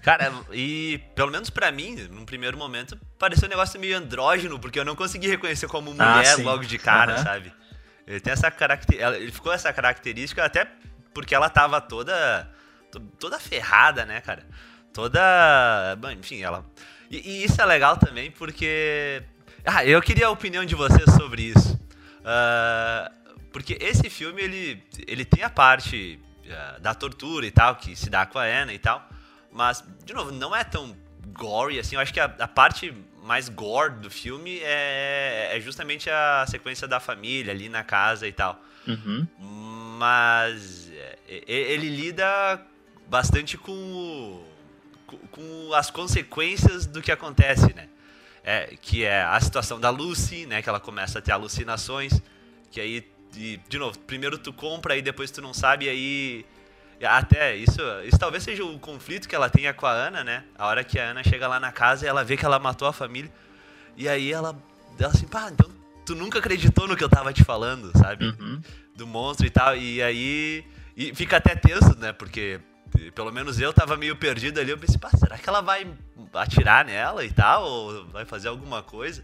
Cara, 0.01 0.31
e 0.51 1.03
pelo 1.15 1.31
menos 1.31 1.49
para 1.49 1.69
mim, 1.69 2.07
num 2.09 2.23
primeiro 2.23 2.57
momento, 2.57 2.97
pareceu 3.19 3.47
um 3.47 3.49
negócio 3.49 3.77
meio 3.77 3.97
andrógeno, 3.97 4.57
porque 4.57 4.79
eu 4.79 4.85
não 4.85 4.95
consegui 4.95 5.27
reconhecer 5.27 5.67
como 5.67 5.91
ah, 5.99 6.15
mulher 6.15 6.35
ah, 6.39 6.41
logo 6.41 6.63
de 6.63 6.77
cara, 6.77 7.17
uhum. 7.17 7.23
sabe? 7.23 7.53
Ele 8.07 8.21
tem 8.21 8.31
essa 8.31 8.49
característica. 8.49 9.17
Ele 9.17 9.31
ficou 9.31 9.51
essa 9.51 9.71
característica 9.73 10.43
até 10.43 10.65
porque 11.13 11.35
ela 11.35 11.49
tava 11.49 11.81
toda 11.81 12.49
toda 13.19 13.39
ferrada, 13.39 14.05
né, 14.05 14.21
cara? 14.21 14.45
Toda. 14.93 15.95
Bom, 15.97 16.11
enfim, 16.11 16.41
ela. 16.41 16.65
E, 17.09 17.17
e, 17.17 17.43
isso 17.43 17.61
é 17.61 17.65
legal 17.65 17.97
também 17.97 18.31
porque. 18.31 19.23
Ah, 19.65 19.85
eu 19.85 20.01
queria 20.01 20.27
a 20.27 20.31
opinião 20.31 20.65
de 20.65 20.75
vocês 20.75 21.11
sobre 21.13 21.43
isso. 21.43 21.79
Uh, 22.19 23.37
porque 23.51 23.77
esse 23.81 24.09
filme, 24.09 24.41
ele, 24.41 24.83
ele 25.07 25.25
tem 25.25 25.43
a 25.43 25.49
parte 25.49 26.19
uh, 26.45 26.79
da 26.79 26.93
tortura 26.93 27.45
e 27.45 27.51
tal, 27.51 27.75
que 27.75 27.95
se 27.95 28.09
dá 28.09 28.25
com 28.25 28.39
a 28.39 28.43
Anna 28.43 28.73
e 28.73 28.79
tal. 28.79 29.07
Mas, 29.51 29.83
de 30.05 30.13
novo, 30.13 30.31
não 30.31 30.55
é 30.55 30.63
tão 30.63 30.95
gory 31.33 31.79
assim. 31.79 31.95
Eu 31.95 32.01
acho 32.01 32.13
que 32.13 32.19
a, 32.19 32.25
a 32.25 32.47
parte 32.47 32.93
mais 33.23 33.49
gore 33.49 33.95
do 33.95 34.09
filme 34.09 34.59
é, 34.63 35.51
é, 35.55 35.59
justamente 35.59 36.09
a 36.09 36.45
sequência 36.47 36.87
da 36.87 36.99
família 36.99 37.53
ali 37.53 37.69
na 37.69 37.83
casa 37.83 38.27
e 38.27 38.31
tal. 38.31 38.59
Uhum. 38.87 39.27
Mas 39.99 40.91
é, 41.27 41.43
ele 41.45 41.89
lida 41.89 42.59
bastante 43.09 43.57
com, 43.57 43.71
o, 43.71 45.17
com 45.31 45.73
as 45.73 45.89
consequências 45.89 46.85
do 46.85 47.01
que 47.01 47.11
acontece, 47.11 47.73
né? 47.73 47.89
É, 48.43 48.75
que 48.81 49.03
é 49.03 49.21
a 49.21 49.39
situação 49.39 49.79
da 49.79 49.89
Lucy, 49.89 50.45
né? 50.45 50.61
Que 50.61 50.69
ela 50.69 50.79
começa 50.79 51.19
a 51.19 51.21
ter 51.21 51.31
alucinações, 51.31 52.21
que 52.71 52.79
aí, 52.79 53.05
de, 53.31 53.57
de 53.67 53.77
novo, 53.77 53.97
primeiro 53.99 54.37
tu 54.37 54.53
compra 54.53 54.95
e 54.95 55.01
depois 55.01 55.31
tu 55.31 55.41
não 55.41 55.53
sabe, 55.53 55.85
e 55.85 55.89
aí 55.89 56.45
até 57.05 57.55
isso, 57.55 57.81
isso 58.05 58.17
talvez 58.17 58.43
seja 58.43 58.63
o 58.63 58.77
conflito 58.77 59.27
que 59.27 59.35
ela 59.35 59.49
tenha 59.49 59.73
com 59.73 59.85
a 59.85 59.91
Ana, 59.91 60.23
né? 60.23 60.43
A 60.57 60.67
hora 60.67 60.83
que 60.83 60.99
a 60.99 61.11
Ana 61.11 61.23
chega 61.23 61.47
lá 61.47 61.59
na 61.59 61.71
casa 61.71 62.05
e 62.05 62.09
ela 62.09 62.23
vê 62.23 62.35
que 62.35 62.45
ela 62.45 62.59
matou 62.59 62.87
a 62.87 62.93
família. 62.93 63.31
E 63.95 64.07
aí 64.07 64.31
ela, 64.31 64.55
ela 64.99 65.09
assim, 65.09 65.25
pá, 65.25 65.49
então 65.51 65.69
tu 66.05 66.13
nunca 66.15 66.39
acreditou 66.39 66.87
no 66.87 66.97
que 66.97 67.03
eu 67.03 67.09
tava 67.09 67.31
te 67.31 67.43
falando, 67.43 67.91
sabe? 67.97 68.25
Uhum. 68.25 68.61
Do 68.95 69.07
monstro 69.07 69.45
e 69.45 69.49
tal. 69.49 69.77
E 69.77 70.01
aí. 70.01 70.65
E 70.97 71.15
fica 71.15 71.37
até 71.37 71.55
tenso, 71.55 71.97
né? 71.97 72.11
Porque 72.11 72.59
pelo 73.13 73.31
menos 73.31 73.59
eu 73.59 73.73
tava 73.73 73.95
meio 73.97 74.15
perdido 74.15 74.59
ali. 74.59 74.71
Eu 74.71 74.77
pensei, 74.77 74.97
pá, 74.97 75.09
será 75.09 75.37
que 75.37 75.47
ela 75.47 75.61
vai 75.61 75.87
atirar 76.33 76.85
nela 76.85 77.23
e 77.25 77.31
tal? 77.31 77.63
Ou 77.63 78.07
vai 78.07 78.25
fazer 78.25 78.47
alguma 78.47 78.81
coisa? 78.83 79.23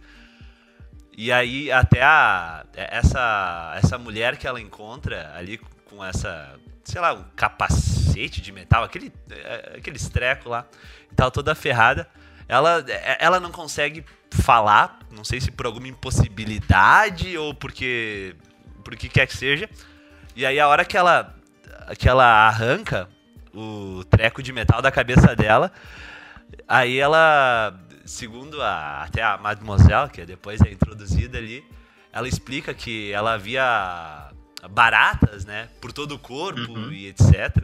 E 1.17 1.32
aí 1.32 1.71
até 1.71 2.04
a 2.04 2.65
essa 2.75 3.73
essa 3.78 3.97
mulher 3.97 4.38
que 4.38 4.45
ela 4.45 4.60
encontra 4.60 5.34
ali 5.36 5.60
com 5.86 6.04
essa, 6.04 6.60
sei 6.84 6.99
lá, 6.99 7.13
um 7.13 7.23
capacete 7.36 8.41
de 8.41 8.51
metal, 8.51 8.84
aquele 8.84 9.13
aquele 9.78 9.95
estreco 9.95 10.49
lá, 10.49 10.65
e 11.12 11.15
tal 11.15 11.32
toda 11.32 11.56
ferrada, 11.56 12.08
ela 12.49 12.84
ela 13.17 13.39
não 13.39 13.51
consegue 13.51 14.04
falar, 14.30 14.99
não 15.10 15.23
sei 15.23 15.39
se 15.39 15.51
por 15.51 15.65
alguma 15.65 15.88
impossibilidade 15.88 17.38
ou 17.38 17.54
porque 17.54 18.36
por 18.84 18.95
que 18.97 19.08
quer 19.08 19.25
que 19.25 19.38
seja. 19.38 19.69
E 20.36 20.45
aí 20.45 20.60
a 20.60 20.67
hora 20.67 20.84
que 20.84 20.97
ela 20.97 21.34
que 21.97 22.10
ela 22.10 22.25
arranca 22.25 23.08
o 23.56 24.04
treco 24.04 24.44
de 24.44 24.52
metal 24.52 24.82
da 24.82 24.91
cabeça 24.91 25.36
dela, 25.36 25.72
aí 26.68 27.00
ela 27.00 27.74
segundo 28.06 28.62
a, 28.62 29.04
até 29.04 29.24
a 29.24 29.38
Mademoiselle, 29.38 30.10
que 30.10 30.24
depois 30.26 30.62
é 30.62 30.72
introduzida 30.72 31.38
ali, 31.38 31.63
ela 32.13 32.28
explica 32.28 32.74
que 32.74 33.12
ela 33.12 33.38
via 33.38 34.32
baratas, 34.70 35.46
né, 35.46 35.70
por 35.82 35.91
todo 35.91 36.13
o 36.13 36.20
corpo 36.20 36.72
uhum. 36.72 36.91
e 36.91 37.08
etc. 37.08 37.63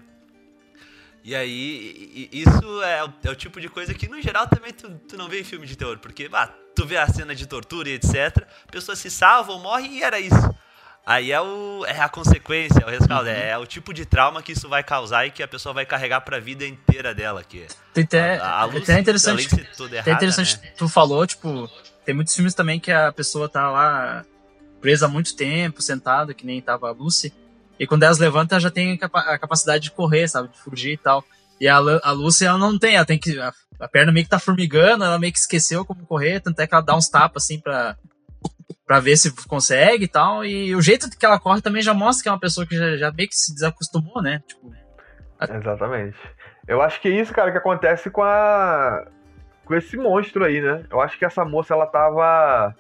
E 1.24 1.36
aí, 1.36 2.30
isso 2.32 2.82
é 2.82 3.04
o, 3.04 3.14
é 3.24 3.30
o, 3.30 3.36
tipo 3.36 3.62
de 3.62 3.70
coisa 3.70 3.94
que, 3.94 4.08
no 4.08 4.20
geral, 4.20 4.48
também 4.48 4.74
tu, 4.74 4.90
tu 5.08 5.16
não 5.16 5.30
vê 5.30 5.42
em 5.42 5.44
filme 5.44 5.68
de 5.68 5.76
terror, 5.76 6.00
porque, 6.00 6.28
tu 6.76 6.86
vê 6.86 6.98
a 6.98 7.08
cena 7.08 7.36
de 7.36 7.46
tortura 7.46 7.90
e 7.90 7.94
etc, 7.94 8.44
a 8.68 8.72
pessoa 8.72 8.96
se 8.96 9.10
salva 9.12 9.52
ou 9.52 9.60
morre 9.60 9.88
e 9.88 10.04
era 10.04 10.20
isso. 10.20 10.56
Aí 11.06 11.32
é, 11.32 11.42
o, 11.42 11.84
é 11.86 12.00
a 12.00 12.08
consequência, 12.08 12.80
é 12.80 12.86
o 12.86 12.90
rescaldo, 12.90 13.28
uhum. 13.28 13.36
é, 13.36 13.58
o 13.58 13.66
tipo 13.66 13.94
de 13.94 14.06
trauma 14.06 14.42
que 14.42 14.52
isso 14.52 14.70
vai 14.70 14.84
causar 14.84 15.26
e 15.26 15.32
que 15.32 15.42
a 15.42 15.48
pessoa 15.48 15.74
vai 15.74 15.86
carregar 15.86 16.22
para 16.22 16.38
a 16.38 16.40
vida 16.40 16.66
inteira 16.66 17.14
dela. 17.14 17.44
Que 17.44 17.66
tem 17.94 18.04
até, 18.04 18.38
a, 18.38 18.60
a 18.60 18.66
Lucy, 18.66 18.78
até 18.84 19.00
interessante, 19.00 19.48
errada, 19.54 20.04
tem 20.04 20.14
interessante 20.14 20.60
né? 20.62 20.72
tu 20.78 20.88
falou, 20.88 21.26
tipo, 21.26 21.68
tem 22.06 22.14
muitos 22.14 22.36
filmes 22.36 22.54
também 22.54 22.80
que 22.80 22.92
a 22.92 23.12
pessoa 23.12 23.50
tá 23.50 23.70
lá 23.72 24.24
presa 24.80 25.06
há 25.06 25.10
muito 25.10 25.36
tempo, 25.36 25.82
sentada, 25.82 26.34
que 26.34 26.46
nem 26.46 26.62
tava 26.62 26.90
a 26.90 26.92
Lucy, 26.92 27.34
e 27.82 27.88
quando 27.88 28.04
elas 28.04 28.20
levantam, 28.20 28.56
ela 28.56 28.62
já 28.62 28.70
tem 28.70 29.00
a 29.02 29.40
capacidade 29.40 29.86
de 29.86 29.92
correr, 29.92 30.28
sabe, 30.28 30.50
de 30.50 30.60
fugir 30.60 30.94
e 30.94 30.98
tal. 30.98 31.26
E 31.60 31.68
a, 31.68 31.78
a 31.78 32.12
Lucy, 32.12 32.46
ela 32.46 32.58
não 32.58 32.78
tem, 32.78 32.96
ela 32.96 33.06
tem 33.06 33.18
que. 33.18 33.40
A, 33.40 33.52
a 33.80 33.88
perna 33.88 34.12
meio 34.12 34.24
que 34.24 34.30
tá 34.30 34.38
formigando, 34.38 35.04
ela 35.04 35.18
meio 35.18 35.34
que 35.34 35.40
esqueceu 35.40 35.84
como 35.84 36.06
correr, 36.06 36.40
tanto 36.40 36.60
é 36.60 36.68
que 36.68 36.76
ela 36.76 36.84
dá 36.84 36.96
uns 36.96 37.10
tapas 37.10 37.44
assim 37.44 37.60
pra, 37.60 37.98
para 38.92 39.00
ver 39.00 39.16
se 39.16 39.34
consegue 39.48 40.04
e 40.04 40.08
tal. 40.10 40.44
E 40.44 40.76
o 40.76 40.82
jeito 40.82 41.10
que 41.18 41.26
ela 41.26 41.40
corre 41.40 41.62
também 41.62 41.82
já 41.82 41.94
mostra 41.94 42.24
que 42.24 42.28
é 42.28 42.32
uma 42.34 42.40
pessoa 42.40 42.68
que 42.68 42.76
já, 42.76 42.98
já 42.98 43.10
meio 43.10 43.30
que 43.30 43.36
se 43.36 43.54
desacostumou, 43.54 44.22
né? 44.22 44.44
Tipo, 44.46 44.70
a... 45.40 45.46
Exatamente. 45.46 46.18
Eu 46.68 46.82
acho 46.82 47.00
que 47.00 47.08
é 47.08 47.12
isso, 47.12 47.34
cara, 47.34 47.54
que 47.54 47.58
acontece 47.58 48.10
com 48.10 48.22
a. 48.22 49.08
com 49.64 49.74
esse 49.76 49.96
monstro 49.96 50.44
aí, 50.44 50.60
né? 50.60 50.84
Eu 50.92 51.00
acho 51.00 51.18
que 51.18 51.24
essa 51.24 51.46
moça 51.46 51.74
ela 51.74 51.86
tava 51.86 52.76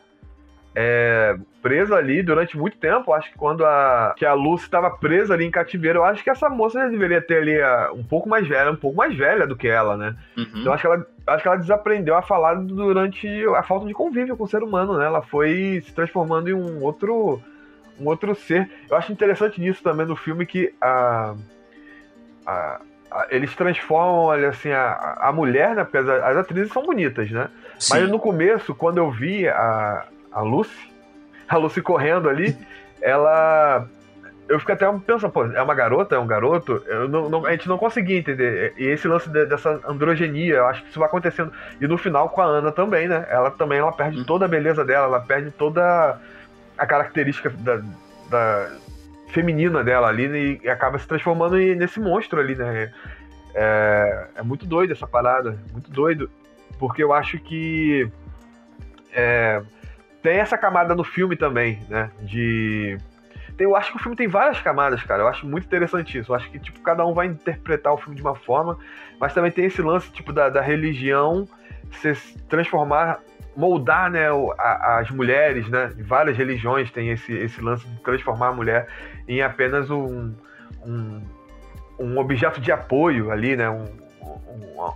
é, 0.73 1.35
presa 1.61 1.95
ali 1.95 2.23
durante 2.23 2.57
muito 2.57 2.77
tempo. 2.77 3.13
Acho 3.13 3.31
que 3.31 3.37
quando 3.37 3.65
a, 3.65 4.13
que 4.17 4.25
a 4.25 4.33
Lucy 4.33 4.65
estava 4.65 4.89
presa 4.89 5.33
ali 5.33 5.45
em 5.45 5.51
cativeiro, 5.51 5.99
eu 5.99 6.05
acho 6.05 6.23
que 6.23 6.29
essa 6.29 6.49
moça 6.49 6.79
já 6.79 6.87
deveria 6.87 7.21
ter 7.21 7.37
ali 7.37 7.61
a, 7.61 7.91
um 7.93 8.03
pouco 8.03 8.29
mais 8.29 8.47
velha, 8.47 8.71
um 8.71 8.75
pouco 8.75 8.97
mais 8.97 9.15
velha 9.15 9.45
do 9.45 9.55
que 9.55 9.67
ela, 9.67 9.97
né? 9.97 10.15
Uhum. 10.37 10.45
Então 10.55 10.73
acho 10.73 10.81
que, 10.81 10.87
ela, 10.87 11.05
acho 11.27 11.41
que 11.41 11.47
ela 11.47 11.57
desaprendeu 11.57 12.15
a 12.15 12.21
falar 12.21 12.55
durante 12.55 13.27
a 13.55 13.63
falta 13.63 13.85
de 13.85 13.93
convívio 13.93 14.37
com 14.37 14.43
o 14.43 14.47
ser 14.47 14.63
humano, 14.63 14.97
né? 14.97 15.05
Ela 15.05 15.21
foi 15.21 15.81
se 15.85 15.93
transformando 15.93 16.49
em 16.49 16.53
um 16.53 16.81
outro, 16.83 17.41
um 17.99 18.07
outro 18.07 18.33
ser. 18.33 18.69
Eu 18.89 18.97
acho 18.97 19.11
interessante 19.11 19.59
nisso 19.59 19.83
também 19.83 20.05
no 20.05 20.15
filme 20.15 20.45
que 20.45 20.73
a, 20.81 21.35
a 22.45 22.81
eles 23.29 23.53
transformam, 23.55 24.31
assim, 24.47 24.71
a, 24.71 25.17
a 25.19 25.33
mulher, 25.33 25.75
né? 25.75 25.83
Porque 25.83 25.97
as, 25.97 26.07
as 26.07 26.37
atrizes 26.37 26.71
são 26.71 26.81
bonitas, 26.83 27.29
né? 27.29 27.49
Sim. 27.77 27.93
Mas 27.93 28.09
no 28.09 28.17
começo, 28.17 28.73
quando 28.73 28.99
eu 28.99 29.11
vi 29.11 29.49
a, 29.49 30.05
a 30.31 30.41
Lucy, 30.41 30.91
a 31.47 31.57
Lucy 31.57 31.81
correndo 31.81 32.29
ali, 32.29 32.57
ela. 33.01 33.87
Eu 34.47 34.59
fico 34.59 34.71
até 34.71 34.85
pensando, 35.05 35.31
pô, 35.31 35.45
é 35.45 35.61
uma 35.61 35.73
garota, 35.73 36.15
é 36.15 36.19
um 36.19 36.27
garoto? 36.27 36.83
Não, 37.09 37.29
não, 37.29 37.45
a 37.45 37.51
gente 37.51 37.69
não 37.69 37.77
conseguia 37.77 38.17
entender. 38.17 38.73
E 38.77 38.85
esse 38.85 39.07
lance 39.07 39.29
de, 39.29 39.45
dessa 39.45 39.79
androgenia, 39.87 40.55
eu 40.55 40.67
acho 40.67 40.83
que 40.83 40.89
isso 40.89 40.99
vai 40.99 41.07
acontecendo. 41.07 41.53
E 41.79 41.87
no 41.87 41.97
final 41.97 42.27
com 42.29 42.41
a 42.41 42.45
Ana 42.45 42.71
também, 42.71 43.07
né? 43.07 43.25
Ela 43.29 43.49
também 43.51 43.79
ela 43.79 43.93
perde 43.93 44.17
uhum. 44.17 44.25
toda 44.25 44.45
a 44.45 44.49
beleza 44.49 44.83
dela, 44.83 45.05
ela 45.05 45.19
perde 45.21 45.51
toda 45.51 46.19
a 46.77 46.85
característica 46.85 47.49
da, 47.49 47.81
da 48.29 48.71
feminina 49.29 49.83
dela 49.83 50.07
ali 50.07 50.59
e 50.61 50.69
acaba 50.69 50.99
se 50.99 51.07
transformando 51.07 51.55
nesse 51.55 51.99
monstro 51.99 52.39
ali, 52.39 52.55
né? 52.55 52.91
É, 53.53 54.27
é 54.35 54.43
muito 54.43 54.65
doido 54.65 54.91
essa 54.91 55.07
parada, 55.07 55.57
muito 55.71 55.89
doido. 55.91 56.29
Porque 56.77 57.03
eu 57.03 57.13
acho 57.13 57.39
que. 57.39 58.09
É, 59.13 59.61
tem 60.21 60.37
essa 60.37 60.57
camada 60.57 60.95
no 60.95 61.03
filme 61.03 61.35
também, 61.35 61.79
né? 61.89 62.11
De. 62.21 62.97
Eu 63.57 63.75
acho 63.75 63.91
que 63.91 63.97
o 63.97 63.99
filme 63.99 64.15
tem 64.15 64.27
várias 64.27 64.59
camadas, 64.59 65.03
cara. 65.03 65.21
Eu 65.21 65.27
acho 65.27 65.45
muito 65.45 65.65
interessante 65.65 66.17
isso. 66.17 66.31
Eu 66.31 66.35
acho 66.35 66.49
que, 66.49 66.57
tipo, 66.57 66.79
cada 66.79 67.05
um 67.05 67.13
vai 67.13 67.27
interpretar 67.27 67.93
o 67.93 67.97
filme 67.97 68.15
de 68.15 68.21
uma 68.21 68.33
forma, 68.33 68.77
mas 69.19 69.33
também 69.33 69.51
tem 69.51 69.65
esse 69.65 69.81
lance, 69.81 70.11
tipo, 70.11 70.33
da, 70.33 70.49
da 70.49 70.61
religião 70.61 71.47
se 71.91 72.37
transformar, 72.47 73.19
moldar, 73.55 74.09
né, 74.09 74.29
a, 74.57 74.99
as 74.99 75.11
mulheres, 75.11 75.67
né? 75.69 75.91
Várias 75.99 76.37
religiões 76.37 76.89
têm 76.89 77.09
esse, 77.11 77.33
esse 77.33 77.61
lance 77.61 77.85
de 77.87 78.01
transformar 78.01 78.47
a 78.47 78.53
mulher 78.53 78.87
em 79.27 79.41
apenas 79.41 79.91
um, 79.91 80.33
um, 80.83 81.21
um 81.99 82.17
objeto 82.17 82.59
de 82.59 82.71
apoio 82.71 83.31
ali, 83.31 83.55
né? 83.55 83.69
Um, 83.69 83.85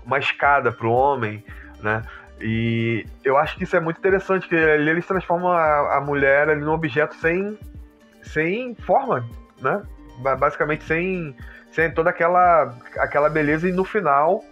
uma 0.05 0.17
escada 0.17 0.71
para 0.71 0.88
o 0.88 0.91
homem, 0.91 1.43
né? 1.83 2.01
E 2.39 3.05
eu 3.23 3.37
acho 3.37 3.55
que 3.57 3.63
isso 3.63 3.75
é 3.75 3.79
muito 3.79 3.97
interessante, 3.97 4.47
que 4.47 4.55
ali 4.55 4.89
eles 4.89 5.05
transformam 5.05 5.51
a, 5.51 5.97
a 5.97 6.01
mulher 6.01 6.49
ali 6.49 6.61
num 6.61 6.73
objeto 6.73 7.15
sem, 7.15 7.57
sem 8.21 8.75
forma, 8.75 9.25
né? 9.61 9.81
Basicamente 10.19 10.83
sem, 10.83 11.35
sem 11.71 11.91
toda 11.91 12.09
aquela, 12.09 12.77
aquela 12.97 13.29
beleza 13.29 13.67
e 13.67 13.71
no 13.71 13.85
final 13.85 14.43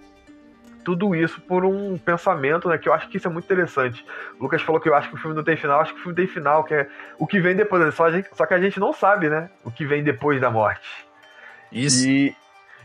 tudo 0.83 1.15
isso 1.15 1.41
por 1.41 1.63
um 1.65 1.97
pensamento, 1.97 2.67
né? 2.67 2.77
Que 2.77 2.89
eu 2.89 2.93
acho 2.93 3.07
que 3.07 3.17
isso 3.17 3.27
é 3.27 3.31
muito 3.31 3.45
interessante. 3.45 4.05
O 4.37 4.43
Lucas 4.43 4.61
falou 4.61 4.81
que 4.81 4.89
eu 4.89 4.95
acho 4.95 5.09
que 5.09 5.15
o 5.15 5.17
filme 5.17 5.35
não 5.35 5.43
tem 5.43 5.55
final, 5.55 5.79
acho 5.79 5.93
que 5.93 5.99
o 5.99 6.03
filme 6.03 6.15
tem 6.15 6.27
final, 6.27 6.63
que 6.63 6.73
é 6.73 6.87
o 7.17 7.25
que 7.25 7.39
vem 7.39 7.55
depois. 7.55 7.93
Só, 7.95 8.11
gente, 8.11 8.29
só 8.33 8.45
que 8.45 8.53
a 8.53 8.59
gente 8.59 8.79
não 8.79 8.93
sabe, 8.93 9.29
né? 9.29 9.49
O 9.63 9.71
que 9.71 9.85
vem 9.85 10.03
depois 10.03 10.39
da 10.41 10.51
morte. 10.51 11.07
Isso. 11.71 12.07
E, 12.07 12.35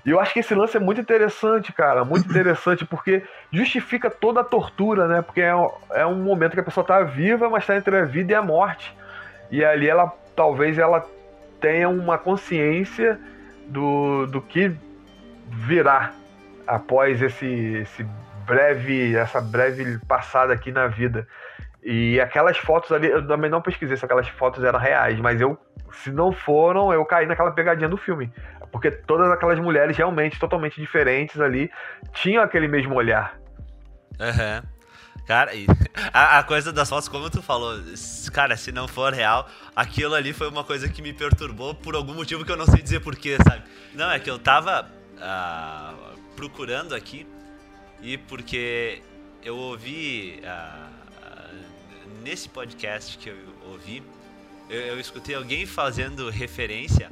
e 0.08 0.10
eu 0.10 0.18
acho 0.18 0.32
que 0.32 0.40
esse 0.40 0.54
lance 0.54 0.74
é 0.74 0.80
muito 0.80 1.02
interessante, 1.02 1.70
cara, 1.70 2.02
muito 2.02 2.26
interessante, 2.32 2.86
porque 2.86 3.22
justifica 3.52 4.08
toda 4.08 4.40
a 4.40 4.44
tortura, 4.44 5.06
né? 5.06 5.20
Porque 5.20 5.42
é, 5.42 5.52
é 5.90 6.06
um 6.06 6.14
momento 6.14 6.54
que 6.54 6.60
a 6.60 6.64
pessoa 6.64 6.86
tá 6.86 7.02
viva, 7.02 7.50
mas 7.50 7.66
tá 7.66 7.76
entre 7.76 7.94
a 7.94 8.06
vida 8.06 8.32
e 8.32 8.34
a 8.34 8.40
morte. 8.40 8.96
E 9.50 9.62
ali 9.62 9.86
ela, 9.86 10.10
talvez 10.34 10.78
ela 10.78 11.04
tenha 11.60 11.90
uma 11.90 12.16
consciência 12.16 13.20
do, 13.66 14.24
do 14.24 14.40
que 14.40 14.74
virá 15.46 16.12
após 16.66 17.20
esse, 17.20 17.46
esse 17.82 18.06
breve, 18.46 19.14
essa 19.14 19.42
breve 19.42 19.98
passada 20.06 20.54
aqui 20.54 20.72
na 20.72 20.86
vida. 20.86 21.28
E 21.82 22.18
aquelas 22.18 22.56
fotos 22.56 22.92
ali, 22.92 23.08
eu 23.08 23.26
também 23.26 23.50
não 23.50 23.60
pesquisei 23.60 23.96
se 23.96 24.06
aquelas 24.06 24.26
fotos 24.28 24.64
eram 24.64 24.78
reais, 24.78 25.20
mas 25.20 25.38
eu, 25.38 25.58
se 25.92 26.10
não 26.10 26.32
foram, 26.32 26.92
eu 26.94 27.04
caí 27.04 27.26
naquela 27.26 27.50
pegadinha 27.50 27.88
do 27.88 27.98
filme. 27.98 28.32
Porque 28.70 28.90
todas 28.90 29.30
aquelas 29.30 29.58
mulheres 29.58 29.96
realmente 29.96 30.38
totalmente 30.38 30.80
diferentes 30.80 31.40
ali 31.40 31.70
tinham 32.12 32.42
aquele 32.42 32.68
mesmo 32.68 32.94
olhar. 32.94 33.38
Aham. 34.20 34.62
Uhum. 34.62 34.78
Cara, 35.28 35.52
a, 36.10 36.38
a, 36.38 36.42
coisa 36.42 36.72
das 36.72 36.88
fotos, 36.88 37.06
como 37.06 37.28
tu 37.28 37.42
falou, 37.42 37.78
cara, 38.32 38.56
se 38.56 38.72
não 38.72 38.88
for 38.88 39.12
real, 39.12 39.46
aquilo 39.76 40.14
ali 40.14 40.32
foi 40.32 40.48
uma 40.48 40.64
coisa 40.64 40.88
que 40.88 41.02
me 41.02 41.12
perturbou 41.12 41.74
por 41.74 41.94
algum 41.94 42.14
motivo 42.14 42.46
que 42.46 42.50
eu 42.50 42.56
não 42.56 42.64
sei 42.64 42.80
dizer 42.80 43.00
porquê, 43.00 43.36
sabe? 43.36 43.62
Não, 43.94 44.10
é 44.10 44.18
que 44.18 44.30
eu 44.30 44.38
tava 44.38 44.90
uh, 45.16 46.18
procurando 46.34 46.94
aqui 46.94 47.26
e 48.00 48.16
porque 48.16 49.02
eu 49.44 49.54
ouvi 49.54 50.40
uh, 50.42 50.98
nesse 52.22 52.48
podcast 52.48 53.18
que 53.18 53.28
eu 53.28 53.36
ouvi, 53.66 54.02
eu, 54.70 54.80
eu 54.80 55.00
escutei 55.00 55.34
alguém 55.34 55.66
fazendo 55.66 56.30
referência 56.30 57.10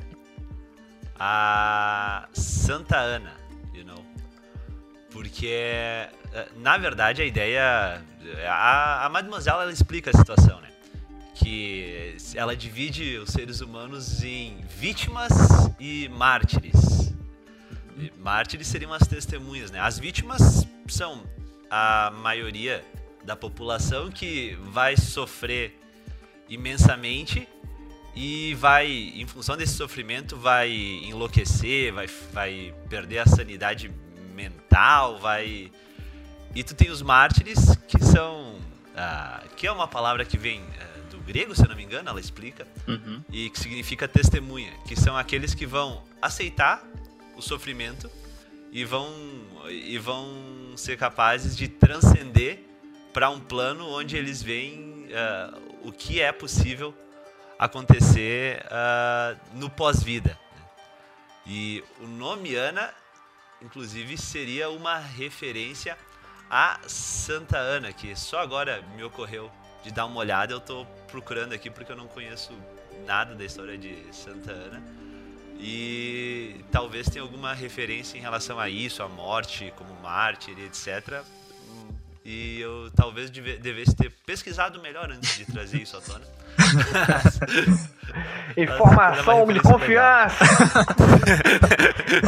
a 1.19 2.29
Santa 2.33 2.99
Ana, 2.99 3.33
you 3.75 3.85
know. 3.85 4.05
Porque, 5.11 5.47
eh, 5.47 6.49
na 6.57 6.77
verdade, 6.77 7.23
a 7.23 7.25
ideia. 7.25 8.03
A, 8.49 9.07
a 9.07 9.09
Mademoiselle 9.09 9.63
ela 9.63 9.73
explica 9.73 10.11
a 10.11 10.15
situação, 10.17 10.61
né? 10.61 10.69
Que 11.35 12.17
ela 12.35 12.57
divide 12.57 13.19
os 13.19 13.31
seres 13.31 13.61
humanos 13.61 14.23
em 14.23 14.61
vítimas 14.69 15.33
e 15.79 16.09
mártires. 16.09 17.15
E 17.99 18.13
mártires 18.19 18.67
seriam 18.67 18.93
as 18.93 19.07
testemunhas, 19.07 19.71
né? 19.71 19.81
As 19.81 19.99
vítimas 19.99 20.67
são 20.89 21.23
a 21.71 22.13
maioria 22.23 22.85
da 23.25 23.35
população 23.35 24.11
que 24.11 24.57
vai 24.61 24.97
sofrer 24.97 25.79
imensamente 26.49 27.49
e 28.17 28.55
vai, 28.55 28.91
em 29.15 29.27
função 29.27 29.59
desse 29.59 29.75
sofrimento, 29.75 30.39
vai 30.39 30.71
enlouquecer, 30.71 31.93
vai, 31.93 32.07
vai 32.33 32.75
perder 32.89 33.19
a 33.19 33.27
sanidade 33.27 33.93
mental, 34.35 35.19
vai. 35.19 35.71
E 36.55 36.65
tu 36.65 36.75
tem 36.75 36.89
os 36.91 37.03
mártires, 37.03 37.77
que 37.87 38.03
são. 38.03 38.57
Ah, 38.97 39.45
que 39.55 39.67
é 39.67 39.71
uma 39.71 39.87
palavra 39.87 40.25
que 40.25 40.39
vem 40.39 40.65
ah, 40.81 41.11
do 41.11 41.19
grego, 41.19 41.55
se 41.55 41.63
eu 41.63 41.69
não 41.69 41.77
me 41.77 41.85
engano, 41.85 42.09
ela 42.09 42.19
explica, 42.19 42.67
Uhum. 42.89 43.23
e 43.31 43.51
que 43.51 43.61
significa 43.61 44.09
testemunha, 44.09 44.73
que 44.89 44.97
são 44.97 45.15
aqueles 45.15 45.55
que 45.55 45.67
vão 45.67 46.03
aceitar 46.23 46.83
o 47.37 47.43
sofrimento 47.43 48.11
e 48.73 48.83
vão 48.87 49.13
e 49.69 49.99
vão 49.99 50.73
ser 50.75 50.97
capazes 50.97 51.55
de 51.55 51.69
transcender 51.69 52.61
para 53.13 53.29
um 53.29 53.39
plano 53.39 53.87
onde 53.87 54.17
eles 54.17 54.43
veem 54.43 55.09
ah, 55.13 55.59
o 55.83 55.93
que 55.93 56.19
é 56.23 56.33
possível 56.33 56.95
acontecer 57.59 58.65
ah, 58.71 59.37
no 59.53 59.71
pós-vida. 59.71 60.39
E 61.47 61.83
o 62.01 62.07
nome 62.07 62.55
Ana, 62.55 62.93
inclusive, 63.63 64.19
seria 64.19 64.69
uma 64.69 64.99
referência 64.99 65.97
a 66.51 66.79
Santa 66.87 67.59
Ana, 67.59 67.93
que 67.93 68.15
só 68.15 68.41
agora 68.41 68.83
me 68.97 69.03
ocorreu 69.03 69.51
de 69.83 69.91
dar 69.93 70.07
uma 70.07 70.19
olhada. 70.19 70.53
Eu 70.53 70.61
tô 70.61 70.85
procurando 71.09 71.53
aqui 71.53 71.71
porque 71.71 71.93
eu 71.93 71.97
não 71.97 72.09
conheço 72.09 72.53
nada 73.05 73.35
da 73.35 73.45
história 73.45 73.77
de 73.77 73.97
Santa 74.13 74.53
Ana. 74.53 74.83
E 75.59 76.65
talvez 76.71 77.09
tenha 77.09 77.23
alguma 77.23 77.55
referência 77.55 78.19
em 78.19 78.21
relação 78.21 78.59
a 78.59 78.69
isso, 78.69 79.03
a 79.03 79.09
morte 79.09 79.73
como 79.77 79.95
mártir, 80.03 80.59
etc. 80.59 81.25
E 82.29 82.61
eu 82.61 82.91
talvez 82.97 83.31
deve- 83.31 83.57
devesse 83.59 83.95
ter 83.95 84.11
pesquisado 84.27 84.83
melhor 84.83 85.09
antes 85.13 85.39
de 85.39 85.45
trazer 85.47 85.83
isso 85.83 85.97
à 85.97 86.01
tona. 86.01 86.25
Informação 88.57 89.47
de 89.47 89.61
confiança. 89.61 90.45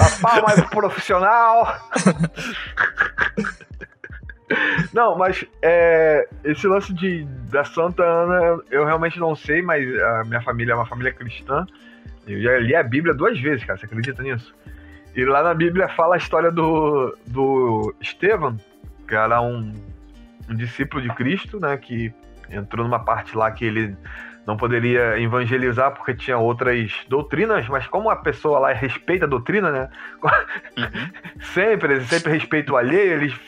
A 0.00 0.20
pau 0.20 0.42
mais 0.46 0.60
profissional. 0.70 1.76
Não, 4.94 5.18
mas 5.18 5.44
é, 5.60 6.26
esse 6.44 6.66
lance 6.66 6.92
de, 6.94 7.24
da 7.50 7.64
Santa 7.64 8.02
Ana 8.02 8.62
eu 8.70 8.84
realmente 8.86 9.18
não 9.20 9.36
sei, 9.36 9.60
mas 9.60 9.84
a 10.00 10.24
minha 10.24 10.40
família 10.40 10.72
é 10.72 10.76
uma 10.76 10.86
família 10.86 11.12
cristã. 11.12 11.66
Eu 12.26 12.40
já 12.40 12.58
li 12.58 12.74
a 12.74 12.82
Bíblia 12.82 13.12
duas 13.14 13.38
vezes, 13.38 13.64
cara. 13.64 13.78
Você 13.78 13.84
acredita 13.86 14.22
nisso? 14.22 14.54
E 15.14 15.22
lá 15.24 15.42
na 15.42 15.52
Bíblia 15.52 15.88
fala 15.88 16.14
a 16.14 16.18
história 16.18 16.50
do, 16.50 17.14
do 17.26 17.94
Estevão, 18.00 18.56
que 19.08 19.14
era 19.14 19.40
um, 19.40 19.72
um 20.48 20.54
discípulo 20.54 21.02
de 21.02 21.08
Cristo, 21.14 21.58
né? 21.58 21.76
Que 21.76 22.12
entrou 22.50 22.84
numa 22.84 23.00
parte 23.00 23.36
lá 23.36 23.50
que 23.50 23.64
ele 23.64 23.96
não 24.46 24.56
poderia 24.56 25.20
evangelizar 25.20 25.92
porque 25.92 26.14
tinha 26.14 26.38
outras 26.38 26.90
doutrinas, 27.08 27.68
mas 27.68 27.86
como 27.86 28.08
a 28.08 28.16
pessoa 28.16 28.58
lá 28.58 28.72
respeita 28.72 29.24
a 29.24 29.28
doutrina, 29.28 29.70
né? 29.70 29.90
sempre, 31.52 31.94
eles 31.94 32.08
sempre 32.08 32.32
respeito 32.32 32.76
alheio, 32.76 33.12
eles, 33.12 33.38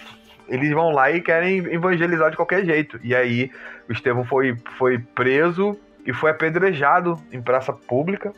eles 0.48 0.70
vão 0.72 0.90
lá 0.90 1.11
e 1.11 1.20
querem 1.20 1.58
evangelizar 1.72 2.30
de 2.30 2.36
qualquer 2.36 2.64
jeito. 2.64 3.00
E 3.02 3.14
aí 3.14 3.50
o 3.88 3.92
Estevão 3.92 4.24
foi, 4.24 4.56
foi 4.76 4.98
preso 4.98 5.78
e 6.04 6.12
foi 6.12 6.30
apedrejado 6.30 7.16
em 7.32 7.40
praça 7.40 7.72
pública. 7.72 8.32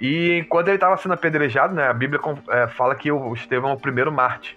E 0.00 0.44
quando 0.48 0.68
ele 0.68 0.76
estava 0.76 0.96
sendo 0.96 1.14
apedrejado, 1.14 1.74
né? 1.74 1.88
A 1.88 1.92
Bíblia 1.92 2.20
é, 2.50 2.66
fala 2.68 2.94
que 2.94 3.10
o 3.10 3.32
Estevão 3.32 3.70
é 3.70 3.74
o 3.74 3.80
primeiro 3.80 4.12
Marte. 4.12 4.56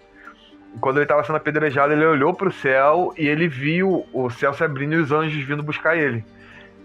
Quando 0.81 0.97
ele 0.97 1.05
estava 1.05 1.23
sendo 1.23 1.35
apedrejado, 1.37 1.93
ele 1.93 2.05
olhou 2.05 2.33
para 2.33 2.47
o 2.49 2.51
céu 2.53 3.13
e 3.17 3.27
ele 3.27 3.47
viu 3.47 4.05
o 4.13 4.29
céu 4.29 4.53
se 4.53 4.63
abrindo 4.63 4.93
e 4.93 4.97
os 4.97 5.11
anjos 5.11 5.43
vindo 5.45 5.63
buscar 5.63 5.95
ele. 5.97 6.23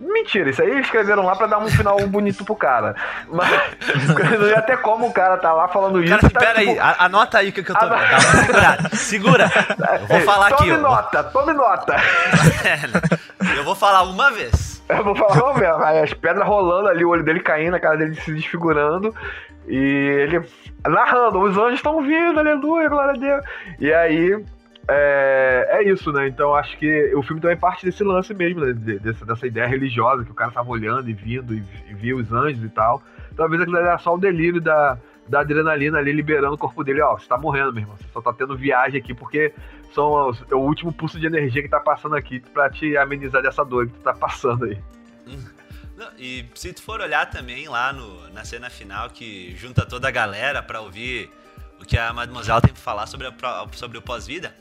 Mentira, 0.01 0.51
isso 0.51 0.61
aí 0.61 0.81
escreveram 0.81 1.25
lá 1.25 1.37
pra 1.37 1.47
dar 1.47 1.59
um 1.59 1.69
final 1.69 1.97
bonito 2.09 2.45
pro 2.45 2.57
cara. 2.57 2.97
Mas 3.29 3.49
não 4.41 4.49
ia 4.49 4.61
ter 4.63 4.79
como 4.79 5.07
o 5.07 5.13
cara 5.13 5.37
tá 5.37 5.53
lá 5.53 5.69
falando 5.69 6.03
isso. 6.03 6.17
Cara, 6.19 6.29
tá, 6.31 6.41
pera 6.41 6.59
aí, 6.59 6.67
tipo, 6.69 6.81
a- 6.81 6.97
anota 6.99 7.39
aí 7.39 7.51
o 7.51 7.53
que, 7.53 7.63
que 7.63 7.71
eu 7.71 7.77
tô 7.77 7.87
vendo. 7.89 8.21
Segurada. 8.47 8.89
Segura. 8.97 9.51
Eu 10.01 10.07
vou 10.09 10.21
falar 10.27 10.47
aqui, 10.49 10.57
Tome 10.57 10.73
ó. 10.73 10.79
nota, 10.79 11.23
tome 11.25 11.53
nota. 11.53 11.97
Eu 13.57 13.63
vou 13.65 13.75
falar 13.77 14.03
uma 14.03 14.31
vez. 14.33 14.72
Eu 14.99 15.05
vou 15.05 15.15
falar, 15.15 15.89
aí 15.89 15.99
as 15.99 16.13
pedras 16.13 16.47
rolando 16.47 16.89
ali, 16.89 17.05
o 17.05 17.09
olho 17.09 17.25
dele 17.25 17.41
caindo, 17.41 17.75
a 17.75 17.81
cara 17.81 17.97
dele 17.97 18.15
se 18.15 18.33
desfigurando. 18.33 19.15
E 19.69 19.77
ele 19.77 20.43
narrando, 20.87 21.41
os 21.41 21.57
anjos 21.57 21.75
estão 21.75 22.03
vindo, 22.03 22.39
aleluia, 22.39 22.89
glória 22.89 23.13
a 23.13 23.17
Deus. 23.17 23.45
E 23.79 23.93
aí, 23.93 24.45
é, 24.89 25.69
é 25.71 25.85
isso, 25.85 26.13
né? 26.13 26.27
Então 26.27 26.55
acho 26.55 26.77
que 26.77 27.15
o 27.15 27.23
filme 27.23 27.41
também 27.41 27.57
parte 27.57 27.87
desse 27.87 28.03
lance 28.03 28.35
mesmo, 28.35 28.61
né? 28.61 28.73
De- 28.73 28.99
dessa, 28.99 29.25
dessa 29.25 29.47
ideia 29.47 29.67
religiosa, 29.67 30.25
que 30.25 30.31
o 30.31 30.35
cara 30.35 30.51
tava 30.51 30.69
olhando 30.71 31.09
e 31.09 31.13
vindo 31.13 31.55
e, 31.55 31.63
e 31.89 31.95
via 31.95 32.17
os 32.17 32.33
anjos 32.33 32.65
e 32.65 32.69
tal. 32.69 33.03
Talvez 33.37 33.63
aquilo 33.63 33.79
era 33.79 33.97
só 33.99 34.15
o 34.15 34.19
delírio 34.19 34.61
da, 34.61 34.99
da 35.29 35.41
adrenalina 35.41 35.99
ali 35.99 36.13
liberando 36.13 36.55
o 36.55 36.59
corpo 36.59 36.83
dele. 36.83 37.01
Ó, 37.01 37.17
você 37.17 37.29
tá 37.29 37.39
morrendo, 37.39 37.73
meu 37.73 37.83
irmão. 37.83 37.97
Você 37.97 38.09
só 38.13 38.21
tá 38.21 38.33
tendo 38.33 38.57
viagem 38.57 39.01
aqui 39.01 39.15
porque 39.15 39.53
são 39.95 40.31
os- 40.31 40.43
é 40.51 40.55
o 40.55 40.59
último 40.61 40.93
pulso 40.93 41.19
de 41.21 41.27
energia 41.27 41.63
que 41.63 41.69
tá 41.69 41.81
passando 41.81 42.17
aqui 42.17 42.41
pra 42.41 42.71
te 42.71 42.97
amenizar 42.97 43.43
dessa 43.43 43.65
dor 43.65 43.87
que 43.87 43.93
tu 43.95 44.01
tá 44.01 44.13
passando 44.15 44.65
aí. 44.65 44.79
Não, 45.97 46.09
e 46.19 46.47
se 46.55 46.73
tu 46.73 46.83
for 46.83 47.01
olhar 47.01 47.29
também 47.31 47.69
lá 47.69 47.93
no, 47.93 48.29
na 48.33 48.45
cena 48.45 48.69
final 48.71 49.11
que 49.11 49.55
junta 49.57 49.85
toda 49.87 50.09
a 50.09 50.11
galera 50.11 50.63
pra 50.63 50.81
ouvir 50.81 51.31
o 51.81 51.85
que 51.85 51.97
a 51.99 52.13
Mademoiselle 52.13 52.61
tem 52.61 52.73
pra 52.73 52.83
falar 52.83 53.07
sobre, 53.07 53.27
a 53.27 53.67
sobre 53.73 53.99
o 53.99 54.03
pós-vida, 54.03 54.55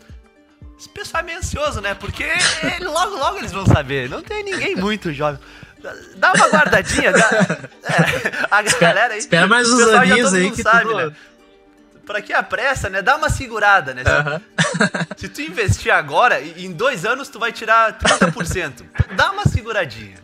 esse 0.77 0.89
pessoal 0.89 1.21
é 1.23 1.25
meio 1.25 1.37
ansioso, 1.39 1.79
né? 1.81 1.93
Porque 1.95 2.23
ele- 2.23 2.85
logo, 2.85 3.15
logo 3.15 3.37
eles 3.37 3.51
vão 3.51 3.65
saber. 3.65 4.09
Não 4.09 4.21
tem 4.21 4.43
ninguém 4.43 4.75
muito 4.75 5.11
jovem. 5.13 5.39
Dá- 6.17 6.33
uma 6.33 6.47
guardadinha. 6.49 7.11
Dá, 7.11 7.29
é, 7.89 8.47
a 8.51 8.61
galera 8.61 9.13
aí. 9.13 9.19
espera 9.19 9.47
mais 9.47 9.67
o 9.67 9.73
uns 9.73 9.77
pessoal 9.79 9.95
já 10.05 10.13
aninhos 10.13 10.33
aí 10.33 10.51
que 10.51 10.61
sabe, 10.61 10.81
tudo- 10.85 11.09
né? 11.09 11.15
Pra 12.05 12.21
que 12.21 12.33
a 12.33 12.41
pressa, 12.43 12.89
né? 12.89 13.01
Dá 13.01 13.15
uma 13.15 13.29
segurada, 13.29 13.93
né? 13.93 14.03
Se- 15.15 15.27
tu 15.29 15.41
investir 15.41 15.91
agora, 15.93 16.41
em 16.41 16.71
dois 16.71 17.05
anos 17.05 17.29
tu 17.29 17.39
vai 17.39 17.51
tirar 17.51 17.97
30%. 17.97 18.83
Dá 19.15 19.31
uma 19.31 19.45
seguradinha. 19.45 20.17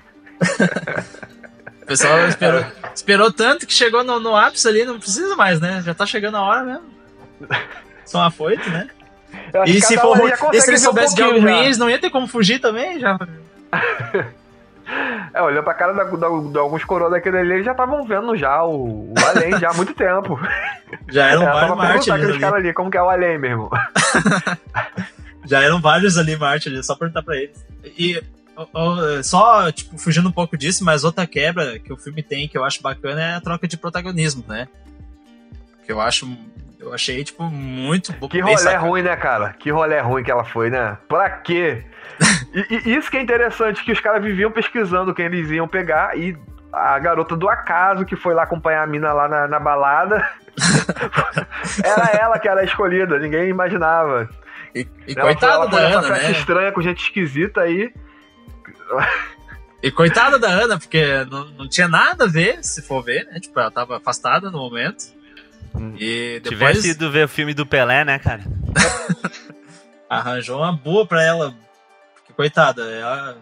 O 1.81 1.85
pessoal 1.85 2.27
esperou, 2.27 2.65
esperou 2.93 3.31
tanto 3.31 3.65
que 3.65 3.73
chegou 3.73 4.03
no, 4.03 4.19
no 4.19 4.35
ápice 4.35 4.67
ali, 4.67 4.83
não 4.83 4.99
precisa 4.99 5.35
mais, 5.35 5.59
né? 5.61 5.81
Já 5.85 5.93
tá 5.93 6.05
chegando 6.05 6.35
a 6.37 6.41
hora 6.41 6.63
mesmo. 6.63 6.85
São 8.05 8.21
afoito, 8.21 8.69
né? 8.69 8.89
E 9.65 9.81
se, 9.81 9.97
for, 9.97 10.17
e 10.53 10.61
se 10.61 10.69
ele 10.69 10.77
um 10.77 10.79
soubesse 10.79 11.15
de 11.15 11.21
algo 11.21 11.39
ruim, 11.39 11.65
eles 11.65 11.77
não 11.77 11.89
ia 11.89 11.99
ter 11.99 12.09
como 12.09 12.27
fugir 12.27 12.59
também, 12.59 12.99
já. 12.99 13.17
É, 15.33 15.41
olhando 15.41 15.63
pra 15.63 15.73
cara 15.73 15.93
da, 15.93 16.03
da- 16.05 16.27
de 16.51 16.57
alguns 16.57 16.83
coroas 16.85 17.11
daquele 17.11 17.37
ali, 17.37 17.53
eles 17.53 17.65
já 17.65 17.71
estavam 17.71 18.05
vendo 18.05 18.35
já 18.37 18.63
o, 18.63 19.11
o 19.11 19.13
além 19.27 19.57
já 19.59 19.69
há 19.69 19.73
muito 19.73 19.93
tempo. 19.93 20.39
Já 21.11 21.25
eram 21.27 21.41
Era 21.43 21.51
só 21.67 21.75
vários 21.75 22.07
mártires 22.07 22.43
ali. 22.43 22.55
ali, 22.55 22.73
como 22.73 22.89
que 22.89 22.97
é 22.97 23.01
o 23.03 23.09
além, 23.09 23.37
meu 23.37 23.49
irmão? 23.51 23.69
Já 25.45 25.61
eram 25.61 25.81
vários 25.81 26.17
ali 26.17 26.35
mártires, 26.37 26.85
só 26.85 26.95
perguntar 26.95 27.23
pra 27.23 27.35
eles. 27.35 27.65
E 27.97 28.21
só, 29.23 29.69
tipo, 29.71 29.97
fugindo 29.97 30.27
um 30.29 30.31
pouco 30.31 30.57
disso, 30.57 30.83
mas 30.83 31.03
outra 31.03 31.27
quebra 31.27 31.77
que 31.79 31.91
o 31.91 31.97
filme 31.97 32.23
tem 32.23 32.47
que 32.47 32.57
eu 32.57 32.63
acho 32.63 32.81
bacana 32.81 33.21
é 33.21 33.33
a 33.35 33.41
troca 33.41 33.67
de 33.67 33.77
protagonismo, 33.77 34.43
né? 34.47 34.67
Que 35.85 35.91
eu 35.91 35.99
acho. 36.01 36.25
Eu 36.79 36.93
achei, 36.93 37.23
tipo, 37.23 37.43
muito 37.43 38.13
bo- 38.13 38.29
Que 38.29 38.39
rolê 38.39 38.57
sacado. 38.57 38.85
ruim, 38.85 39.01
né, 39.01 39.15
cara? 39.15 39.53
Que 39.53 39.71
rolê 39.71 39.99
ruim 39.99 40.23
que 40.23 40.29
ela 40.31 40.43
foi, 40.45 40.69
né? 40.69 40.97
Pra 41.07 41.29
quê? 41.29 41.83
E, 42.53 42.89
e 42.89 42.95
isso 42.95 43.09
que 43.09 43.17
é 43.17 43.21
interessante, 43.21 43.83
que 43.83 43.91
os 43.91 43.99
caras 43.99 44.23
viviam 44.23 44.51
pesquisando 44.51 45.13
quem 45.13 45.25
eles 45.25 45.49
iam 45.49 45.67
pegar 45.67 46.17
e 46.17 46.37
a 46.71 46.97
garota 46.99 47.35
do 47.35 47.49
acaso 47.49 48.05
que 48.05 48.15
foi 48.15 48.33
lá 48.35 48.43
acompanhar 48.43 48.83
a 48.83 48.87
mina 48.87 49.11
lá 49.11 49.27
na, 49.27 49.47
na 49.47 49.59
balada. 49.59 50.27
era 51.83 52.09
ela 52.21 52.39
que 52.39 52.47
era 52.47 52.61
a 52.61 52.63
escolhida, 52.63 53.17
ninguém 53.19 53.49
imaginava. 53.49 54.29
E, 54.75 54.81
e 55.07 55.13
Ela 55.13 55.21
foi- 55.21 55.33
coitada 55.33 55.53
ela 55.53 55.65
da 55.67 55.77
Ana, 55.77 56.01
festa 56.03 56.23
né? 56.25 56.31
estranha 56.31 56.71
com 56.71 56.81
gente 56.81 57.01
esquisita 57.01 57.61
aí. 57.61 57.91
E 59.81 59.91
coitada 59.91 60.39
da 60.39 60.47
Ana, 60.49 60.77
porque 60.79 61.25
não, 61.29 61.45
não 61.51 61.67
tinha 61.69 61.87
nada 61.87 62.25
a 62.25 62.27
ver, 62.27 62.63
se 62.63 62.81
for 62.81 63.03
ver, 63.03 63.25
né? 63.25 63.39
Tipo, 63.39 63.59
ela 63.59 63.71
tava 63.71 63.97
afastada 63.97 64.49
no 64.49 64.57
momento. 64.57 65.16
E 65.97 66.39
depois 66.43 66.77
Tivesse 66.77 66.89
ido 66.91 67.11
ver 67.11 67.25
o 67.25 67.29
filme 67.29 67.53
do 67.53 67.65
Pelé, 67.65 68.03
né, 68.03 68.19
cara? 68.19 68.43
arranjou 70.09 70.59
uma 70.59 70.71
boa 70.71 71.05
pra 71.05 71.23
ela. 71.23 71.55
Porque, 72.15 72.33
coitada, 72.33 72.83
ela 72.83 73.37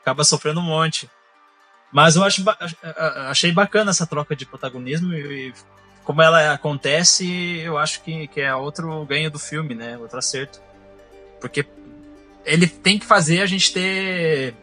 acaba 0.00 0.24
sofrendo 0.24 0.60
um 0.60 0.64
monte. 0.64 1.08
Mas 1.92 2.16
eu 2.16 2.24
acho, 2.24 2.44
achei 3.28 3.52
bacana 3.52 3.90
essa 3.90 4.06
troca 4.06 4.36
de 4.36 4.46
protagonismo 4.46 5.12
e, 5.12 5.48
e 5.48 5.54
como 6.04 6.22
ela 6.22 6.52
acontece, 6.52 7.58
eu 7.60 7.76
acho 7.76 8.02
que, 8.02 8.28
que 8.28 8.40
é 8.40 8.54
outro 8.54 9.04
ganho 9.04 9.30
do 9.30 9.38
filme, 9.38 9.74
né? 9.74 9.98
Outro 9.98 10.18
acerto. 10.18 10.60
Porque 11.40 11.66
ele 12.44 12.66
tem 12.66 12.98
que 12.98 13.06
fazer 13.06 13.42
a 13.42 13.46
gente 13.46 13.72
ter 13.72 14.54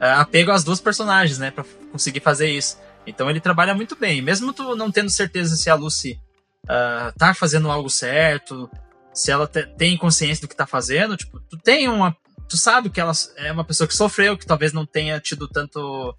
é, 0.00 0.10
apego 0.12 0.50
às 0.50 0.64
duas 0.64 0.80
personagens, 0.80 1.38
né? 1.38 1.50
Pra 1.50 1.64
conseguir 1.90 2.20
fazer 2.20 2.50
isso. 2.50 2.78
Então 3.06 3.28
ele 3.28 3.40
trabalha 3.40 3.74
muito 3.74 3.96
bem. 3.96 4.22
Mesmo 4.22 4.52
tu 4.52 4.74
não 4.76 4.90
tendo 4.90 5.10
certeza 5.10 5.56
se 5.56 5.68
a 5.68 5.74
Lucy 5.74 6.20
ah, 6.68 7.12
tá 7.18 7.34
fazendo 7.34 7.70
algo 7.70 7.88
certo, 7.90 8.70
se 9.12 9.30
ela 9.30 9.46
te- 9.46 9.66
tem 9.78 9.96
consciência 9.96 10.42
do 10.42 10.48
que 10.48 10.56
tá 10.56 10.66
fazendo, 10.66 11.16
tipo, 11.16 11.40
tu 11.40 11.56
tem 11.56 11.88
uma. 11.88 12.16
Tu 12.48 12.56
sabe 12.56 12.90
que 12.90 13.00
ela 13.00 13.12
é 13.36 13.50
uma 13.50 13.64
pessoa 13.64 13.88
que 13.88 13.94
sofreu, 13.96 14.36
que 14.38 14.46
talvez 14.46 14.72
não 14.72 14.86
tenha 14.86 15.18
tido 15.20 15.48
tanto. 15.48 16.14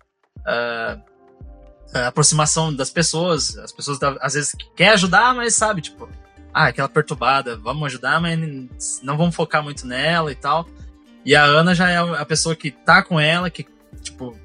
a 0.45 0.97
aproximação 2.07 2.73
das 2.73 2.89
pessoas. 2.89 3.57
As 3.57 3.71
pessoas 3.71 3.97
às 4.21 4.33
vezes 4.33 4.55
quer 4.75 4.89
ajudar, 4.89 5.33
mas 5.33 5.55
sabe, 5.55 5.81
tipo, 5.81 6.09
ah, 6.53 6.67
aquela 6.67 6.89
perturbada, 6.89 7.55
vamos 7.57 7.85
ajudar, 7.87 8.19
mas 8.19 8.99
não 9.01 9.17
vamos 9.17 9.35
focar 9.35 9.63
muito 9.63 9.85
nela 9.87 10.31
e 10.31 10.35
tal. 10.35 10.67
E 11.23 11.35
a 11.35 11.43
Ana 11.43 11.73
já 11.75 11.89
é 11.89 11.97
a 11.97 12.25
pessoa 12.25 12.55
que 12.55 12.71
tá 12.71 13.01
com 13.03 13.19
ela, 13.19 13.49
que, 13.49 13.65
tipo, 14.01 14.37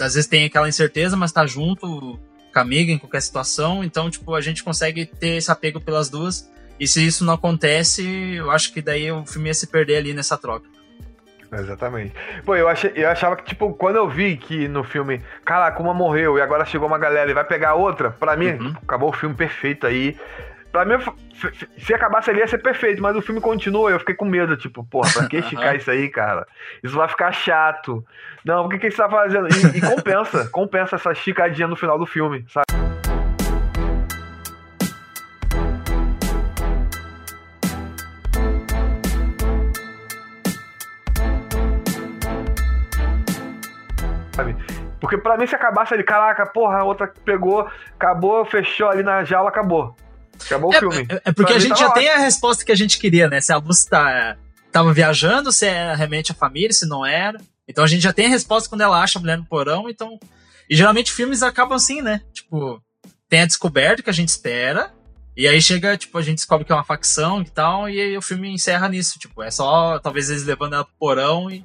às 0.00 0.14
vezes 0.14 0.26
tem 0.28 0.44
aquela 0.44 0.68
incerteza, 0.68 1.16
mas 1.16 1.32
tá 1.32 1.46
junto 1.46 2.18
com 2.54 2.58
a 2.60 2.62
amiga 2.62 2.90
em 2.92 2.96
qualquer 2.98 3.20
situação. 3.20 3.84
Então, 3.84 4.08
tipo, 4.08 4.34
a 4.34 4.40
gente 4.40 4.64
consegue 4.64 5.04
ter 5.04 5.36
esse 5.36 5.50
apego 5.50 5.80
pelas 5.80 6.08
duas. 6.08 6.48
E 6.80 6.88
se 6.88 7.06
isso 7.06 7.24
não 7.24 7.34
acontece, 7.34 8.02
eu 8.36 8.50
acho 8.50 8.72
que 8.72 8.80
daí 8.80 9.10
o 9.12 9.26
filme 9.26 9.48
ia 9.48 9.54
se 9.54 9.66
perder 9.66 9.96
ali 9.96 10.14
nessa 10.14 10.38
troca. 10.38 10.66
Exatamente. 11.52 12.12
Pô, 12.44 12.56
eu, 12.56 12.68
achei, 12.68 12.92
eu 12.96 13.08
achava 13.08 13.36
que, 13.36 13.44
tipo, 13.44 13.72
quando 13.74 13.96
eu 13.96 14.08
vi 14.08 14.36
que 14.36 14.66
no 14.66 14.82
filme, 14.82 15.20
caraca, 15.44 15.80
uma 15.80 15.94
morreu 15.94 16.36
e 16.36 16.40
agora 16.40 16.64
chegou 16.64 16.88
uma 16.88 16.98
galera 16.98 17.30
e 17.30 17.34
vai 17.34 17.44
pegar 17.44 17.74
outra, 17.74 18.10
pra 18.10 18.36
mim, 18.36 18.48
Uhum. 18.48 18.74
acabou 18.82 19.10
o 19.10 19.12
filme 19.12 19.36
perfeito 19.36 19.86
aí. 19.86 20.16
Pra 20.74 20.84
mim, 20.84 20.96
se 21.78 21.94
acabasse 21.94 22.30
ali 22.30 22.40
ia 22.40 22.48
ser 22.48 22.58
perfeito, 22.58 23.00
mas 23.00 23.14
o 23.14 23.22
filme 23.22 23.40
continua 23.40 23.90
e 23.90 23.94
eu 23.94 24.00
fiquei 24.00 24.16
com 24.16 24.24
medo, 24.24 24.56
tipo, 24.56 24.82
porra, 24.82 25.08
pra 25.12 25.28
que 25.28 25.36
esticar 25.38 25.76
isso 25.76 25.88
aí, 25.88 26.08
cara? 26.08 26.44
Isso 26.82 26.96
vai 26.96 27.06
ficar 27.06 27.30
chato. 27.30 28.04
Não, 28.44 28.64
por 28.64 28.70
que, 28.70 28.78
que 28.80 28.90
você 28.90 28.96
tá 28.96 29.08
fazendo? 29.08 29.46
E, 29.46 29.78
e 29.78 29.80
compensa, 29.80 30.48
compensa 30.50 30.96
essa 30.96 31.12
esticadinha 31.12 31.68
no 31.68 31.76
final 31.76 31.96
do 31.96 32.04
filme, 32.04 32.44
sabe? 32.48 32.64
sabe? 44.34 44.56
Porque 45.00 45.18
pra 45.18 45.36
mim, 45.36 45.46
se 45.46 45.54
acabasse 45.54 45.94
ali, 45.94 46.02
caraca, 46.02 46.44
porra, 46.46 46.78
a 46.78 46.84
outra 46.84 47.12
pegou, 47.24 47.70
acabou, 47.94 48.44
fechou 48.44 48.88
ali 48.88 49.04
na 49.04 49.22
jaula, 49.22 49.50
acabou. 49.50 49.94
Acabou 50.46 50.70
o 50.70 50.74
É, 50.74 50.78
filme. 50.80 51.06
é- 51.08 51.14
é 51.26 51.32
porque 51.32 51.52
Pra 51.52 51.56
a 51.56 51.58
gente 51.58 51.68
tava 51.70 51.80
já 51.80 51.86
ótimo. 51.88 52.00
tem 52.02 52.08
a 52.10 52.18
resposta 52.18 52.64
que 52.64 52.72
a 52.72 52.76
gente 52.76 52.98
queria, 52.98 53.28
né? 53.28 53.40
Se 53.40 53.52
a 53.52 53.56
Lucy 53.56 53.88
tá, 53.88 54.36
tava 54.72 54.92
viajando, 54.92 55.50
se 55.52 55.66
era 55.66 55.94
realmente 55.94 56.32
a 56.32 56.34
família, 56.34 56.72
se 56.72 56.86
não 56.86 57.04
era. 57.04 57.38
Então 57.68 57.82
a 57.84 57.86
gente 57.86 58.02
já 58.02 58.12
tem 58.12 58.26
a 58.26 58.30
resposta 58.30 58.68
quando 58.68 58.82
ela 58.82 59.02
acha 59.02 59.18
a 59.18 59.22
mulher 59.22 59.38
no 59.38 59.44
porão, 59.46 59.88
então. 59.88 60.18
E 60.68 60.76
geralmente 60.76 61.12
filmes 61.12 61.42
acabam 61.42 61.76
assim, 61.76 62.02
né? 62.02 62.20
Tipo, 62.32 62.82
tem 63.28 63.40
a 63.42 63.46
descoberta 63.46 64.02
que 64.02 64.10
a 64.10 64.12
gente 64.14 64.28
espera, 64.28 64.92
e 65.36 65.48
aí 65.48 65.60
chega, 65.62 65.96
tipo, 65.96 66.16
a 66.18 66.22
gente 66.22 66.36
descobre 66.36 66.64
que 66.64 66.72
é 66.72 66.74
uma 66.74 66.84
facção 66.84 67.40
e 67.42 67.48
tal, 67.50 67.88
e 67.88 68.00
aí 68.00 68.16
o 68.16 68.22
filme 68.22 68.50
encerra 68.50 68.88
nisso. 68.88 69.18
Tipo, 69.18 69.42
é 69.42 69.50
só 69.50 69.98
talvez 69.98 70.28
eles 70.30 70.44
levando 70.44 70.74
ela 70.74 70.84
pro 70.84 70.94
porão 70.98 71.50
e 71.50 71.64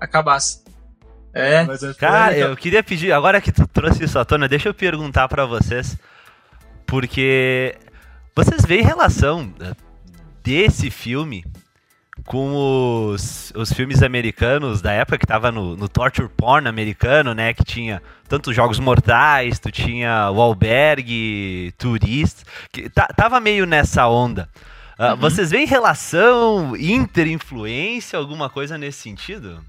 acabasse. 0.00 0.62
É, 1.34 1.62
mas 1.64 1.82
é 1.82 1.94
Cara, 1.94 2.36
eu 2.36 2.56
queria 2.56 2.82
pedir, 2.82 3.12
agora 3.12 3.40
que 3.40 3.52
tu 3.52 3.66
trouxe 3.68 4.02
isso 4.04 4.18
à 4.18 4.24
tona, 4.24 4.48
deixa 4.48 4.68
eu 4.70 4.74
perguntar 4.74 5.28
pra 5.28 5.44
vocês, 5.46 5.96
porque 6.86 7.76
vocês 8.44 8.64
veem 8.64 8.82
relação 8.82 9.52
eh, 9.60 9.72
desse 10.42 10.90
filme 10.90 11.44
com 12.24 13.10
os, 13.12 13.52
os 13.56 13.72
filmes 13.72 14.02
americanos 14.02 14.82
da 14.82 14.92
época 14.92 15.18
que 15.18 15.26
tava 15.26 15.50
no, 15.52 15.76
no 15.76 15.88
torture 15.88 16.28
porn 16.28 16.68
americano, 16.68 17.32
né, 17.34 17.54
que 17.54 17.64
tinha 17.64 18.02
tanto 18.28 18.52
Jogos 18.52 18.78
Mortais, 18.78 19.58
tu 19.58 19.70
tinha 19.70 20.30
o 20.30 20.40
Albergue, 20.40 21.72
Turista, 21.78 22.42
que 22.72 22.88
ta- 22.90 23.08
tava 23.16 23.40
meio 23.40 23.64
nessa 23.66 24.06
onda. 24.08 24.48
Ah, 24.98 25.12
Uhum. 25.14 25.16
Vocês 25.20 25.50
veem 25.50 25.64
relação, 25.66 26.74
interinfluência, 26.76 28.18
alguma 28.18 28.50
coisa 28.50 28.76
nesse 28.76 28.98
sentido? 29.00 29.60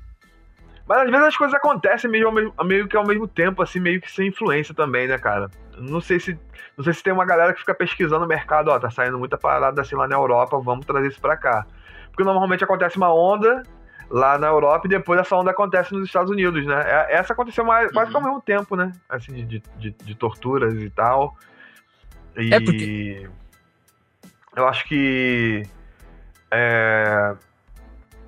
Mas 0.87 1.03
às 1.03 1.11
vezes 1.11 1.27
as 1.27 1.37
coisas 1.37 1.55
acontecem 1.55 2.09
meio, 2.09 2.31
mesmo- 2.31 2.53
meio 2.63 2.87
que 2.87 2.97
ao 2.97 3.05
mesmo 3.05 3.27
tempo, 3.27 3.61
assim, 3.61 3.79
meio 3.79 4.01
que 4.01 4.11
sem 4.11 4.27
influência 4.29 4.73
também, 4.73 5.07
né, 5.07 5.17
cara? 5.19 5.49
Não 5.79 6.01
sei 6.01 6.19
se. 6.19 6.37
Não 6.77 6.83
sei 6.83 6.93
se 6.93 7.03
tem 7.03 7.11
uma 7.13 7.25
galera 7.25 7.53
que 7.53 7.59
fica 7.59 7.73
pesquisando 7.73 8.25
o 8.25 8.27
mercado, 8.27 8.69
ó, 8.69 8.79
tá 8.79 8.89
saindo 8.89 9.17
muita 9.19 9.37
parada 9.37 9.81
assim 9.81 9.95
lá 9.95 10.07
na 10.07 10.15
Europa, 10.15 10.59
vamos 10.59 10.85
trazer 10.85 11.07
isso 11.07 11.19
pra 11.21 11.35
cá. 11.37 11.65
Porque 12.07 12.23
normalmente 12.23 12.63
acontece 12.63 12.97
uma 12.97 13.13
onda 13.13 13.63
lá 14.09 14.37
na 14.37 14.47
Europa 14.47 14.87
e 14.87 14.89
depois 14.89 15.19
essa 15.19 15.35
onda 15.35 15.51
acontece 15.51 15.93
nos 15.93 16.05
Estados 16.05 16.31
Unidos, 16.31 16.65
né? 16.65 16.81
É- 16.85 17.15
Essa 17.17 17.33
aconteceu 17.33 17.63
mais, 17.63 17.91
quase 17.91 18.09
que 18.11 18.17
ao 18.17 18.23
mesmo 18.23 18.41
tempo, 18.41 18.75
né? 18.75 18.91
Assim, 19.07 19.33
de, 19.33 19.43
de, 19.45 19.63
de- 19.77 19.91
de 19.91 20.15
torturas 20.15 20.73
e 20.73 20.89
tal. 20.89 21.35
E 22.35 22.53
É 22.53 22.59
porque- 22.59 23.29
eu 24.55 24.67
acho 24.67 24.85
que. 24.87 25.63
É, 26.51 27.35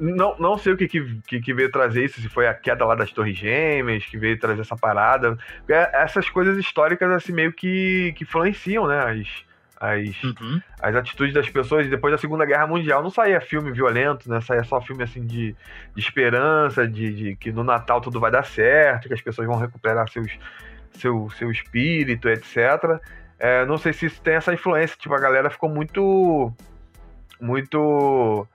não, 0.01 0.35
não 0.39 0.57
sei 0.57 0.73
o 0.73 0.77
que, 0.77 0.87
que, 0.87 1.39
que- 1.41 1.53
veio 1.53 1.71
trazer 1.71 2.03
isso, 2.03 2.19
se 2.19 2.27
foi 2.27 2.47
a 2.47 2.53
queda 2.53 2.83
lá 2.85 2.95
das 2.95 3.11
Torres 3.11 3.37
Gêmeas 3.37 4.03
que 4.05 4.17
veio 4.17 4.37
trazer 4.39 4.61
essa 4.61 4.75
parada. 4.75 5.37
Porque 5.59 5.73
essas 5.73 6.29
coisas 6.29 6.57
históricas, 6.57 7.09
assim, 7.11 7.31
meio 7.31 7.53
que, 7.53 8.11
que 8.17 8.23
influenciam, 8.23 8.87
né? 8.87 8.99
As, 8.99 9.27
as, 9.79 10.23
Uhum. 10.23 10.61
as 10.81 10.95
atitudes 10.95 11.33
das 11.33 11.49
pessoas. 11.49 11.87
Depois 11.87 12.11
da 12.11 12.17
Segunda 12.17 12.45
Guerra 12.45 12.65
Mundial, 12.67 13.01
não 13.03 13.09
saía 13.11 13.39
filme 13.39 13.71
violento, 13.71 14.29
né? 14.29 14.41
Saía 14.41 14.63
só 14.63 14.81
filme, 14.81 15.03
assim, 15.03 15.25
de, 15.25 15.55
de 15.95 16.01
esperança, 16.01 16.87
de, 16.87 17.13
de 17.13 17.35
que 17.35 17.51
no 17.51 17.63
Natal 17.63 18.01
tudo 18.01 18.19
vai 18.19 18.31
dar 18.31 18.45
certo, 18.45 19.07
que 19.07 19.13
as 19.13 19.21
pessoas 19.21 19.47
vão 19.47 19.57
recuperar 19.57 20.09
seus, 20.09 20.31
seu, 20.93 21.29
seu 21.37 21.51
espírito, 21.51 22.27
etc. 22.27 22.99
É, 23.39 23.65
não 23.65 23.77
sei 23.77 23.93
se 23.93 24.05
isso 24.07 24.21
tem 24.21 24.33
essa 24.35 24.53
influência. 24.53 24.95
Tipo, 24.99 25.13
a 25.15 25.19
galera 25.19 25.49
ficou 25.49 25.69
muito. 25.69 26.51
Muito. 27.39 28.47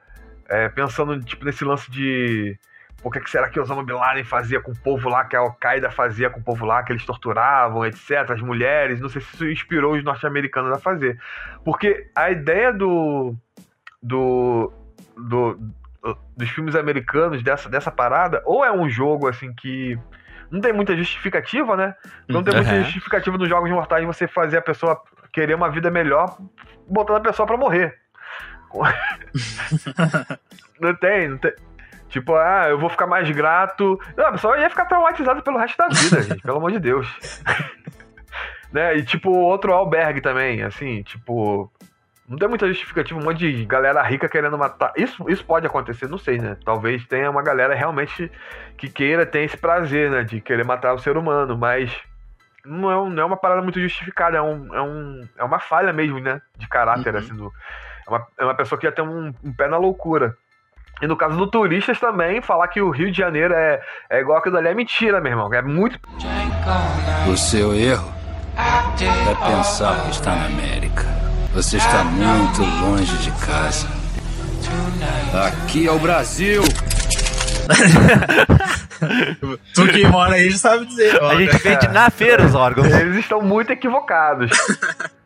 É, 0.48 0.68
pensando 0.68 1.20
tipo, 1.22 1.44
nesse 1.44 1.64
lance 1.64 1.90
de. 1.90 2.58
O 3.02 3.10
que, 3.10 3.20
que 3.20 3.30
será 3.30 3.48
que 3.48 3.60
Osama 3.60 3.84
Bin 3.84 3.92
Laden 3.92 4.24
fazia 4.24 4.60
com 4.60 4.72
o 4.72 4.78
povo 4.78 5.08
lá, 5.08 5.24
que 5.24 5.36
a 5.36 5.40
Al-Qaeda 5.40 5.90
fazia 5.90 6.28
com 6.28 6.40
o 6.40 6.42
povo 6.42 6.64
lá, 6.64 6.82
que 6.82 6.92
eles 6.92 7.04
torturavam, 7.04 7.84
etc., 7.86 8.30
as 8.30 8.40
mulheres. 8.40 9.00
Não 9.00 9.08
sei 9.08 9.20
se 9.20 9.34
isso 9.34 9.48
inspirou 9.48 9.94
os 9.94 10.02
norte-americanos 10.02 10.72
a 10.72 10.78
fazer. 10.78 11.18
Porque 11.64 12.10
a 12.14 12.30
ideia 12.30 12.72
do. 12.72 13.34
do. 14.02 14.72
do 15.16 15.58
dos 16.36 16.48
filmes 16.50 16.76
americanos 16.76 17.42
dessa, 17.42 17.68
dessa 17.68 17.90
parada, 17.90 18.40
ou 18.44 18.64
é 18.64 18.70
um 18.70 18.88
jogo 18.88 19.26
assim 19.26 19.52
que 19.52 19.98
não 20.50 20.60
tem 20.60 20.72
muita 20.72 20.96
justificativa, 20.96 21.76
né? 21.76 21.96
Não 22.28 22.44
tem 22.44 22.54
muita 22.54 22.72
Uhum. 22.72 22.84
justificativa 22.84 23.36
nos 23.36 23.48
jogos 23.48 23.68
mortais 23.70 24.04
você 24.04 24.28
fazer 24.28 24.58
a 24.58 24.62
pessoa 24.62 25.02
querer 25.32 25.54
uma 25.54 25.68
vida 25.68 25.90
melhor, 25.90 26.38
botando 26.88 27.16
a 27.16 27.20
pessoa 27.20 27.44
pra 27.46 27.56
morrer. 27.56 27.98
não 30.80 30.94
tem, 30.94 31.28
não 31.28 31.38
tem. 31.38 31.52
Tipo, 32.08 32.34
ah, 32.36 32.66
eu 32.68 32.78
vou 32.78 32.88
ficar 32.88 33.06
mais 33.06 33.28
grato. 33.30 33.98
Não, 34.16 34.26
a 34.26 34.32
pessoa 34.32 34.58
ia 34.58 34.70
ficar 34.70 34.86
traumatizada 34.86 35.42
pelo 35.42 35.58
resto 35.58 35.76
da 35.76 35.88
vida, 35.88 36.22
gente, 36.22 36.42
pelo 36.42 36.58
amor 36.58 36.70
de 36.72 36.78
Deus. 36.78 37.06
né? 38.72 38.96
E 38.96 39.04
tipo, 39.04 39.30
outro 39.30 39.72
albergue 39.72 40.20
também, 40.20 40.62
assim, 40.62 41.02
tipo. 41.02 41.70
Não 42.28 42.36
tem 42.36 42.48
muita 42.48 42.66
justificativa, 42.66 43.20
um 43.20 43.22
monte 43.22 43.38
de 43.52 43.64
galera 43.64 44.02
rica 44.02 44.28
querendo 44.28 44.58
matar. 44.58 44.92
Isso, 44.96 45.24
isso 45.30 45.44
pode 45.44 45.64
acontecer, 45.64 46.08
não 46.08 46.18
sei, 46.18 46.38
né? 46.38 46.56
Talvez 46.64 47.06
tenha 47.06 47.30
uma 47.30 47.40
galera 47.42 47.72
realmente 47.72 48.32
que 48.76 48.88
queira, 48.88 49.24
tenha 49.24 49.44
esse 49.44 49.56
prazer, 49.56 50.10
né? 50.10 50.24
De 50.24 50.40
querer 50.40 50.64
matar 50.64 50.92
o 50.92 50.98
ser 50.98 51.16
humano, 51.16 51.56
mas 51.56 51.96
não 52.64 52.90
é, 52.90 52.98
um- 52.98 53.10
não 53.10 53.22
é 53.22 53.26
uma 53.26 53.36
parada 53.36 53.62
muito 53.62 53.78
justificada, 53.80 54.38
é, 54.38 54.42
um, 54.42 54.74
é, 54.74 54.82
um, 54.82 55.28
é 55.38 55.44
uma 55.44 55.60
falha 55.60 55.92
mesmo, 55.92 56.18
né? 56.18 56.42
De 56.56 56.66
caráter, 56.68 57.12
Uhum. 57.14 57.20
assim, 57.20 57.34
do, 57.36 57.52
é, 58.06 58.10
uma, 58.10 58.26
é 58.38 58.44
uma 58.44 58.54
pessoa 58.54 58.78
que 58.78 58.86
ia 58.86 58.92
ter 58.92 59.02
um, 59.02 59.32
um 59.42 59.52
pé 59.52 59.68
na 59.68 59.76
loucura. 59.76 60.36
E 61.02 61.06
no 61.06 61.16
caso 61.16 61.36
do 61.36 61.46
turistas 61.46 62.00
também, 62.00 62.40
falar 62.40 62.68
que 62.68 62.80
o 62.80 62.90
Rio 62.90 63.10
de 63.10 63.18
Janeiro 63.18 63.52
é, 63.52 63.82
é 64.08 64.20
igual 64.20 64.38
aquilo 64.38 64.56
ali 64.56 64.68
é 64.68 64.74
mentira, 64.74 65.20
meu 65.20 65.32
irmão. 65.32 65.52
É 65.52 65.60
muito. 65.60 65.98
O 67.30 67.36
seu 67.36 67.74
erro 67.74 68.14
é 68.56 69.34
pensar 69.34 70.02
que 70.04 70.10
está 70.10 70.34
na 70.34 70.46
América. 70.46 71.04
Você 71.52 71.76
está 71.76 72.02
muito 72.04 72.62
longe 72.80 73.16
de 73.18 73.30
casa. 73.44 73.88
Aqui 75.46 75.86
é 75.86 75.92
o 75.92 75.98
Brasil. 75.98 76.62
Tu 79.74 79.86
que 79.88 80.06
mora 80.06 80.34
aí 80.34 80.50
já 80.50 80.58
sabe 80.58 80.86
dizer. 80.86 81.18
ó. 81.22 81.30
A 81.30 81.36
gente 81.36 81.56
vende 81.58 81.88
na 81.88 82.10
feira 82.10 82.44
os 82.44 82.54
órgãos. 82.54 82.88
Eles 82.92 83.16
estão 83.16 83.40
muito 83.42 83.72
equivocados. 83.72 84.50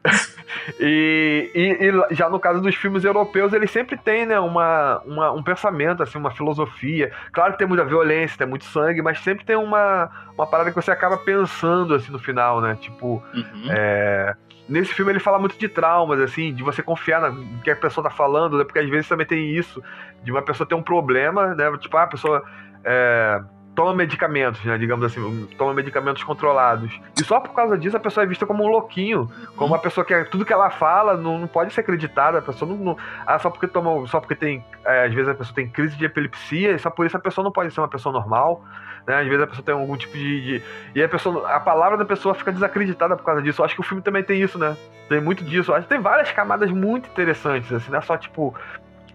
E, 0.78 1.50
e- 1.54 1.78
e 2.10 2.14
já 2.14 2.28
no 2.28 2.38
caso 2.40 2.60
dos 2.60 2.74
filmes 2.74 3.04
europeus, 3.04 3.52
eles 3.52 3.70
sempre 3.70 3.96
têm 3.96 4.26
né, 4.26 4.38
uma, 4.40 5.00
uma- 5.06 5.32
um 5.32 5.42
pensamento, 5.42 6.02
assim, 6.02 6.18
uma 6.18 6.30
filosofia. 6.30 7.12
Claro 7.32 7.52
que 7.52 7.58
tem 7.58 7.66
muita 7.68 7.84
violência, 7.84 8.38
tem 8.38 8.46
muito 8.46 8.64
sangue, 8.64 9.02
mas 9.02 9.20
sempre 9.20 9.44
tem 9.44 9.56
uma, 9.56 10.10
uma 10.36 10.46
parada 10.46 10.70
que 10.70 10.76
você 10.76 10.90
acaba 10.90 11.16
pensando 11.18 11.94
assim 11.94 12.10
no 12.12 12.18
final, 12.18 12.60
né? 12.60 12.76
Tipo, 12.80 13.22
Uhum. 13.34 13.66
é, 13.70 14.34
nesse 14.70 14.94
filme 14.94 15.12
ele 15.12 15.18
fala 15.18 15.38
muito 15.38 15.58
de 15.58 15.68
traumas, 15.68 16.20
assim, 16.20 16.54
de 16.54 16.62
você 16.62 16.82
confiar 16.82 17.30
no 17.30 17.60
que 17.60 17.70
a 17.70 17.76
pessoa 17.76 18.04
tá 18.04 18.10
falando, 18.10 18.56
né? 18.56 18.64
Porque 18.64 18.78
às 18.78 18.88
vezes 18.88 19.08
também 19.08 19.26
tem 19.26 19.50
isso, 19.50 19.82
de 20.22 20.30
uma 20.30 20.40
pessoa 20.40 20.66
ter 20.66 20.76
um 20.76 20.82
problema, 20.82 21.54
né? 21.54 21.64
Tipo, 21.78 21.96
ah, 21.96 22.04
a 22.04 22.06
pessoa 22.06 22.42
é, 22.84 23.42
toma 23.74 23.94
medicamentos, 23.94 24.62
né? 24.64 24.76
Digamos 24.76 25.04
assim, 25.06 25.46
toma 25.56 25.72
medicamentos 25.72 26.22
controlados. 26.24 27.00
E 27.20 27.24
só 27.24 27.40
por 27.40 27.54
causa 27.54 27.78
disso 27.78 27.96
a 27.96 28.00
pessoa 28.00 28.24
é 28.24 28.26
vista 28.26 28.44
como 28.46 28.64
um 28.64 28.68
louquinho, 28.68 29.30
como 29.56 29.72
uma 29.74 29.78
pessoa 29.78 30.04
que 30.04 30.24
tudo 30.24 30.44
que 30.44 30.52
ela 30.52 30.70
fala 30.70 31.16
não, 31.16 31.38
não 31.38 31.46
pode 31.46 31.72
ser 31.72 31.80
acreditada. 31.80 32.38
A 32.38 32.42
pessoa 32.42 32.70
não. 32.70 32.76
não- 32.78 32.96
ah, 33.26 33.38
só 33.38 33.48
porque 33.50 33.66
toma. 33.66 34.06
Só 34.06 34.20
porque 34.20 34.34
tem. 34.34 34.64
é, 34.84 35.06
às 35.06 35.14
vezes 35.14 35.28
a 35.28 35.34
pessoa 35.34 35.54
tem 35.54 35.68
crise 35.68 35.96
de 35.96 36.04
epilepsia, 36.04 36.72
e 36.72 36.78
só 36.78 36.90
por 36.90 37.06
isso 37.06 37.16
a 37.16 37.20
pessoa 37.20 37.44
não 37.44 37.52
pode 37.52 37.72
ser 37.72 37.80
uma 37.80 37.88
pessoa 37.88 38.12
normal. 38.12 38.62
Né? 39.06 39.18
Às 39.18 39.26
vezes 39.26 39.42
a 39.42 39.46
pessoa 39.46 39.64
tem 39.64 39.74
algum 39.74 39.96
tipo 39.96 40.12
de, 40.14 40.58
de- 40.58 40.62
E 40.94 41.02
a 41.02 41.08
pessoa. 41.08 41.48
A 41.50 41.58
palavra 41.60 41.96
da 41.96 42.04
pessoa 42.04 42.34
fica 42.34 42.52
desacreditada 42.52 43.16
por 43.16 43.24
causa 43.24 43.40
disso. 43.40 43.60
Eu 43.62 43.64
acho 43.64 43.74
que 43.74 43.80
o 43.80 43.84
filme 43.84 44.02
também 44.02 44.22
tem 44.22 44.40
isso, 44.42 44.58
né? 44.58 44.76
Tem 45.08 45.20
muito 45.20 45.42
disso. 45.42 45.70
Eu 45.72 45.76
acho 45.76 45.84
que 45.86 45.88
tem 45.94 46.00
várias 46.02 46.30
camadas 46.32 46.70
muito 46.70 47.08
interessantes, 47.08 47.72
assim, 47.72 47.90
não 47.90 47.98
é 47.98 48.02
só 48.02 48.16
tipo. 48.16 48.54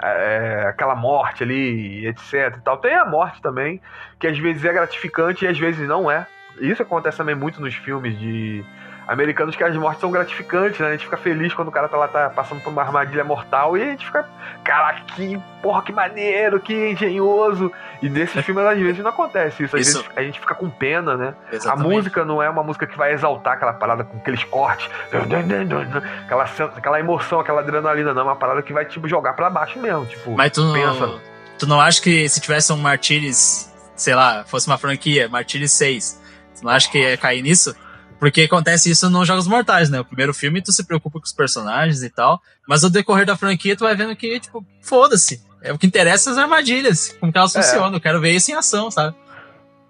É, 0.02 0.66
aquela 0.68 0.96
morte 0.96 1.44
ali, 1.44 2.08
etc 2.08 2.58
e 2.58 2.62
tal. 2.62 2.78
Tem 2.78 2.94
a 2.94 3.06
morte 3.06 3.42
também, 3.42 3.82
que 4.20 4.28
às 4.28 4.38
vezes 4.38 4.64
é 4.66 4.74
gratificante 4.74 5.46
e 5.46 5.48
às 5.48 5.58
vezes 5.58 5.88
não 5.88 6.10
é. 6.10 6.28
isso 6.60 6.82
acontece 6.82 7.18
também 7.18 7.36
muito 7.36 7.62
nos 7.62 7.76
filmes 7.76 8.18
de 8.20 8.64
americanos 9.08 9.56
que 9.56 9.64
as 9.64 9.76
mortes 9.76 10.02
são 10.02 10.12
gratificantes, 10.12 10.80
né? 10.80 10.88
A 10.88 10.92
gente 10.92 11.06
fica 11.06 11.18
feliz 11.18 11.54
quando 11.54 11.68
o 11.68 11.72
cara 11.72 11.88
tá 11.88 11.98
lá 11.98 12.08
tá 12.08 12.30
passando 12.30 12.62
por 12.62 12.70
uma 12.70 12.82
armadilha 12.82 13.24
mortal 13.24 13.78
e 13.78 13.84
a 13.84 13.86
gente 13.86 14.06
fica, 14.06 14.28
caraca, 14.64 15.02
que 15.16 15.40
porra, 15.62 15.82
que 15.84 15.92
maneiro, 15.92 16.60
que 16.60 16.92
engenhoso. 16.92 17.72
E 18.02 18.10
nesses 18.10 18.44
filmes 18.46 18.66
às 18.66 18.78
vezes 18.78 19.00
não 19.00 19.10
acontece 19.10 19.64
isso. 19.64 19.76
Às 19.76 19.88
Isso. 19.88 19.98
vezes 20.00 20.18
a 20.18 20.22
gente 20.24 20.40
fica 20.40 20.56
com 20.56 20.70
pena, 20.70 21.16
né? 21.16 21.36
Exatamente. 21.52 21.88
A 21.88 21.90
música 21.96 22.26
não 22.26 22.42
é 22.42 22.50
uma 22.50 22.64
música 22.64 22.88
que 22.88 22.98
vai 22.98 23.14
exaltar 23.14 23.54
aquela 23.54 23.74
parada 23.74 24.04
com 24.04 24.18
aqueles 24.18 24.44
cortes, 24.44 24.90
aquela, 26.26 26.44
aquela 26.76 27.00
emoção, 27.00 27.40
aquela 27.40 27.62
adrenalina, 27.62 28.14
não. 28.14 28.22
É 28.22 28.26
uma 28.26 28.36
parada 28.36 28.62
que 28.62 28.74
vai 28.74 28.86
tipo 28.86 29.08
jogar 29.08 29.34
pra 29.34 29.50
baixo 29.50 29.80
mesmo. 29.80 30.06
Tipo, 30.06 30.32
Mas 30.36 30.52
tu 30.52 30.72
pensa. 30.74 31.08
não, 31.08 31.20
tu 31.60 31.68
não 31.68 31.80
acha 31.80 32.02
que 32.02 32.28
se 32.28 32.40
tivesse 32.40 32.72
um 32.74 32.78
Martyrs, 32.78 33.72
sei 33.96 34.16
lá, 34.16 34.44
fosse 34.46 34.68
uma 34.68 34.78
franquia, 34.78 35.30
Martyrs 35.30 35.72
6, 35.72 36.22
tu 36.60 36.64
não 36.64 36.72
acha 36.72 36.90
que 36.90 37.00
ia 37.00 37.18
cair 37.18 37.42
nisso? 37.42 37.76
Porque 38.20 38.44
acontece 38.44 38.90
isso 38.90 39.10
nos 39.10 39.28
Jogos 39.28 39.48
Mortais, 39.48 39.90
né? 39.90 40.00
O 40.00 40.06
primeiro 40.06 40.34
filme 40.34 40.62
tu 40.62 40.72
se 40.72 40.86
preocupa 40.86 41.20
com 41.20 41.26
os 41.26 41.34
personagens 41.34 42.02
e 42.02 42.10
tal, 42.10 42.42
mas 42.68 42.82
no 42.82 42.90
decorrer 42.90 43.26
da 43.26 43.36
franquia 43.36 43.76
tu 43.76 43.84
vai 43.84 43.96
vendo 43.96 44.16
que, 44.16 44.40
tipo, 44.40 44.66
foda-se. 44.82 45.42
É 45.62 45.74
o 45.74 45.78
que 45.78 45.86
interessa 45.88 46.32
as 46.32 46.38
armadilhas, 46.38 47.16
como 47.20 47.32
que 47.32 47.38
elas 47.38 47.56
É. 47.56 47.62
funcionam. 47.62 47.94
Eu 47.96 48.02
quero 48.02 48.22
ver 48.22 48.32
isso 48.32 48.52
em 48.52 48.54
ação, 48.54 48.90
sabe? 48.90 49.16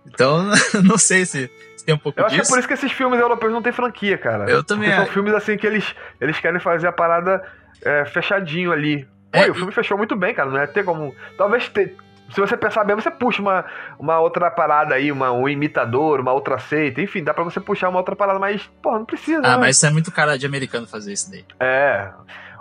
Então, 0.08 0.50
não 0.84 0.98
sei 0.98 1.26
se, 1.26 1.50
se 1.76 1.86
tem 1.86 1.94
um 1.94 1.98
pouco 1.98 2.20
Eu 2.20 2.26
acho 2.26 2.34
que 2.36 2.40
é 2.40 2.42
disso. 2.42 2.52
por 2.54 2.60
isso 2.60 2.68
que 2.68 2.74
esses 2.74 2.92
filmes 2.92 3.20
europeus 3.20 3.52
não 3.52 3.62
têm 3.62 3.72
franquia, 3.74 4.18
cara. 4.18 4.50
Eu 4.50 4.64
também 4.64 4.90
Porque 4.90 5.04
são 5.06 5.14
filmes 5.14 5.34
assim 5.34 5.58
que 5.58 5.68
eles, 5.68 5.86
eles 6.22 6.40
querem 6.40 6.60
fazer 6.60 6.88
a 6.88 6.92
parada 6.92 7.44
é, 7.84 8.06
fechadinho 8.06 8.72
ali. 8.72 9.08
É, 9.34 9.48
e 9.48 9.50
o 9.52 9.56
filme 9.56 9.72
fechou 9.72 9.98
muito 9.98 10.16
bem, 10.16 10.34
cara. 10.34 10.50
Não 10.50 10.58
ia 10.60 10.68
ter 10.68 10.86
como. 10.86 11.14
Talvez 11.38 11.68
te- 11.68 11.94
se 12.34 12.40
você 12.42 12.58
pensar 12.58 12.84
bem, 12.84 12.96
você 12.96 13.12
puxa 13.12 13.42
uma, 13.42 13.66
uma 14.00 14.20
outra 14.20 14.50
parada 14.52 14.96
aí, 14.96 15.12
uma, 15.12 15.32
um 15.32 15.48
imitador, 15.48 16.20
uma 16.20 16.34
outra 16.34 16.58
seita, 16.60 17.02
enfim, 17.02 17.24
dá 17.24 17.34
pra 17.34 17.44
você 17.44 17.60
puxar 17.60 17.90
uma 17.90 18.00
outra 18.00 18.16
parada, 18.16 18.40
mas, 18.40 18.70
pô, 18.82 18.92
não 18.94 19.06
precisa. 19.06 19.40
Ah, 19.46 19.52
né? 19.52 19.58
mas 19.58 19.78
isso 19.78 19.86
é 19.86 19.90
muito 19.92 20.12
cara 20.12 20.38
de 20.38 20.46
americano 20.46 20.88
fazer 20.88 21.14
isso 21.14 21.30
daí. 21.32 21.46
É. 21.60 22.10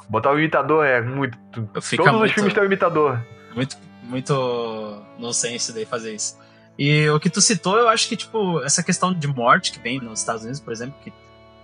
Botar 0.09 0.33
o 0.33 0.39
imitador 0.39 0.85
é 0.85 1.01
muito. 1.01 1.39
Fica 1.81 2.03
Todos 2.03 2.15
os 2.15 2.19
muito- 2.21 2.35
filmes 2.35 2.53
têm 2.53 2.63
um 2.63 2.67
imitador. 2.67 3.19
muito, 3.55 3.77
muito 4.03 5.03
nonsense 5.19 5.73
daí 5.73 5.87
fazer 5.87 6.15
isso. 6.15 6.39
E 6.79 7.09
o 7.09 7.19
que 7.21 7.31
tu 7.31 7.41
citou, 7.41 7.79
eu 7.79 7.89
acho 7.89 8.09
que, 8.09 8.17
tipo, 8.17 8.61
essa 8.63 8.83
questão 8.83 9.15
de 9.15 9.27
morte 9.27 9.73
que 9.73 9.79
vem 9.79 10.01
nos 10.01 10.19
Estados 10.21 10.43
Unidos, 10.43 10.61
por 10.61 10.73
exemplo, 10.73 10.95
que 11.03 11.13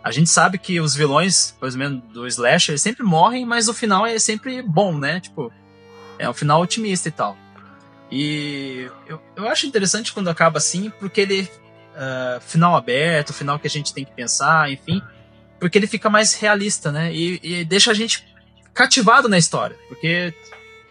a 0.03 0.11
gente 0.11 0.31
sabe 0.31 0.57
que 0.57 0.81
os 0.81 0.95
vilões, 0.95 1.55
por 1.59 1.67
exemplo, 1.69 2.01
do 2.13 2.27
Slasher, 2.27 2.73
eles 2.73 2.81
sempre 2.83 3.03
morrem, 3.03 3.45
mas 3.45 3.69
o 3.69 3.75
final 3.75 4.07
é 4.07 4.19
sempre 4.19 4.63
bom, 4.63 4.97
né? 4.97 5.21
Tipo, 5.21 5.53
é 6.19 6.29
um 6.29 6.33
final 6.33 6.63
otimista 6.63 7.09
e 7.09 7.13
tal. 7.13 7.37
E 8.11 8.91
eu, 9.07 9.21
eu 9.37 9.49
acho 9.49 9.67
interessante 9.67 10.13
quando 10.13 10.29
acaba 10.29 10.59
assim, 10.59 10.91
porque 10.99 11.21
ele. 11.21 11.51
ah, 11.97 12.39
final 12.41 12.77
aberto, 12.77 13.33
final 13.33 13.59
que 13.59 13.67
a 13.67 13.71
gente 13.71 13.95
tem 13.95 14.05
que 14.05 14.13
pensar, 14.13 14.71
enfim. 14.71 15.03
Porque 15.59 15.79
ele 15.79 15.87
fica 15.87 16.09
mais 16.09 16.35
realista, 16.35 16.91
né? 16.91 17.13
E, 17.13 17.39
e 17.43 17.65
deixa 17.65 17.91
a 17.91 17.95
gente 17.95 18.27
cativado 18.73 19.29
na 19.29 19.39
história. 19.39 19.77
Porque 19.89 20.35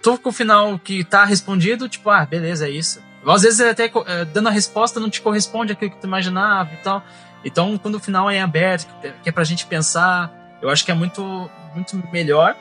tu 0.02 0.18
com 0.18 0.30
o 0.30 0.34
final 0.34 0.78
que 0.80 1.04
tá 1.04 1.26
respondido, 1.26 1.90
tipo, 1.90 2.10
ah, 2.10 2.26
beleza, 2.26 2.68
é 2.68 2.72
isso. 2.72 3.02
Às 3.26 3.42
vezes 3.42 3.60
até 3.60 3.86
eh, 3.86 4.26
dando 4.26 4.48
a 4.48 4.52
resposta 4.52 5.00
não 5.00 5.10
te 5.10 5.22
corresponde 5.22 5.74
àquilo 5.74 5.92
que 5.92 5.98
tu 6.00 6.08
imaginava 6.08 6.74
e 6.74 6.78
tal. 6.78 7.04
Então, 7.44 7.78
quando 7.78 7.96
o 7.96 8.00
final 8.00 8.30
é 8.30 8.40
aberto, 8.42 8.88
que 9.24 9.30
é 9.30 9.32
pra 9.32 9.44
gente 9.44 9.66
pensar, 9.66 10.58
eu 10.62 10.70
acho 10.70 10.86
que 10.86 10.92
é 10.92 10.94
muito, 10.94 11.50
muito 11.74 11.98
melhor. 12.12 12.56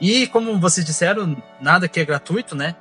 E 0.00 0.26
como 0.28 0.58
vocês 0.58 0.84
disseram, 0.84 1.40
nada 1.60 1.88
que 1.88 2.00
é 2.00 2.04
gratuito, 2.04 2.54
né? 2.54 2.74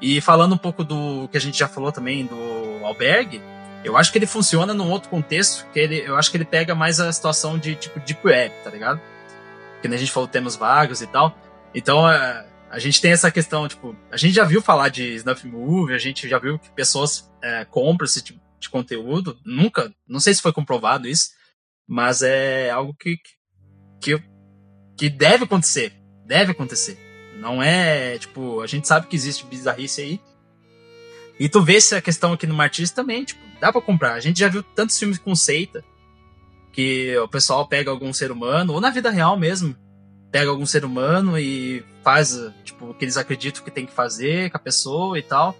E 0.00 0.20
falando 0.20 0.54
um 0.54 0.58
pouco 0.58 0.82
do 0.82 1.28
que 1.28 1.36
a 1.36 1.40
gente 1.40 1.58
já 1.58 1.68
falou 1.68 1.92
também 1.92 2.24
do 2.24 2.84
albergue, 2.84 3.42
eu 3.84 3.96
acho 3.96 4.12
que 4.12 4.18
ele 4.18 4.26
funciona 4.26 4.74
num 4.74 4.90
outro 4.90 5.08
contexto, 5.08 5.66
que 5.72 5.78
ele, 5.78 5.98
eu 5.98 6.16
acho 6.16 6.30
que 6.30 6.36
ele 6.36 6.44
pega 6.44 6.74
mais 6.74 7.00
a 7.00 7.12
situação 7.12 7.58
de 7.58 7.74
tipo 7.74 8.00
deep 8.00 8.20
web, 8.26 8.54
tá 8.62 8.70
ligado? 8.70 9.00
Que 9.80 9.88
nem 9.88 9.96
a 9.96 10.00
gente 10.00 10.12
falou 10.12 10.28
temas 10.28 10.56
vagos 10.56 11.00
e 11.00 11.06
tal. 11.06 11.36
Então, 11.74 12.10
é, 12.10 12.46
a 12.70 12.78
gente 12.78 13.00
tem 13.00 13.12
essa 13.12 13.30
questão, 13.30 13.66
tipo, 13.66 13.96
a 14.10 14.16
gente 14.16 14.34
já 14.34 14.44
viu 14.44 14.60
falar 14.60 14.88
de 14.88 15.14
snuff 15.14 15.46
movie, 15.46 15.94
a 15.94 15.98
gente 15.98 16.28
já 16.28 16.38
viu 16.38 16.58
que 16.58 16.70
pessoas 16.70 17.30
é, 17.42 17.64
compram 17.64 18.04
esse 18.04 18.22
tipo 18.22 18.40
de 18.58 18.68
conteúdo. 18.68 19.38
Nunca, 19.44 19.92
não 20.06 20.20
sei 20.20 20.34
se 20.34 20.42
foi 20.42 20.52
comprovado 20.52 21.08
isso, 21.08 21.30
mas 21.88 22.22
é 22.22 22.70
algo 22.70 22.94
que, 22.94 23.16
que, 24.00 24.22
que 24.96 25.08
deve 25.08 25.44
acontecer. 25.44 25.94
Deve 26.26 26.52
acontecer. 26.52 27.09
Não 27.40 27.62
é, 27.62 28.18
tipo, 28.18 28.60
a 28.60 28.66
gente 28.66 28.86
sabe 28.86 29.06
que 29.06 29.16
existe 29.16 29.46
bizarrice 29.46 30.02
aí. 30.02 30.20
E 31.38 31.48
tu 31.48 31.62
vê 31.62 31.76
essa 31.76 32.00
questão 32.00 32.34
aqui 32.34 32.46
no 32.46 32.52
Martins 32.52 32.90
também, 32.90 33.24
tipo, 33.24 33.40
dá 33.58 33.72
pra 33.72 33.80
comprar. 33.80 34.12
A 34.12 34.20
gente 34.20 34.38
já 34.38 34.48
viu 34.48 34.62
tantos 34.62 34.98
filmes 34.98 35.18
com 35.18 35.34
seita 35.34 35.82
que 36.70 37.16
o 37.18 37.26
pessoal 37.26 37.66
pega 37.66 37.90
algum 37.90 38.12
ser 38.12 38.30
humano, 38.30 38.74
ou 38.74 38.80
na 38.80 38.90
vida 38.90 39.10
real 39.10 39.38
mesmo, 39.38 39.74
pega 40.30 40.50
algum 40.50 40.66
ser 40.66 40.84
humano 40.84 41.38
e 41.38 41.82
faz, 42.04 42.38
tipo, 42.62 42.90
o 42.90 42.94
que 42.94 43.06
eles 43.06 43.16
acreditam 43.16 43.64
que 43.64 43.70
tem 43.70 43.86
que 43.86 43.92
fazer 43.92 44.50
com 44.50 44.58
a 44.58 44.60
pessoa 44.60 45.18
e 45.18 45.22
tal. 45.22 45.56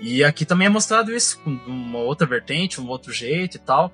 E 0.00 0.22
aqui 0.22 0.44
também 0.44 0.66
é 0.66 0.70
mostrado 0.70 1.10
isso, 1.10 1.38
com 1.38 1.50
uma 1.66 2.00
outra 2.00 2.26
vertente, 2.26 2.80
um 2.80 2.88
outro 2.88 3.10
jeito 3.12 3.56
e 3.56 3.60
tal. 3.60 3.90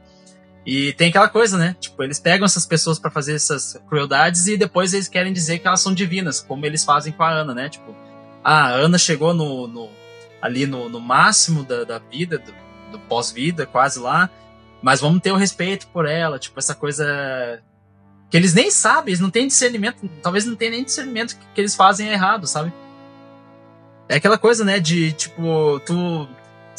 E 0.65 0.93
tem 0.93 1.09
aquela 1.09 1.29
coisa, 1.29 1.57
né? 1.57 1.75
Tipo, 1.81 2.03
eles 2.03 2.19
pegam 2.19 2.45
essas 2.45 2.67
pessoas 2.67 2.99
pra 2.99 3.11
fazer 3.11 3.35
essas 3.35 3.81
crueldades 3.89 4.47
e 4.47 4.57
depois 4.57 4.93
eles 4.93 5.09
querem 5.09 5.33
dizer 5.33 5.59
que 5.59 5.67
elas 5.67 5.81
são 5.81 5.95
divinas, 5.95 6.41
como 6.41 6.67
eles 6.67 6.85
fazem 6.85 7.13
com 7.13 7.23
a 7.23 7.31
Ana, 7.31 7.55
né? 7.55 7.69
Tipo, 7.69 7.95
a 8.45 8.69
Ana 8.69 8.99
chegou 8.99 9.33
no, 9.33 9.67
no 9.67 9.89
ali 10.41 10.67
no, 10.67 10.89
no 10.89 11.01
máximo 11.01 11.65
da, 11.65 11.85
da 11.85 11.99
vida, 11.99 12.39
do, 12.39 12.53
do 12.93 12.99
pós-vida, 13.01 13.67
quase 13.67 13.99
lá, 13.99 14.31
mas 14.83 15.01
vamos 15.01 15.21
ter 15.21 15.33
o 15.33 15.37
respeito 15.37 15.87
por 15.89 16.07
ela, 16.07 16.39
tipo, 16.39 16.59
essa 16.59 16.75
coisa 16.75 17.61
que 18.31 18.37
eles 18.37 18.55
nem 18.55 18.71
sabem, 18.71 19.09
eles 19.09 19.21
não 19.21 19.31
têm 19.31 19.47
discernimento, 19.47 20.09
talvez 20.23 20.47
não 20.47 20.55
tenham 20.55 20.73
nem 20.73 20.85
discernimento 20.85 21.37
que, 21.37 21.47
que 21.55 21.61
eles 21.61 21.75
fazem 21.75 22.09
errado, 22.09 22.47
sabe? 22.47 22.73
É 24.09 24.17
aquela 24.17 24.39
coisa, 24.39 24.65
né, 24.65 24.81
de, 24.81 25.13
tipo, 25.13 25.81
tu 25.85 26.29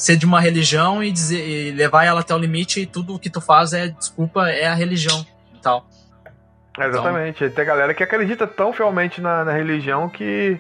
ser 0.01 0.17
de 0.17 0.25
uma 0.25 0.41
religião 0.41 1.03
e, 1.03 1.11
dizer, 1.11 1.47
e 1.47 1.71
levar 1.73 2.03
ela 2.03 2.21
até 2.21 2.33
o 2.33 2.37
limite 2.37 2.81
e 2.81 2.85
tudo 2.87 3.13
o 3.13 3.19
que 3.19 3.29
tu 3.29 3.39
faz 3.39 3.71
é, 3.71 3.89
desculpa, 3.89 4.49
é 4.49 4.65
a 4.65 4.73
religião 4.73 5.23
e 5.53 5.59
tal. 5.59 5.85
É, 6.79 6.87
Exatamente. 6.87 7.47
Tem 7.51 7.65
galera 7.65 7.93
que 7.93 8.01
acredita 8.01 8.47
tão 8.47 8.73
fielmente 8.73 9.21
na, 9.21 9.45
na 9.45 9.51
religião 9.51 10.09
que, 10.09 10.59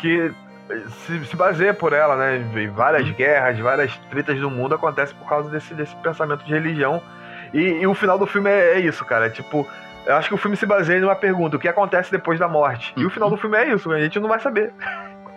que 0.00 0.32
se, 1.04 1.26
se 1.26 1.36
baseia 1.36 1.74
por 1.74 1.92
ela, 1.92 2.16
né? 2.16 2.70
Várias 2.74 3.10
guerras, 3.10 3.58
várias 3.58 3.94
tretas 4.10 4.40
do 4.40 4.50
mundo 4.50 4.74
acontecem 4.74 5.14
por 5.16 5.28
causa 5.28 5.50
desse, 5.50 5.74
desse 5.74 5.94
pensamento 5.96 6.42
de 6.42 6.50
religião. 6.50 7.02
E, 7.52 7.60
e 7.60 7.86
o 7.86 7.92
final 7.92 8.18
do 8.18 8.26
filme 8.26 8.48
é, 8.48 8.76
é 8.76 8.80
isso, 8.80 9.04
cara. 9.04 9.26
É 9.26 9.30
tipo, 9.30 9.68
eu 10.06 10.16
acho 10.16 10.28
que 10.28 10.34
o 10.34 10.38
filme 10.38 10.56
se 10.56 10.64
baseia 10.64 10.98
numa 11.00 11.16
pergunta: 11.16 11.58
o 11.58 11.60
que 11.60 11.68
acontece 11.68 12.10
depois 12.10 12.38
da 12.38 12.48
morte? 12.48 12.94
E 12.96 13.04
o 13.04 13.10
final 13.10 13.28
do 13.28 13.36
filme 13.36 13.58
é 13.58 13.74
isso, 13.74 13.92
a 13.92 14.00
gente 14.00 14.18
não 14.18 14.28
vai 14.28 14.40
saber. 14.40 14.72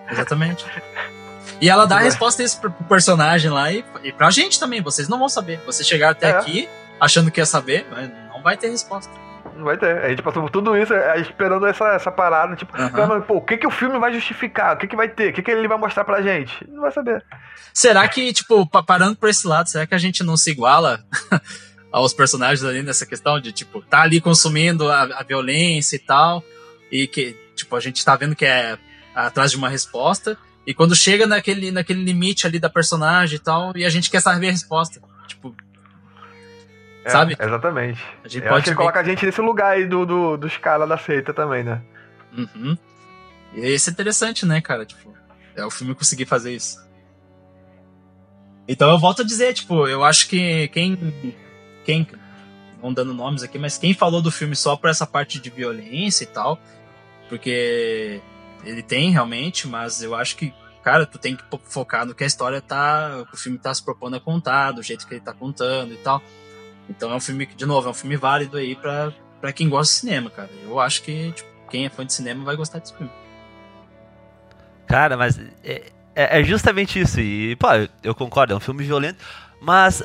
Exatamente. 0.10 0.66
E 1.60 1.70
ela 1.70 1.86
dá 1.86 1.98
a 1.98 2.02
resposta 2.02 2.42
a 2.42 2.46
isso 2.46 2.60
pro 2.60 2.72
personagem 2.72 3.52
lá 3.52 3.72
e, 3.72 3.84
e 4.04 4.12
pra 4.12 4.32
gente 4.32 4.60
também. 4.60 4.82
Vocês 4.82 5.08
não 5.08 5.20
vão 5.20 5.30
saber. 5.30 5.60
Vocês 5.66 5.88
chegaram 5.88 6.12
até 6.14 6.30
É. 6.30 6.32
aqui 6.38 6.70
achando 7.00 7.30
que 7.32 7.40
ia 7.40 7.46
saber, 7.46 7.86
mas 7.92 8.10
não 8.34 8.42
vai 8.42 8.56
ter 8.58 8.70
resposta. 8.70 9.12
Não 9.56 9.66
vai 9.66 9.78
ter. 9.78 9.98
A 10.04 10.10
gente 10.10 10.22
passou 10.24 10.42
por 10.44 10.50
tudo 10.50 10.76
isso 10.78 10.94
é, 10.94 11.20
esperando 11.20 11.66
essa, 11.68 11.86
essa 11.90 12.12
parada. 12.12 12.56
Tipo, 12.56 12.76
Aham. 12.76 12.90
cara, 12.92 13.22
pô, 13.22 13.36
o 13.36 13.42
que, 13.42 13.58
que 13.58 13.68
o 13.68 13.72
filme 13.72 14.00
vai 14.00 14.14
justificar? 14.14 14.76
O 14.76 14.80
que, 14.80 14.88
que 14.88 14.96
vai 14.96 15.10
ter? 15.10 15.32
O 15.32 15.34
que, 15.34 15.42
que 15.42 15.52
ele 15.52 15.68
vai 15.68 15.78
mostrar 15.78 16.04
pra 16.04 16.22
gente? 16.22 16.56
Não 16.70 16.82
vai 16.82 16.92
saber. 16.92 17.24
Será 17.74 18.08
que, 18.08 18.32
tipo, 18.34 18.66
pa- 18.68 18.82
parando 18.84 19.16
por 19.18 19.30
esse 19.30 19.46
lado, 19.48 19.68
será 19.68 19.86
que 19.86 19.94
a 19.94 19.98
gente 20.00 20.24
não 20.24 20.36
se 20.38 20.50
iguala 20.52 21.04
aos 21.92 22.14
personagens 22.14 22.64
ali 22.64 22.82
nessa 22.82 23.06
questão 23.06 23.40
de, 23.40 23.52
tipo, 23.52 23.82
tá 23.82 24.02
ali 24.02 24.22
consumindo 24.22 24.90
a, 24.90 25.02
a 25.04 25.24
violência 25.24 25.96
e 25.96 26.00
tal, 26.00 26.44
e 26.92 27.06
que, 27.08 27.36
tipo, 27.56 27.76
a 27.76 27.80
gente 27.80 28.04
tá 28.04 28.16
vendo 28.16 28.36
que 28.36 28.46
é 28.46 28.78
atrás 29.14 29.52
de 29.52 29.58
uma 29.58 29.70
resposta, 29.70 30.38
e 30.66 30.74
quando 30.74 30.96
chega 30.96 31.26
naquele, 31.28 31.72
naquele 31.72 32.04
limite 32.04 32.46
ali 32.46 32.60
da 32.60 32.70
personagem 32.70 33.36
e 33.38 33.40
tal, 33.40 33.76
e 33.76 33.84
a 33.86 33.90
gente 33.90 34.10
quer 34.10 34.22
saber 34.22 34.50
a 34.50 34.52
resposta. 34.52 35.02
Tipo, 35.28 35.56
É, 37.04 37.10
Sabe? 37.10 37.36
Exatamente. 37.40 38.00
a 38.24 38.28
gente 38.28 38.44
Eu 38.44 38.50
pode 38.52 38.70
acho 38.70 38.78
coloca 38.78 39.00
a 39.00 39.04
gente 39.04 39.26
nesse 39.26 39.42
lugar 39.42 39.72
aí 39.74 39.88
do, 39.88 40.06
do- 40.06 40.38
dos 40.38 40.56
caras 40.58 40.88
da 40.88 40.98
seita 40.98 41.34
também, 41.34 41.64
né? 41.64 41.82
Uhum. 42.38 42.78
E 43.56 43.68
isso 43.74 43.90
é 43.90 43.94
interessante, 43.94 44.46
né, 44.46 44.62
cara? 44.62 44.86
Tipo, 44.86 45.12
é 45.56 45.66
o 45.66 45.72
filme 45.72 45.96
conseguir 45.96 46.26
fazer 46.26 46.54
isso. 46.54 46.78
Então 48.68 48.90
eu 48.92 49.00
volto 49.00 49.24
a 49.24 49.26
dizer, 49.26 49.54
tipo, 49.54 49.88
eu 49.88 50.04
acho 50.04 50.28
que 50.30 50.68
quem. 50.70 50.96
Quem. 51.84 52.08
Não 52.82 52.94
dando 52.94 53.14
nomes 53.14 53.44
aqui, 53.44 53.58
mas 53.60 53.78
quem 53.78 53.94
falou 53.94 54.22
do 54.22 54.32
filme 54.32 54.56
só 54.56 54.76
por 54.78 54.90
essa 54.90 55.06
parte 55.06 55.40
de 55.40 55.50
violência 55.50 56.24
e 56.24 56.28
tal. 56.28 56.60
Porque 57.28 58.22
ele 58.64 58.82
tem 58.84 59.12
realmente, 59.12 59.68
mas 59.68 60.02
eu 60.02 60.16
acho 60.16 60.36
que, 60.36 60.54
cara, 60.84 61.06
tu 61.06 61.18
tem 61.18 61.36
que 61.36 61.44
fo- 61.50 61.60
focar 61.64 62.06
no 62.06 62.14
que 62.16 62.24
a 62.24 62.28
história 62.28 62.62
tá. 62.62 63.26
O 63.34 63.38
filme 63.38 63.58
tá 63.58 63.74
se 63.74 63.84
propondo 63.84 64.16
a 64.16 64.20
contar, 64.20 64.72
do 64.72 64.82
jeito 64.84 65.08
que 65.08 65.14
ele 65.16 65.22
tá 65.22 65.34
contando 65.34 65.94
e 65.94 65.98
tal. 65.98 66.22
Então 66.90 67.12
é 67.12 67.16
um 67.16 67.20
filme 67.20 67.46
que, 67.46 67.56
de 67.56 67.66
novo, 67.66 67.88
é 67.88 67.92
um 67.92 67.94
filme 67.94 68.18
válido 68.18 68.58
aí 68.58 68.76
pra, 68.76 69.12
pra 69.40 69.54
quem 69.54 69.70
gosta 69.70 69.94
de 69.94 70.00
cinema, 70.00 70.30
cara. 70.30 70.50
Eu 70.64 70.80
acho 70.80 71.02
que, 71.04 71.32
tipo, 71.32 71.50
quem 71.70 71.86
é 71.86 71.90
fã 71.90 72.06
de 72.06 72.14
cinema 72.14 72.44
vai 72.44 72.56
gostar 72.56 72.80
desse 72.80 72.94
filme. 72.96 73.12
Cara, 74.88 75.16
mas 75.16 75.40
é, 75.64 75.84
é- 76.16 76.40
é 76.40 76.44
justamente 76.44 77.00
isso. 77.00 77.20
E, 77.20 77.56
pô, 77.56 77.68
eu, 78.04 78.14
concordo, 78.14 78.54
é 78.54 78.58
um 78.58 78.60
filme 78.60 78.84
violento, 78.84 79.24
mas 79.62 80.04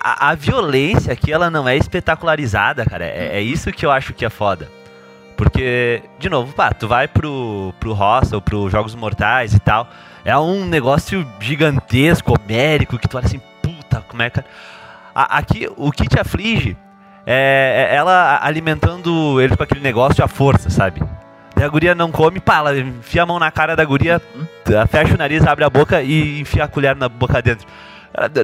a, 0.00 0.30
a 0.30 0.34
violência 0.34 1.12
aqui, 1.12 1.30
ela 1.32 1.50
não 1.50 1.68
é 1.68 1.76
espetacularizada, 1.76 2.84
cara. 2.86 3.04
É, 3.04 3.36
é 3.36 3.40
isso 3.42 3.70
que 3.70 3.84
eu 3.84 3.90
acho 3.90 4.14
que 4.14 4.24
é 4.24 4.30
foda. 4.30 4.70
Porque, 5.36 6.02
de 6.18 6.28
novo, 6.28 6.52
pá, 6.52 6.72
tu 6.72 6.86
vai 6.86 7.08
pro, 7.08 7.74
pro 7.80 7.92
Hostel, 7.92 8.40
pro 8.40 8.70
Jogos 8.70 8.94
Mortais 8.94 9.52
e 9.52 9.58
tal. 9.58 9.88
É 10.24 10.36
um 10.38 10.64
negócio 10.64 11.26
gigantesco, 11.40 12.34
homérico, 12.34 12.98
que 12.98 13.08
tu 13.08 13.16
olha 13.16 13.26
assim, 13.26 13.40
puta, 13.62 14.02
como 14.08 14.22
é 14.22 14.30
que. 14.30 14.40
A, 15.14 15.38
aqui, 15.38 15.68
o 15.76 15.90
que 15.90 16.08
te 16.08 16.18
aflige 16.18 16.76
é, 17.26 17.88
é 17.90 17.96
ela 17.96 18.38
alimentando 18.42 19.40
ele 19.40 19.56
com 19.56 19.62
aquele 19.62 19.80
negócio 19.80 20.24
à 20.24 20.28
força, 20.28 20.70
sabe? 20.70 21.02
E 21.56 21.62
a 21.62 21.68
guria 21.68 21.94
não 21.94 22.10
come, 22.10 22.40
pá, 22.40 22.56
ela 22.56 22.76
enfia 22.76 23.22
a 23.22 23.26
mão 23.26 23.38
na 23.38 23.50
cara 23.50 23.76
da 23.76 23.84
guria, 23.84 24.20
fecha 24.88 25.14
o 25.14 25.18
nariz, 25.18 25.46
abre 25.46 25.64
a 25.64 25.70
boca 25.70 26.02
e 26.02 26.40
enfia 26.40 26.64
a 26.64 26.68
colher 26.68 26.96
na 26.96 27.08
boca 27.08 27.40
dentro. 27.40 27.66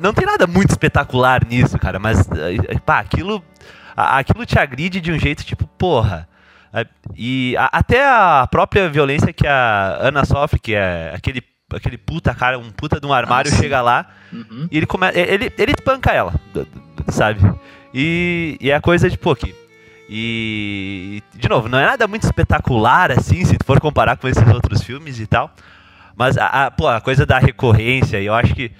Não 0.03 0.13
tem 0.13 0.27
nada 0.27 0.47
muito 0.47 0.71
espetacular 0.71 1.45
nisso, 1.45 1.79
cara, 1.79 1.99
mas, 1.99 2.29
pá, 2.85 3.01
aquilo, 3.01 3.43
aquilo 3.97 4.47
te 4.47 4.59
agride 4.59 5.01
de 5.01 5.13
um 5.13 5.19
jeito 5.19 5.45
tipo, 5.45 5.67
porra. 5.67 6.29
E 7.17 7.55
até 7.59 8.07
a 8.07 8.47
própria 8.51 8.89
violência 8.89 9.33
que 9.33 9.47
a 9.47 9.99
Ana 10.01 10.25
sofre, 10.25 10.59
que 10.59 10.75
é 10.75 11.13
aquele, 11.15 11.43
aquele 11.75 11.99
puta 11.99 12.35
cara, 12.35 12.59
um 12.59 12.71
puta 12.71 13.01
de 13.01 13.07
um 13.07 13.13
armário, 13.13 13.53
ah, 13.53 13.57
chega 13.57 13.81
lá 13.81 14.07
uhum. 14.33 14.69
e 14.71 14.77
ele, 14.77 14.87
come, 14.87 15.09
ele, 15.13 15.53
ele 15.59 15.73
espanca 15.73 16.13
ela, 16.13 16.35
sabe? 17.09 17.41
E, 17.93 18.57
e 18.61 18.71
é 18.71 18.75
a 18.75 18.81
coisa 18.81 19.11
de, 19.11 19.19
pô, 19.19 19.35
que 19.35 19.55
e, 20.13 21.23
de 21.37 21.49
novo, 21.49 21.69
não 21.69 21.79
é 21.79 21.87
nada 21.87 22.09
muito 22.09 22.25
espetacular 22.25 23.13
assim, 23.13 23.45
se 23.45 23.57
for 23.65 23.81
comparar 23.81 24.17
com 24.17 24.27
esses 24.27 24.47
outros 24.49 24.83
filmes 24.83 25.21
e 25.21 25.27
tal. 25.27 25.55
Mas 26.17 26.37
a, 26.37 26.67
a, 26.67 26.71
pô, 26.71 26.89
a 26.89 27.01
coisa 27.01 27.25
da 27.25 27.39
recorrência, 27.39 28.21
eu 28.21 28.35
acho 28.35 28.53
que 28.53 28.73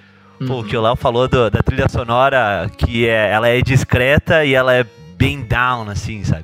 pô, 0.45 0.59
o 0.59 0.63
que 0.63 0.75
o 0.75 0.81
Léo 0.81 0.97
falou 0.97 1.29
do, 1.29 1.49
da 1.49 1.63
trilha 1.63 1.87
sonora, 1.87 2.69
que 2.77 3.07
é, 3.07 3.31
ela 3.31 3.47
é 3.47 3.61
discreta 3.61 4.43
e 4.43 4.53
ela 4.53 4.73
é 4.73 4.85
bem 5.17 5.41
down, 5.41 5.89
assim, 5.89 6.21
sabe? 6.25 6.43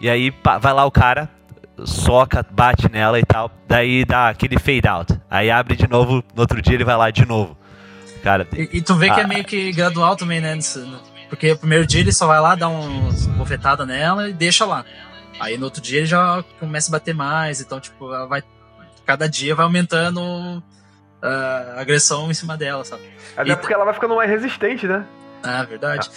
E 0.00 0.08
aí 0.08 0.30
pá, 0.30 0.58
vai 0.58 0.72
lá 0.72 0.84
o 0.84 0.90
cara, 0.90 1.28
soca, 1.84 2.44
bate 2.50 2.90
nela 2.90 3.18
e 3.18 3.24
tal, 3.24 3.50
daí 3.66 4.04
dá 4.04 4.28
aquele 4.28 4.58
fade 4.58 4.86
out. 4.86 5.20
Aí 5.30 5.50
abre 5.50 5.76
de 5.76 5.88
novo, 5.88 6.22
no 6.34 6.40
outro 6.40 6.60
dia 6.62 6.74
ele 6.74 6.84
vai 6.84 6.96
lá 6.96 7.10
de 7.10 7.26
novo. 7.26 7.56
Cara, 8.22 8.46
e, 8.52 8.78
e 8.78 8.82
tu 8.82 8.94
vê 8.94 9.10
a, 9.10 9.14
que 9.14 9.20
é 9.20 9.26
meio 9.26 9.44
que 9.44 9.72
gradual 9.72 10.16
também, 10.16 10.40
né? 10.40 10.58
Porque 11.28 11.52
o 11.52 11.58
primeiro 11.58 11.86
dia 11.86 12.00
ele 12.00 12.12
só 12.12 12.26
vai 12.26 12.40
lá, 12.40 12.54
dá 12.54 12.68
uma 12.68 13.10
bofetada 13.36 13.84
nela 13.84 14.28
e 14.28 14.32
deixa 14.32 14.64
lá. 14.64 14.84
Aí 15.38 15.56
no 15.56 15.66
outro 15.66 15.80
dia 15.80 15.98
ele 15.98 16.06
já 16.06 16.42
começa 16.58 16.90
a 16.90 16.92
bater 16.92 17.14
mais, 17.14 17.60
então, 17.60 17.78
tipo, 17.80 18.12
ela 18.12 18.26
vai. 18.26 18.42
Cada 19.06 19.28
dia 19.28 19.54
vai 19.54 19.64
aumentando 19.64 20.20
uh, 20.20 21.76
a 21.76 21.80
agressão 21.80 22.30
em 22.30 22.34
cima 22.34 22.56
dela, 22.56 22.84
sabe? 22.84 23.02
Até 23.36 23.52
e 23.52 23.56
porque 23.56 23.72
ela 23.72 23.84
vai 23.84 23.94
ficando 23.94 24.16
mais 24.16 24.28
resistente, 24.28 24.86
né? 24.86 25.04
Ah, 25.42 25.62
verdade. 25.64 26.10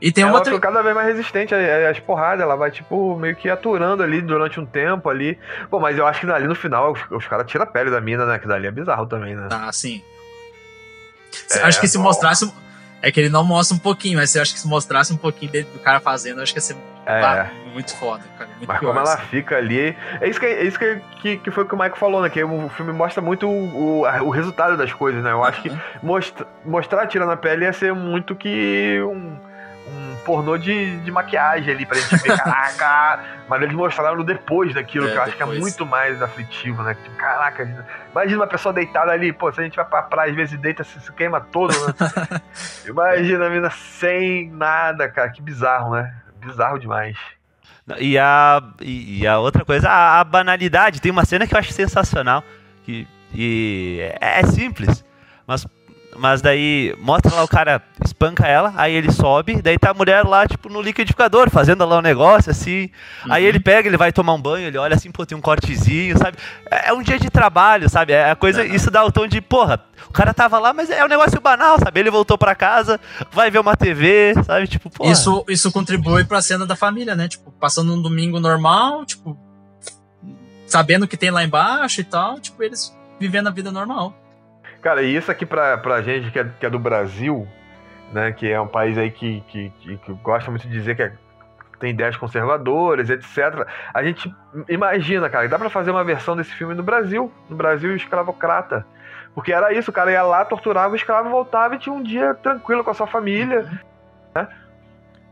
E 0.00 0.12
tem 0.12 0.22
ela 0.22 0.32
uma 0.32 0.38
outra. 0.38 0.52
Fica 0.52 0.68
cada 0.68 0.82
vez 0.82 0.94
mais 0.94 1.08
resistente 1.08 1.54
às 1.54 1.98
porradas, 2.00 2.42
ela 2.42 2.56
vai, 2.56 2.70
tipo, 2.70 3.16
meio 3.16 3.34
que 3.34 3.48
aturando 3.48 4.02
ali 4.02 4.20
durante 4.20 4.60
um 4.60 4.66
tempo 4.66 5.08
ali. 5.08 5.38
Pô, 5.70 5.80
mas 5.80 5.96
eu 5.96 6.06
acho 6.06 6.20
que 6.20 6.30
ali 6.30 6.46
no 6.46 6.54
final 6.54 6.92
os, 6.92 7.00
os 7.10 7.26
caras 7.26 7.46
tiram 7.46 7.64
a 7.64 7.66
pele 7.66 7.90
da 7.90 8.00
mina, 8.00 8.26
né? 8.26 8.38
Que 8.38 8.46
dali 8.46 8.66
é 8.66 8.70
bizarro 8.70 9.06
também, 9.06 9.34
né? 9.34 9.48
Ah, 9.50 9.72
sim. 9.72 10.02
É, 11.50 11.62
acho 11.62 11.80
que 11.80 11.88
se 11.88 11.98
mostrasse 11.98 12.50
é 13.02 13.12
que 13.12 13.20
ele 13.20 13.28
não 13.28 13.44
mostra 13.44 13.76
um 13.76 13.78
pouquinho, 13.78 14.18
mas 14.18 14.34
eu 14.34 14.42
acho 14.42 14.54
que 14.54 14.60
se 14.60 14.66
mostrasse 14.66 15.12
um 15.12 15.16
pouquinho 15.16 15.52
do 15.52 15.78
cara 15.80 16.00
fazendo, 16.00 16.40
acho 16.40 16.52
que 16.52 16.58
ia 16.58 16.62
ser 16.62 16.76
é. 17.06 17.48
muito 17.72 17.94
foda, 17.94 18.24
cara. 18.36 18.50
Muito 18.56 18.66
mas 18.66 18.78
como 18.80 18.98
ela 18.98 19.14
assim. 19.14 19.26
fica 19.26 19.56
ali. 19.56 19.96
É 20.20 20.28
isso, 20.28 20.40
que, 20.40 20.46
é 20.46 20.64
isso 20.64 20.78
que, 20.78 21.00
que, 21.20 21.36
que 21.38 21.50
foi 21.50 21.64
o 21.64 21.68
que 21.68 21.74
o 21.74 21.78
Michael 21.78 21.96
falou, 21.96 22.22
né? 22.22 22.28
Que 22.28 22.42
o 22.42 22.68
filme 22.70 22.92
mostra 22.92 23.22
muito 23.22 23.46
o, 23.48 24.02
o, 24.02 24.24
o 24.24 24.30
resultado 24.30 24.76
das 24.76 24.92
coisas, 24.92 25.22
né? 25.22 25.30
Eu 25.30 25.44
acho 25.44 25.62
que 25.62 25.70
mostra, 26.02 26.46
mostrar 26.64 27.06
tirando 27.06 27.30
a 27.30 27.36
pele 27.36 27.64
ia 27.64 27.72
ser 27.72 27.94
muito 27.94 28.34
que 28.34 29.00
um 29.02 29.36
pornô 30.26 30.58
de, 30.58 30.98
de 30.98 31.10
maquiagem 31.12 31.72
ali 31.72 31.86
pra 31.86 31.96
gente 31.96 32.16
ver, 32.16 32.36
caraca. 32.36 33.24
Mas 33.48 33.62
eles 33.62 33.74
mostraram 33.74 34.24
depois 34.24 34.74
daquilo, 34.74 35.06
é, 35.06 35.12
que 35.12 35.16
eu 35.16 35.22
acho 35.22 35.36
que 35.36 35.42
é 35.42 35.46
muito 35.46 35.86
mais 35.86 36.20
aflitivo, 36.20 36.82
né? 36.82 36.94
Tipo, 36.94 37.16
caraca, 37.16 37.86
imagina 38.10 38.40
uma 38.40 38.46
pessoa 38.48 38.72
deitada 38.72 39.12
ali, 39.12 39.32
pô, 39.32 39.52
se 39.52 39.60
a 39.60 39.62
gente 39.62 39.76
vai 39.76 39.84
pra 39.84 40.02
praia, 40.02 40.30
às 40.30 40.36
vezes 40.36 40.58
deita, 40.58 40.82
se, 40.82 41.00
se 41.00 41.12
queima 41.12 41.40
todo, 41.40 41.72
né? 41.72 41.94
imagina 42.84 43.46
a 43.46 43.50
mina 43.50 43.70
sem 43.70 44.50
nada, 44.50 45.08
cara, 45.08 45.30
que 45.30 45.40
bizarro, 45.40 45.94
né? 45.94 46.12
Bizarro 46.40 46.78
demais. 46.78 47.16
E 47.98 48.18
a, 48.18 48.60
e, 48.80 49.24
a 49.24 49.38
outra 49.38 49.64
coisa, 49.64 49.88
a, 49.88 50.18
a, 50.18 50.24
banalidade. 50.24 51.00
Tem 51.00 51.12
uma 51.12 51.24
cena 51.24 51.46
que 51.46 51.54
eu 51.54 51.58
acho 51.58 51.72
sensacional. 51.72 52.42
Que, 52.82 53.06
e 53.32 53.98
é, 54.20 54.40
é 54.40 54.42
simples, 54.42 55.04
mas 55.46 55.64
mas 56.18 56.40
daí 56.40 56.94
mostra 56.98 57.34
lá 57.34 57.42
o 57.42 57.48
cara 57.48 57.82
espanca 58.04 58.46
ela, 58.46 58.72
aí 58.76 58.94
ele 58.94 59.10
sobe, 59.10 59.60
daí 59.62 59.78
tá 59.78 59.90
a 59.90 59.94
mulher 59.94 60.24
lá, 60.24 60.46
tipo, 60.46 60.68
no 60.68 60.80
liquidificador, 60.80 61.50
fazendo 61.50 61.84
lá 61.84 61.98
um 61.98 62.02
negócio, 62.02 62.50
assim. 62.50 62.90
Uhum. 63.24 63.32
Aí 63.32 63.44
ele 63.44 63.60
pega, 63.60 63.88
ele 63.88 63.96
vai 63.96 64.12
tomar 64.12 64.34
um 64.34 64.40
banho, 64.40 64.66
ele 64.66 64.78
olha 64.78 64.94
assim, 64.94 65.10
pô, 65.10 65.24
tem 65.24 65.36
um 65.36 65.40
cortezinho, 65.40 66.16
sabe? 66.18 66.36
É, 66.70 66.90
é 66.90 66.92
um 66.92 67.02
dia 67.02 67.18
de 67.18 67.30
trabalho, 67.30 67.88
sabe? 67.88 68.12
É 68.12 68.30
a 68.30 68.36
coisa, 68.36 68.62
uhum. 68.62 68.74
isso 68.74 68.90
dá 68.90 69.04
o 69.04 69.12
tom 69.12 69.26
de, 69.26 69.40
porra, 69.40 69.84
o 70.08 70.12
cara 70.12 70.32
tava 70.34 70.58
lá, 70.58 70.72
mas 70.72 70.90
é 70.90 71.04
um 71.04 71.08
negócio 71.08 71.40
banal, 71.40 71.78
sabe? 71.78 72.00
Ele 72.00 72.10
voltou 72.10 72.36
pra 72.38 72.54
casa, 72.54 73.00
vai 73.32 73.50
ver 73.50 73.58
uma 73.58 73.76
TV, 73.76 74.34
sabe? 74.44 74.66
Tipo, 74.66 74.90
porra. 74.90 75.10
Isso, 75.10 75.44
isso 75.48 75.72
contribui 75.72 76.24
pra 76.24 76.40
cena 76.42 76.66
da 76.66 76.76
família, 76.76 77.14
né? 77.14 77.28
Tipo, 77.28 77.50
passando 77.52 77.92
um 77.94 78.00
domingo 78.00 78.40
normal, 78.40 79.04
tipo, 79.04 79.38
sabendo 80.66 81.04
o 81.04 81.08
que 81.08 81.16
tem 81.16 81.30
lá 81.30 81.44
embaixo 81.44 82.00
e 82.00 82.04
tal, 82.04 82.40
tipo, 82.40 82.62
eles 82.62 82.94
vivendo 83.18 83.48
a 83.48 83.50
vida 83.50 83.70
normal. 83.70 84.14
Cara, 84.86 85.02
e 85.02 85.16
isso 85.16 85.32
aqui 85.32 85.44
pra, 85.44 85.76
pra 85.76 86.00
gente 86.00 86.30
que 86.30 86.38
é, 86.38 86.48
que 86.60 86.64
é 86.64 86.70
do 86.70 86.78
Brasil, 86.78 87.44
né? 88.12 88.30
Que 88.30 88.52
é 88.52 88.60
um 88.60 88.68
país 88.68 88.96
aí 88.96 89.10
que, 89.10 89.40
que, 89.48 89.72
que, 89.80 89.96
que 89.96 90.12
gosta 90.22 90.48
muito 90.48 90.68
de 90.68 90.72
dizer 90.72 90.94
que 90.94 91.02
é, 91.02 91.12
tem 91.80 91.90
ideias 91.90 92.16
conservadoras, 92.16 93.10
etc. 93.10 93.66
A 93.92 94.04
gente 94.04 94.32
imagina, 94.68 95.28
cara, 95.28 95.48
dá 95.48 95.58
para 95.58 95.68
fazer 95.70 95.90
uma 95.90 96.04
versão 96.04 96.36
desse 96.36 96.52
filme 96.52 96.72
no 96.72 96.84
Brasil, 96.84 97.32
no 97.50 97.56
Brasil 97.56 97.96
escravocrata. 97.96 98.86
Porque 99.34 99.52
era 99.52 99.72
isso, 99.72 99.90
o 99.90 99.92
cara 99.92 100.12
ia 100.12 100.22
lá, 100.22 100.44
torturava 100.44 100.92
o 100.92 100.96
escravo, 100.96 101.30
voltava 101.30 101.74
e 101.74 101.78
tinha 101.80 101.92
um 101.92 102.00
dia 102.00 102.32
tranquilo 102.34 102.84
com 102.84 102.90
a 102.90 102.94
sua 102.94 103.08
família, 103.08 103.68
né? 104.32 104.46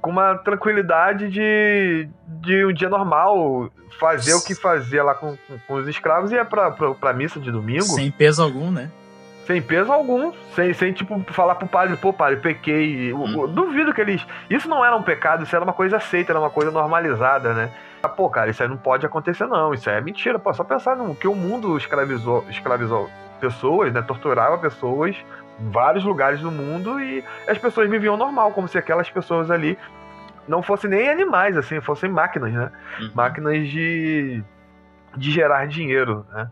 Com 0.03 0.11
uma 0.11 0.37
tranquilidade 0.37 1.31
de, 1.31 2.09
de 2.27 2.67
um 2.67 2.73
dia 2.73 2.89
normal, 2.89 3.71
fazer 4.01 4.35
o 4.35 4.43
que 4.43 4.57
fazia 4.57 5.05
lá 5.05 5.15
com, 5.15 5.37
com, 5.37 5.59
com 5.65 5.75
os 5.75 5.87
escravos 5.87 6.33
e 6.33 6.35
ia 6.35 6.45
pra, 6.45 6.73
pra, 6.73 6.93
pra 6.93 7.13
missa 7.13 7.39
de 7.39 7.53
domingo. 7.53 7.85
Sem 7.85 8.11
peso 8.11 8.43
algum, 8.43 8.73
né? 8.73 8.91
Sem 9.47 9.61
peso 9.61 9.93
algum, 9.93 10.33
sem, 10.55 10.73
sem 10.73 10.93
tipo, 10.93 11.21
falar 11.29 11.57
pro 11.57 11.69
padre, 11.69 11.97
pô, 11.97 12.13
padre, 12.13 12.37
pequei. 12.37 13.13
Hum. 13.13 13.47
Duvido 13.49 13.93
que 13.93 14.01
eles. 14.01 14.27
Isso 14.49 14.69
não 14.69 14.85
era 14.85 14.97
um 14.97 15.03
pecado, 15.03 15.43
isso 15.43 15.55
era 15.55 15.65
uma 15.65 15.73
coisa 15.73 15.99
aceita, 15.99 16.33
era 16.33 16.41
uma 16.41 16.51
coisa 16.51 16.71
normalizada, 16.71 17.53
né? 17.53 17.71
Ah, 18.03 18.09
pô, 18.09 18.29
cara, 18.31 18.51
isso 18.51 18.63
aí 18.63 18.69
não 18.69 18.77
pode 18.77 19.05
acontecer, 19.05 19.47
não. 19.47 19.75
Isso 19.75 19.89
aí 19.89 19.97
é 19.97 20.01
mentira. 20.01 20.39
Pô, 20.39 20.53
só 20.53 20.65
pensar 20.65 20.97
no 20.97 21.15
que 21.15 21.29
o 21.29 21.35
mundo 21.35 21.77
escravizou, 21.77 22.45
escravizou 22.49 23.11
pessoas, 23.39 23.93
né? 23.93 24.01
Torturava 24.01 24.57
pessoas 24.59 25.17
em 25.61 25.71
vários 25.71 26.05
lugares 26.05 26.41
do 26.41 26.51
mundo 26.51 27.01
e 27.01 27.23
as 27.47 27.59
pessoas 27.59 27.89
viviam 27.89 28.17
normal, 28.17 28.51
como 28.53 28.67
se 28.67 28.79
aquelas 28.79 29.11
pessoas 29.11 29.51
ali 29.51 29.79
não 30.49 30.63
fossem 30.63 30.91
nem 30.91 31.09
animais, 31.09 31.57
assim, 31.57 31.81
fossem 31.81 32.11
máquinas, 32.11 32.53
né? 32.53 32.71
Uhum. 33.01 33.11
Máquinas 33.15 33.69
de, 33.69 34.43
de 35.17 35.31
gerar 35.31 35.67
dinheiro, 35.67 36.27
né? 36.33 36.51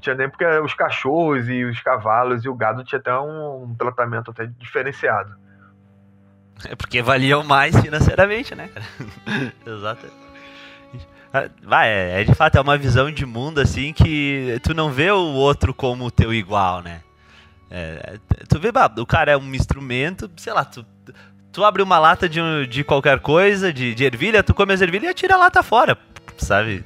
Tinha 0.00 0.14
nem 0.14 0.28
porque 0.28 0.44
os 0.60 0.74
cachorros 0.74 1.48
e 1.48 1.64
os 1.64 1.80
cavalos 1.80 2.44
e 2.44 2.48
o 2.48 2.54
gado 2.54 2.84
tinha 2.84 2.98
até 2.98 3.12
um, 3.18 3.64
um 3.64 3.74
tratamento 3.74 4.30
até 4.30 4.46
diferenciado. 4.46 5.34
É 6.68 6.76
porque 6.76 7.02
valiam 7.02 7.42
mais 7.42 7.78
financeiramente, 7.80 8.54
né? 8.54 8.70
Exato. 9.66 10.06
Vai, 11.62 11.88
é, 11.88 12.20
é, 12.20 12.24
de 12.24 12.34
fato 12.34 12.58
é 12.58 12.60
uma 12.60 12.76
visão 12.76 13.10
de 13.10 13.24
mundo 13.24 13.60
assim 13.60 13.92
que 13.92 14.58
tu 14.64 14.74
não 14.74 14.90
vê 14.90 15.10
o 15.10 15.16
outro 15.16 15.72
como 15.72 16.10
teu 16.10 16.34
igual, 16.34 16.82
né? 16.82 17.02
É, 17.70 18.18
tu 18.48 18.58
vê, 18.58 18.70
o 18.98 19.06
cara 19.06 19.30
é 19.30 19.36
um 19.36 19.54
instrumento, 19.54 20.28
sei 20.36 20.52
lá, 20.52 20.64
tu, 20.64 20.84
tu 21.52 21.64
abre 21.64 21.82
uma 21.82 22.00
lata 22.00 22.28
de, 22.28 22.66
de 22.66 22.82
qualquer 22.82 23.20
coisa, 23.20 23.72
de, 23.72 23.94
de 23.94 24.04
ervilha, 24.04 24.42
tu 24.42 24.52
come 24.52 24.72
as 24.72 24.80
ervilhas 24.80 25.04
e 25.04 25.10
atira 25.10 25.34
a 25.36 25.38
lata 25.38 25.62
fora, 25.62 25.96
sabe? 26.36 26.84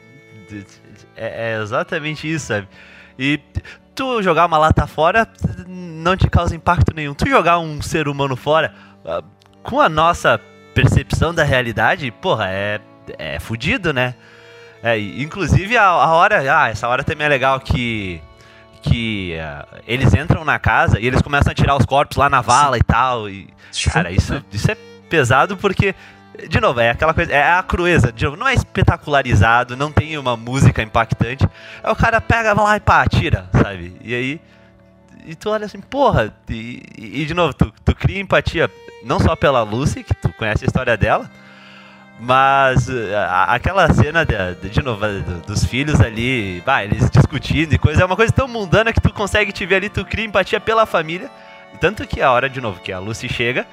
É, 1.17 1.53
é 1.53 1.63
exatamente 1.63 2.31
isso, 2.31 2.47
sabe? 2.47 2.69
E 3.19 3.41
tu 3.95 4.23
jogar 4.23 4.47
uma 4.47 4.59
lata 4.59 4.87
fora 4.87 5.29
não 5.67 6.17
te 6.17 6.29
causa 6.29 6.55
impacto 6.55 6.95
nenhum. 6.95 7.15
Tu 7.15 7.29
jogar 7.29 7.59
um 7.59 7.81
ser 7.81 8.09
humano 8.09 8.37
fora, 8.37 8.75
ah, 9.05 9.23
com 9.63 9.81
a 9.81 9.89
nossa 9.89 10.41
percepção 10.75 11.33
da 11.33 11.45
realidade, 11.45 12.11
porra, 12.11 12.49
é, 12.49 12.81
é 13.19 13.39
fudido, 13.39 13.93
né? 13.93 14.15
É, 14.83 14.99
inclusive 14.99 15.77
a, 15.77 15.87
a, 15.87 16.13
hora, 16.15 16.43
ah, 16.55 16.69
essa 16.69 16.89
hora 16.89 17.03
também 17.03 17.27
é 17.27 17.31
legal 17.31 17.59
que 17.61 18.21
que 18.83 19.35
uh, 19.39 19.81
eles 19.87 20.13
entram 20.13 20.45
na 20.45 20.59
casa 20.59 21.01
e 21.01 21.07
eles 21.07 21.23
começam 21.23 21.51
a 21.51 21.55
tirar 21.55 21.75
os 21.75 21.87
corpos 21.87 22.19
lá 22.19 22.29
na 22.29 22.43
vala 22.43 22.77
Sim. 22.77 22.81
e 22.81 22.85
tal. 22.85 23.31
E, 23.31 23.49
cara, 23.91 24.11
isso, 24.11 24.45
isso 24.53 24.71
é 24.71 24.77
pesado 25.09 25.57
porque 25.57 25.95
de 26.49 26.61
novo, 26.61 26.81
é 26.81 26.91
aquela 26.91 27.15
coisa, 27.15 27.33
é 27.33 27.53
a 27.53 27.63
crueza, 27.63 28.13
de 28.13 28.25
novo, 28.25 28.37
não 28.37 28.49
é 28.49 28.55
espetacularizado, 28.55 29.77
não 29.77 29.93
tem 29.93 30.19
uma 30.19 30.37
música 30.37 30.83
impactante. 30.83 31.47
É 31.83 31.91
o 31.91 31.97
cara 31.97 32.21
pega 32.21 32.53
lá 32.53 32.77
e 32.77 32.81
pá, 32.81 33.07
tira, 33.07 33.49
sabe? 33.53 33.97
E 34.03 34.15
aí. 34.15 34.41
E 35.27 35.35
tu 35.35 35.49
olha 35.49 35.65
assim, 35.65 35.81
porra, 35.81 36.35
e, 36.51 36.83
e 36.99 37.25
de 37.25 37.33
novo, 37.33 37.55
tu, 37.55 37.73
tu 37.83 37.95
cria 37.95 38.21
empatia. 38.21 38.71
não 39.05 39.19
só 39.19 39.35
pela 39.35 39.63
Lucy, 39.63 40.03
que 40.03 40.13
tu 40.13 40.29
conhece 40.35 40.65
a 40.65 40.67
história 40.67 40.97
dela, 40.99 41.31
mas 42.21 42.89
a, 42.91 43.55
aquela 43.55 43.91
cena, 43.93 44.25
de, 44.25 44.69
de 44.69 44.83
novo, 44.83 45.07
dos 45.47 45.65
filhos 45.65 46.01
ali, 46.01 46.63
bah, 46.67 46.85
eles 46.85 47.09
discutindo 47.11 47.73
e 47.73 47.79
coisa, 47.79 48.03
é 48.03 48.05
uma 48.05 48.17
coisa 48.17 48.33
tão 48.33 48.47
mundana 48.47 48.93
que 48.93 49.01
tu 49.01 49.13
consegue 49.13 49.51
te 49.51 49.65
ver 49.65 49.77
ali, 49.77 49.89
tu 49.89 50.05
cria 50.05 50.27
empatia 50.27 50.61
pela 50.61 50.85
família. 50.85 51.31
Tanto 51.81 52.07
que 52.07 52.21
a 52.21 52.31
hora, 52.31 52.49
de 52.49 52.61
novo, 52.61 52.81
que 52.81 52.93
a 52.93 52.99
Lucy 52.99 53.29
chega, 53.29 53.67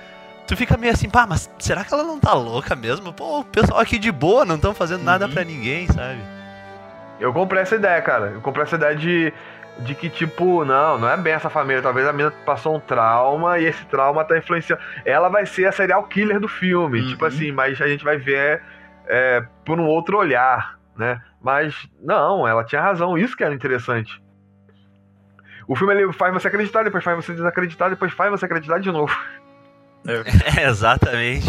tu 0.52 0.58
fica 0.58 0.76
meio 0.76 0.92
assim, 0.92 1.10
pá, 1.10 1.26
mas 1.26 1.50
será 1.60 1.82
que 1.86 1.94
ela 1.94 2.04
não 2.04 2.20
tá 2.20 2.34
louca 2.34 2.76
mesmo? 2.76 3.14
Pô, 3.14 3.40
o 3.40 3.46
pessoal 3.46 3.80
aqui 3.80 3.98
de 3.98 4.12
boa, 4.12 4.44
não 4.44 4.56
estão 4.56 4.74
fazendo 4.74 5.02
nada 5.02 5.26
uhum. 5.26 5.32
pra 5.32 5.46
ninguém, 5.46 5.88
sabe? 5.88 6.20
Eu 7.22 7.32
comprei 7.32 7.62
essa 7.62 7.76
ideia, 7.76 8.02
cara. 8.02 8.32
Eu 8.32 8.42
comprei 8.42 8.64
essa 8.64 8.76
ideia 8.76 8.94
de, 8.94 9.32
de 9.80 9.96
que, 9.96 10.10
tipo, 10.10 10.66
não, 10.66 10.98
não 10.98 11.10
é 11.10 11.16
bem 11.16 11.32
essa 11.32 11.50
família. 11.50 11.82
Talvez 11.82 12.06
a 12.06 12.12
menina 12.12 12.34
passou 12.46 12.76
um 12.76 12.82
trauma 12.82 13.60
e 13.60 13.66
esse 13.66 13.86
trauma 13.86 14.26
tá 14.26 14.38
influenciando. 14.38 14.82
Ela 15.06 15.30
vai 15.30 15.46
ser 15.46 15.68
a 15.68 15.72
serial 15.72 16.04
killer 16.04 16.38
do 16.38 16.50
filme. 16.50 17.00
Uhum. 17.00 17.08
Tipo 17.08 17.26
assim, 17.26 17.54
mas 17.54 17.82
a 17.82 17.88
gente 17.88 18.04
vai 18.04 18.18
ver 18.18 18.62
é, 19.08 19.42
por 19.64 19.80
um 19.80 19.86
outro 19.86 20.18
olhar, 20.18 20.78
né? 20.98 21.22
Mas, 21.42 21.88
não, 22.04 22.46
ela 22.46 22.66
tinha 22.66 22.82
razão. 22.82 23.18
Isso 23.18 23.38
que 23.38 23.44
era 23.44 23.56
interessante. 23.56 24.22
O 25.66 25.78
filme 25.78 25.94
ele 25.94 26.12
faz 26.12 26.34
você 26.34 26.50
acreditar, 26.50 26.84
depois 26.84 27.02
faz 27.02 27.16
você 27.16 27.34
desacreditar, 27.34 27.90
depois 27.90 28.12
faz 28.12 28.30
você 28.30 28.44
acreditar 28.44 28.80
de 28.80 28.92
novo. 28.92 29.16
É, 30.58 30.68
exatamente. 30.68 31.48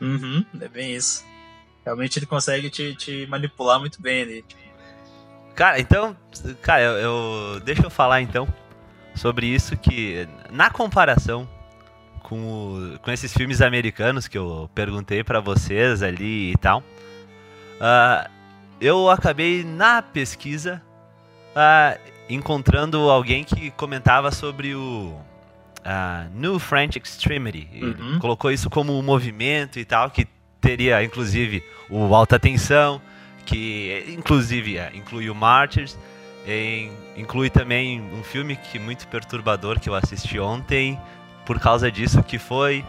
Uhum, 0.00 0.44
é 0.60 0.68
bem 0.68 0.94
isso. 0.94 1.24
Realmente 1.84 2.18
ele 2.18 2.26
consegue 2.26 2.68
te, 2.70 2.94
te 2.94 3.26
manipular 3.26 3.78
muito 3.78 4.00
bem 4.00 4.22
ali. 4.22 4.44
Cara, 5.54 5.80
então, 5.80 6.16
cara, 6.60 6.82
eu, 6.82 6.92
eu, 6.96 7.60
deixa 7.60 7.82
eu 7.82 7.90
falar 7.90 8.20
então 8.20 8.46
sobre 9.14 9.46
isso 9.46 9.76
que 9.76 10.28
na 10.50 10.68
comparação 10.70 11.48
com, 12.22 12.38
o, 12.38 12.98
com 12.98 13.10
esses 13.10 13.32
filmes 13.32 13.62
americanos 13.62 14.28
que 14.28 14.36
eu 14.36 14.68
perguntei 14.74 15.22
para 15.22 15.40
vocês 15.40 16.02
ali 16.02 16.52
e 16.52 16.56
tal, 16.58 16.80
uh, 16.80 18.28
eu 18.80 19.08
acabei 19.08 19.64
na 19.64 20.02
pesquisa 20.02 20.82
uh, 21.52 21.98
encontrando 22.28 23.08
alguém 23.08 23.44
que 23.44 23.70
comentava 23.70 24.30
sobre 24.30 24.74
o 24.74 25.18
uh, 25.86 26.28
New 26.34 26.58
French 26.58 26.98
Extremity. 26.98 27.68
Uhum. 27.80 28.18
Colocou 28.18 28.50
isso 28.50 28.68
como 28.68 28.98
um 28.98 29.02
movimento 29.02 29.78
e 29.78 29.84
tal, 29.84 30.10
que 30.10 30.26
teria 30.60 31.02
inclusive 31.02 31.62
o 31.88 32.14
Alta 32.14 32.38
Tensão, 32.38 33.00
que 33.44 34.04
inclusive 34.08 34.78
é, 34.78 34.90
inclui 34.94 35.30
o 35.30 35.34
Martyrs, 35.34 35.96
inclui 37.16 37.48
também 37.50 38.00
um 38.00 38.22
filme 38.22 38.56
que 38.56 38.78
muito 38.78 39.06
perturbador 39.08 39.80
que 39.80 39.88
eu 39.88 39.94
assisti 39.94 40.38
ontem 40.38 40.98
por 41.44 41.60
causa 41.60 41.90
disso, 41.90 42.22
que 42.22 42.38
foi 42.38 42.84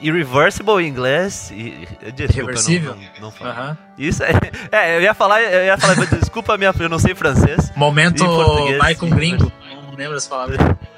Irreversible 0.00 0.82
em 0.82 0.88
inglês. 0.88 1.50
E, 1.52 1.86
desculpa, 2.12 2.42
Irreversível? 2.42 2.96
Não, 3.20 3.32
não, 3.40 3.56
não 3.58 3.76
Isso 3.98 4.22
é, 4.24 4.32
é, 4.72 4.96
eu 4.96 5.02
ia 5.02 5.14
falar, 5.14 5.42
eu 5.42 5.64
ia 5.64 5.76
falar, 5.76 5.94
desculpa 6.06 6.56
minha, 6.56 6.72
eu 6.78 6.88
não 6.88 6.98
sei 6.98 7.14
francês. 7.14 7.72
Momento 7.76 8.24
Michael 8.24 9.14
Gringo. 9.14 9.52
Não 9.70 9.94
lembro 9.96 10.16
as 10.16 10.26
palavras. 10.26 10.58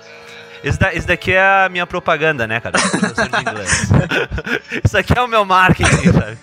Esse, 0.62 0.78
da, 0.78 0.94
esse 0.94 1.06
daqui 1.06 1.32
é 1.32 1.40
a 1.40 1.68
minha 1.68 1.86
propaganda, 1.86 2.46
né, 2.46 2.60
cara? 2.60 2.78
Isso 4.84 4.96
aqui 4.96 5.16
é 5.16 5.22
o 5.22 5.28
meu 5.28 5.44
marketing, 5.44 6.12
sabe? 6.12 6.38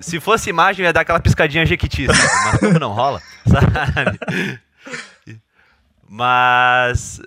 Se 0.00 0.18
fosse 0.18 0.50
imagem, 0.50 0.84
ia 0.84 0.92
dar 0.92 1.02
aquela 1.02 1.20
piscadinha 1.20 1.64
jequiti, 1.64 2.06
mas 2.06 2.58
como 2.58 2.78
não 2.78 2.92
rola, 2.92 3.22
sabe? 3.46 4.18
Mas, 6.08 7.20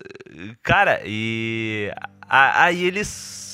cara, 0.61 1.01
e 1.05 1.91
aí 2.29 2.83
eles 2.83 3.45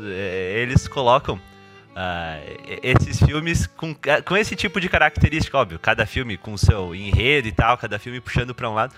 é, 0.00 0.60
eles 0.62 0.86
colocam 0.86 1.36
uh, 1.36 2.78
esses 2.82 3.18
filmes 3.18 3.66
com, 3.66 3.94
com 4.24 4.36
esse 4.36 4.54
tipo 4.54 4.80
de 4.80 4.88
característica, 4.88 5.58
óbvio, 5.58 5.78
cada 5.78 6.06
filme 6.06 6.36
com 6.36 6.56
seu 6.56 6.94
enredo 6.94 7.48
e 7.48 7.52
tal, 7.52 7.76
cada 7.76 7.98
filme 7.98 8.20
puxando 8.20 8.54
para 8.54 8.70
um 8.70 8.74
lado. 8.74 8.94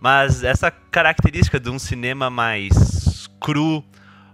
Mas 0.00 0.44
essa 0.44 0.70
característica 0.70 1.58
de 1.58 1.70
um 1.70 1.78
cinema 1.78 2.28
mais 2.30 3.28
cru, 3.40 3.84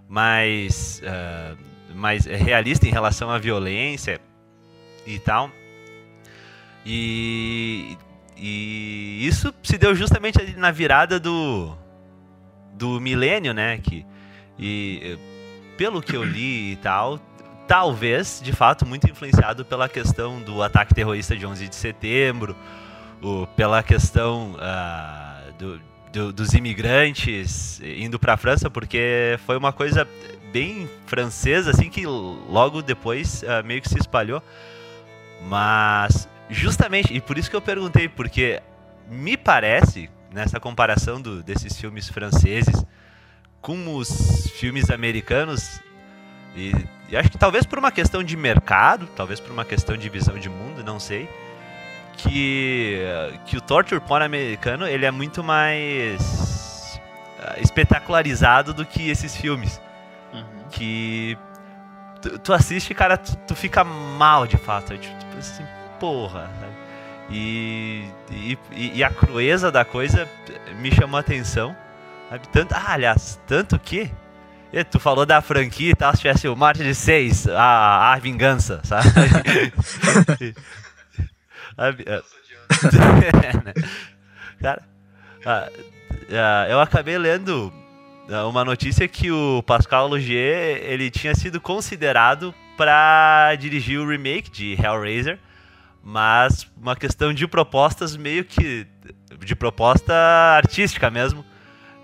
mais, 0.07 1.01
uh, 1.03 1.95
mais 1.95 2.25
realista 2.25 2.87
em 2.87 2.91
relação 2.91 3.29
à 3.29 3.37
violência 3.37 4.19
e 5.05 5.19
tal. 5.19 5.49
E, 6.85 7.97
e 8.35 9.25
isso 9.25 9.53
se 9.63 9.77
deu 9.77 9.93
justamente 9.95 10.55
na 10.57 10.71
virada 10.71 11.19
do, 11.19 11.75
do 12.73 12.99
milênio, 12.99 13.53
né? 13.53 13.77
Que, 13.77 14.05
e 14.57 15.17
pelo 15.77 16.01
que 16.01 16.15
eu 16.15 16.23
li 16.23 16.73
e 16.73 16.75
tal, 16.77 17.19
talvez, 17.67 18.41
de 18.43 18.51
fato, 18.51 18.85
muito 18.85 19.09
influenciado 19.09 19.63
pela 19.63 19.87
questão 19.87 20.41
do 20.41 20.61
ataque 20.61 20.93
terrorista 20.93 21.35
de 21.35 21.45
11 21.45 21.67
de 21.67 21.75
setembro, 21.75 22.55
o, 23.21 23.47
pela 23.55 23.81
questão 23.81 24.53
uh, 24.53 25.30
do, 25.61 25.81
do, 26.11 26.33
dos 26.33 26.53
imigrantes 26.53 27.79
indo 27.81 28.17
para 28.17 28.33
a 28.33 28.37
França, 28.37 28.69
porque 28.69 29.37
foi 29.45 29.55
uma 29.55 29.71
coisa 29.71 30.07
bem 30.51 30.89
francesa, 31.05 31.69
assim, 31.69 31.89
que 31.89 32.05
logo 32.05 32.81
depois 32.81 33.43
uh, 33.43 33.65
meio 33.65 33.81
que 33.81 33.87
se 33.87 33.99
espalhou. 33.99 34.41
Mas, 35.43 36.27
justamente, 36.49 37.13
e 37.13 37.21
por 37.21 37.37
isso 37.37 37.49
que 37.49 37.55
eu 37.55 37.61
perguntei, 37.61 38.09
porque 38.09 38.61
me 39.07 39.37
parece, 39.37 40.09
nessa 40.33 40.59
comparação 40.59 41.21
do, 41.21 41.43
desses 41.43 41.79
filmes 41.79 42.09
franceses 42.09 42.83
com 43.61 43.95
os 43.95 44.49
filmes 44.55 44.89
americanos, 44.89 45.79
e, 46.55 46.73
e 47.09 47.15
acho 47.15 47.29
que 47.29 47.37
talvez 47.37 47.65
por 47.65 47.77
uma 47.77 47.91
questão 47.91 48.23
de 48.23 48.35
mercado, 48.35 49.07
talvez 49.15 49.39
por 49.39 49.51
uma 49.51 49.63
questão 49.63 49.95
de 49.95 50.09
visão 50.09 50.37
de 50.37 50.49
mundo, 50.49 50.83
não 50.83 50.99
sei 50.99 51.29
que, 52.21 52.99
que 53.45 53.57
o 53.57 53.61
torture 53.61 53.99
porn 53.99 54.23
americano 54.23 54.87
ele 54.87 55.05
é 55.05 55.11
muito 55.11 55.43
mais 55.43 56.99
uh, 57.39 57.59
espetacularizado 57.61 58.73
do 58.73 58.85
que 58.85 59.09
esses 59.09 59.35
filmes. 59.35 59.81
Uhum. 60.33 60.43
Que 60.69 61.37
tu, 62.21 62.39
tu, 62.39 62.53
assiste, 62.53 62.93
cara, 62.93 63.17
tu, 63.17 63.35
tu, 63.47 63.55
fica 63.55 63.83
mal 63.83 64.45
de 64.45 64.57
fato. 64.57 64.97
Tipo, 64.97 65.17
tipo 65.17 65.37
assim, 65.37 65.63
porra. 65.99 66.49
E, 67.29 68.07
e, 68.29 68.57
e, 68.97 69.03
a 69.03 69.09
crueza 69.09 69.71
da 69.71 69.85
coisa 69.85 70.27
me 70.77 70.91
chamou 70.91 71.17
a 71.17 71.21
atenção. 71.21 71.75
Sabe? 72.29 72.47
Tanto, 72.49 72.73
ah, 72.73 72.93
aliás, 72.93 73.39
tanto 73.47 73.79
que. 73.79 74.11
Tu 74.89 74.99
falou 75.01 75.25
da 75.25 75.41
franquia 75.41 75.91
e 75.91 75.95
tal, 75.95 76.13
se 76.13 76.21
tivesse 76.21 76.47
o 76.47 76.55
Marte 76.55 76.81
de 76.81 76.95
6, 76.95 77.49
a, 77.49 78.13
a 78.13 78.19
vingança, 78.19 78.79
sabe? 78.85 79.09
É. 82.81 83.57
Né? 83.65 83.73
Cara, 84.61 84.81
ah, 85.45 85.69
ah, 86.31 86.67
eu 86.69 86.79
acabei 86.79 87.17
lendo 87.17 87.71
ah, 88.29 88.47
uma 88.47 88.63
notícia 88.63 89.07
que 89.07 89.31
o 89.31 89.63
Pascal 89.63 90.07
Logier 90.07 90.81
ele 90.83 91.09
tinha 91.09 91.35
sido 91.35 91.59
considerado 91.59 92.53
para 92.77 93.55
dirigir 93.55 93.99
o 93.99 94.07
remake 94.07 94.49
de 94.49 94.73
Hellraiser, 94.73 95.39
mas 96.03 96.67
uma 96.77 96.95
questão 96.95 97.33
de 97.33 97.47
propostas 97.47 98.15
meio 98.15 98.45
que 98.45 98.87
de 99.39 99.55
proposta 99.55 100.13
artística 100.55 101.09
mesmo, 101.09 101.43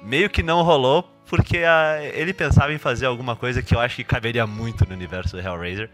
meio 0.04 0.30
que 0.30 0.44
não 0.44 0.62
rolou 0.62 1.04
porque 1.28 1.60
ele 2.14 2.34
pensava 2.34 2.74
em 2.74 2.78
fazer 2.78 3.06
alguma 3.06 3.36
coisa 3.36 3.62
que 3.62 3.76
eu 3.76 3.80
acho 3.80 3.98
que 3.98 4.04
caberia 4.04 4.48
muito 4.48 4.86
no 4.88 4.94
universo 4.94 5.36
do 5.36 5.42
Hellraiser, 5.42 5.90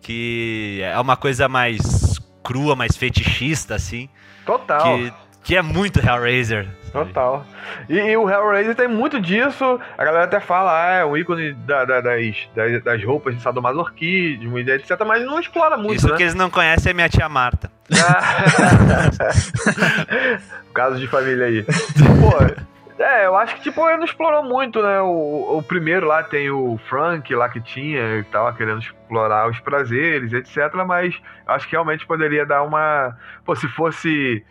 que 0.00 0.80
é 0.82 0.98
uma 0.98 1.16
coisa 1.16 1.48
mais 1.48 2.09
crua, 2.42 2.76
mais 2.76 2.96
fetichista, 2.96 3.74
assim. 3.74 4.08
Total. 4.44 4.98
Que, 4.98 5.12
que 5.44 5.56
é 5.56 5.62
muito 5.62 6.00
Hellraiser. 6.00 6.68
Sabe? 6.92 7.06
Total. 7.06 7.46
E, 7.88 7.94
e, 7.94 8.16
o 8.16 8.28
Hellraiser 8.28 8.74
tem 8.74 8.88
muito 8.88 9.20
disso. 9.20 9.78
A 9.96 10.04
galera 10.04 10.24
até 10.24 10.40
fala, 10.40 10.72
ah, 10.72 10.94
é 10.96 11.04
um 11.04 11.16
ícone 11.16 11.52
da, 11.52 11.84
da, 11.84 12.00
das, 12.00 12.36
das, 12.54 12.82
das, 12.82 13.04
roupas 13.04 13.36
de 13.36 13.42
sadomasoquismo, 13.42 14.58
etc. 14.58 14.98
Mas 15.06 15.24
não 15.24 15.38
explora 15.38 15.76
muito, 15.76 15.94
Isso 15.94 16.08
né? 16.08 16.16
que 16.16 16.24
eles 16.24 16.34
não 16.34 16.50
conhecem 16.50 16.90
é 16.90 16.94
minha 16.94 17.08
tia 17.08 17.28
Marta. 17.28 17.70
Caso 20.74 20.98
de 20.98 21.06
família 21.06 21.46
aí. 21.46 21.64
Pô, 21.64 22.32
é, 23.10 23.26
eu 23.26 23.36
acho 23.36 23.56
que, 23.56 23.62
tipo, 23.62 23.86
ele 23.88 23.98
não 23.98 24.04
explorou 24.04 24.42
muito, 24.42 24.82
né? 24.82 25.00
O, 25.00 25.58
o 25.58 25.62
primeiro 25.62 26.06
lá 26.06 26.22
tem 26.22 26.50
o 26.50 26.78
Frank 26.88 27.34
lá 27.34 27.48
que 27.48 27.60
tinha, 27.60 28.22
que 28.22 28.30
tava 28.30 28.52
querendo 28.52 28.80
explorar 28.80 29.48
os 29.48 29.58
prazeres, 29.60 30.32
etc. 30.32 30.72
Mas 30.86 31.20
acho 31.46 31.66
que 31.66 31.72
realmente 31.72 32.06
poderia 32.06 32.46
dar 32.46 32.62
uma. 32.62 33.16
Pô, 33.44 33.54
se 33.56 33.68
fosse. 33.68 34.44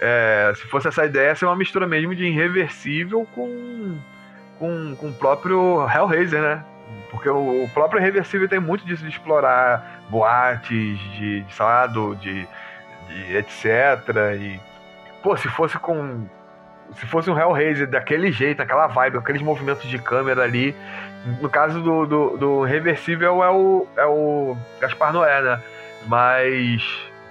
É, 0.00 0.52
se 0.56 0.66
fosse 0.66 0.88
essa 0.88 1.04
ideia, 1.04 1.34
ser 1.34 1.44
uma 1.44 1.56
mistura 1.56 1.86
mesmo 1.86 2.14
de 2.14 2.24
irreversível 2.24 3.26
com. 3.34 3.98
com, 4.58 4.96
com 4.96 5.08
o 5.08 5.14
próprio 5.14 5.86
Hellraiser, 5.88 6.42
né? 6.42 6.64
Porque 7.10 7.28
o, 7.28 7.64
o 7.64 7.70
próprio 7.72 8.00
Irreversível 8.00 8.48
tem 8.48 8.60
muito 8.60 8.84
disso 8.84 9.02
de 9.02 9.10
explorar 9.10 10.02
boates, 10.08 10.98
de, 11.14 11.42
de 11.42 12.16
de, 12.20 12.48
de 13.08 13.36
etc. 13.36 13.64
E, 14.38 14.60
pô, 15.22 15.36
se 15.36 15.48
fosse 15.48 15.78
com 15.78 16.26
se 16.96 17.06
fosse 17.06 17.30
um 17.30 17.38
Hellraiser 17.38 17.88
daquele 17.88 18.32
jeito, 18.32 18.58
naquela 18.58 18.86
vibe, 18.86 19.18
aqueles 19.18 19.42
movimentos 19.42 19.88
de 19.88 19.98
câmera 19.98 20.42
ali. 20.42 20.74
No 21.40 21.48
caso 21.48 21.80
do, 21.80 22.06
do, 22.06 22.36
do 22.36 22.62
Reversível 22.62 23.42
é 23.42 23.50
o, 23.50 23.86
é 23.96 24.06
o 24.06 24.56
Gaspar 24.80 25.12
Noé, 25.12 25.42
né? 25.42 25.62
Mas, 26.06 26.82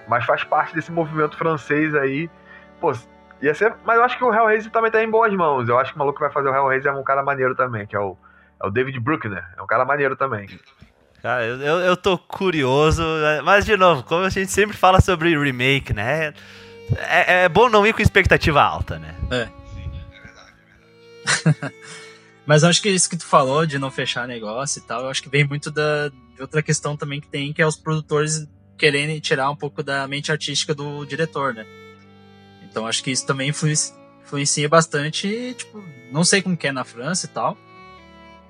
mas 0.08 0.26
faz 0.26 0.44
parte 0.44 0.76
desse 0.76 0.92
movimento 0.92 1.36
francês 1.36 1.96
aí. 1.96 2.30
Pô, 2.80 2.94
ia 3.42 3.54
ser. 3.54 3.74
Mas 3.84 3.98
eu 3.98 4.04
acho 4.04 4.18
que 4.18 4.24
o 4.24 4.34
Hellraiser 4.34 4.72
também 4.72 4.92
tá 4.92 5.04
em 5.04 5.10
boas 5.10 5.34
mãos. 5.34 5.68
Eu 5.68 5.80
acho 5.80 5.92
que 5.92 5.98
o 5.98 6.00
maluco 6.00 6.18
que 6.18 6.24
vai 6.24 6.32
fazer 6.32 6.50
o 6.50 6.56
Hellraiser 6.56 6.92
é 6.92 6.96
um 6.96 7.04
cara 7.04 7.24
maneiro 7.24 7.56
também, 7.56 7.88
que 7.88 7.96
é 7.96 8.00
o, 8.00 8.16
é 8.62 8.68
o 8.68 8.70
David 8.70 9.00
Bruckner. 9.00 9.44
É 9.58 9.62
um 9.62 9.68
cara 9.68 9.84
maneiro 9.86 10.16
também. 10.16 10.48
Cara, 11.22 11.46
eu, 11.46 11.60
eu, 11.60 11.80
eu 11.80 11.98
tô 11.98 12.18
curioso, 12.18 13.04
mas 13.44 13.66
de 13.66 13.76
novo, 13.76 14.04
como 14.04 14.24
a 14.24 14.30
gente 14.30 14.52
sempre 14.52 14.78
fala 14.78 15.02
sobre 15.02 15.38
remake, 15.38 15.94
né? 15.94 16.34
É, 16.98 17.44
é 17.44 17.50
bom 17.50 17.70
não 17.70 17.86
ir 17.86 17.94
com 17.94 18.02
expectativa 18.02 18.62
alta, 18.62 18.98
né? 18.98 19.16
É. 19.32 19.50
Mas 22.46 22.64
acho 22.64 22.82
que 22.82 22.90
isso 22.90 23.10
que 23.10 23.18
tu 23.18 23.26
falou 23.26 23.66
de 23.66 23.78
não 23.78 23.92
fechar 23.92 24.28
negócio 24.28 24.80
e 24.80 24.82
tal, 24.82 25.02
eu 25.04 25.10
acho 25.10 25.22
que 25.22 25.30
vem 25.30 25.44
muito 25.48 25.70
da, 25.70 26.10
de 26.10 26.42
outra 26.42 26.64
questão 26.64 26.98
também 26.98 27.22
que 27.22 27.28
tem, 27.28 27.54
que 27.54 27.62
é 27.62 27.68
os 27.68 27.76
produtores 27.76 28.48
querendo 28.78 29.20
tirar 29.22 29.52
um 29.52 29.56
pouco 29.56 29.84
da 29.84 30.08
mente 30.08 30.32
artística 30.32 30.74
do 30.74 31.06
diretor, 31.06 31.54
né? 31.54 31.66
Então 32.64 32.88
acho 32.88 33.04
que 33.04 33.12
isso 33.12 33.26
também 33.26 33.50
influencia, 33.50 33.96
influencia 34.24 34.68
bastante, 34.68 35.54
tipo, 35.56 35.84
não 36.12 36.24
sei 36.24 36.42
como 36.42 36.58
que 36.58 36.68
é 36.68 36.72
na 36.72 36.84
França 36.84 37.26
e 37.26 37.30
tal, 37.30 37.58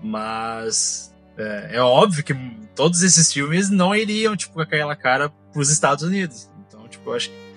mas 0.02 1.14
é, 1.38 1.78
é, 1.78 1.82
óbvio 1.82 2.24
que 2.24 2.34
todos 2.76 3.02
esses 3.02 3.32
filmes 3.34 3.70
não 3.70 3.96
iriam, 3.96 4.36
tipo, 4.38 4.54
com 4.54 4.62
aquela 4.62 4.96
cara 4.96 5.30
pros 5.52 5.70
Estados 5.70 6.04
Unidos. 6.04 6.50
Então, 6.68 6.88
tipo, 6.88 7.10
eu 7.10 7.16
acho 7.16 7.30
que 7.30 7.49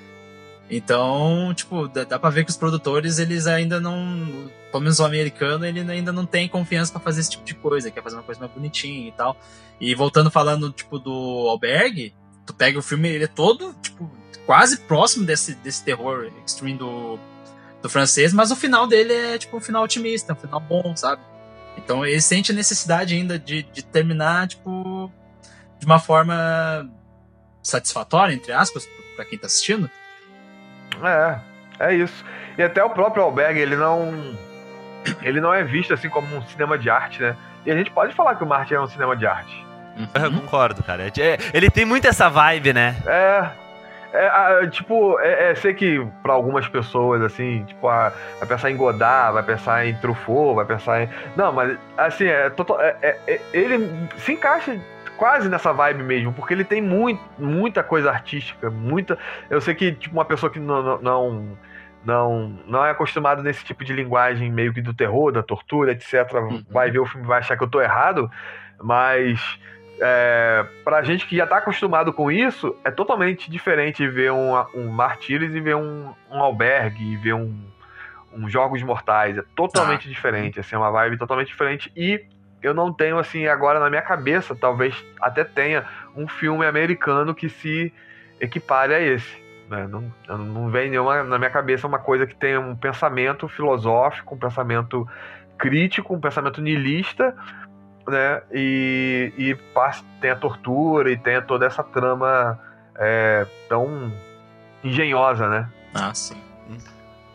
então, 0.74 1.52
tipo, 1.54 1.86
dá, 1.86 2.02
dá 2.02 2.18
pra 2.18 2.30
ver 2.30 2.44
que 2.44 2.50
os 2.50 2.56
produtores, 2.56 3.18
eles 3.18 3.46
ainda 3.46 3.78
não. 3.78 4.50
Pelo 4.70 4.82
menos 4.82 4.98
o 5.00 5.04
americano, 5.04 5.66
ele 5.66 5.80
ainda 5.80 6.10
não 6.10 6.24
tem 6.24 6.48
confiança 6.48 6.90
para 6.90 7.02
fazer 7.02 7.20
esse 7.20 7.28
tipo 7.28 7.44
de 7.44 7.54
coisa, 7.54 7.90
quer 7.90 8.02
fazer 8.02 8.16
uma 8.16 8.22
coisa 8.22 8.40
mais 8.40 8.50
bonitinha 8.50 9.06
e 9.06 9.12
tal. 9.12 9.36
E 9.78 9.94
voltando 9.94 10.30
falando, 10.30 10.72
tipo, 10.72 10.98
do 10.98 11.46
Albergue, 11.50 12.14
tu 12.46 12.54
pega 12.54 12.78
o 12.78 12.82
filme, 12.82 13.06
ele 13.06 13.24
é 13.24 13.28
todo, 13.28 13.74
tipo, 13.82 14.10
quase 14.46 14.78
próximo 14.78 15.26
desse, 15.26 15.54
desse 15.56 15.84
terror 15.84 16.32
extreme 16.46 16.78
do, 16.78 17.18
do 17.82 17.90
francês, 17.90 18.32
mas 18.32 18.50
o 18.50 18.56
final 18.56 18.86
dele 18.86 19.12
é, 19.12 19.36
tipo, 19.36 19.54
um 19.54 19.60
final 19.60 19.84
otimista, 19.84 20.32
um 20.32 20.36
final 20.36 20.58
bom, 20.58 20.96
sabe? 20.96 21.20
Então 21.76 22.02
ele 22.02 22.22
sente 22.22 22.50
a 22.50 22.54
necessidade 22.54 23.14
ainda 23.14 23.38
de, 23.38 23.62
de 23.62 23.82
terminar, 23.82 24.48
tipo, 24.48 25.12
de 25.78 25.84
uma 25.84 25.98
forma 25.98 26.90
satisfatória, 27.62 28.32
entre 28.32 28.52
aspas, 28.52 28.88
para 29.14 29.26
quem 29.26 29.38
tá 29.38 29.46
assistindo 29.46 29.90
é, 31.08 31.38
é 31.78 31.94
isso. 31.94 32.24
E 32.56 32.62
até 32.62 32.82
o 32.82 32.90
próprio 32.90 33.22
Alberg, 33.22 33.58
ele 33.58 33.76
não. 33.76 34.36
Ele 35.20 35.40
não 35.40 35.52
é 35.52 35.64
visto 35.64 35.92
assim 35.92 36.08
como 36.08 36.36
um 36.36 36.42
cinema 36.42 36.78
de 36.78 36.88
arte, 36.88 37.20
né? 37.20 37.34
E 37.66 37.70
a 37.70 37.76
gente 37.76 37.90
pode 37.90 38.14
falar 38.14 38.36
que 38.36 38.44
o 38.44 38.46
Marte 38.46 38.74
é 38.74 38.80
um 38.80 38.86
cinema 38.86 39.16
de 39.16 39.26
arte. 39.26 39.66
Uhum. 39.96 40.24
Eu 40.24 40.30
concordo, 40.40 40.82
cara. 40.82 41.04
É, 41.06 41.38
ele 41.52 41.70
tem 41.70 41.84
muito 41.84 42.06
essa 42.06 42.28
vibe, 42.28 42.72
né? 42.72 42.96
É. 43.06 43.62
É, 44.14 44.66
tipo, 44.66 45.18
é, 45.20 45.52
é, 45.52 45.54
sei 45.54 45.72
que 45.72 46.06
para 46.22 46.34
algumas 46.34 46.68
pessoas, 46.68 47.22
assim, 47.22 47.64
tipo, 47.64 47.88
a, 47.88 48.12
vai 48.38 48.46
pensar 48.46 48.70
em 48.70 48.76
Godard, 48.76 49.32
vai 49.32 49.42
pensar 49.42 49.86
em 49.86 49.94
Truffaut, 49.94 50.54
vai 50.54 50.66
pensar 50.66 51.02
em. 51.02 51.08
Não, 51.34 51.50
mas, 51.50 51.78
assim, 51.96 52.26
é, 52.26 52.50
total, 52.50 52.78
é, 52.78 52.94
é, 53.00 53.18
é 53.26 53.40
ele 53.54 53.90
se 54.18 54.32
encaixa 54.32 54.78
quase 55.22 55.48
nessa 55.48 55.72
vibe 55.72 56.02
mesmo, 56.02 56.32
porque 56.32 56.52
ele 56.52 56.64
tem 56.64 56.82
muito, 56.82 57.22
muita 57.38 57.80
coisa 57.80 58.10
artística, 58.10 58.68
muita. 58.68 59.16
Eu 59.48 59.60
sei 59.60 59.72
que 59.72 59.92
tipo 59.92 60.16
uma 60.16 60.24
pessoa 60.24 60.50
que 60.50 60.58
não 60.58 60.98
não 61.00 61.56
não, 62.04 62.58
não 62.66 62.84
é 62.84 62.90
acostumado 62.90 63.40
nesse 63.40 63.64
tipo 63.64 63.84
de 63.84 63.92
linguagem 63.92 64.50
meio 64.50 64.74
que 64.74 64.82
do 64.82 64.92
terror, 64.92 65.30
da 65.30 65.40
tortura, 65.40 65.92
etc, 65.92 66.28
uhum. 66.34 66.64
vai 66.68 66.90
ver 66.90 66.98
o 66.98 67.06
filme 67.06 67.24
e 67.24 67.28
vai 67.28 67.38
achar 67.38 67.56
que 67.56 67.62
eu 67.62 67.70
tô 67.70 67.80
errado, 67.80 68.28
mas 68.82 69.38
é, 70.00 70.66
pra 70.82 71.04
gente 71.04 71.24
que 71.24 71.36
já 71.36 71.46
tá 71.46 71.58
acostumado 71.58 72.12
com 72.12 72.28
isso, 72.28 72.74
é 72.84 72.90
totalmente 72.90 73.48
diferente 73.48 74.04
ver 74.08 74.32
um, 74.32 74.54
um 74.74 74.88
Martyrs 74.88 75.54
e 75.54 75.60
ver 75.60 75.76
um, 75.76 76.12
um 76.28 76.40
Albergue 76.40 77.12
e 77.12 77.16
ver 77.16 77.34
um, 77.34 77.56
um 78.32 78.48
Jogos 78.48 78.82
Mortais. 78.82 79.38
É 79.38 79.44
totalmente 79.54 80.08
ah. 80.08 80.10
diferente, 80.10 80.58
assim, 80.58 80.74
é 80.74 80.78
uma 80.78 80.90
vibe 80.90 81.16
totalmente 81.16 81.46
diferente. 81.46 81.92
E 81.94 82.26
eu 82.62 82.72
não 82.72 82.92
tenho 82.92 83.18
assim 83.18 83.46
agora 83.46 83.80
na 83.80 83.90
minha 83.90 84.02
cabeça, 84.02 84.54
talvez 84.54 84.94
até 85.20 85.44
tenha 85.44 85.84
um 86.16 86.28
filme 86.28 86.64
americano 86.64 87.34
que 87.34 87.48
se 87.48 87.92
equipare 88.40 88.94
a 88.94 89.00
esse. 89.00 89.42
Né? 89.68 89.88
Não, 89.88 90.38
não 90.38 90.70
vem 90.70 90.90
nenhuma 90.90 91.22
na 91.22 91.38
minha 91.38 91.50
cabeça 91.50 91.86
uma 91.86 91.98
coisa 91.98 92.26
que 92.26 92.34
tenha 92.34 92.60
um 92.60 92.76
pensamento 92.76 93.48
filosófico, 93.48 94.34
um 94.34 94.38
pensamento 94.38 95.08
crítico, 95.58 96.14
um 96.14 96.20
pensamento 96.20 96.60
niilista, 96.60 97.34
né? 98.06 98.42
E, 98.52 99.32
e 99.38 99.58
tenha 100.20 100.36
tortura 100.36 101.10
e 101.10 101.16
tenha 101.16 101.40
toda 101.40 101.66
essa 101.66 101.82
trama 101.82 102.58
é, 102.96 103.46
tão 103.68 104.12
engenhosa, 104.84 105.48
né? 105.48 105.68
Ah, 105.94 106.12
sim. 106.14 106.40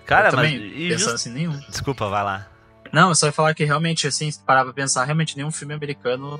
Cara, 0.06 0.30
eu 0.30 0.36
mas. 0.36 0.52
Também, 0.52 0.92
just... 0.92 1.08
assim 1.14 1.32
nenhum. 1.32 1.58
Desculpa, 1.70 2.08
vai 2.08 2.24
lá. 2.24 2.48
Não, 2.92 3.10
eu 3.10 3.16
só 3.16 3.28
ia 3.28 3.32
falar 3.32 3.54
que 3.54 3.64
realmente, 3.64 4.08
assim, 4.08 4.30
se 4.30 4.40
parar 4.40 4.64
pra 4.64 4.74
pensar, 4.74 5.04
realmente 5.04 5.36
nenhum 5.36 5.52
filme 5.52 5.74
americano 5.74 6.40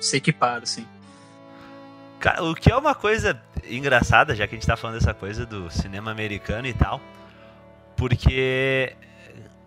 se 0.00 0.16
equipara, 0.16 0.62
assim. 0.62 0.86
O 2.40 2.54
que 2.54 2.70
é 2.70 2.76
uma 2.76 2.94
coisa 2.94 3.40
engraçada, 3.68 4.34
já 4.34 4.46
que 4.46 4.54
a 4.54 4.58
gente 4.58 4.66
tá 4.66 4.76
falando 4.76 4.98
dessa 4.98 5.14
coisa 5.14 5.46
do 5.46 5.70
cinema 5.70 6.10
americano 6.10 6.66
e 6.66 6.74
tal, 6.74 7.00
porque 7.96 8.94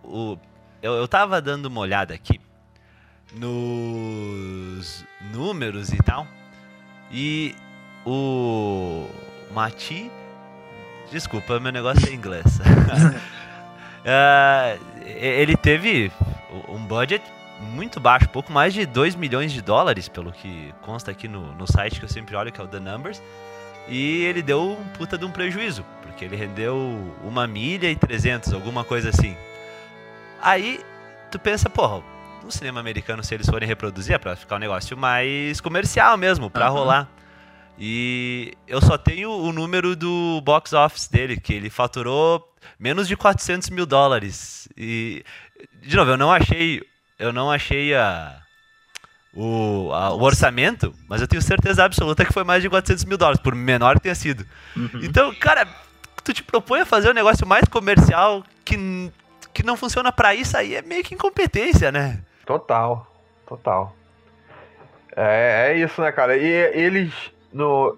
o, 0.04 0.38
eu, 0.82 0.94
eu 0.94 1.08
tava 1.08 1.42
dando 1.42 1.66
uma 1.66 1.82
olhada 1.82 2.14
aqui 2.14 2.40
nos 3.34 5.04
números 5.32 5.92
e 5.92 5.98
tal, 5.98 6.28
e 7.12 7.56
o 8.06 9.08
Mati. 9.52 10.12
Desculpa, 11.12 11.60
meu 11.60 11.72
negócio 11.72 12.10
é 12.10 12.14
inglês. 12.14 12.46
Uh, 14.04 14.80
ele 15.06 15.56
teve 15.56 16.12
um 16.68 16.84
budget 16.86 17.24
muito 17.72 18.00
baixo, 18.00 18.28
pouco 18.30 18.52
mais 18.52 18.74
de 18.74 18.86
2 18.86 19.16
milhões 19.16 19.52
de 19.52 19.62
dólares, 19.62 20.10
pelo 20.10 20.32
que 20.32 20.74
consta 20.82 21.12
aqui 21.12 21.28
no, 21.28 21.54
no 21.54 21.66
site 21.66 22.00
que 22.00 22.06
eu 22.06 22.10
sempre 22.10 22.36
olho, 22.36 22.52
que 22.52 22.60
é 22.60 22.64
o 22.64 22.68
The 22.68 22.80
Numbers. 22.80 23.22
E 23.88 24.24
ele 24.24 24.42
deu 24.42 24.62
um 24.62 24.84
puta 24.98 25.18
de 25.18 25.26
um 25.26 25.32
prejuízo, 25.32 25.86
porque 26.02 26.26
ele 26.26 26.36
rendeu 26.36 26.78
uma 27.24 27.48
milha 27.48 27.90
e 27.90 27.96
300, 27.96 28.54
alguma 28.54 28.84
coisa 28.84 29.10
assim. 29.10 29.36
Aí 30.42 30.80
tu 31.32 31.40
pensa, 31.40 31.70
porra, 31.70 32.04
no 32.44 32.52
cinema 32.52 32.80
americano, 32.80 33.24
se 33.24 33.34
eles 33.34 33.48
forem 33.48 33.68
reproduzir, 33.68 34.16
é 34.16 34.18
pra 34.18 34.36
ficar 34.36 34.58
um 34.58 34.60
negócio 34.60 34.96
mais 34.98 35.60
comercial 35.60 36.18
mesmo, 36.18 36.50
pra 36.50 36.70
uhum. 36.70 36.78
rolar. 36.78 37.10
E 37.78 38.54
eu 38.68 38.82
só 38.82 38.98
tenho 38.98 39.32
o 39.32 39.52
número 39.52 39.96
do 39.96 40.42
box 40.42 40.74
office 40.74 41.08
dele, 41.08 41.40
que 41.40 41.54
ele 41.54 41.70
faturou 41.70 42.54
menos 42.80 43.08
de 43.08 43.16
400 43.16 43.70
mil 43.70 43.86
dólares. 43.86 44.68
E, 44.78 45.24
de 45.82 45.96
novo, 45.96 46.12
eu 46.12 46.18
não 46.18 46.32
achei, 46.32 46.82
eu 47.18 47.34
não 47.34 47.52
achei 47.52 47.96
a, 47.96 48.42
o, 49.34 49.92
a, 49.92 50.14
o 50.14 50.22
orçamento, 50.22 50.94
mas 51.08 51.22
eu 51.22 51.28
tenho 51.28 51.42
certeza 51.42 51.84
absoluta 51.84 52.24
que 52.24 52.34
foi 52.34 52.44
mais 52.44 52.62
de 52.62 52.70
400 52.70 53.06
mil 53.06 53.18
dólares, 53.18 53.42
por 53.42 53.56
menor 53.56 53.96
que 53.96 54.04
tenha 54.04 54.16
sido. 54.16 54.46
Uhum. 54.76 55.02
Então, 55.02 55.34
cara, 55.36 55.68
tu 56.24 56.34
te 56.34 56.44
propõe 56.44 56.82
a 56.82 56.86
fazer 56.86 57.10
um 57.10 57.14
negócio 57.14 57.46
mais 57.48 57.66
comercial 57.66 58.44
que, 58.64 59.12
que 59.54 59.64
não 59.64 59.76
funciona 59.76 60.12
para 60.12 60.36
isso 60.36 60.56
aí, 60.56 60.76
é 60.76 60.82
meio 60.82 61.04
que 61.04 61.16
incompetência, 61.16 61.92
né? 61.92 62.20
Total, 62.46 63.12
total. 63.48 63.96
É, 65.16 65.72
é 65.72 65.78
isso, 65.78 66.02
né, 66.02 66.12
cara? 66.12 66.36
E 66.38 66.46
eles 66.46 67.14
no. 67.54 67.98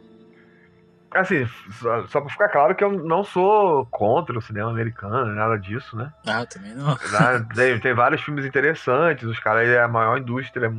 Assim, 1.12 1.47
só, 1.80 2.06
só 2.08 2.20
pra 2.20 2.30
ficar 2.30 2.49
claro 2.49 2.76
que 2.76 2.84
eu 2.84 2.91
não 2.91 3.24
sou 3.24 3.86
contra 3.86 4.38
o 4.38 4.41
cinema 4.41 4.70
americano, 4.70 5.34
nada 5.34 5.58
disso, 5.58 5.95
né? 5.95 6.12
Ah, 6.28 6.45
também 6.45 6.76
não. 6.76 6.93
Tem, 7.56 7.80
tem 7.80 7.93
vários 7.93 8.22
filmes 8.22 8.43
interessantes, 8.43 9.24
os 9.24 9.39
caras 9.39 9.70
é 9.70 9.82
a 9.82 9.88
maior 9.88 10.18
indústria 10.18 10.70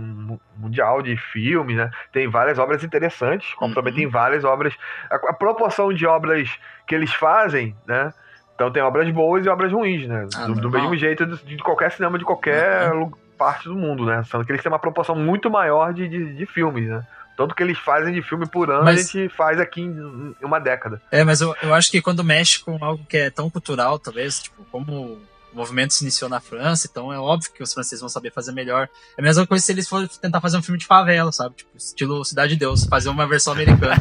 mundial 0.55 1.01
de 1.01 1.17
filmes, 1.17 1.79
né? 1.79 1.91
Tem 2.13 2.29
várias 2.29 2.59
obras 2.59 2.85
interessantes, 2.85 3.55
como 3.55 3.71
uhum. 3.71 3.75
também 3.75 3.95
tem 3.95 4.07
várias 4.07 4.45
obras. 4.45 4.75
A, 5.11 5.15
a, 5.15 5.33
proporção 5.33 5.91
de 5.91 6.07
obras 6.07 6.51
que 6.87 6.95
eles 6.95 7.15
fazem, 7.15 7.75
né? 7.87 8.13
Então 8.55 8.71
tem 8.71 8.83
obras 8.83 9.09
boas 9.11 9.47
e 9.47 9.49
obras 9.49 9.73
ruins, 9.73 10.07
né? 10.07 10.29
Ah, 10.37 10.47
do, 10.47 10.55
do, 10.55 10.71
mesmo 10.71 10.95
jeito 10.97 11.25
de, 11.25 11.57
de, 11.57 11.63
qualquer 11.63 11.93
cinema 11.93 12.19
de 12.19 12.25
qualquer 12.27 12.93
uhum. 12.93 13.11
parte 13.39 13.65
do 13.65 13.75
mundo, 13.75 14.05
né? 14.05 14.23
Sendo 14.25 14.45
que 14.45 14.53
eles 14.53 14.63
têm 14.63 14.71
uma 14.71 14.79
proporção 14.79 15.15
muito 15.15 15.51
maior 15.51 15.95
de, 15.95 16.07
de, 16.07 16.35
de 16.35 16.47
filmes, 16.47 16.87
né? 16.89 17.07
Tanto 17.37 17.55
que 17.55 17.63
eles 17.63 17.79
fazem 17.79 18.15
de 18.15 18.23
filme 18.23 18.47
por 18.47 18.71
ano, 18.71 18.85
mas, 18.85 19.01
a 19.01 19.03
gente 19.03 19.29
faz 19.29 19.61
aqui 19.61 19.83
em, 19.83 20.35
uma 20.43 20.59
década. 20.59 21.01
É, 21.11 21.23
mas 21.23 21.41
eu, 21.41 21.55
eu 21.63 21.75
acho 21.75 21.91
que 21.91 22.01
quando 22.01 22.25
mexe 22.25 22.61
com 22.61 22.83
algo 22.83 23.05
que 23.07 23.17
é 23.17 23.31
tão 23.31 23.51
cultural, 23.51 23.99
talvez, 23.99 24.41
tipo, 24.43 24.65
como 24.71 25.21
o 25.53 25.57
movimento 25.57 25.95
se 25.95 26.05
iniciou 26.05 26.31
na 26.31 26.41
França, 26.41 26.89
então 26.91 27.13
é 27.13 27.19
óbvio 27.19 27.53
que 27.53 27.63
os 27.63 27.73
franceses 27.73 28.01
vão 28.01 28.09
saber 28.09 28.31
fazer 28.31 28.53
melhor. 28.53 28.89
É 29.17 29.21
a 29.21 29.25
mesma 29.25 29.47
coisa 29.47 29.65
se 29.65 29.73
eles 29.73 29.89
forem 29.89 30.07
tentar 30.07 30.41
fazer 30.41 30.57
um 30.57 30.63
filme 30.63 30.79
de 30.79 30.87
favela, 30.87 31.33
sabe? 31.33 31.57
Tipo, 31.57 31.77
estilo 31.77 32.25
Cidade 32.25 32.55
de 32.55 32.59
Deus, 32.59 32.85
fazer 32.85 33.09
uma 33.09 33.27
versão 33.27 33.53
americana. 33.53 33.97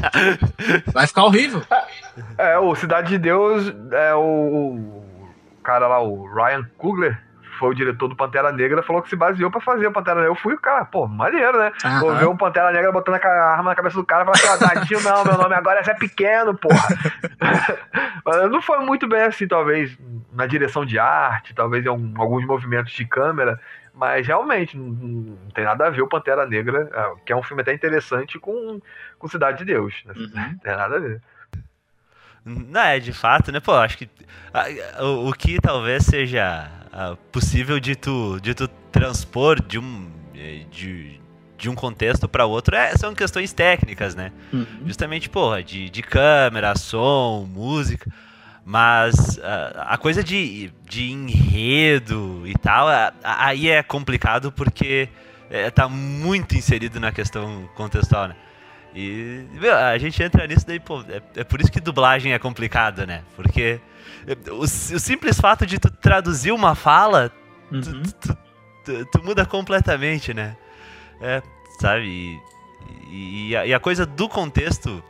Vai 0.94 1.08
ficar 1.08 1.24
horrível. 1.24 1.62
É, 2.38 2.58
o 2.58 2.74
Cidade 2.76 3.10
de 3.10 3.18
Deus 3.18 3.74
é 3.92 4.14
o 4.16 5.04
cara 5.64 5.88
lá, 5.88 6.02
o 6.02 6.26
Ryan 6.26 6.64
Coogler, 6.78 7.25
foi 7.56 7.70
o 7.70 7.74
diretor 7.74 8.08
do 8.08 8.16
Pantera 8.16 8.52
Negra, 8.52 8.84
falou 8.84 9.02
que 9.02 9.10
se 9.10 9.16
baseou 9.16 9.50
pra 9.50 9.60
fazer 9.62 9.88
o 9.88 9.92
Pantera 9.92 10.16
Negra. 10.18 10.32
Eu 10.32 10.36
fui 10.36 10.54
o 10.54 10.60
cara, 10.60 10.86
pô, 10.86 11.08
maneiro, 11.08 11.58
né? 11.58 11.72
Aham. 11.84 12.00
Vou 12.00 12.16
ver 12.16 12.28
um 12.28 12.38
Pantera 12.38 12.72
Negra 12.72 12.92
botando 12.92 13.16
a 13.16 13.28
arma 13.28 13.72
na 13.72 13.76
cabeça 13.76 13.96
do 13.96 14.06
cara 14.06 14.24
e 14.24 14.26
falar 14.26 14.56
assim, 14.82 14.96
ó, 14.96 15.02
não, 15.02 15.24
meu 15.24 15.38
nome 15.38 15.56
agora 15.56 15.80
é 15.80 15.84
Zé 15.84 15.94
Pequeno, 15.94 16.56
porra. 16.56 16.88
Mas 18.26 18.50
não 18.50 18.62
foi 18.62 18.80
muito 18.80 19.08
bem 19.08 19.22
assim, 19.22 19.48
talvez, 19.48 19.98
na 20.34 20.46
direção 20.48 20.86
de 20.86 20.98
arte, 21.00 21.54
talvez 21.54 21.86
em 21.86 21.90
algum- 21.90 22.14
alguns 22.20 22.46
movimentos 22.46 22.92
de 22.94 23.06
câmera, 23.06 23.60
mas 23.94 24.26
realmente 24.28 24.78
não, 24.78 24.88
não 24.88 25.50
tem 25.54 25.64
nada 25.64 25.88
a 25.88 25.90
ver 25.90 26.02
o 26.02 26.08
Pantera 26.08 26.46
Negra, 26.46 26.90
é, 26.92 27.14
que 27.26 27.32
é 27.32 27.36
um 27.36 27.44
filme 27.44 27.62
até 27.62 27.74
interessante, 27.74 28.38
com, 28.40 28.82
com 29.20 29.28
Cidade 29.28 29.60
de 29.60 29.66
Deus. 29.66 29.94
Né? 30.06 30.14
Uhum. 30.18 30.32
Não 30.34 30.58
tem 30.58 30.76
nada 30.76 30.96
a 30.96 31.00
ver. 31.00 31.22
Não, 32.44 32.82
é, 32.82 33.00
de 33.00 33.12
fato, 33.14 33.52
né? 33.52 33.60
Pô, 33.60 33.74
acho 33.74 33.98
que 33.98 34.10
ah, 34.54 34.66
o, 35.04 35.30
o 35.30 35.34
que 35.34 35.60
talvez 35.60 36.04
seja 36.06 36.70
ah, 36.98 37.18
possível 37.30 37.78
de 37.78 37.94
tu, 37.94 38.40
de 38.40 38.54
tu 38.54 38.70
transpor 38.90 39.62
de 39.62 39.78
um, 39.78 40.10
eh, 40.34 40.62
de, 40.72 41.20
de 41.58 41.70
um 41.70 41.76
contexto 41.76 42.26
para 42.26 42.46
outro 42.46 42.74
é, 42.74 42.96
são 42.96 43.14
questões 43.14 43.52
técnicas, 43.52 44.16
né? 44.16 44.32
Uhum. 44.54 44.66
Justamente, 44.86 45.30
porra, 45.30 45.62
de, 45.62 45.90
de 45.90 46.02
câmera, 46.02 46.74
som, 46.78 47.46
música. 47.52 48.10
Mas 48.64 49.38
ah, 49.44 49.88
a 49.90 49.98
coisa 49.98 50.24
de, 50.24 50.72
de 50.90 51.12
enredo 51.12 52.44
e 52.48 52.54
tal, 52.54 52.88
ah, 52.88 53.14
aí 53.24 53.70
é 53.70 53.84
complicado 53.84 54.50
porque 54.50 55.10
eh, 55.50 55.70
tá 55.70 55.90
muito 55.90 56.56
inserido 56.56 56.98
na 56.98 57.12
questão 57.12 57.70
contextual, 57.76 58.30
né? 58.30 58.36
E 58.96 59.46
meu, 59.60 59.76
a 59.76 59.98
gente 59.98 60.24
entra 60.24 60.48
nisso 60.48 60.66
daí, 60.66 60.80
pô, 60.80 61.02
é, 61.02 61.22
é 61.42 61.44
por 61.44 61.60
isso 61.60 61.70
que 61.70 61.82
dublagem 61.82 62.32
é 62.32 62.40
complicado, 62.40 63.06
né? 63.06 63.22
Porque 63.36 63.62
eh, 63.62 63.80
o, 64.52 64.62
o 64.62 64.68
simples 64.68 65.40
fato 65.40 65.66
de 65.66 65.78
tu 65.80 65.90
traduzir 65.90 66.52
uma 66.52 66.76
fala, 66.76 67.30
tu, 67.70 67.76
Uhum. 67.76 68.04
tu- 68.04 68.38
tu- 68.86 69.06
tu 69.12 69.24
muda 69.24 69.46
completamente, 69.46 70.34
né? 70.34 70.56
É, 71.22 71.42
sabe? 71.80 72.40
E, 73.12 73.50
e- 73.50 73.56
a, 73.56 73.66
e 73.66 73.74
a 73.74 73.80
coisa 73.80 74.06
do 74.06 74.28
contexto 74.30 75.04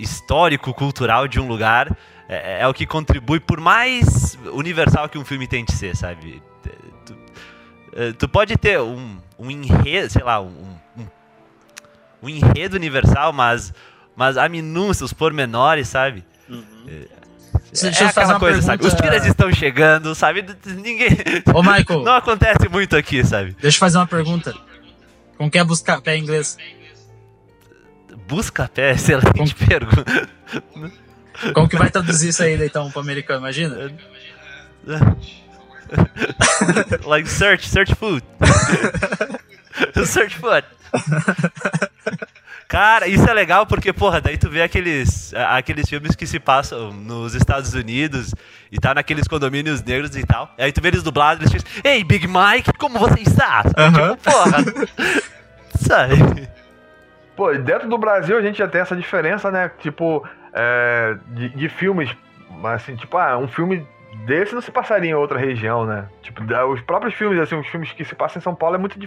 histórico, 0.00 0.72
cultural 0.74 1.28
de 1.28 1.38
um 1.40 1.46
lugar 1.46 1.96
é, 2.28 2.62
é 2.62 2.66
o 2.68 2.72
que 2.74 2.86
contribui, 2.86 3.40
por 3.40 3.60
mais 3.60 4.38
universal 4.52 5.08
que 5.08 5.18
um 5.18 5.24
filme 5.24 5.46
tente 5.46 5.72
ser, 5.72 5.94
sabe? 5.96 6.42
Tu, 7.04 7.16
eh, 7.94 8.12
tu 8.12 8.28
pode 8.28 8.56
ter 8.56 8.80
um, 8.80 9.18
um 9.38 9.50
enredo, 9.50 10.10
sei 10.10 10.22
lá, 10.22 10.40
um, 10.40 10.76
um, 10.96 11.06
um 12.22 12.28
enredo 12.28 12.76
universal, 12.76 13.32
mas, 13.32 13.74
mas 14.16 14.38
a 14.38 14.48
minúcia, 14.48 15.04
os 15.04 15.12
pormenores, 15.12 15.88
sabe? 15.88 16.24
Deixa- 16.48 17.14
é 17.14 17.21
deixa 17.72 18.04
eu 18.04 18.08
fazer 18.10 18.32
uma 18.32 18.40
coisa, 18.40 18.62
sabe? 18.62 18.84
Os 18.84 18.94
pergunta- 18.94 19.10
tiras 19.10 19.26
estão 19.26 19.52
chegando, 19.52 20.14
sabe? 20.14 20.44
Ninguém. 20.66 21.08
Ô, 21.54 21.62
Michael, 21.62 22.02
Não 22.04 22.14
acontece 22.14 22.68
muito 22.70 22.96
aqui, 22.96 23.24
sabe? 23.24 23.56
deixa 23.60 23.76
eu 23.76 23.80
fazer 23.80 23.98
uma 23.98 24.06
pergunta. 24.06 24.54
Como 25.36 25.50
que 25.50 25.58
é 25.58 25.64
buscar 25.64 26.00
pé 26.00 26.16
em 26.16 26.22
inglês? 26.22 26.56
Busca 28.28 28.68
pé, 28.68 28.92
excelente 28.92 29.54
pergunta. 29.54 30.28
Como 31.54 31.68
que 31.68 31.76
vai 31.76 31.90
traduzir 31.90 32.28
isso 32.28 32.42
aí, 32.42 32.54
então, 32.64 32.90
pro 32.90 33.00
americano? 33.00 33.40
Imagina? 33.40 33.92
like 37.04 37.28
search, 37.28 37.68
search 37.68 37.94
food. 37.94 38.22
search 40.06 40.36
food. 40.36 40.64
Cara, 42.72 43.06
isso 43.06 43.28
é 43.28 43.34
legal 43.34 43.66
porque, 43.66 43.92
porra, 43.92 44.18
daí 44.18 44.38
tu 44.38 44.48
vê 44.48 44.62
aqueles, 44.62 45.34
aqueles 45.34 45.86
filmes 45.86 46.16
que 46.16 46.26
se 46.26 46.40
passam 46.40 46.90
nos 46.90 47.34
Estados 47.34 47.74
Unidos 47.74 48.34
e 48.70 48.78
tá 48.78 48.94
naqueles 48.94 49.28
condomínios 49.28 49.82
negros 49.82 50.16
e 50.16 50.24
tal. 50.24 50.50
Aí 50.56 50.72
tu 50.72 50.80
vê 50.80 50.88
eles 50.88 51.02
dublados, 51.02 51.42
eles 51.42 51.62
dizem, 51.62 51.82
Ei, 51.84 52.02
Big 52.02 52.26
Mike, 52.26 52.72
como 52.78 52.98
você 52.98 53.20
está? 53.20 53.62
Aham. 53.76 54.16
Tipo, 54.16 54.30
porra. 54.30 54.58
Sabe? 55.86 56.48
Pô, 57.36 57.52
e 57.52 57.58
dentro 57.58 57.90
do 57.90 57.98
Brasil 57.98 58.38
a 58.38 58.40
gente 58.40 58.56
já 58.56 58.66
tem 58.66 58.80
essa 58.80 58.96
diferença, 58.96 59.50
né? 59.50 59.70
Tipo, 59.78 60.26
é, 60.54 61.18
de, 61.26 61.50
de 61.50 61.68
filmes, 61.68 62.08
assim, 62.64 62.96
tipo, 62.96 63.18
ah, 63.18 63.36
um 63.36 63.48
filme 63.48 63.86
desse 64.24 64.54
não 64.54 64.60
se 64.60 64.70
passaria 64.70 65.10
em 65.10 65.14
outra 65.14 65.38
região, 65.38 65.84
né? 65.84 66.08
Tipo, 66.22 66.42
os 66.70 66.80
próprios 66.80 67.14
filmes, 67.14 67.38
assim, 67.38 67.56
os 67.56 67.66
filmes 67.66 67.92
que 67.92 68.04
se 68.04 68.14
passam 68.14 68.40
em 68.40 68.42
São 68.42 68.54
Paulo 68.54 68.76
é 68.76 68.78
muito, 68.78 68.98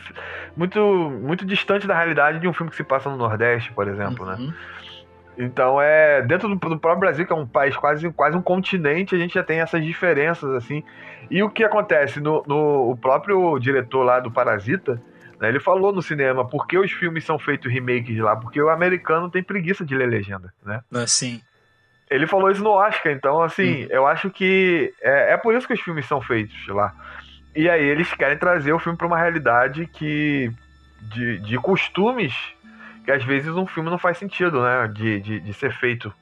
muito, 0.56 0.80
muito 0.80 1.46
distante 1.46 1.88
da 1.88 1.96
realidade 1.96 2.40
de 2.40 2.48
um 2.48 2.54
filme 2.54 2.70
que 2.70 2.76
se 2.76 2.84
passa 2.84 3.10
no 3.10 3.18
Nordeste, 3.18 3.72
por 3.72 3.88
exemplo, 3.88 4.26
né? 4.26 4.36
Uhum. 4.40 4.54
Então 5.38 5.82
é 5.82 6.22
dentro 6.22 6.48
do, 6.48 6.56
do 6.56 6.80
próprio 6.80 7.00
Brasil, 7.00 7.26
que 7.26 7.34
é 7.34 7.36
um 7.36 7.48
país 7.48 7.76
quase, 7.76 8.10
quase 8.12 8.38
um 8.38 8.42
continente, 8.42 9.16
a 9.16 9.18
gente 9.18 9.34
já 9.34 9.44
tem 9.44 9.60
essas 9.60 9.84
diferenças 9.84 10.50
assim. 10.52 10.84
E 11.30 11.44
o 11.44 11.50
que 11.50 11.64
acontece 11.64 12.20
no, 12.20 12.44
no 12.48 12.92
o 12.92 12.98
próprio 12.98 13.58
diretor 13.60 14.04
lá 14.04 14.20
do 14.20 14.32
Parasita, 14.32 15.02
né, 15.40 15.50
ele 15.50 15.60
falou 15.60 15.92
no 15.92 16.02
cinema 16.02 16.48
por 16.48 16.66
que 16.68 16.78
os 16.78 16.92
filmes 16.92 17.26
são 17.26 17.38
feitos 17.38 17.72
remakes 17.72 18.18
lá, 18.18 18.36
porque 18.36 18.62
o 18.62 18.70
americano 18.70 19.30
tem 19.30 19.44
preguiça 19.44 19.86
de 19.86 19.96
ler 19.96 20.08
legenda, 20.08 20.54
né? 20.64 20.82
Assim. 20.94 21.42
Ele 22.10 22.28
falou 22.28 22.52
isso 22.52 22.64
no 22.64 22.70
Oscar, 22.72 23.12
então 23.12 23.42
assim, 23.42 23.88
eu 23.90 24.06
acho 24.06 24.30
que 24.30 24.94
é, 25.02 25.34
é 25.34 25.38
por 25.38 25.56
isso 25.56 25.66
que 25.68 25.74
os 25.74 25.82
filmes 25.82 26.06
são 26.06 26.22
feitos 26.22 26.68
lá. 26.68 26.94
E 27.56 27.70
aí 27.70 27.84
eles 27.84 28.14
querem 28.14 28.38
trazer 28.38 28.74
o 28.74 28.80
filme 28.80 28.98
para 28.98 29.08
uma 29.08 29.18
realidade 29.18 29.88
que 29.88 30.52
de, 31.02 31.40
de 31.40 31.58
costumes 31.58 32.34
que 33.04 33.12
às 33.12 33.24
vezes 33.24 33.50
um 33.56 33.66
filme 33.68 33.90
não 33.90 33.98
faz 33.98 34.18
sentido, 34.18 34.62
né? 34.62 34.88
De, 34.88 35.20
de, 35.22 35.40
de 35.40 35.54
ser 35.54 35.72
feito. 35.74 36.14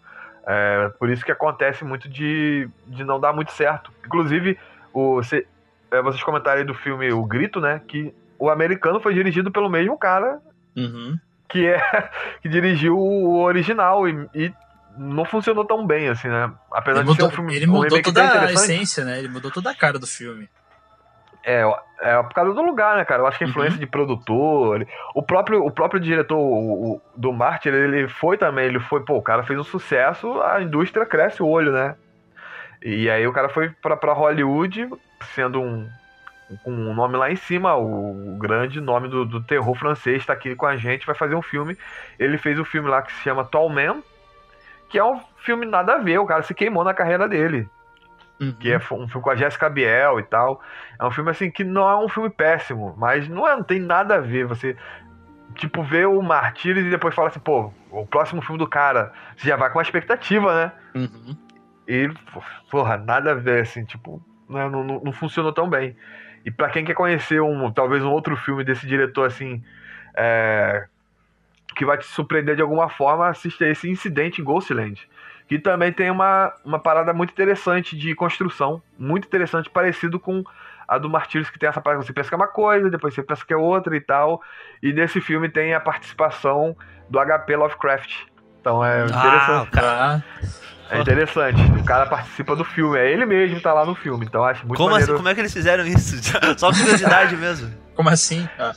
É, 0.46 0.90
por 1.00 1.10
isso 1.10 1.24
que 1.24 1.32
acontece 1.32 1.84
muito 1.86 2.10
de, 2.10 2.68
de 2.88 3.04
não 3.06 3.20
dar 3.20 3.32
muito 3.34 3.52
certo. 3.54 3.92
Inclusive, 4.06 4.58
o, 4.94 5.24
cê- 5.24 5.48
é, 5.90 6.02
vocês 6.02 6.22
comentaram 6.22 6.60
aí 6.60 6.66
do 6.66 6.74
filme 6.74 7.12
O 7.14 7.24
Grito, 7.26 7.62
né? 7.62 7.82
Que 7.88 8.14
o 8.38 8.50
americano 8.50 9.00
foi 9.00 9.14
dirigido 9.14 9.52
pelo 9.52 9.70
mesmo 9.70 9.98
cara 9.98 10.40
Uhum. 10.76 11.18
que 11.50 11.66
é 11.68 11.80
que 12.42 12.50
dirigiu 12.50 12.98
o 12.98 13.42
original 13.42 14.08
e, 14.08 14.28
e 14.36 14.54
não 14.98 15.26
funcionou 15.26 15.66
tão 15.66 15.86
bem 15.86 16.10
assim, 16.10 16.28
né? 16.28 16.52
Apesar 16.72 17.00
Ele 17.02 17.10
de 17.10 17.16
ser 17.16 17.24
um 17.24 17.30
filme 17.32 17.56
ele 17.56 17.66
um 17.66 17.72
mudou 17.72 17.84
remake 17.90 18.04
toda 18.14 18.22
a 18.42 18.52
essência, 18.54 19.04
né? 19.06 19.20
Ele 19.20 19.28
mudou 19.28 19.52
toda 19.52 19.70
a 19.72 19.76
cara 19.76 19.98
do 20.00 20.08
filme. 20.08 20.48
É, 21.46 21.62
é 22.02 22.24
por 22.24 22.34
causa 22.34 22.54
do 22.54 22.62
lugar, 22.62 22.96
né, 22.96 23.04
cara? 23.04 23.22
Eu 23.22 23.28
acho 23.28 23.38
que 23.38 23.44
a 23.44 23.48
influência 23.48 23.78
de 23.78 23.86
produtor, 23.86 24.88
o 25.14 25.22
próprio 25.22 25.66
o 25.66 25.70
próprio 25.72 26.00
diretor 26.00 26.38
o- 26.38 26.94
o- 26.94 27.02
do 27.18 27.34
Martin, 27.34 27.70
ele, 27.70 28.08
foi 28.08 28.38
também, 28.38 28.66
ele 28.66 28.80
foi, 28.80 29.02
pô, 29.04 29.18
o 29.18 29.22
cara 29.22 29.44
fez 29.44 29.60
um 29.60 29.64
sucesso, 29.64 30.42
a 30.42 30.62
indústria 30.62 31.06
cresce 31.06 31.44
o 31.44 31.48
olho, 31.48 31.72
né? 31.74 31.96
E 32.82 33.10
aí 33.10 33.26
o 33.28 33.34
cara 33.34 33.50
foi 33.50 33.70
pra, 33.82 33.98
pra 33.98 34.14
Hollywood, 34.14 34.90
sendo 35.34 35.60
um 35.62 35.90
com 36.64 36.72
um 36.72 36.94
nome 36.94 37.18
lá 37.18 37.32
em 37.32 37.36
cima, 37.36 37.76
o, 37.76 38.36
o 38.36 38.38
grande 38.38 38.80
nome 38.80 39.08
do, 39.08 39.26
do 39.26 39.42
terror 39.42 39.74
francês 39.76 40.24
tá 40.26 40.34
aqui 40.34 40.56
com 40.56 40.66
a 40.68 40.76
gente, 40.76 41.06
vai 41.06 41.16
fazer 41.16 41.34
um 41.36 41.42
filme. 41.42 41.76
Ele 42.20 42.38
fez 42.38 42.60
um 42.60 42.66
filme 42.66 42.90
lá 42.90 43.02
que 43.02 43.12
se 43.12 43.22
chama 43.22 43.44
Tall 43.44 43.70
Man, 43.70 44.02
que 44.94 45.00
é 45.00 45.04
um 45.04 45.20
filme 45.38 45.66
nada 45.66 45.96
a 45.96 45.98
ver, 45.98 46.20
o 46.20 46.26
cara 46.28 46.44
se 46.44 46.54
queimou 46.54 46.84
na 46.84 46.94
carreira 46.94 47.28
dele 47.28 47.68
Uhum. 48.40 48.52
que 48.54 48.72
é 48.72 48.78
um 48.78 48.80
filme 48.80 49.10
com 49.10 49.30
a 49.30 49.36
Jessica 49.36 49.68
Biel 49.68 50.20
e 50.20 50.24
tal. 50.24 50.62
É 51.00 51.06
um 51.06 51.10
filme 51.10 51.32
assim 51.32 51.50
que 51.50 51.64
não 51.64 51.90
é 51.90 51.98
um 51.98 52.08
filme 52.08 52.30
péssimo, 52.30 52.94
mas 52.96 53.28
não, 53.28 53.48
é, 53.48 53.56
não 53.56 53.64
tem 53.64 53.80
nada 53.80 54.16
a 54.16 54.20
ver. 54.20 54.46
Você, 54.46 54.76
tipo, 55.56 55.82
vê 55.82 56.06
o 56.06 56.22
Martyrs 56.22 56.86
e 56.86 56.90
depois 56.92 57.16
fala 57.16 57.30
assim, 57.30 57.40
pô, 57.40 57.74
o 57.90 58.06
próximo 58.06 58.42
filme 58.42 58.60
do 58.60 58.68
cara, 58.68 59.12
você 59.36 59.48
já 59.48 59.56
vai 59.56 59.72
com 59.72 59.80
uma 59.80 59.84
expectativa, 59.84 60.54
né? 60.54 60.72
Uhum. 60.94 61.36
E, 61.88 62.12
porra, 62.70 62.96
nada 62.98 63.32
a 63.32 63.36
ver, 63.36 63.64
assim, 63.64 63.86
tipo, 63.86 64.22
né, 64.48 64.70
não, 64.70 64.84
não, 64.84 65.00
não 65.00 65.12
funcionou 65.12 65.52
tão 65.52 65.68
bem. 65.68 65.96
E 66.46 66.52
pra 66.52 66.70
quem 66.70 66.86
quer 66.86 66.94
conhecer 66.94 67.42
um, 67.42 67.72
talvez 67.72 68.04
um 68.04 68.12
outro 68.12 68.36
filme 68.36 68.64
desse 68.64 68.86
diretor, 68.86 69.26
assim, 69.26 69.64
é, 70.16 70.88
que 71.74 71.86
vai 71.86 71.98
te 71.98 72.06
surpreender 72.06 72.56
de 72.56 72.62
alguma 72.62 72.90
forma, 72.90 73.28
assista 73.28 73.66
esse 73.66 73.90
Incidente 73.90 74.42
em 74.42 74.44
Ghostland. 74.44 75.02
Que 75.48 75.60
também 75.60 75.92
tem 75.92 76.10
uma, 76.10 76.54
uma 76.64 76.80
parada 76.80 77.14
muito 77.14 77.32
interessante 77.32 77.98
de 77.98 78.16
construção, 78.16 78.82
muito 78.98 79.26
interessante, 79.28 79.70
parecido 79.70 80.20
com 80.20 80.44
a 80.88 80.98
do 80.98 81.10
Martyrs, 81.10 81.50
que 81.50 81.60
tem 81.60 81.68
essa 81.70 81.82
parada, 81.82 82.04
você 82.04 82.14
pensa 82.14 82.30
que 82.30 82.36
é 82.36 82.38
uma 82.38 82.48
coisa, 82.48 82.90
depois 82.90 83.14
você 83.14 83.24
pensa 83.24 83.46
que 83.46 83.54
é 83.54 83.58
outra 83.58 83.96
e 83.96 84.02
tal. 84.02 84.42
E 84.82 84.94
nesse 84.94 85.20
filme 85.22 85.50
tem 85.50 85.74
a 85.74 85.80
participação 85.80 86.76
do 87.10 87.20
HP 87.20 87.56
Lovecraft. 87.56 88.12
Então 88.62 88.84
é 88.84 89.02
Ah, 89.02 89.06
interessante. 89.06 89.68
o 89.68 89.72
cara- 89.72 90.20
Tá. 90.20 90.24
É 90.90 91.00
interessante. 91.00 91.62
O 91.80 91.84
cara 91.86 92.06
participa 92.06 92.56
do 92.56 92.64
filme. 92.64 92.98
É 93.00 93.12
ele 93.12 93.26
mesmo 93.26 93.56
que 93.56 93.64
tá 93.64 93.74
lá 93.74 93.86
no 93.86 93.96
filme. 93.96 94.26
Então 94.26 94.42
eu 94.42 94.46
acho 94.46 94.68
muito 94.68 94.78
Como, 94.78 94.96
assim, 94.96 95.16
como 95.16 95.28
é 95.28 95.34
que 95.34 95.40
eles 95.42 95.52
fizeram 95.54 95.86
isso? 95.88 96.18
Só 96.60 96.72
curiosidade 96.72 97.36
mesmo. 97.36 97.74
Como 97.96 98.10
assim? 98.10 98.48
Ah. 98.60 98.74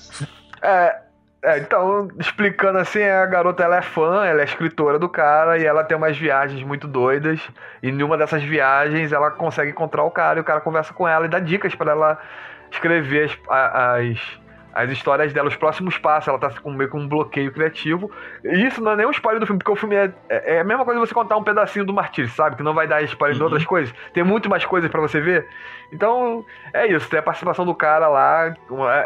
É, 0.62 0.96
é, 1.42 1.58
então, 1.58 2.08
explicando 2.18 2.78
assim, 2.78 3.02
a 3.02 3.24
garota 3.26 3.62
ela 3.62 3.76
é 3.76 3.82
fã, 3.82 4.24
ela 4.24 4.40
é 4.40 4.44
escritora 4.44 4.98
do 4.98 5.08
cara 5.08 5.58
e 5.58 5.64
ela 5.64 5.84
tem 5.84 5.96
umas 5.96 6.16
viagens 6.16 6.62
muito 6.62 6.88
doidas. 6.88 7.40
E 7.82 7.92
numa 7.92 8.16
dessas 8.16 8.42
viagens 8.42 9.12
ela 9.12 9.30
consegue 9.30 9.70
encontrar 9.70 10.02
o 10.04 10.10
cara 10.10 10.38
e 10.38 10.42
o 10.42 10.44
cara 10.44 10.60
conversa 10.60 10.92
com 10.92 11.06
ela 11.06 11.26
e 11.26 11.28
dá 11.28 11.38
dicas 11.38 11.74
pra 11.74 11.92
ela 11.92 12.18
escrever 12.70 13.30
as, 13.30 13.38
as, 13.48 14.40
as 14.76 14.90
histórias 14.90 15.32
dela, 15.32 15.48
os 15.48 15.56
próximos 15.56 15.96
passos, 15.98 16.28
ela 16.28 16.38
tá 16.38 16.50
com 16.50 16.70
meio 16.72 16.90
com 16.90 17.00
um 17.00 17.08
bloqueio 17.08 17.50
criativo. 17.52 18.10
E 18.44 18.66
isso 18.66 18.82
não 18.82 18.92
é 18.92 18.96
nem 18.96 19.06
um 19.06 19.10
spoiler 19.10 19.40
do 19.40 19.46
filme, 19.46 19.58
porque 19.58 19.72
o 19.72 19.76
filme 19.76 19.96
é, 19.96 20.12
é, 20.28 20.56
é 20.56 20.60
a 20.60 20.64
mesma 20.64 20.84
coisa 20.84 21.00
você 21.00 21.14
contar 21.14 21.36
um 21.36 21.42
pedacinho 21.42 21.84
do 21.84 21.92
Martírio, 21.94 22.30
sabe? 22.30 22.56
Que 22.56 22.62
não 22.62 22.74
vai 22.74 22.86
dar 22.86 23.02
spoiler 23.02 23.34
Uhum. 23.34 23.38
de 23.38 23.44
outras 23.44 23.64
coisas. 23.64 23.94
Tem 24.12 24.22
muito 24.22 24.48
mais 24.50 24.64
coisas 24.64 24.90
pra 24.90 25.00
você 25.00 25.20
ver. 25.20 25.46
Então, 25.92 26.44
é 26.74 26.86
isso. 26.86 27.08
Tem 27.08 27.18
a 27.18 27.22
participação 27.22 27.64
do 27.64 27.74
cara 27.74 28.06
lá. 28.08 28.54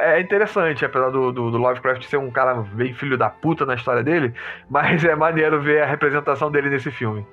É 0.02 0.16
é 0.16 0.20
interessante, 0.20 0.84
apesar 0.84 1.10
do, 1.10 1.30
do, 1.30 1.50
do 1.50 1.58
Lovecraft 1.58 2.02
ser 2.04 2.16
um 2.16 2.30
cara 2.30 2.54
bem 2.72 2.92
filho 2.92 3.16
da 3.16 3.30
puta 3.30 3.64
na 3.64 3.74
história 3.74 4.02
dele. 4.02 4.34
Mas 4.68 5.04
é 5.04 5.14
maneiro 5.14 5.60
ver 5.60 5.82
a 5.82 5.86
representação 5.86 6.50
dele 6.50 6.68
nesse 6.70 6.90
filme. 6.90 7.24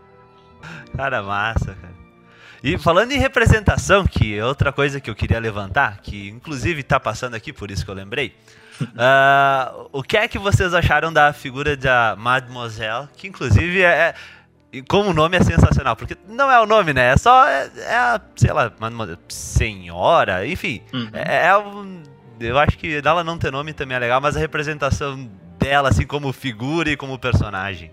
Cara, 0.95 1.23
massa, 1.23 1.75
cara. 1.81 1.96
E 2.67 2.77
falando 2.77 3.13
em 3.13 3.17
representação, 3.17 4.05
que 4.05 4.37
é 4.37 4.43
outra 4.43 4.73
coisa 4.73 4.99
que 4.99 5.09
eu 5.09 5.15
queria 5.15 5.39
levantar, 5.39 5.99
que 6.01 6.27
inclusive 6.27 6.83
tá 6.83 6.99
passando 6.99 7.33
aqui, 7.33 7.53
por 7.53 7.71
isso 7.71 7.85
que 7.85 7.89
eu 7.89 7.95
lembrei. 7.95 8.35
Ah, 8.95 9.73
o 9.91 10.03
que 10.03 10.15
é 10.15 10.27
que 10.27 10.37
vocês 10.37 10.71
acharam 10.71 11.11
da 11.11 11.33
figura 11.33 11.75
da 11.75 12.15
Mademoiselle, 12.15 13.07
que 13.17 13.27
inclusive 13.27 13.81
é, 13.81 14.13
e 14.71 14.83
como 14.83 15.09
o 15.09 15.13
nome 15.13 15.35
é 15.35 15.41
sensacional, 15.41 15.95
porque 15.95 16.15
não 16.27 16.51
é 16.51 16.59
o 16.59 16.67
nome, 16.67 16.93
né? 16.93 17.13
É 17.13 17.17
só, 17.17 17.47
é, 17.47 17.71
é 17.75 17.95
a, 17.95 18.21
sei 18.35 18.53
lá, 18.53 18.71
Mademoiselle, 18.79 19.19
senhora, 19.29 20.45
enfim. 20.45 20.83
Uhum. 20.93 21.09
É, 21.11 21.47
é 21.47 21.57
um, 21.57 22.03
eu 22.39 22.59
acho 22.59 22.77
que 22.77 23.01
dela 23.01 23.23
não 23.23 23.39
ter 23.39 23.51
nome 23.51 23.73
também 23.73 23.97
é 23.97 23.99
legal, 23.99 24.21
mas 24.21 24.37
a 24.37 24.39
representação 24.39 25.27
dela, 25.57 25.89
assim, 25.89 26.05
como 26.05 26.31
figura 26.31 26.91
e 26.91 26.95
como 26.95 27.17
personagem. 27.17 27.91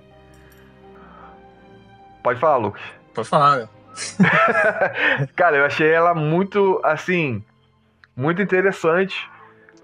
Pode 2.23 2.39
falar, 2.39 2.59
Lucas. 2.59 2.83
Pode 3.15 3.29
falar, 3.29 3.57
meu. 3.57 3.84
Cara, 5.37 5.57
eu 5.57 5.65
achei 5.65 5.91
ela 5.91 6.15
muito, 6.15 6.81
assim, 6.85 7.45
muito 8.17 8.43
interessante. 8.43 9.31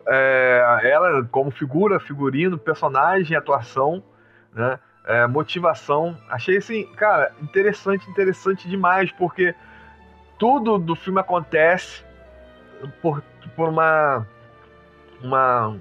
É, 0.06 0.80
ela 0.84 1.24
como 1.30 1.50
figura, 1.50 2.00
figurino, 2.00 2.58
personagem, 2.58 3.36
atuação, 3.36 4.02
né? 4.52 4.78
É, 5.06 5.26
motivação. 5.26 6.16
Achei 6.28 6.58
assim, 6.58 6.86
cara, 6.94 7.32
interessante, 7.40 8.08
interessante 8.10 8.68
demais, 8.68 9.10
porque 9.12 9.54
tudo 10.38 10.78
do 10.78 10.94
filme 10.94 11.20
acontece 11.20 12.04
por, 13.02 13.22
por 13.56 13.68
uma, 13.68 14.26
uma 15.22 15.76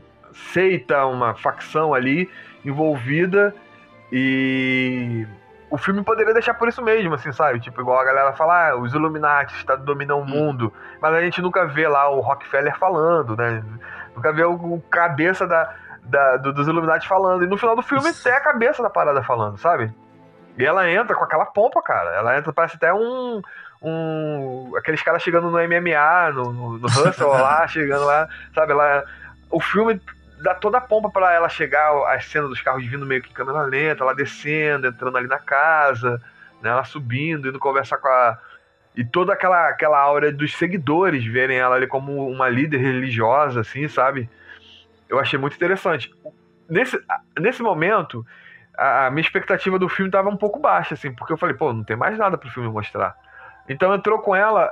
seita, 0.53 1.05
uma 1.05 1.35
facção 1.35 1.93
ali 1.93 2.29
envolvida 2.63 3.53
e 4.11 5.27
o 5.69 5.77
filme 5.77 6.03
poderia 6.03 6.33
deixar 6.33 6.53
por 6.55 6.67
isso 6.67 6.81
mesmo, 6.81 7.13
assim, 7.13 7.31
sabe? 7.31 7.59
Tipo, 7.59 7.81
igual 7.81 7.99
a 7.99 8.03
galera 8.03 8.33
fala, 8.33 8.69
ah, 8.69 8.75
os 8.77 8.93
Illuminati 8.93 9.65
tá, 9.65 9.75
dominam 9.75 10.19
o 10.21 10.25
mundo, 10.25 10.73
mas 11.01 11.13
a 11.13 11.21
gente 11.21 11.41
nunca 11.41 11.65
vê 11.65 11.87
lá 11.87 12.09
o 12.09 12.19
Rockefeller 12.21 12.77
falando, 12.77 13.35
né? 13.37 13.63
Nunca 14.15 14.33
vê 14.33 14.43
o, 14.43 14.53
o 14.53 14.81
cabeça 14.89 15.45
da, 15.47 15.73
da- 16.03 16.37
do- 16.37 16.53
dos 16.53 16.67
Illuminati 16.67 17.07
falando. 17.07 17.43
E 17.43 17.47
no 17.47 17.57
final 17.57 17.75
do 17.75 17.81
filme 17.81 18.11
tem 18.13 18.33
a 18.33 18.41
cabeça 18.41 18.81
da 18.81 18.89
parada 18.89 19.21
falando, 19.23 19.57
sabe? 19.57 19.93
E 20.57 20.65
ela 20.65 20.89
entra 20.89 21.15
com 21.15 21.23
aquela 21.23 21.45
pompa, 21.45 21.81
cara. 21.81 22.09
Ela 22.15 22.37
entra, 22.37 22.51
parece 22.51 22.75
até 22.75 22.93
um. 22.93 23.41
um 23.81 24.73
aqueles 24.77 25.01
caras 25.01 25.21
chegando 25.21 25.49
no 25.49 25.57
MMA, 25.57 26.31
no, 26.33 26.51
no, 26.51 26.77
no 26.79 26.85
Hustle 26.87 27.27
lá, 27.29 27.65
chegando 27.69 28.05
lá, 28.05 28.27
sabe? 28.53 28.71
Ela, 28.73 29.03
o 29.49 29.59
filme 29.61 30.01
dá 30.41 30.55
toda 30.55 30.77
a 30.77 30.81
pompa 30.81 31.09
pra 31.09 31.33
ela 31.33 31.49
chegar, 31.49 31.91
a 32.07 32.19
cena 32.19 32.47
dos 32.47 32.61
carros 32.61 32.85
vindo 32.85 33.05
meio 33.05 33.21
que 33.21 33.29
em 33.29 33.33
câmera 33.33 33.61
lenta, 33.63 34.03
ela 34.03 34.15
descendo, 34.15 34.87
entrando 34.87 35.17
ali 35.17 35.27
na 35.27 35.39
casa, 35.39 36.21
né? 36.61 36.69
Ela 36.69 36.83
subindo, 36.83 37.49
indo 37.49 37.59
conversar 37.59 37.97
com 37.97 38.07
a. 38.07 38.37
E 38.95 39.03
toda 39.05 39.33
aquela, 39.33 39.69
aquela 39.69 39.99
aura 39.99 40.31
dos 40.31 40.55
seguidores 40.55 41.25
verem 41.25 41.57
ela 41.57 41.75
ali 41.75 41.87
como 41.87 42.27
uma 42.27 42.49
líder 42.49 42.77
religiosa, 42.77 43.61
assim, 43.61 43.87
sabe? 43.87 44.29
Eu 45.07 45.19
achei 45.19 45.39
muito 45.39 45.55
interessante. 45.55 46.13
Nesse, 46.69 46.99
nesse 47.39 47.61
momento, 47.61 48.25
a, 48.77 49.07
a 49.07 49.11
minha 49.11 49.21
expectativa 49.21 49.79
do 49.79 49.87
filme 49.87 50.11
tava 50.11 50.29
um 50.29 50.37
pouco 50.37 50.59
baixa, 50.59 50.95
assim, 50.95 51.13
porque 51.13 51.33
eu 51.33 51.37
falei, 51.37 51.55
pô, 51.55 51.71
não 51.71 51.83
tem 51.83 51.95
mais 51.95 52.17
nada 52.17 52.37
pro 52.37 52.49
filme 52.49 52.69
mostrar. 52.69 53.15
Então 53.67 53.93
entrou 53.93 54.19
com 54.19 54.35
ela 54.35 54.71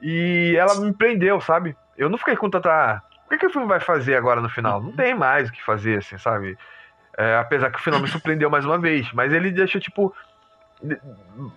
e 0.00 0.54
ela 0.56 0.74
me 0.76 0.92
prendeu, 0.92 1.40
sabe? 1.40 1.76
Eu 1.96 2.08
não 2.08 2.16
fiquei 2.16 2.36
com 2.36 2.48
tanta. 2.48 3.02
"Ah, 3.30 3.34
O 3.34 3.38
que, 3.38 3.46
o 3.46 3.50
filme 3.50 3.66
vai 3.66 3.80
fazer 3.80 4.16
agora 4.16 4.40
no 4.40 4.48
final? 4.48 4.82
Não 4.82 4.92
tem 4.92 5.14
mais 5.14 5.48
o 5.48 5.52
que 5.52 5.62
fazer, 5.64 5.98
assim, 5.98 6.18
sabe? 6.18 6.58
É, 7.16 7.36
apesar 7.36 7.70
que 7.70 7.78
o 7.78 7.82
final 7.82 8.00
me 8.00 8.08
surpreendeu 8.08 8.50
mais 8.50 8.64
uma 8.64 8.78
vez. 8.78 9.12
Mas 9.12 9.32
ele 9.32 9.50
deixou, 9.50 9.80
tipo. 9.80 10.14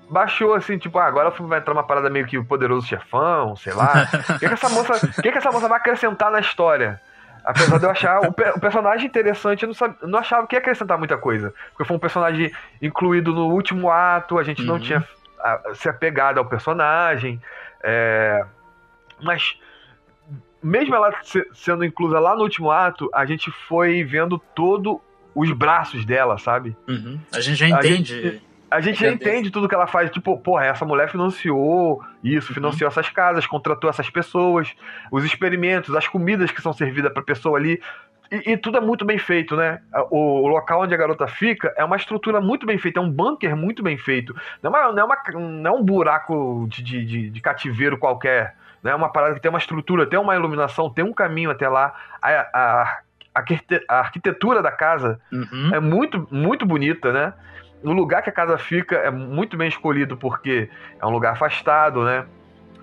Baixou 0.10 0.54
assim, 0.54 0.78
tipo, 0.78 0.98
ah, 1.00 1.06
agora 1.06 1.30
o 1.30 1.32
filme 1.32 1.50
vai 1.50 1.60
entrar 1.60 1.74
uma 1.74 1.86
parada 1.86 2.10
meio 2.10 2.26
que 2.26 2.38
o 2.38 2.46
poderoso 2.46 2.86
chefão, 2.88 3.56
sei 3.56 3.74
lá. 3.74 4.04
O 4.36 4.40
que, 4.40 4.48
que 4.48 4.54
essa 4.54 4.70
moça. 4.70 5.00
Que, 5.22 5.32
que 5.32 5.38
essa 5.38 5.52
moça 5.52 5.68
vai 5.68 5.78
acrescentar 5.78 6.32
na 6.32 6.40
história? 6.40 7.00
Apesar 7.46 7.78
de 7.78 7.86
eu 7.86 7.90
achar 7.90 8.22
o, 8.22 8.32
pe- 8.32 8.52
o 8.56 8.60
personagem 8.60 9.06
interessante, 9.08 9.64
eu 9.64 9.68
não, 9.68 9.74
sab- 9.74 9.96
não 10.04 10.20
achava 10.20 10.48
que 10.48 10.56
ia 10.56 10.60
acrescentar 10.60 10.98
muita 10.98 11.18
coisa. 11.18 11.54
Porque 11.72 11.86
foi 11.86 11.96
um 11.98 12.00
personagem 12.00 12.52
incluído 12.82 13.34
no 13.34 13.48
último 13.50 13.90
ato, 13.90 14.38
a 14.40 14.44
gente 14.44 14.64
não 14.66 14.76
Uhum. 14.76 14.80
tinha 14.82 15.04
ah, 15.42 15.62
se 15.74 15.90
apegado 15.90 16.38
ao 16.38 16.46
personagem. 16.46 17.42
é, 17.84 18.46
mas 19.22 19.58
mesmo 20.64 20.96
ela 20.96 21.14
se- 21.24 21.48
sendo 21.54 21.84
inclusa 21.84 22.20
lá 22.20 22.36
no 22.36 22.44
último 22.44 22.72
ato, 22.72 23.10
a 23.14 23.26
gente 23.26 23.52
foi 23.68 24.04
vendo 24.04 24.40
todo 24.56 25.02
os 25.36 25.52
braços 25.52 26.06
dela, 26.06 26.38
sabe? 26.38 26.76
Uhum. 26.88 27.20
A 27.34 27.40
gente 27.40 27.56
já 27.58 27.66
A 27.66 27.70
entende. 27.80 28.42
A 28.72 28.82
gente 28.82 29.00
já 29.00 29.08
entende 29.12 29.52
tudo 29.52 29.70
que 29.70 29.76
ela 29.76 29.86
faz. 29.86 30.10
Tipo, 30.10 30.36
porra, 30.40 30.66
essa 30.66 30.84
mulher 30.84 31.08
financiou 31.10 32.02
isso, 32.24 32.54
financiou 32.56 32.88
essas 32.88 33.08
casas, 33.10 33.46
contratou 33.46 33.88
essas 33.88 34.10
pessoas, 34.10 34.74
os 35.12 35.24
experimentos, 35.24 35.94
as 35.96 36.08
comidas 36.08 36.50
que 36.52 36.60
são 36.62 36.74
servidas 36.74 37.14
pra 37.14 37.22
pessoa 37.22 37.58
ali. 37.58 37.80
E, 38.32 38.54
e 38.54 38.58
tudo 38.58 38.78
é 38.78 38.82
muito 38.82 39.06
bem 39.06 39.20
feito, 39.20 39.56
né? 39.56 39.80
O, 40.10 40.42
o 40.42 40.48
local 40.48 40.82
onde 40.82 40.94
a 40.94 40.98
garota 40.98 41.28
fica 41.28 41.72
é 41.78 41.84
uma 41.84 41.98
estrutura 41.98 42.42
muito 42.42 42.66
bem 42.66 42.80
feita, 42.80 43.00
é 43.00 43.04
um 43.04 43.12
bunker 43.12 43.56
muito 43.56 43.84
bem 43.84 43.96
feito. 43.98 44.36
Não 44.64 44.76
é, 44.76 44.86
uma- 44.88 44.94
não 44.94 45.04
é, 45.04 45.06
uma- 45.06 45.40
não 45.62 45.72
é 45.72 45.74
um 45.80 45.84
buraco 45.84 46.66
de, 46.68 46.82
de- 46.84 47.30
de 47.30 47.42
cativeiro 47.42 47.96
qualquer. 47.98 48.56
É 48.84 48.94
uma 48.96 49.10
parada 49.12 49.34
que 49.36 49.40
tem 49.42 49.50
uma 49.50 49.60
estrutura, 49.60 50.06
tem 50.06 50.20
uma 50.20 50.36
iluminação, 50.36 50.90
tem 50.90 51.04
um 51.06 51.14
caminho 51.14 51.50
até 51.52 51.68
lá. 51.70 51.94
A, 52.22 52.30
a, 52.32 52.82
a 52.84 53.00
arquite- 53.36 53.86
a 53.88 54.00
arquitetura 54.00 54.62
da 54.62 54.72
casa 54.72 55.20
Uhum. 55.32 55.72
é 55.74 55.80
muito, 55.80 56.28
muito 56.32 56.66
bonita, 56.66 57.12
né? 57.14 57.34
O 57.84 57.92
lugar 57.92 58.22
que 58.22 58.30
a 58.30 58.34
casa 58.34 58.58
fica 58.58 58.96
é 58.96 59.10
muito 59.12 59.58
bem 59.58 59.68
escolhido 59.68 60.16
porque 60.18 60.70
é 61.02 61.06
um 61.06 61.10
lugar 61.10 61.34
afastado, 61.34 62.04
né? 62.06 62.26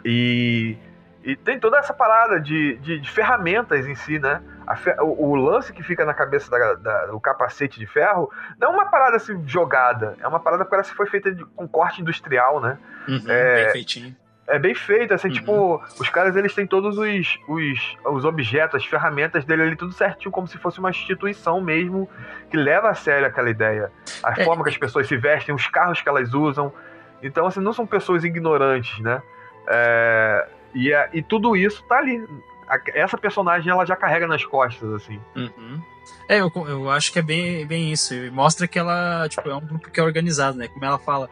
E, 0.05 0.77
e 1.22 1.36
tem 1.36 1.59
toda 1.59 1.78
essa 1.78 1.93
parada 1.93 2.40
de, 2.40 2.77
de, 2.78 2.98
de 2.98 3.10
ferramentas 3.10 3.86
em 3.86 3.94
si, 3.94 4.18
né? 4.18 4.43
A 4.66 4.77
fe- 4.77 4.97
o, 5.01 5.28
o 5.31 5.35
lance 5.35 5.72
que 5.72 5.82
fica 5.82 6.05
na 6.05 6.14
cabeça 6.14 6.51
da, 6.51 6.74
da- 6.74 7.06
do 7.06 7.20
capacete 7.20 7.78
de 7.78 7.86
ferro 7.86 8.31
não 8.59 8.68
é 8.72 8.74
uma 8.77 8.90
parada 8.90 9.16
assim 9.16 9.43
jogada, 9.47 10.16
é 10.20 10.27
uma 10.28 10.40
parada 10.40 10.64
que 10.64 10.70
parece 10.70 10.90
que 10.90 10.97
foi 10.97 11.06
feita 11.06 11.32
de- 11.32 11.44
com 11.44 11.66
corte 11.68 12.01
industrial, 12.01 12.60
né? 12.60 12.78
Uhum. 13.09 13.22
É, 13.28 13.64
Bem 13.64 13.72
feitinho. 13.72 14.16
É 14.46 14.58
bem 14.58 14.74
feito, 14.74 15.14
assim, 15.14 15.28
Uhum. 15.28 15.34
tipo, 15.34 15.82
os 16.00 16.08
caras 16.08 16.34
eles 16.34 16.52
têm 16.54 16.66
todos 16.66 16.98
os, 16.98 17.38
os, 17.46 17.96
os 18.04 18.24
objetos, 18.24 18.76
as 18.82 18.84
ferramentas 18.84 19.44
dele 19.44 19.62
ali, 19.62 19.76
tudo 19.76 19.92
certinho, 19.92 20.30
como 20.32 20.48
se 20.48 20.58
fosse 20.58 20.80
uma 20.80 20.90
instituição 20.90 21.60
mesmo, 21.60 22.08
que 22.50 22.56
leva 22.56 22.88
a 22.90 22.94
sério 22.94 23.26
aquela 23.28 23.48
ideia. 23.48 23.92
A 24.24 24.32
É. 24.40 24.44
forma 24.44 24.64
que 24.64 24.70
as 24.70 24.76
pessoas 24.76 25.06
se 25.06 25.16
vestem, 25.16 25.54
os 25.54 25.66
carros 25.68 26.00
que 26.02 26.08
elas 26.08 26.34
usam. 26.34 26.72
Então, 27.22 27.46
assim, 27.46 27.60
não 27.60 27.72
são 27.72 27.86
pessoas 27.86 28.24
ignorantes, 28.24 28.98
né? 29.00 29.22
É, 29.68 30.48
e, 30.74 30.92
é- 30.92 31.08
e 31.12 31.22
tudo 31.22 31.54
isso 31.56 31.84
tá 31.84 31.98
ali. 31.98 32.26
A- 32.68 32.80
Essa 32.94 33.16
personagem 33.18 33.70
ela 33.70 33.84
já 33.84 33.94
carrega 33.94 34.26
nas 34.26 34.44
costas, 34.44 34.92
assim. 34.94 35.20
Uhum. 35.36 35.80
É, 36.28 36.40
eu, 36.40 36.50
eu 36.66 36.90
acho 36.90 37.12
que 37.12 37.18
é 37.18 37.22
bem, 37.22 37.66
bem 37.66 37.92
isso. 37.92 38.14
Mostra 38.32 38.66
que 38.66 38.78
ela 38.78 39.28
tipo, 39.28 39.48
é 39.48 39.54
um 39.54 39.60
grupo 39.60 39.90
que 39.90 40.00
é 40.00 40.02
organizado, 40.02 40.56
né? 40.58 40.66
Como 40.68 40.84
ela 40.84 40.98
fala. 40.98 41.28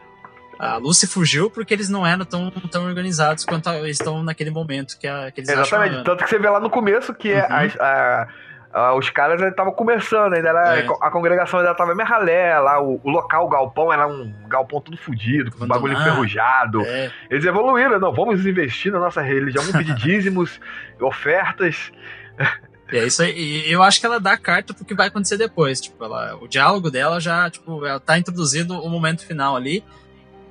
A 0.59 0.75
Lucy 0.75 1.07
fugiu 1.07 1.49
porque 1.49 1.73
eles 1.73 1.87
não 1.89 2.05
eram 2.05 2.25
tão, 2.25 2.51
tão 2.51 2.83
organizados 2.85 3.45
quanto 3.45 3.69
eles 3.69 3.97
estão 3.97 4.21
naquele 4.21 4.51
momento 4.51 4.99
que, 4.99 5.07
a, 5.07 5.31
que 5.31 5.39
eles 5.39 5.49
Exatamente. 5.49 5.91
acham. 5.93 6.03
Tanto 6.03 6.23
que 6.25 6.29
você 6.29 6.37
vê 6.37 6.49
lá 6.49 6.59
no 6.59 6.69
começo 6.69 7.13
que 7.13 7.33
Uhum. 7.33 7.39
a- 7.79 8.27
a- 8.73 8.93
os 8.95 9.09
caras 9.09 9.41
estavam 9.41 9.71
começando, 9.73 10.33
ainda 10.33 10.49
era, 10.49 10.79
É. 10.81 10.85
a 11.01 11.09
congregação 11.09 11.59
ainda 11.59 11.73
tava 11.73 11.95
meio 11.95 12.07
ralé, 12.07 12.59
lá 12.59 12.79
o, 12.79 12.99
o 13.03 13.09
local, 13.09 13.45
o 13.45 13.49
galpão, 13.49 13.91
era 13.91 14.05
um 14.05 14.31
galpão 14.47 14.79
todo 14.81 14.95
fudido, 14.97 15.49
com 15.51 15.63
um 15.63 15.67
bagulho 15.67 15.93
enferrujado. 15.97 16.81
É, 16.85 17.09
Eles 17.31 17.45
evoluíram, 17.45 17.97
não, 17.99 18.13
vamos 18.13 18.45
investir 18.45 18.91
na 18.91 18.99
nossa 18.99 19.21
religião, 19.21 19.63
vamos 19.63 19.77
pedir 19.77 19.95
dízimos, 19.97 20.59
ofertas. 20.99 21.91
é 22.91 23.05
isso 23.05 23.21
aí. 23.23 23.33
E 23.67 23.71
eu 23.71 23.81
acho 23.81 23.99
que 23.99 24.05
ela 24.05 24.19
dá 24.19 24.37
carta 24.37 24.73
pro 24.73 24.85
que 24.85 24.93
vai 24.93 25.07
acontecer 25.07 25.37
depois. 25.37 25.79
Tipo, 25.81 26.03
ela, 26.03 26.35
o 26.35 26.47
diálogo 26.47 26.91
dela 26.91 27.19
já, 27.19 27.49
tipo, 27.49 27.85
ela 27.85 27.99
tá 27.99 28.17
introduzindo 28.19 28.73
o 28.79 28.89
momento 28.89 29.25
final 29.25 29.55
ali. 29.55 29.83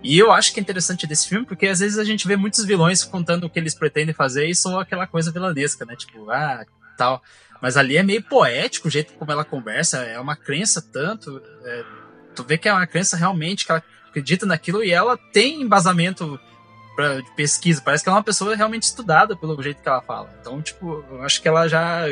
E 0.02 0.18
eu 0.18 0.30
acho 0.30 0.52
que 0.52 0.60
é 0.60 0.62
interessante 0.62 1.06
desse 1.06 1.28
filme, 1.28 1.44
porque 1.44 1.66
às 1.66 1.80
vezes 1.80 1.98
a 1.98 2.04
gente 2.04 2.26
vê 2.26 2.36
muitos 2.36 2.64
vilões 2.64 3.02
contando 3.02 3.44
o 3.44 3.50
que 3.50 3.58
eles 3.58 3.74
pretendem 3.74 4.14
fazer 4.14 4.46
e 4.46 4.54
só 4.54 4.80
aquela 4.80 5.06
coisa 5.06 5.32
vilanesca, 5.32 5.84
né? 5.84 5.96
Tipo, 5.96 6.30
ah, 6.30 6.64
tal. 6.96 7.22
Mas 7.60 7.76
ali 7.76 7.96
é 7.96 8.02
meio 8.02 8.22
poético 8.22 8.88
o 8.88 8.90
jeito 8.90 9.12
como 9.14 9.32
ela 9.32 9.44
conversa, 9.44 9.98
é 9.98 10.18
uma 10.20 10.36
crença 10.36 10.80
tanto. 10.80 11.42
é, 11.64 11.84
tu 12.34 12.44
vê 12.44 12.56
que 12.56 12.68
é 12.68 12.72
uma 12.72 12.86
crença 12.86 13.16
realmente 13.16 13.66
que 13.66 13.72
ela 13.72 13.82
acredita 14.08 14.46
naquilo 14.46 14.82
e 14.84 14.92
ela 14.92 15.18
tem 15.32 15.60
embasamento 15.60 16.38
pra, 16.94 17.20
de 17.20 17.30
pesquisa. 17.32 17.82
Parece 17.84 18.04
que 18.04 18.08
ela 18.08 18.16
é 18.16 18.18
uma 18.18 18.24
pessoa 18.24 18.54
realmente 18.54 18.84
estudada 18.84 19.36
pelo 19.36 19.60
jeito 19.60 19.82
que 19.82 19.88
ela 19.88 20.00
fala. 20.00 20.30
Então, 20.40 20.62
tipo, 20.62 21.04
eu 21.10 21.22
acho 21.22 21.42
que 21.42 21.48
ela 21.48 21.66
já 21.68 22.04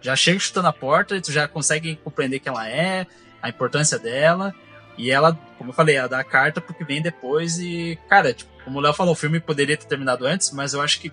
já 0.00 0.14
chega 0.14 0.38
chutando 0.38 0.68
a 0.68 0.72
porta 0.72 1.16
e 1.16 1.20
tu 1.20 1.32
já 1.32 1.48
consegue 1.48 1.96
compreender 1.96 2.38
quem 2.38 2.52
ela 2.52 2.68
é, 2.68 3.06
a 3.42 3.48
importância 3.48 3.98
dela. 3.98 4.54
E 4.98 5.10
ela, 5.10 5.38
como 5.56 5.70
eu 5.70 5.74
falei, 5.74 5.96
ela 5.96 6.08
dá 6.08 6.18
a 6.18 6.24
carta 6.24 6.60
pro 6.60 6.74
que 6.74 6.84
vem 6.84 7.00
depois 7.00 7.58
e, 7.58 7.96
cara, 8.08 8.34
tipo, 8.34 8.50
como 8.64 8.78
o 8.78 8.82
Léo 8.82 8.92
falou, 8.92 9.12
o 9.12 9.16
filme 9.16 9.40
poderia 9.40 9.76
ter 9.76 9.86
terminado 9.86 10.26
antes, 10.26 10.50
mas 10.50 10.74
eu 10.74 10.82
acho 10.82 11.00
que 11.00 11.10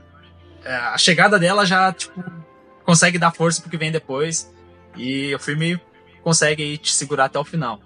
é, 0.65 0.75
a 0.75 0.97
chegada 0.97 1.37
dela 1.37 1.65
já, 1.65 1.93
tipo, 1.93 2.21
consegue 2.83 3.17
dar 3.19 3.31
força 3.31 3.61
pro 3.61 3.69
que 3.69 3.77
vem 3.77 3.91
depois. 3.91 4.51
E 4.97 5.33
o 5.35 5.39
filme 5.39 5.79
consegue 6.23 6.77
te 6.77 6.91
segurar 6.91 7.25
até 7.25 7.37
o 7.37 7.43
final. 7.43 7.79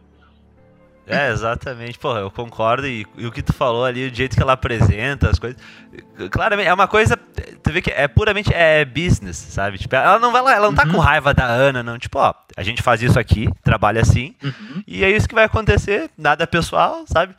É, 1.09 1.31
exatamente. 1.31 1.97
Porra, 1.97 2.19
eu 2.19 2.29
concordo. 2.29 2.87
E, 2.87 3.05
e, 3.17 3.25
o 3.25 3.31
que 3.31 3.41
tu 3.41 3.51
falou 3.51 3.83
ali, 3.83 4.07
o 4.07 4.13
jeito 4.13 4.35
que 4.35 4.41
ela 4.41 4.53
apresenta 4.53 5.29
as 5.29 5.39
coisas. 5.39 5.59
Claramente, 6.31 6.67
é 6.67 6.73
uma 6.73 6.87
coisa. 6.87 7.17
Tu 7.17 7.71
vê 7.71 7.81
que 7.81 7.89
é 7.89 8.07
puramente 8.07 8.53
é 8.53 8.85
business, 8.85 9.37
sabe? 9.37 9.79
Tipo, 9.79 9.95
ela 9.95 10.19
não 10.19 10.31
vai 10.31 10.41
lá, 10.41 10.53
ela 10.53 10.67
não 10.67 10.75
tá 10.75 10.83
uhum. 10.85 10.93
com 10.93 10.99
raiva 10.99 11.33
da 11.33 11.45
Ana, 11.45 11.81
não. 11.81 11.97
Tipo, 11.97 12.19
ó, 12.19 12.33
a 12.55 12.63
gente 12.63 12.83
faz 12.83 13.01
isso 13.01 13.19
aqui, 13.19 13.49
trabalha 13.63 14.01
assim, 14.01 14.35
uhum. 14.43 14.83
e 14.87 15.03
é 15.03 15.09
isso 15.09 15.27
que 15.27 15.35
vai 15.35 15.45
acontecer, 15.45 16.09
nada 16.17 16.45
pessoal, 16.45 17.03
sabe? 17.07 17.35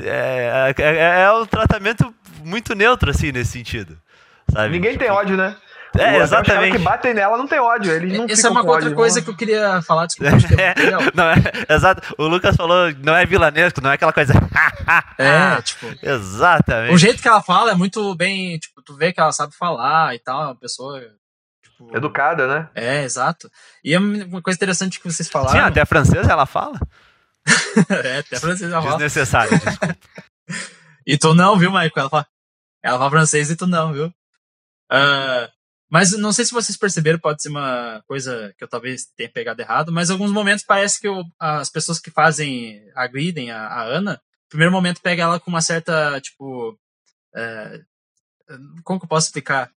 É, 0.00 0.74
é, 0.76 0.82
é, 0.82 1.22
é 1.22 1.32
um 1.32 1.46
tratamento 1.46 2.12
muito 2.44 2.74
neutro, 2.74 3.10
assim, 3.10 3.30
nesse 3.30 3.52
sentido. 3.52 3.96
Sabe? 4.52 4.72
Ninguém 4.72 4.92
tipo, 4.92 5.04
tem 5.04 5.12
ódio, 5.12 5.36
né? 5.36 5.56
É, 5.98 6.18
exatamente. 6.18 6.72
Os 6.72 6.76
que 6.78 6.82
batem 6.82 7.14
nela 7.14 7.36
não 7.38 7.46
tem 7.46 7.60
ódio. 7.60 7.92
Eles 7.92 8.18
não 8.18 8.26
Essa 8.26 8.48
é 8.48 8.50
uma 8.50 8.60
outra 8.60 8.86
ódio, 8.86 8.94
coisa 8.94 9.16
não. 9.16 9.24
que 9.24 9.30
eu 9.30 9.36
queria 9.36 9.82
falar. 9.82 10.06
Desculpa, 10.06 10.32
é, 10.60 10.74
não, 11.14 11.24
é, 11.24 11.36
exato. 11.68 12.14
O 12.18 12.26
Lucas 12.26 12.56
falou, 12.56 12.92
não 12.98 13.14
é 13.14 13.24
vilanesco, 13.24 13.80
não 13.80 13.90
é 13.90 13.94
aquela 13.94 14.12
coisa. 14.12 14.32
é, 15.18 15.62
tipo. 15.62 15.86
Exatamente. 16.02 16.94
O 16.94 16.98
jeito 16.98 17.22
que 17.22 17.28
ela 17.28 17.42
fala 17.42 17.70
é 17.72 17.74
muito 17.74 18.14
bem. 18.16 18.58
Tipo, 18.58 18.82
tu 18.82 18.96
vê 18.96 19.12
que 19.12 19.20
ela 19.20 19.32
sabe 19.32 19.54
falar 19.54 20.14
e 20.14 20.18
tal. 20.18 20.42
É 20.42 20.46
uma 20.46 20.56
pessoa. 20.56 21.00
Tipo, 21.62 21.96
Educada, 21.96 22.46
né? 22.46 22.68
É, 22.74 23.04
exato. 23.04 23.50
E 23.84 23.94
é 23.94 23.98
uma 23.98 24.42
coisa 24.42 24.56
interessante 24.56 24.98
que 24.98 25.10
vocês 25.10 25.28
falaram. 25.28 25.52
Sim, 25.52 25.58
até 25.58 25.80
a 25.80 25.86
francesa 25.86 26.32
ela 26.32 26.46
fala. 26.46 26.78
é, 28.04 28.18
até 28.18 28.36
a 28.36 28.40
francesa 28.40 28.74
ela 28.74 28.82
fala. 28.82 28.96
Desnecessário, 28.96 29.58
desculpa. 29.58 29.96
e 31.06 31.16
tu 31.16 31.34
não, 31.34 31.56
viu, 31.56 31.70
Michael? 31.70 31.92
Ela 31.96 32.10
fala, 32.10 32.26
ela 32.82 32.98
fala 32.98 33.10
francês 33.10 33.50
e 33.50 33.56
tu 33.56 33.66
não, 33.66 33.92
viu? 33.92 34.06
Uh, 34.92 35.48
mas 35.94 36.10
não 36.10 36.32
sei 36.32 36.44
se 36.44 36.50
vocês 36.50 36.76
perceberam, 36.76 37.20
pode 37.20 37.40
ser 37.40 37.50
uma 37.50 38.02
coisa 38.08 38.52
que 38.58 38.64
eu 38.64 38.66
talvez 38.66 39.06
tenha 39.16 39.28
pegado 39.28 39.62
errado, 39.62 39.92
mas 39.92 40.10
em 40.10 40.12
alguns 40.12 40.32
momentos 40.32 40.64
parece 40.64 41.00
que 41.00 41.06
eu, 41.06 41.22
as 41.38 41.70
pessoas 41.70 42.00
que 42.00 42.10
fazem, 42.10 42.82
agridem 42.96 43.52
a, 43.52 43.64
a 43.64 43.84
Ana, 43.84 44.14
no 44.14 44.48
primeiro 44.48 44.72
momento 44.72 45.00
pega 45.00 45.22
ela 45.22 45.38
com 45.38 45.52
uma 45.52 45.60
certa, 45.60 46.20
tipo. 46.20 46.76
É, 47.32 47.80
como 48.82 48.98
que 48.98 49.04
eu 49.04 49.08
posso 49.08 49.28
explicar? 49.28 49.70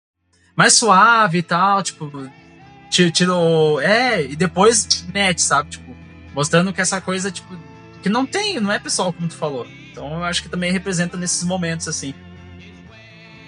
Mais 0.55 0.73
suave 0.73 1.37
e 1.37 1.43
tal, 1.43 1.83
tipo. 1.83 2.11
Tirou. 2.89 3.79
É, 3.79 4.23
e 4.23 4.35
depois 4.35 5.05
mete, 5.13 5.43
sabe? 5.43 5.69
Tipo, 5.69 5.95
mostrando 6.33 6.73
que 6.73 6.81
essa 6.81 6.99
coisa, 6.99 7.29
tipo. 7.29 7.55
Que 8.01 8.09
não 8.09 8.25
tem, 8.25 8.59
não 8.59 8.71
é 8.71 8.79
pessoal, 8.79 9.13
como 9.13 9.27
tu 9.27 9.35
falou. 9.35 9.67
Então 9.91 10.11
eu 10.15 10.23
acho 10.23 10.41
que 10.41 10.49
também 10.49 10.71
representa 10.71 11.15
nesses 11.15 11.43
momentos, 11.43 11.87
assim. 11.87 12.15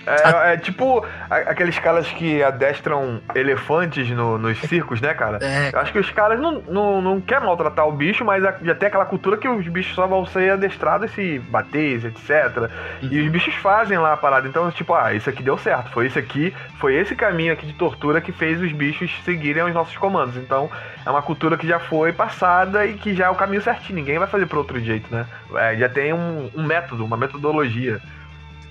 É, 0.06 0.54
é, 0.54 0.58
tipo 0.58 1.06
aqueles 1.30 1.78
caras 1.78 2.08
que 2.08 2.42
adestram 2.42 3.22
elefantes 3.36 4.10
no, 4.10 4.38
nos 4.38 4.60
circos, 4.62 5.02
né, 5.02 5.14
cara? 5.14 5.40
É. 5.42 5.70
Eu 5.74 5.80
acho 5.80 5.92
que 5.92 6.00
os 6.00 6.10
caras 6.12 6.40
não, 6.40 6.62
não, 6.68 7.02
não 7.02 7.22
querem 7.22 7.46
maltratar 7.46 7.88
o 7.88 7.92
bicho, 7.92 8.24
mas 8.26 8.44
já 8.44 8.76
tem 8.76 8.88
aquela 8.88 9.06
cultura 9.06 9.38
que 9.38 9.48
os 9.48 9.68
bichos 9.68 9.94
só 9.94 10.08
vão 10.08 10.26
ser 10.26 10.52
adestrados 10.52 11.12
se 11.12 11.40
bater, 11.40 12.06
etc. 12.06 12.70
Uhum. 13.02 13.10
E 13.12 13.22
os 13.22 13.32
bichos 13.32 13.56
fazem 13.56 13.98
lá 13.98 14.14
a 14.14 14.18
parada. 14.18 14.48
Então, 14.48 14.70
tipo, 14.72 14.94
ah, 14.94 15.14
isso 15.14 15.30
aqui 15.30 15.44
deu 15.44 15.58
certo. 15.58 15.92
Foi 15.92 16.08
isso 16.08 16.18
aqui, 16.18 16.54
foi 16.80 16.96
esse 16.96 17.16
caminho 17.16 17.54
aqui 17.54 17.66
de 17.66 17.74
tortura 17.74 18.22
que 18.22 18.32
fez 18.32 18.62
os 18.62 18.72
bichos 18.72 19.12
seguirem 19.24 19.64
os 19.64 19.74
nossos 19.74 19.96
comandos. 19.98 20.38
Então, 20.38 20.70
é 21.06 21.10
uma 21.10 21.22
cultura 21.22 21.58
que 21.58 21.68
já 21.68 21.80
foi 21.80 22.12
passada 22.14 22.86
e 22.86 22.94
que 22.94 23.14
já 23.14 23.28
é 23.28 23.30
o 23.30 23.36
caminho 23.36 23.62
certinho. 23.62 23.96
Ninguém 23.96 24.18
vai 24.18 24.28
fazer 24.28 24.46
por 24.46 24.58
outro 24.58 24.80
jeito, 24.80 25.14
né? 25.14 25.26
É, 25.56 25.76
já 25.76 25.90
tem 25.90 26.14
um, 26.14 26.50
um 26.56 26.64
método, 26.64 27.06
uma 27.06 27.18
metodologia. 27.18 28.00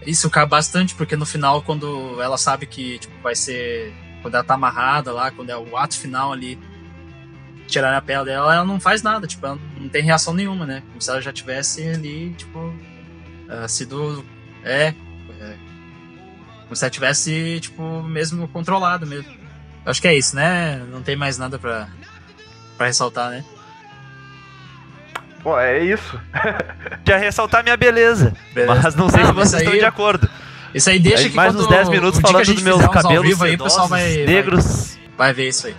Isso 0.07 0.31
cabe 0.31 0.51
bastante, 0.51 0.95
porque 0.95 1.17
no 1.17 1.27
final, 1.27 1.63
quando 1.63 2.21
ela 2.23 2.39
sabe 2.39 2.67
que 2.67 2.99
tipo, 2.99 3.15
vai 3.23 3.35
ser. 3.35 3.93
Quando 4.23 4.35
ela 4.35 4.45
tá 4.45 4.55
amarrada 4.55 5.13
lá, 5.13 5.31
quando 5.31 5.51
é 5.51 5.57
o 5.57 5.77
ato 5.77 5.99
final 5.99 6.33
ali, 6.33 6.59
tirar 7.67 7.97
a 7.97 8.01
pele 8.01 8.25
dela, 8.25 8.55
ela 8.55 8.65
não 8.65 8.81
faz 8.81 9.03
nada, 9.03 9.27
tipo, 9.27 9.47
ela 9.47 9.59
não 9.79 9.89
tem 9.89 10.03
reação 10.03 10.35
nenhuma, 10.35 10.67
né? 10.67 10.83
Como 10.89 11.01
se 11.01 11.11
ela 11.11 11.21
já 11.21 11.33
tivesse 11.33 11.87
ali, 11.87 12.35
tipo, 12.35 12.59
uh, 12.59 13.69
sido. 13.69 14.25
É, 14.65 14.95
é. 15.41 15.57
Como 16.63 16.75
se 16.75 16.85
ela 16.85 16.91
tivesse, 16.91 17.61
tipo, 17.61 18.03
mesmo 18.03 18.49
controlado 18.49 19.07
mesmo. 19.07 19.33
Acho 19.87 20.03
que 20.03 20.09
é 20.09 20.17
isso, 20.17 20.35
né? 20.35 20.79
Não 20.91 21.03
tem 21.03 21.17
mais 21.17 21.39
nada 21.39 21.59
pra, 21.59 21.89
pra 22.77 22.87
ressaltar, 22.87 23.31
né? 23.31 23.45
Pô, 25.49 25.59
é 25.59 25.83
isso. 25.83 26.21
Já 27.09 27.17
ressaltar 27.17 27.63
minha 27.63 27.77
beleza. 27.77 28.35
beleza. 28.55 28.81
Mas 28.83 28.95
não 28.95 29.09
sei 29.09 29.21
não, 29.21 29.29
se 29.29 29.33
vocês 29.33 29.55
aí, 29.55 29.61
estão 29.61 29.79
de 29.79 29.85
acordo. 29.87 30.29
Isso 30.75 30.91
aí 30.91 30.99
deixa 30.99 31.23
aí, 31.23 31.31
que 31.31 31.37
mais 31.37 31.55
uns 31.55 31.67
10 31.67 31.89
minutos 31.89 32.21
falando 32.21 32.45
dos 32.45 32.63
meus 32.63 32.87
cabelos 32.89 33.41
aí, 33.41 33.55
o 33.55 33.63
pessoal 33.63 33.89
vai, 33.89 34.27
negros. 34.27 34.99
Vai, 35.17 35.29
vai, 35.29 35.33
ver 35.33 35.49
isso 35.49 35.69
aí. 35.69 35.77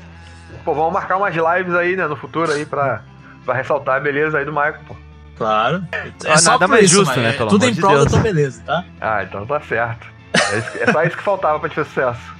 Pô, 0.65 0.73
vamos 0.73 0.91
marcar 0.91 1.17
umas 1.17 1.35
lives 1.35 1.75
aí, 1.75 1.95
né, 1.95 2.07
no 2.07 2.15
futuro 2.15 2.51
aí 2.51 2.65
pra, 2.65 3.03
pra 3.45 3.53
ressaltar 3.53 3.97
a 3.97 3.99
beleza 3.99 4.39
aí 4.39 4.45
do 4.45 4.51
Michael, 4.51 4.79
pô. 4.87 4.95
Claro. 5.37 5.83
É, 5.91 6.35
só 6.37 6.53
nada 6.53 6.67
mais 6.67 6.85
isso, 6.85 6.95
justo, 6.95 7.19
né? 7.19 7.33
Pelo 7.33 7.49
tudo 7.51 7.65
em 7.67 7.75
prol 7.75 8.03
da 8.03 8.09
tua 8.09 8.19
beleza, 8.21 8.63
tá? 8.65 8.83
Ah, 8.99 9.21
então 9.23 9.45
tá 9.45 9.61
certo. 9.61 10.07
É, 10.33 10.57
isso, 10.57 10.69
é 10.79 10.91
só 10.91 11.03
isso 11.03 11.15
que 11.15 11.23
faltava 11.23 11.59
pra 11.59 11.69
te 11.69 11.75
ter 11.75 11.85
sucesso. 11.85 12.35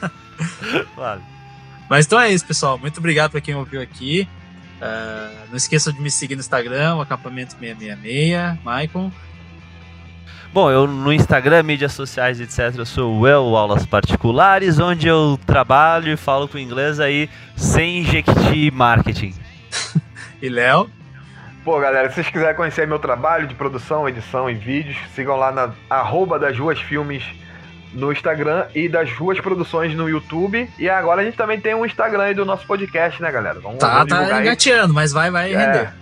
claro. 0.96 1.20
Mas 1.90 2.06
então 2.06 2.18
é 2.18 2.32
isso, 2.32 2.46
pessoal. 2.46 2.78
Muito 2.78 2.96
obrigado 2.96 3.32
pra 3.32 3.42
quem 3.42 3.54
ouviu 3.54 3.82
aqui. 3.82 4.26
Uh, 4.76 5.48
não 5.48 5.56
esqueçam 5.56 5.92
de 5.92 6.00
me 6.00 6.10
seguir 6.10 6.34
no 6.34 6.40
Instagram, 6.40 6.96
o 6.96 7.00
acampamento 7.00 7.56
666, 7.58 8.62
Maicon. 8.62 9.10
Bom, 10.52 10.70
eu 10.70 10.86
no 10.86 11.12
Instagram, 11.12 11.62
mídias 11.62 11.92
sociais, 11.92 12.40
etc, 12.40 12.78
eu 12.78 12.86
sou 12.86 13.20
o 13.20 13.26
El 13.26 13.56
Aulas 13.56 13.84
Particulares, 13.84 14.78
onde 14.78 15.06
eu 15.06 15.38
trabalho 15.46 16.12
e 16.12 16.16
falo 16.16 16.48
com 16.48 16.58
inglês 16.58 16.98
aí 17.00 17.28
sem 17.54 18.04
Jequiti 18.04 18.70
Marketing. 18.70 19.34
e 20.40 20.48
Léo? 20.48 20.90
Pô, 21.64 21.80
galera, 21.80 22.08
se 22.08 22.14
vocês 22.14 22.30
quiserem 22.30 22.54
conhecer 22.54 22.86
meu 22.86 22.98
trabalho 22.98 23.46
de 23.46 23.54
produção, 23.54 24.08
edição 24.08 24.48
e 24.48 24.54
vídeos, 24.54 24.96
sigam 25.14 25.36
lá 25.36 25.50
na 25.50 25.72
arroba 25.90 26.38
das 26.38 26.58
ruas 26.58 26.80
filmes 26.80 27.24
no 27.92 28.12
Instagram 28.12 28.66
e 28.74 28.88
das 28.88 29.12
Ruas 29.12 29.40
Produções 29.40 29.94
no 29.94 30.08
YouTube. 30.08 30.68
E 30.78 30.88
agora 30.88 31.22
a 31.22 31.24
gente 31.24 31.36
também 31.36 31.60
tem 31.60 31.74
um 31.74 31.84
Instagram 31.84 32.24
aí 32.24 32.34
do 32.34 32.44
nosso 32.44 32.66
podcast, 32.66 33.20
né, 33.22 33.30
galera? 33.30 33.60
Vamos, 33.60 33.78
tá, 33.78 34.04
vamos 34.04 34.28
tá 34.28 34.40
engateando, 34.40 34.92
mas 34.92 35.12
vai, 35.12 35.30
vai 35.30 35.52
é, 35.52 35.56
render. 35.56 35.92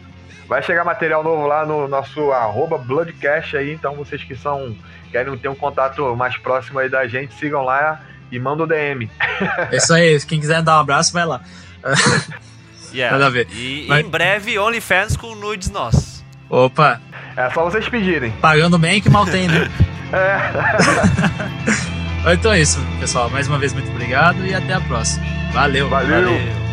Vai 0.49 0.63
chegar 0.63 0.85
material 0.85 1.23
novo 1.23 1.47
lá 1.47 1.65
no 1.65 1.89
nosso 1.89 2.33
arroba 2.33 2.77
Bloodcast 2.79 3.57
aí, 3.57 3.73
então 3.73 3.95
vocês 3.95 4.23
que 4.23 4.37
são 4.37 4.77
querem 5.11 5.37
ter 5.39 5.49
um 5.49 5.55
contato 5.55 6.15
mais 6.17 6.37
próximo 6.37 6.81
aí 6.81 6.89
da 6.89 7.07
gente, 7.07 7.35
sigam 7.35 7.63
lá 7.63 8.01
e 8.31 8.39
mandam 8.39 8.67
o 8.67 8.69
DM. 8.69 9.09
É 9.71 9.77
isso 9.77 9.95
aí, 9.95 10.21
quem 10.27 10.41
quiser 10.41 10.63
dar 10.63 10.79
um 10.79 10.81
abraço, 10.81 11.13
vai 11.13 11.25
lá. 11.25 11.41
Yeah. 12.95 13.19
Nada 13.19 13.27
a 13.27 13.31
ver. 13.31 13.49
E 13.51 13.87
Mas... 13.89 14.07
em 14.07 14.09
breve, 14.09 14.57
OnlyFans 14.57 15.17
com 15.17 15.35
nudes 15.35 15.69
nós. 15.69 16.25
Opa! 16.49 17.01
É 17.37 17.51
só 17.51 17.65
vocês 17.65 17.89
pedirem. 17.89 18.31
Pagando 18.41 18.79
bem 18.79 19.01
que 19.01 19.11
mal 19.11 19.27
tem, 19.27 19.49
né? 19.49 19.69
É. 20.15 20.39
então 22.35 22.53
é 22.53 22.61
isso, 22.61 22.81
pessoal. 23.01 23.29
Mais 23.29 23.49
uma 23.49 23.59
vez, 23.59 23.73
muito 23.73 23.91
obrigado 23.91 24.47
e 24.47 24.55
até 24.55 24.75
a 24.75 24.81
próxima. 24.81 25.27
Valeu. 25.53 25.89
Valeu. 25.89 26.25
Valeu. 26.25 26.64